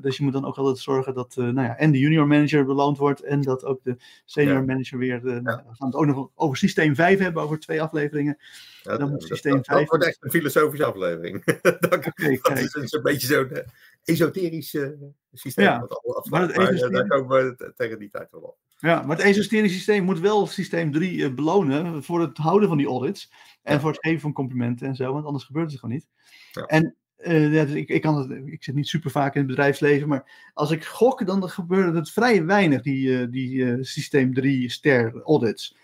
Dus 0.01 0.17
je 0.17 0.23
moet 0.23 0.33
dan 0.33 0.45
ook 0.45 0.57
altijd 0.57 0.77
zorgen 0.77 1.13
dat 1.13 1.35
uh, 1.39 1.45
nou 1.45 1.67
ja, 1.67 1.77
en 1.77 1.91
de 1.91 1.99
junior 1.99 2.27
manager 2.27 2.65
beloond 2.65 2.97
wordt 2.97 3.21
en 3.21 3.41
dat 3.41 3.65
ook 3.65 3.83
de 3.83 3.95
senior 4.25 4.55
ja. 4.55 4.61
manager 4.61 4.97
weer. 4.97 5.21
De, 5.21 5.29
ja. 5.29 5.39
We 5.41 5.75
gaan 5.75 5.87
het 5.87 5.95
ook 5.95 6.05
nog 6.05 6.29
over 6.35 6.57
systeem 6.57 6.95
5 6.95 7.19
hebben, 7.19 7.43
over 7.43 7.59
twee 7.59 7.81
afleveringen. 7.81 8.37
Ja, 8.81 8.97
dan 8.97 9.09
moet 9.09 9.23
systeem 9.23 9.55
dat, 9.55 9.65
5. 9.65 9.79
Dat 9.79 9.89
wordt 9.89 10.05
echt 10.05 10.17
een 10.19 10.31
filosofische 10.31 10.85
aflevering. 10.85 11.43
dat, 11.79 11.93
okay, 11.93 12.39
dat 12.41 12.57
is 12.57 12.91
een 12.91 13.01
beetje 13.01 13.49
uh, 13.51 13.57
esoterisch 14.07 14.73
uh, 14.73 14.89
systeem. 15.33 15.65
Ja, 15.65 15.87
wat 15.87 16.29
maar, 16.29 16.47
maar 16.55 16.73
uh, 16.73 16.89
daar 16.89 17.07
komen 17.07 17.57
we 17.57 17.73
tegen 17.75 17.99
die 17.99 18.09
tijd 18.09 18.31
wel 18.31 18.41
op. 18.41 18.57
Ja, 18.79 19.01
maar 19.01 19.17
het 19.17 19.25
esoterisch 19.25 19.73
systeem 19.73 20.03
moet 20.03 20.19
wel 20.19 20.47
systeem 20.47 20.91
3 20.91 21.33
belonen 21.33 22.03
voor 22.03 22.21
het 22.21 22.37
houden 22.37 22.67
van 22.67 22.77
die 22.77 22.87
audits. 22.87 23.31
En 23.63 23.73
ja. 23.73 23.79
voor 23.79 23.91
het 23.91 23.99
geven 23.99 24.19
van 24.19 24.33
complimenten 24.33 24.87
en 24.87 24.95
zo, 24.95 25.13
want 25.13 25.25
anders 25.25 25.43
gebeurt 25.43 25.71
het 25.71 25.79
gewoon 25.79 25.95
niet. 25.95 26.07
Ja. 26.51 26.65
En 26.65 26.95
uh, 27.17 27.53
ja, 27.53 27.65
dus 27.65 27.73
ik, 27.73 27.89
ik, 27.89 28.01
kan 28.01 28.17
het, 28.17 28.41
ik 28.45 28.63
zit 28.63 28.75
niet 28.75 28.87
super 28.87 29.11
vaak 29.11 29.33
in 29.33 29.39
het 29.39 29.49
bedrijfsleven, 29.49 30.07
maar 30.07 30.51
als 30.53 30.71
ik 30.71 30.85
gok, 30.85 31.25
dan 31.25 31.49
gebeurde 31.49 31.97
het 31.97 32.11
vrij 32.11 32.45
weinig, 32.45 32.81
die, 32.81 33.07
uh, 33.07 33.31
die 33.31 33.55
uh, 33.55 33.83
systeem 33.83 34.33
3 34.33 34.69
ster 34.69 35.21
audits. 35.23 35.77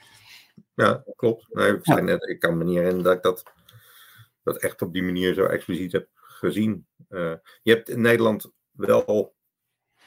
Ja, 0.75 1.03
klopt. 1.15 1.47
Nee, 1.49 1.71
ik, 1.71 2.01
net, 2.01 2.29
ik 2.29 2.39
kan 2.39 2.57
me 2.57 2.63
niet 2.63 2.75
herinneren 2.75 3.03
dat 3.03 3.15
ik 3.15 3.21
dat, 3.23 3.43
dat 4.43 4.57
echt 4.57 4.81
op 4.81 4.93
die 4.93 5.03
manier 5.03 5.33
zo 5.33 5.45
expliciet 5.45 5.91
heb 5.91 6.07
gezien. 6.13 6.85
Je 7.61 7.71
hebt 7.71 7.89
in 7.89 8.01
Nederland 8.01 8.51
wel, 8.71 9.35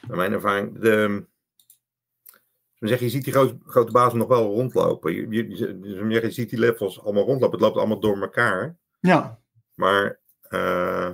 naar 0.08 0.16
mijn 0.16 0.32
ervaring, 0.32 0.78
de, 0.78 1.26
zeg, 2.78 3.00
je 3.00 3.08
ziet 3.08 3.24
die 3.24 3.32
grote, 3.32 3.58
grote 3.66 3.92
bazen 3.92 4.18
nog 4.18 4.28
wel 4.28 4.54
rondlopen. 4.54 5.12
Je, 5.14 5.28
je, 5.28 5.48
je, 5.48 6.20
je 6.20 6.30
ziet 6.30 6.50
die 6.50 6.58
levels 6.58 7.00
allemaal 7.00 7.24
rondlopen. 7.24 7.58
Het 7.58 7.66
loopt 7.66 7.76
allemaal 7.76 8.00
door 8.00 8.20
elkaar. 8.20 8.78
Ja. 9.00 9.40
Maar 9.74 10.20
uh, 10.50 11.10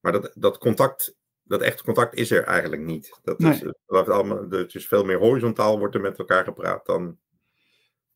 maar 0.00 0.12
dat, 0.12 0.32
dat 0.34 0.58
contact, 0.58 1.16
dat 1.42 1.60
echte 1.60 1.82
contact 1.82 2.14
is 2.14 2.30
er 2.30 2.44
eigenlijk 2.44 2.82
niet. 2.82 3.18
Dat 3.22 3.38
Nee. 3.38 3.52
is, 3.52 3.72
dat 3.86 4.08
allemaal, 4.08 4.50
het 4.50 4.74
is 4.74 4.88
veel 4.88 5.04
meer 5.04 5.18
horizontaal 5.18 5.78
wordt 5.78 5.94
er 5.94 6.00
met 6.00 6.18
elkaar 6.18 6.44
gepraat 6.44 6.86
dan, 6.86 7.18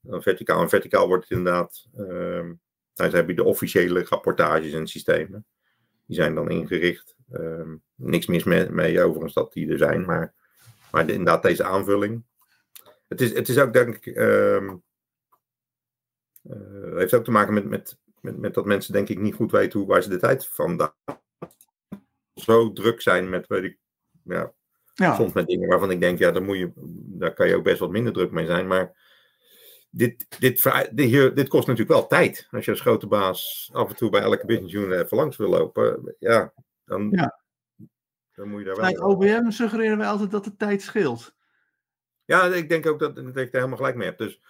dan 0.00 0.22
verticaal. 0.22 0.62
En 0.62 0.68
verticaal 0.68 1.06
wordt 1.06 1.28
het 1.28 1.38
inderdaad, 1.38 1.86
dan 1.92 3.10
heb 3.10 3.28
je 3.28 3.34
de 3.34 3.44
officiële 3.44 4.04
rapportages 4.04 4.72
en 4.72 4.86
systemen. 4.86 5.46
Die 6.12 6.20
zijn 6.20 6.34
dan 6.34 6.50
ingericht. 6.50 7.14
Ehm, 7.30 7.76
niks 7.94 8.26
mis 8.26 8.44
mee, 8.44 8.70
mee 8.70 9.02
overigens 9.02 9.34
dat 9.34 9.52
die 9.52 9.70
er 9.70 9.78
zijn, 9.78 10.04
maar, 10.04 10.34
maar 10.90 11.06
de- 11.06 11.12
inderdaad 11.12 11.42
deze 11.42 11.64
aanvulling. 11.64 12.24
Het 13.08 13.20
is, 13.20 13.32
het 13.34 13.48
is 13.48 13.58
ook 13.58 13.72
denk 13.72 13.94
ik, 13.94 14.04
het 16.44 16.98
heeft 16.98 17.14
ook 17.14 17.24
te 17.24 17.30
maken 17.30 17.54
met, 17.54 17.64
met, 17.68 17.98
met, 18.20 18.38
met 18.38 18.54
dat 18.54 18.64
mensen 18.64 18.92
denk 18.92 19.08
ik 19.08 19.18
niet 19.18 19.34
goed 19.34 19.50
weten 19.50 19.78
hoe, 19.78 19.88
waar 19.88 20.02
ze 20.02 20.08
de 20.08 20.18
tijd 20.18 20.46
vandaan 20.46 20.94
zo 22.34 22.72
druk 22.72 23.00
zijn 23.00 23.28
met, 23.28 23.46
weet 23.46 23.64
ik, 23.64 23.78
ja, 24.24 24.52
Ja, 24.94 25.14
soms 25.14 25.32
met 25.32 25.46
dingen 25.46 25.68
waarvan 25.68 25.90
ik 25.90 26.00
denk, 26.00 26.18
ja, 26.18 26.30
daar, 26.30 26.42
moet 26.42 26.58
je, 26.58 26.72
daar 27.18 27.34
kan 27.34 27.48
je 27.48 27.56
ook 27.56 27.64
best 27.64 27.78
wat 27.78 27.90
minder 27.90 28.12
druk 28.12 28.30
mee 28.30 28.46
zijn. 28.46 28.66
Maar 28.66 29.01
dit, 29.94 30.26
dit, 30.40 30.88
hier, 30.94 31.34
dit 31.34 31.48
kost 31.48 31.66
natuurlijk 31.66 31.98
wel 31.98 32.06
tijd. 32.06 32.48
Als 32.50 32.64
je 32.64 32.70
als 32.70 32.80
grote 32.80 33.06
baas 33.06 33.70
af 33.72 33.88
en 33.88 33.96
toe 33.96 34.10
bij 34.10 34.20
elke 34.20 34.46
business 34.46 34.74
unit 34.74 35.04
even 35.04 35.16
langs 35.16 35.36
wil 35.36 35.48
lopen, 35.48 36.14
ja, 36.18 36.52
dan, 36.84 37.08
Ja. 37.10 37.40
dan 38.34 38.48
moet 38.48 38.60
je 38.60 38.66
daar 38.66 38.76
wel... 38.76 39.10
OBM 39.10 39.50
suggereren 39.50 39.98
wij 39.98 40.06
altijd 40.06 40.30
dat 40.30 40.44
de 40.44 40.56
tijd 40.56 40.82
scheelt. 40.82 41.34
Ja, 42.24 42.44
ik 42.44 42.68
denk 42.68 42.86
ook 42.86 42.98
dat, 42.98 43.16
dat 43.16 43.26
ik 43.26 43.34
daar 43.34 43.48
helemaal 43.50 43.76
gelijk 43.76 43.96
mee 43.96 44.08
heb. 44.08 44.18
Dus 44.18 44.40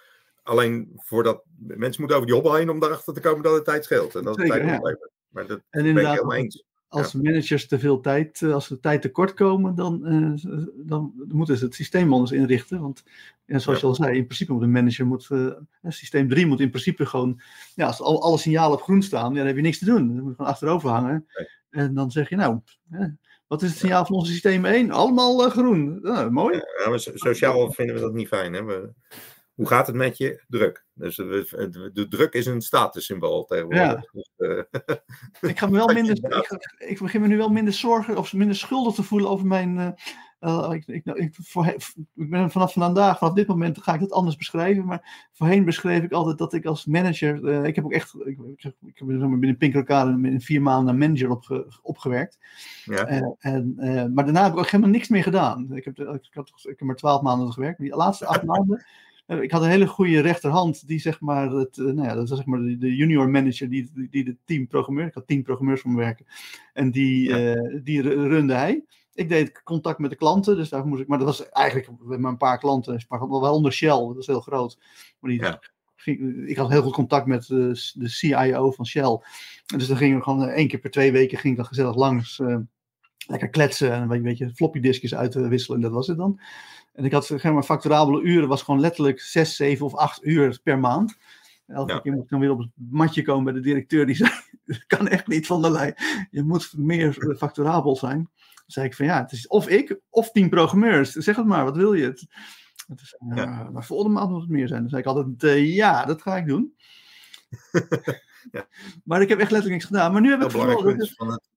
alleen 0.43 0.91
voordat 0.95 1.43
mensen 1.57 1.99
moeten 2.01 2.15
over 2.15 2.25
die 2.25 2.35
hobbel 2.35 2.55
heen 2.55 2.69
om 2.69 2.79
daarachter 2.79 3.13
te 3.13 3.19
komen 3.19 3.43
dat 3.43 3.53
het 3.53 3.65
tijd 3.65 3.83
scheelt. 3.83 4.15
En 4.15 4.23
dat 4.23 4.35
het 4.35 4.47
Zeker, 4.47 4.65
tijd 4.65 4.81
ja. 4.83 4.97
Maar 5.27 5.47
dat 5.47 5.57
En 5.57 5.63
ben 5.69 5.81
ik 5.81 5.87
inderdaad, 5.87 6.13
helemaal 6.13 6.37
eens. 6.37 6.63
Als 6.93 7.13
managers 7.13 7.67
te 7.67 7.79
veel 7.79 7.99
tijd, 7.99 8.41
eh, 8.41 8.53
als 8.53 8.65
ze 8.65 8.79
tijd 8.79 9.01
tekort 9.01 9.33
komen, 9.33 9.75
dan, 9.75 10.05
eh, 10.05 10.63
dan 10.75 11.13
moeten 11.27 11.57
ze 11.57 11.65
het 11.65 11.75
systeem 11.75 12.13
anders 12.13 12.31
inrichten. 12.31 12.81
Want 12.81 13.03
ja, 13.45 13.59
zoals 13.59 13.79
Ja. 13.79 13.87
je 13.87 13.93
al 13.93 14.03
zei, 14.03 14.17
in 14.17 14.25
principe 14.25 14.53
moet 14.53 14.61
een 14.61 14.71
manager, 14.71 15.05
moet, 15.05 15.27
eh, 15.31 15.47
systeem 15.87 16.29
3 16.29 16.45
moet 16.45 16.59
in 16.59 16.69
principe 16.69 17.05
gewoon, 17.05 17.41
ja, 17.75 17.85
als 17.87 18.01
al, 18.01 18.21
alle 18.23 18.37
signalen 18.37 18.77
op 18.77 18.83
groen 18.83 19.01
staan, 19.01 19.33
dan 19.33 19.45
heb 19.45 19.55
je 19.55 19.61
niks 19.61 19.79
te 19.79 19.85
doen. 19.85 20.07
Dan 20.07 20.15
moet 20.15 20.29
je 20.29 20.35
gewoon 20.35 20.51
achterover 20.51 20.89
hangen. 20.89 21.25
Nee. 21.37 21.47
En 21.69 21.93
dan 21.93 22.11
zeg 22.11 22.29
je, 22.29 22.35
nou, 22.35 22.59
hè, 22.89 23.07
wat 23.47 23.61
is 23.61 23.69
het 23.69 23.79
signaal 23.79 24.05
van 24.05 24.15
onze 24.15 24.31
systeem 24.31 24.65
1? 24.65 24.91
Allemaal 24.91 25.49
groen. 25.49 25.99
Ja, 26.03 26.29
mooi. 26.29 26.55
Ja, 26.55 26.89
maar 26.89 26.99
sociaal 26.99 27.71
vinden 27.71 27.95
we 27.95 28.01
dat 28.01 28.13
niet 28.13 28.27
fijn. 28.27 28.53
Hè? 28.53 28.63
We, 28.63 28.93
hoe 29.53 29.67
gaat 29.67 29.87
het 29.87 29.95
met 29.95 30.17
je? 30.17 30.43
Druk. 30.47 30.85
Dus 30.93 31.17
we- 31.17 31.67
de, 31.71 31.89
de 31.93 32.07
druk 32.07 32.33
is 32.33 32.45
een 32.45 32.61
statussymbool 32.61 33.45
tegenwoordig. 33.45 34.11
Dus, 34.11 34.29
eh, 34.37 34.59
Ik, 35.49 35.59
ga 35.59 35.65
me 35.65 35.71
wel 35.75 35.85
Dat 35.87 35.95
minder, 35.95 36.17
ik, 36.37 36.75
ik 36.77 36.99
begin 36.99 37.21
me 37.21 37.27
nu 37.27 37.37
wel 37.37 37.49
minder 37.49 37.73
zorgen 37.73 38.17
of 38.17 38.33
minder 38.33 38.55
schuldig 38.55 38.93
te 38.95 39.03
voelen 39.03 39.29
over 39.29 39.45
mijn. 39.47 39.77
eh, 39.79 39.87
eh, 40.39 40.69
ik, 40.71 40.87
ik, 40.87 41.05
ik, 41.05 41.35
voor, 41.41 41.65
ik 42.15 42.29
ben 42.29 42.51
vanaf 42.51 42.73
vandaag, 42.73 43.17
vanaf 43.17 43.33
dit 43.33 43.47
moment 43.47 43.81
ga 43.81 43.93
ik 43.93 43.99
het 43.99 44.11
anders 44.11 44.35
beschrijven. 44.35 44.85
Maar 44.85 45.27
voorheen 45.31 45.65
beschreef 45.65 46.03
ik 46.03 46.11
altijd 46.11 46.37
dat 46.37 46.53
ik 46.53 46.65
als 46.65 46.85
manager. 46.85 47.47
eh, 47.47 47.63
ik 47.63 47.75
heb 47.75 47.85
ook 47.85 47.93
echt. 47.93 48.13
Ik, 48.25 48.39
ik, 48.55 48.73
ik 48.85 48.97
heb 48.97 49.07
binnen 49.07 49.57
Pink 49.57 49.75
Arcade 49.75 50.27
in 50.29 50.41
vier 50.41 50.61
maanden 50.61 50.85
naar 50.85 51.07
manager 51.07 51.29
opge, 51.29 51.67
opgewerkt. 51.81 52.37
ja. 52.85 53.05
Eh, 53.05 53.21
en, 53.39 53.73
eh, 53.77 54.05
maar 54.13 54.23
daarna 54.23 54.43
heb 54.43 54.51
ik 54.53 54.57
ook 54.59 54.69
helemaal 54.69 54.91
niks 54.93 55.07
meer 55.07 55.23
gedaan. 55.23 55.75
Ik 55.75 55.85
heb, 55.85 55.99
ik, 55.99 56.33
had, 56.33 56.47
ik 56.63 56.79
heb 56.79 56.81
maar 56.81 56.95
twaalf 56.95 57.21
maanden 57.21 57.51
gewerkt. 57.53 57.79
Maar 57.79 57.87
die 57.87 57.97
laatste 57.97 58.25
acht 58.25 58.43
maanden. 58.53 58.85
Ik 59.27 59.51
had 59.51 59.61
een 59.61 59.69
hele 59.69 59.87
goede 59.87 60.19
rechterhand 60.19 60.87
die 60.87 60.99
zeg 60.99 61.19
maar, 61.19 61.49
het, 61.49 61.77
eh, 61.77 61.85
nou 61.85 62.07
ja, 62.07 62.13
dat 62.15 62.29
was 62.29 62.37
zeg 62.37 62.47
maar 62.47 62.59
de, 62.59 62.95
junior 62.95 63.29
manager 63.29 63.69
die, 63.69 63.91
die, 63.93 64.07
die 64.09 64.23
de 64.23 64.37
team 64.45 64.67
programmeur. 64.67 65.05
Ik 65.05 65.13
had 65.13 65.27
tien 65.27 65.43
programmeurs 65.43 65.81
voor 65.81 65.91
me 65.91 65.97
werken. 65.97 66.25
En 66.73 66.91
die, 66.91 67.29
Ja. 67.29 67.53
eh, 67.53 67.79
die 67.83 68.01
ru- 68.01 68.27
runde 68.27 68.53
hij. 68.53 68.83
Ik 69.13 69.29
deed 69.29 69.63
contact 69.63 69.99
met 69.99 70.09
de 70.09 70.15
klanten, 70.15 70.55
dus 70.55 70.69
daar 70.69 70.85
moest 70.87 71.01
ik. 71.01 71.07
Maar 71.07 71.17
dat 71.17 71.27
was 71.27 71.49
eigenlijk 71.49 71.89
met 72.01 72.19
maar 72.19 72.31
een 72.31 72.37
paar 72.37 72.57
klanten, 72.59 73.05
waaronder 73.07 73.71
Shell, 73.71 73.89
dat 74.07 74.17
is 74.17 74.27
heel 74.27 74.41
groot. 74.41 74.77
Maar 75.19 75.31
die, 75.31 75.39
Ja. 75.41 75.59
ging- 75.95 76.47
ik 76.47 76.57
had 76.57 76.69
heel 76.69 76.81
goed 76.81 76.93
contact 76.93 77.25
met 77.25 77.47
de 77.47 78.07
CIO 78.07 78.71
van 78.71 78.85
Shell. 78.85 79.19
En 79.67 79.77
dus 79.77 79.87
dan 79.87 79.97
gingen 79.97 80.17
we 80.17 80.23
gewoon 80.23 80.43
eh, 80.47 80.55
één 80.55 80.67
keer 80.67 80.79
per 80.79 80.91
twee 80.91 81.11
weken 81.11 81.37
ging 81.37 81.53
ik 81.53 81.59
dan 81.59 81.67
gezellig 81.67 81.95
langs. 81.95 82.41
Lekker 83.27 83.49
kletsen 83.49 83.91
en 83.91 84.11
een 84.11 84.21
beetje 84.21 84.51
floppy 84.55 84.79
diskjes 84.79 85.15
uitwisselen. 85.15 85.77
En 85.77 85.83
dat 85.83 85.91
was 85.93 86.07
het 86.07 86.17
dan. 86.17 86.39
En 86.93 87.05
ik 87.05 87.11
had 87.11 87.25
zeg 87.25 87.43
maar, 87.43 87.63
facturabele 87.63 88.21
uren, 88.21 88.47
was 88.47 88.61
gewoon 88.61 88.79
letterlijk 88.79 89.21
zes, 89.21 89.55
zeven 89.55 89.85
of 89.85 89.95
acht 89.95 90.23
uur 90.25 90.59
per 90.63 90.79
maand. 90.79 91.17
Elke 91.67 91.93
Ja. 91.93 91.99
keer 91.99 92.11
moet 92.13 92.23
ik 92.23 92.29
dan 92.29 92.39
weer 92.39 92.51
op 92.51 92.59
het 92.59 92.69
matje 92.89 93.21
komen 93.21 93.43
bij 93.43 93.53
de 93.53 93.59
directeur. 93.59 94.05
Die 94.05 94.15
zei, 94.25 94.31
dat 94.65 94.85
kan 94.85 95.07
echt 95.07 95.27
niet 95.27 95.47
van 95.47 95.61
de 95.61 95.69
lijn. 95.71 95.95
Je 96.31 96.43
moet 96.43 96.73
meer 96.77 97.29
eh, 97.29 97.37
facturabel 97.37 97.95
zijn. 97.95 98.17
Dan 98.17 98.63
zei 98.65 98.85
ik 98.85 98.93
van 98.95 99.05
ja, 99.05 99.21
het 99.21 99.31
is 99.31 99.47
of 99.47 99.67
ik 99.67 99.99
of 100.09 100.31
tien 100.31 100.49
programmeurs. 100.49 101.11
Zeg 101.11 101.35
het 101.35 101.45
maar, 101.45 101.63
wat 101.63 101.75
wil 101.75 101.93
je? 101.93 102.03
Het, 102.05 102.25
het 102.87 103.01
is, 103.01 103.15
Ja. 103.35 103.69
Maar 103.73 103.85
volgende 103.85 104.13
maand 104.13 104.29
moet 104.31 104.41
het 104.41 104.49
meer 104.49 104.67
zijn. 104.67 104.81
Dan 104.81 104.89
zei 104.89 105.01
ik 105.01 105.07
altijd, 105.07 105.57
ja, 105.67 106.05
dat 106.05 106.21
ga 106.21 106.37
ik 106.37 106.45
doen. 106.47 106.73
Ja. 108.51 108.67
Maar 109.03 109.21
ik 109.21 109.29
heb 109.29 109.39
echt 109.39 109.51
letterlijk 109.51 109.81
niks 109.81 109.85
gedaan. 109.85 110.11
Maar 110.11 110.21
nu 110.21 110.29
heb 110.29 110.43
ik 110.43 110.51
van 110.51 110.69
het, 110.69 111.49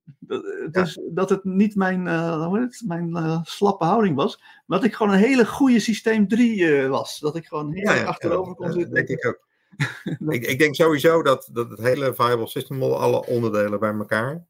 dat, 0.71 0.89
eh, 0.89 1.03
dat 1.11 1.31
het 1.31 1.45
niet 1.45 1.75
mijn, 1.75 2.07
eh, 2.07 2.47
hoe 2.47 2.59
heet 2.59 2.79
het, 2.79 2.89
mijn 2.89 3.17
eh, 3.17 3.41
slappe 3.43 3.85
houding 3.85 4.17
was, 4.17 4.43
maar 4.67 4.79
dat 4.79 4.87
ik 4.87 4.95
gewoon 4.95 5.13
een 5.13 5.19
hele 5.19 5.47
goede 5.47 5.81
systeem 5.81 6.29
3 6.29 6.83
eh, 6.83 6.89
was. 6.89 7.19
Dat 7.19 7.37
ik 7.37 7.47
gewoon 7.47 7.73
heel 7.73 7.93
ja, 7.93 8.05
achterover 8.05 8.49
ja, 8.49 8.55
kon 8.55 8.67
dat 8.67 8.75
zitten. 8.75 8.95
denk 8.95 9.09
ik 9.09 9.27
ook. 9.27 9.45
ik, 10.35 10.47
ik 10.47 10.59
denk 10.59 10.75
sowieso 10.75 11.23
dat, 11.23 11.49
dat 11.53 11.71
het 11.71 11.79
hele 11.79 12.15
viable 12.15 12.47
system 12.47 12.77
model, 12.77 13.01
alle 13.01 13.27
onderdelen 13.27 13.81
bij 13.81 13.93
elkaar, 13.93 14.47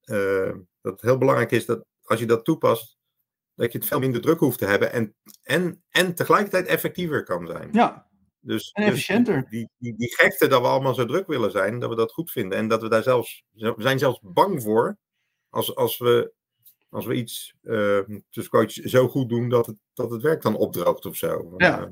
eh, 0.00 0.52
dat 0.80 0.92
het 0.92 1.02
heel 1.02 1.18
belangrijk 1.18 1.50
is 1.50 1.66
dat 1.66 1.84
als 2.04 2.20
je 2.20 2.26
dat 2.26 2.44
toepast, 2.44 2.98
dat 3.54 3.72
je 3.72 3.78
het 3.78 3.86
veel 3.86 3.98
minder 3.98 4.20
druk 4.20 4.38
hoeft 4.38 4.58
te 4.58 4.64
hebben 4.64 4.92
en, 4.92 5.14
en, 5.42 5.82
en 5.90 6.14
tegelijkertijd 6.14 6.66
effectiever 6.66 7.24
kan 7.24 7.46
zijn. 7.46 7.68
Ja, 7.72 8.07
Dus, 8.48 8.70
En 8.72 8.82
dus 8.82 8.90
efficiënter. 8.92 9.46
die, 9.48 9.68
die, 9.78 9.96
die 9.96 10.14
gekte 10.14 10.46
dat 10.46 10.60
we 10.60 10.66
allemaal 10.66 10.94
zo 10.94 11.04
druk 11.04 11.26
willen 11.26 11.50
zijn, 11.50 11.78
dat 11.78 11.88
we 11.88 11.96
dat 11.96 12.12
goed 12.12 12.30
vinden. 12.30 12.58
En 12.58 12.68
dat 12.68 12.82
we 12.82 12.88
daar 12.88 13.02
zelfs, 13.02 13.44
we 13.52 13.74
zijn 13.76 13.98
zelfs 13.98 14.20
bang 14.22 14.62
voor 14.62 14.96
als, 15.50 15.74
als, 15.76 15.98
we, 15.98 16.32
als 16.88 17.06
we 17.06 17.14
iets 17.14 17.54
eh 17.62 18.00
tussen 18.30 18.90
zo 18.90 19.08
goed 19.08 19.28
doen 19.28 19.48
dat 19.48 19.66
het, 19.66 19.76
dat 19.94 20.10
het 20.10 20.22
werk 20.22 20.42
dan 20.42 20.56
opdroogt 20.56 21.06
of 21.06 21.16
zo. 21.16 21.54
Ja. 21.56 21.80
Eh, 21.80 21.86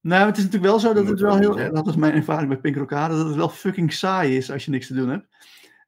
nou, 0.00 0.26
het 0.26 0.36
is 0.36 0.44
natuurlijk 0.44 0.70
wel 0.70 0.80
zo 0.80 0.92
dat 0.92 1.06
het 1.06 1.20
wel 1.20 1.38
we 1.38 1.60
heel, 1.60 1.72
dat 1.72 1.86
is 1.86 1.96
mijn 1.96 2.14
ervaring 2.14 2.48
bij 2.48 2.58
Pink 2.58 2.76
Rocade, 2.76 3.16
dat 3.16 3.26
het 3.26 3.36
wel 3.36 3.48
fucking 3.48 3.92
saai 3.92 4.36
is 4.36 4.50
als 4.50 4.64
je 4.64 4.70
niks 4.70 4.86
te 4.86 4.94
doen 4.94 5.08
hebt. 5.08 5.26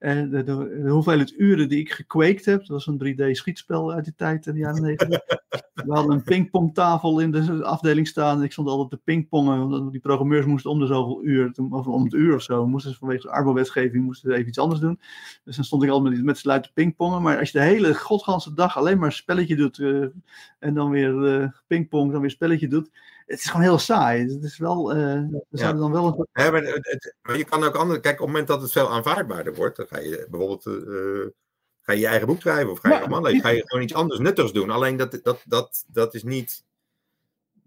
En 0.07 0.31
de, 0.31 0.89
hoeveelheid 0.89 1.35
uren 1.37 1.69
die 1.69 1.79
ik 1.79 1.93
gekweekt 1.93 2.45
heb, 2.45 2.59
dat 2.59 2.69
was 2.69 2.87
een 2.87 2.99
3D-schietspel 2.99 3.93
uit 3.93 4.05
die 4.05 4.15
tijd 4.17 4.47
in 4.47 4.53
de 4.53 4.59
jaren 4.59 4.83
90. 4.83 5.09
We 5.75 5.95
hadden 5.95 6.13
een 6.13 6.23
pingpongtafel 6.23 7.21
in 7.21 7.31
de 7.31 7.65
afdeling 7.65 8.07
staan. 8.07 8.43
Ik 8.43 8.53
stond 8.53 8.69
altijd 8.69 8.91
te 8.91 8.97
pingpongen, 9.05 9.63
omdat 9.63 9.93
die 9.93 10.01
programmeurs 10.01 10.47
moesten 10.47 10.71
om 10.71 10.79
de 10.79 10.87
zoveel 10.87 11.25
uur, 11.25 11.53
of 11.71 11.87
om 11.87 12.05
het 12.05 12.13
uur 12.13 12.35
of 12.35 12.43
zo, 12.43 12.67
moesten 12.67 12.93
ze 12.93 12.99
vanwege 12.99 13.23
de 13.23 13.33
Arbo-wetgeving 13.33 14.05
moesten 14.05 14.31
ze 14.31 14.37
even 14.37 14.49
iets 14.49 14.59
anders 14.59 14.81
doen. 14.81 15.01
Dus 15.45 15.57
dan 15.57 15.65
stond 15.65 15.83
ik 15.83 15.91
altijd 15.91 16.15
met, 16.15 16.25
met 16.25 16.39
z'n 16.39 16.65
pingpongen. 16.75 17.23
Maar 17.23 17.39
als 17.39 17.51
je 17.51 17.59
de 17.59 17.65
hele 17.65 17.95
godganse 17.95 18.55
dag 18.55 18.77
alleen 18.77 18.99
maar 18.99 19.07
een 19.07 19.13
spelletje 19.13 19.57
doet 19.57 19.79
eh, 19.79 20.05
en 20.59 20.75
dan 20.75 20.91
weer 20.91 21.41
eh 21.41 21.49
pingpong, 21.67 22.13
dan 22.13 22.21
weer 22.21 22.31
spelletje 22.31 22.69
doet, 22.69 22.91
het 23.27 23.39
is 23.39 23.45
gewoon 23.47 23.63
heel 23.63 23.79
saai. 23.79 24.35
Het 24.35 24.43
is 24.45 24.59
wel, 24.59 24.93
eh 24.93 24.97
we 24.99 25.45
zouden 25.51 25.81
dan 25.81 25.93
wel 25.93 26.07
een 26.07 26.27
Ja, 26.33 26.51
maar, 26.51 26.63
het- 26.63 27.15
maar 27.23 27.37
je 27.37 27.45
kan 27.45 27.65
ook 27.65 27.75
andere. 27.75 28.01
Kijk, 28.01 28.15
op 28.15 28.19
het 28.21 28.27
moment 28.29 28.47
dat 28.47 28.63
het 28.63 28.73
veel 28.73 28.91
aanvaardbaarder 28.91 29.55
wordt, 29.55 29.77
dan 29.77 29.87
ga 29.87 29.99
je 29.99 30.27
bijvoorbeeld. 30.31 30.67
eh, 30.67 31.31
ga 31.83 31.93
je 31.93 32.01
je 32.01 32.07
eigen 32.07 32.27
boek 32.27 32.41
schrijven 32.41 32.71
of 32.71 32.79
ga 32.79 32.89
je 32.95 33.01
roman 33.01 33.23
lezen. 33.23 33.41
Ga 33.41 33.49
je 33.49 33.63
gewoon 33.67 33.83
iets 33.85 33.95
anders 33.95 34.21
nuttigs 34.21 34.53
doen. 34.53 34.71
Alleen 34.71 34.97
dat, 34.97 35.19
dat, 35.23 35.41
dat, 35.45 35.85
dat 35.87 36.15
is 36.15 36.23
niet. 36.23 36.65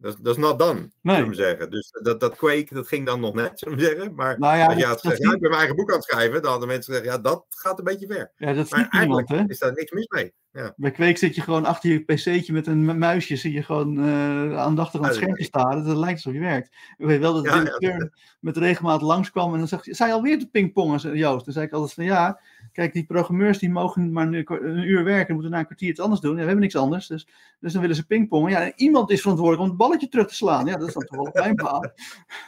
Dat, 0.01 0.17
dat 0.21 0.35
is 0.37 0.41
not 0.43 0.59
done, 0.59 0.89
Nee. 1.01 1.15
zullen 1.15 1.29
we 1.29 1.35
zeggen. 1.35 1.71
Dus 1.71 1.89
dat, 2.03 2.19
dat 2.19 2.39
dat 2.39 2.87
ging 2.87 3.05
dan 3.05 3.19
nog 3.19 3.33
net, 3.33 3.51
zullen 3.59 3.77
we 3.77 3.83
zeggen. 3.83 4.15
Maar 4.15 4.39
Nou 4.39 4.57
ja, 4.57 4.65
als 4.65 4.75
je 4.75 4.85
had 4.85 5.01
gezegd, 5.01 5.21
ja, 5.21 5.31
ik 5.33 5.39
ben 5.39 5.49
mijn 5.49 5.61
eigen 5.61 5.75
boek 5.75 5.89
aan 5.89 5.95
het 5.95 6.05
schrijven, 6.05 6.41
dan 6.41 6.51
hadden 6.51 6.67
mensen 6.67 6.93
gezegd, 6.93 7.11
ja, 7.13 7.21
dat 7.21 7.45
gaat 7.49 7.77
een 7.77 7.83
beetje 7.83 8.07
ver. 8.07 8.31
Ja, 8.35 8.53
dat 8.53 8.69
Maar 8.69 8.79
niemand, 8.79 8.93
eigenlijk 8.93 9.29
hè? 9.29 9.43
is 9.47 9.59
daar 9.59 9.73
niks 9.73 9.91
mis 9.91 10.07
mee. 10.07 10.33
Ja. 10.51 10.73
Bij 10.75 10.91
Kweek 10.91 11.17
zit 11.17 11.35
je 11.35 11.41
gewoon 11.41 11.65
achter 11.65 11.89
je 11.89 11.99
pc'tje 12.03 12.53
met 12.53 12.67
een 12.67 12.85
mu- 12.85 12.93
muisje, 12.93 13.35
zie 13.35 13.53
je 13.53 13.63
gewoon 13.63 13.97
eh, 13.99 14.57
aandachtig 14.57 14.99
aan 14.99 15.05
het 15.05 15.15
scherm 15.15 15.35
te 15.35 15.43
staren. 15.43 15.85
Dat 15.85 15.97
lijkt 15.97 16.15
alsof 16.15 16.33
je 16.33 16.39
werkt. 16.39 16.67
Ik 16.97 17.05
weet 17.05 17.19
wel 17.19 17.33
dat 17.33 17.43
de 17.43 17.49
directeur 17.49 18.13
met 18.39 18.57
regelmaat 18.57 19.01
langskwam 19.01 19.51
en 19.53 19.59
dan 19.59 19.67
zegt 19.67 19.85
hij, 19.85 19.93
zei 19.93 20.09
je 20.09 20.15
alweer 20.15 20.39
te 20.39 20.49
pingpongen, 20.49 21.17
Joost? 21.17 21.45
Dan 21.45 21.53
zei 21.53 21.65
ik 21.65 21.71
altijd 21.71 21.93
van 21.93 22.03
ja, 22.03 22.39
kijk, 22.71 22.93
die 22.93 23.05
programmeurs 23.05 23.57
die 23.59 23.69
mogen 23.69 24.11
maar 24.11 24.27
een, 24.27 24.45
een 24.47 24.89
uur 24.89 25.03
werken 25.03 25.27
en 25.27 25.33
moeten 25.33 25.51
na 25.51 25.59
een 25.59 25.65
kwartier 25.65 25.89
iets 25.89 25.99
anders 25.99 26.21
doen. 26.21 26.31
Ja, 26.31 26.37
we 26.37 26.43
hebben 26.43 26.61
niks 26.61 26.75
anders, 26.75 27.07
dus, 27.07 27.27
dus 27.59 27.71
dan 27.71 27.81
willen 27.81 27.95
ze 27.95 28.05
pingpongen. 28.05 28.51
Ja, 28.51 28.75
iemand 28.75 29.11
is 29.11 29.21
verantwoordelijk 29.21 29.63
om 29.63 29.69
het 29.69 29.77
balletje 29.77 30.09
terug 30.09 30.27
te 30.27 30.35
slaan. 30.35 30.65
Ja, 30.65 30.77
dat 30.77 30.87
is 30.87 30.93
dan 30.93 31.03
toch 31.03 31.17
wel 31.17 31.25
op 31.25 31.33
mijn 31.33 31.55
baan. 31.55 31.91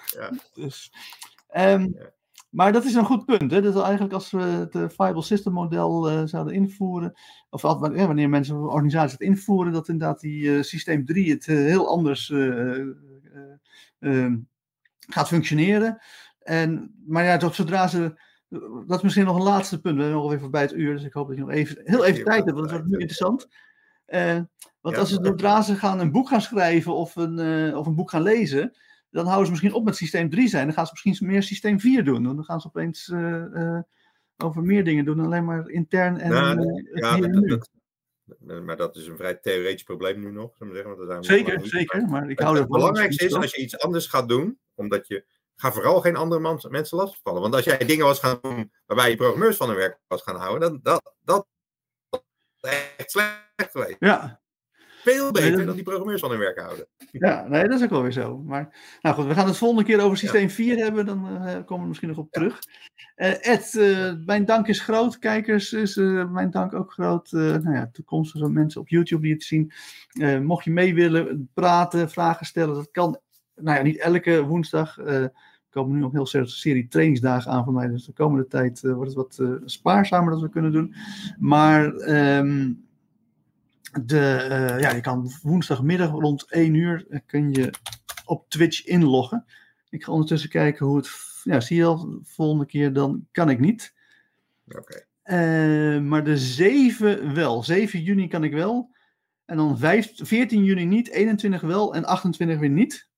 Ja. 0.05 0.31
Dus, 0.53 0.93
ehm. 1.47 1.87
Maar 2.51 2.71
dat 2.71 2.85
is 2.85 2.93
een 2.93 3.05
goed 3.05 3.25
punt. 3.25 3.51
Hè? 3.51 3.61
Dat 3.61 3.83
eigenlijk 3.83 4.13
als 4.13 4.31
we 4.31 4.41
het 4.41 4.75
eh, 4.75 4.89
Viable 4.89 5.21
System 5.21 5.53
model 5.53 6.09
eh, 6.09 6.21
zouden 6.25 6.53
invoeren, 6.53 7.13
of 7.49 7.61
ja, 7.61 7.77
wanneer 7.79 8.29
mensen 8.29 8.55
of 8.55 8.73
organisaties 8.73 9.11
het 9.11 9.21
invoeren, 9.21 9.73
dat 9.73 9.89
inderdaad 9.89 10.19
die 10.19 10.55
eh, 10.55 10.63
systeem 10.63 11.05
3 11.05 11.31
het 11.31 11.47
eh, 11.47 11.55
heel 11.55 11.87
anders 11.87 12.29
eh, 12.29 12.47
eh, 12.47 12.87
eh, 13.33 14.23
ehm, 14.23 14.37
gaat 15.07 15.27
functioneren. 15.27 16.01
En, 16.39 16.95
maar 17.05 17.23
ja, 17.23 17.37
tot 17.37 17.55
zodra 17.55 17.87
ze 17.87 18.19
dat 18.87 18.97
is 18.97 19.01
misschien 19.01 19.25
nog 19.25 19.35
een 19.35 19.43
laatste 19.43 19.81
punt. 19.81 19.95
We 19.95 20.01
zijn 20.01 20.13
nog 20.13 20.23
alweer 20.23 20.39
voorbij 20.39 20.61
het 20.61 20.73
uur, 20.73 20.93
dus 20.93 21.03
ik 21.03 21.13
hoop 21.13 21.27
dat 21.27 21.37
je 21.37 21.41
nog 21.41 21.51
even, 21.51 21.81
heel 21.83 22.05
even 22.05 22.23
tijd 22.23 22.45
hebt, 22.45 22.57
want 22.57 22.61
het 22.61 22.71
wordt 22.71 22.85
nu 22.85 22.97
interessant. 22.97 23.47
Uh, 24.07 24.39
want 24.81 24.97
als 24.97 25.09
ze 25.09 25.19
zodra 25.23 25.61
ze 25.61 25.75
gaan 25.75 25.99
een 25.99 26.11
boek 26.11 26.27
gaan 26.27 26.41
schrijven 26.41 26.95
of 26.95 27.15
een, 27.15 27.39
uh, 27.39 27.77
of 27.77 27.85
een 27.87 27.95
boek 27.95 28.09
gaan 28.09 28.21
lezen, 28.21 28.77
dan 29.09 29.25
houden 29.25 29.45
ze 29.45 29.51
misschien 29.51 29.73
op 29.73 29.83
met 29.83 29.95
systeem 29.95 30.29
3 30.29 30.47
zijn. 30.47 30.65
Dan 30.65 30.73
gaan 30.73 30.85
ze 30.85 30.91
misschien 30.91 31.27
meer 31.27 31.43
systeem 31.43 31.79
4 31.79 32.03
doen. 32.03 32.23
Dan 32.23 32.43
gaan 32.43 32.61
ze 32.61 32.67
opeens 32.67 33.07
uh, 33.07 33.79
over 34.37 34.63
meer 34.63 34.83
dingen 34.83 35.05
doen, 35.05 35.19
alleen 35.19 35.45
maar 35.45 35.69
intern 35.69 36.17
en 36.17 36.29
nou, 36.29 36.83
ja, 36.93 37.17
dat, 37.17 37.69
dat, 38.23 38.63
maar 38.63 38.77
dat 38.77 38.95
is 38.95 39.07
een 39.07 39.17
vrij 39.17 39.35
theoretisch 39.35 39.83
probleem 39.83 40.19
nu 40.19 40.31
nog. 40.31 40.55
Zeggen, 40.59 41.07
want 41.07 41.25
zeker, 41.25 41.67
zeker. 41.67 42.07
Maar 42.07 42.29
ik 42.29 42.39
hou 42.39 42.57
het 42.57 42.67
belangrijkste 42.67 43.25
is 43.25 43.33
als 43.33 43.55
je 43.55 43.61
iets 43.61 43.79
anders 43.79 44.07
gaat 44.07 44.29
doen, 44.29 44.59
omdat 44.75 45.07
je. 45.07 45.25
Ga 45.61 45.71
vooral 45.71 46.01
geen 46.01 46.15
andere 46.15 46.41
man, 46.41 46.63
mensen 46.69 46.97
lastigvallen. 46.97 47.41
Want 47.41 47.55
als 47.55 47.63
jij 47.63 47.77
dingen 47.77 48.05
was 48.05 48.19
gaan 48.19 48.37
doen 48.41 48.71
waarbij 48.85 49.09
je 49.09 49.15
programmeurs 49.15 49.57
van 49.57 49.67
hun 49.67 49.77
werk 49.77 49.99
was 50.07 50.21
gaan 50.21 50.35
houden, 50.35 50.69
dan 50.69 50.79
dat, 50.83 51.13
dat, 51.23 51.47
dat 52.09 52.23
echt 52.97 53.11
slecht 53.11 53.71
geweest. 53.71 53.95
Ja, 53.99 54.41
veel 55.01 55.31
beter 55.31 55.65
dan 55.65 55.75
die 55.75 55.83
programmeurs 55.83 56.21
van 56.21 56.29
hun 56.29 56.39
werk 56.39 56.59
houden. 56.59 56.87
Ja, 57.11 57.47
nee, 57.47 57.67
dat 57.67 57.77
is 57.77 57.83
ook 57.83 57.89
wel 57.89 58.01
weer 58.01 58.11
zo. 58.11 58.37
Maar 58.37 58.97
nou 59.01 59.15
goed, 59.15 59.25
we 59.25 59.33
gaan 59.33 59.47
het 59.47 59.57
volgende 59.57 59.83
keer 59.83 60.01
over 60.01 60.17
systeem 60.17 60.49
4 60.49 60.77
hebben. 60.77 61.05
Dan 61.05 61.25
uh, 61.25 61.55
komen 61.65 61.81
we 61.81 61.87
misschien 61.87 62.09
nog 62.09 62.17
op 62.17 62.31
terug. 62.31 62.59
Uh, 63.15 63.47
Ed, 63.47 63.73
uh, 63.73 64.13
mijn 64.25 64.45
dank 64.45 64.67
is 64.67 64.79
groot. 64.79 65.19
Kijkers 65.19 65.73
is 65.73 65.95
mijn 66.29 66.51
dank 66.51 66.73
ook 66.73 66.91
groot. 66.91 67.31
nou 67.31 67.73
ja, 67.73 67.89
toekomstige 67.91 68.49
mensen 68.49 68.81
op 68.81 68.89
YouTube 68.89 69.21
die 69.21 69.33
het 69.33 69.43
zien. 69.43 69.73
mocht 70.43 70.63
je 70.63 70.71
mee 70.71 70.93
willen 70.93 71.49
praten, 71.53 72.09
vragen 72.09 72.45
stellen, 72.45 72.75
dat 72.75 72.91
kan. 72.91 73.19
Nou 73.55 73.77
ja, 73.77 73.83
niet 73.83 73.99
elke 73.99 74.43
woensdag. 74.43 74.97
Komen 75.71 75.93
nu 75.93 75.99
nog 75.99 76.11
heel 76.11 76.27
een 76.31 76.47
serie 76.47 76.87
trainingsdagen 76.87 77.51
aan 77.51 77.63
voor 77.63 77.73
mij. 77.73 77.87
Dus 77.87 78.05
de 78.05 78.13
komende 78.13 78.47
tijd 78.47 78.81
wordt 78.81 79.15
het 79.15 79.37
wat 79.37 79.59
spaarzamer 79.65 80.31
dat 80.31 80.41
we 80.41 80.49
kunnen 80.49 80.71
doen. 80.71 80.95
Maar... 81.39 81.85
Um, 82.37 82.89
de, 84.05 84.47
uh, 84.49 84.81
ja, 84.81 84.91
je 84.91 85.01
kan 85.01 85.31
woensdagmiddag 85.41 86.11
rond 86.11 86.51
1 86.51 86.73
uur 86.73 87.21
kun 87.25 87.51
je 87.51 87.73
op 88.25 88.49
Twitch 88.49 88.85
inloggen. 88.85 89.45
Ik 89.89 90.03
ga 90.03 90.11
ondertussen 90.11 90.49
kijken 90.49 90.85
hoe 90.85 90.97
het. 90.97 91.09
Ja, 91.43 91.59
zie 91.59 91.77
je 91.77 91.85
al, 91.85 92.19
volgende 92.23 92.65
keer 92.65 92.93
dan 92.93 93.27
kan 93.31 93.49
ik 93.49 93.59
niet. 93.59 93.93
Oké. 94.67 94.77
Okay. 94.77 95.05
Eh, 95.21 96.01
maar 96.01 96.23
de 96.23 96.37
7 96.37 97.33
wel. 97.33 97.63
7 97.63 98.01
juni 98.01 98.27
kan 98.27 98.43
ik 98.43 98.53
wel. 98.53 98.95
En 99.45 99.57
dan 99.57 99.77
5, 99.77 100.11
14 100.15 100.63
juni 100.63 100.85
niet, 100.85 101.09
21 101.09 101.61
wel 101.61 101.95
en 101.95 102.05
28 102.05 102.59
weer 102.59 102.69
niet. 102.69 103.09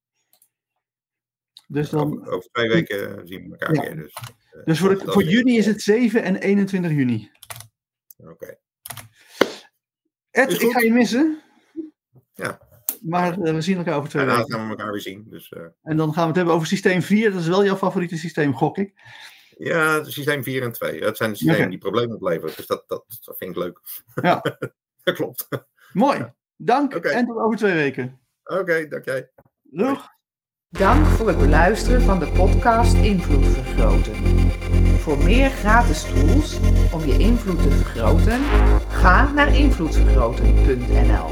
Dus 1.74 1.90
dan, 1.90 2.20
over, 2.20 2.32
over 2.32 2.50
twee 2.52 2.70
weken 2.70 3.28
zien 3.28 3.44
we 3.44 3.58
elkaar 3.58 3.74
ja. 3.74 3.82
weer. 3.82 3.96
Dus, 3.96 4.14
dus 4.66 4.80
voor, 4.80 4.90
het, 4.90 5.04
voor 5.06 5.24
juni 5.24 5.58
is 5.58 5.66
het 5.66 5.82
7 5.82 6.24
en 6.24 6.36
21 6.36 6.92
juni. 6.92 7.32
Oké. 8.18 8.32
Okay. 8.32 8.58
Ed, 10.32 10.62
ik 10.62 10.72
ga 10.72 10.80
je 10.80 10.92
missen. 10.92 11.42
Ja. 12.34 12.60
Maar 13.02 13.40
uh, 13.40 13.54
we 13.54 13.62
zien 13.62 13.78
elkaar 13.78 13.98
over 13.98 14.10
twee 14.10 14.26
ja, 14.26 14.30
weken. 14.30 14.50
Dan 14.50 14.60
gaan 14.60 14.70
we 14.70 14.76
elkaar 14.76 14.92
weer 14.92 15.02
zien. 15.02 15.26
Dus, 15.30 15.52
uh... 15.52 15.64
En 15.84 15.98
dan 15.98 16.14
gaan 16.14 16.22
we 16.22 16.28
het 16.28 16.36
hebben 16.36 16.54
over 16.54 16.68
systeem 16.68 17.02
4. 17.02 17.32
Dat 17.32 17.42
is 17.42 17.48
wel 17.48 17.66
jouw 17.66 17.76
favoriete 17.76 18.18
systeem, 18.18 18.54
gok 18.54 18.78
ik. 18.78 18.94
Ja, 19.58 20.04
systeem 20.04 20.44
4 20.44 20.64
en 20.64 20.72
2. 20.72 21.00
Dat 21.00 21.18
zijn 21.18 21.30
de 21.30 21.36
systemen 21.36 21.60
okay. 21.60 21.70
die 21.70 21.80
problemen 21.80 22.16
opleveren. 22.16 22.56
Dus 22.56 22.68
dat, 22.68 22.84
dat, 22.88 23.06
dat 23.26 23.38
vind 23.38 23.52
ik 23.52 23.58
leuk. 23.58 23.80
Ja. 24.22 24.42
dat 25.04 25.16
klopt. 25.16 25.48
Mooi. 25.94 26.18
Ja. 26.18 26.36
Dank 26.56 26.96
okay. 26.96 27.12
en 27.12 27.26
tot 27.26 27.38
over 27.38 27.58
twee 27.58 27.74
weken. 27.74 28.22
Oké, 28.44 28.60
okay, 28.60 28.88
dank 28.88 29.06
jij. 29.06 29.30
Doeg. 29.62 30.12
Dank 30.78 31.06
voor 31.06 31.28
het 31.28 31.38
beluisteren 31.38 32.02
van 32.02 32.20
de 32.20 32.28
podcast 32.28 32.94
Invloed 32.94 33.46
Vergroten. 33.46 34.14
Voor 35.00 35.18
meer 35.18 35.50
gratis 35.50 36.04
tools 36.04 36.58
om 36.92 37.06
je 37.06 37.18
invloed 37.18 37.62
te 37.62 37.72
vergroten, 37.72 38.40
ga 38.88 39.32
naar 39.32 39.56
invloedvergroten.nl. 39.56 41.30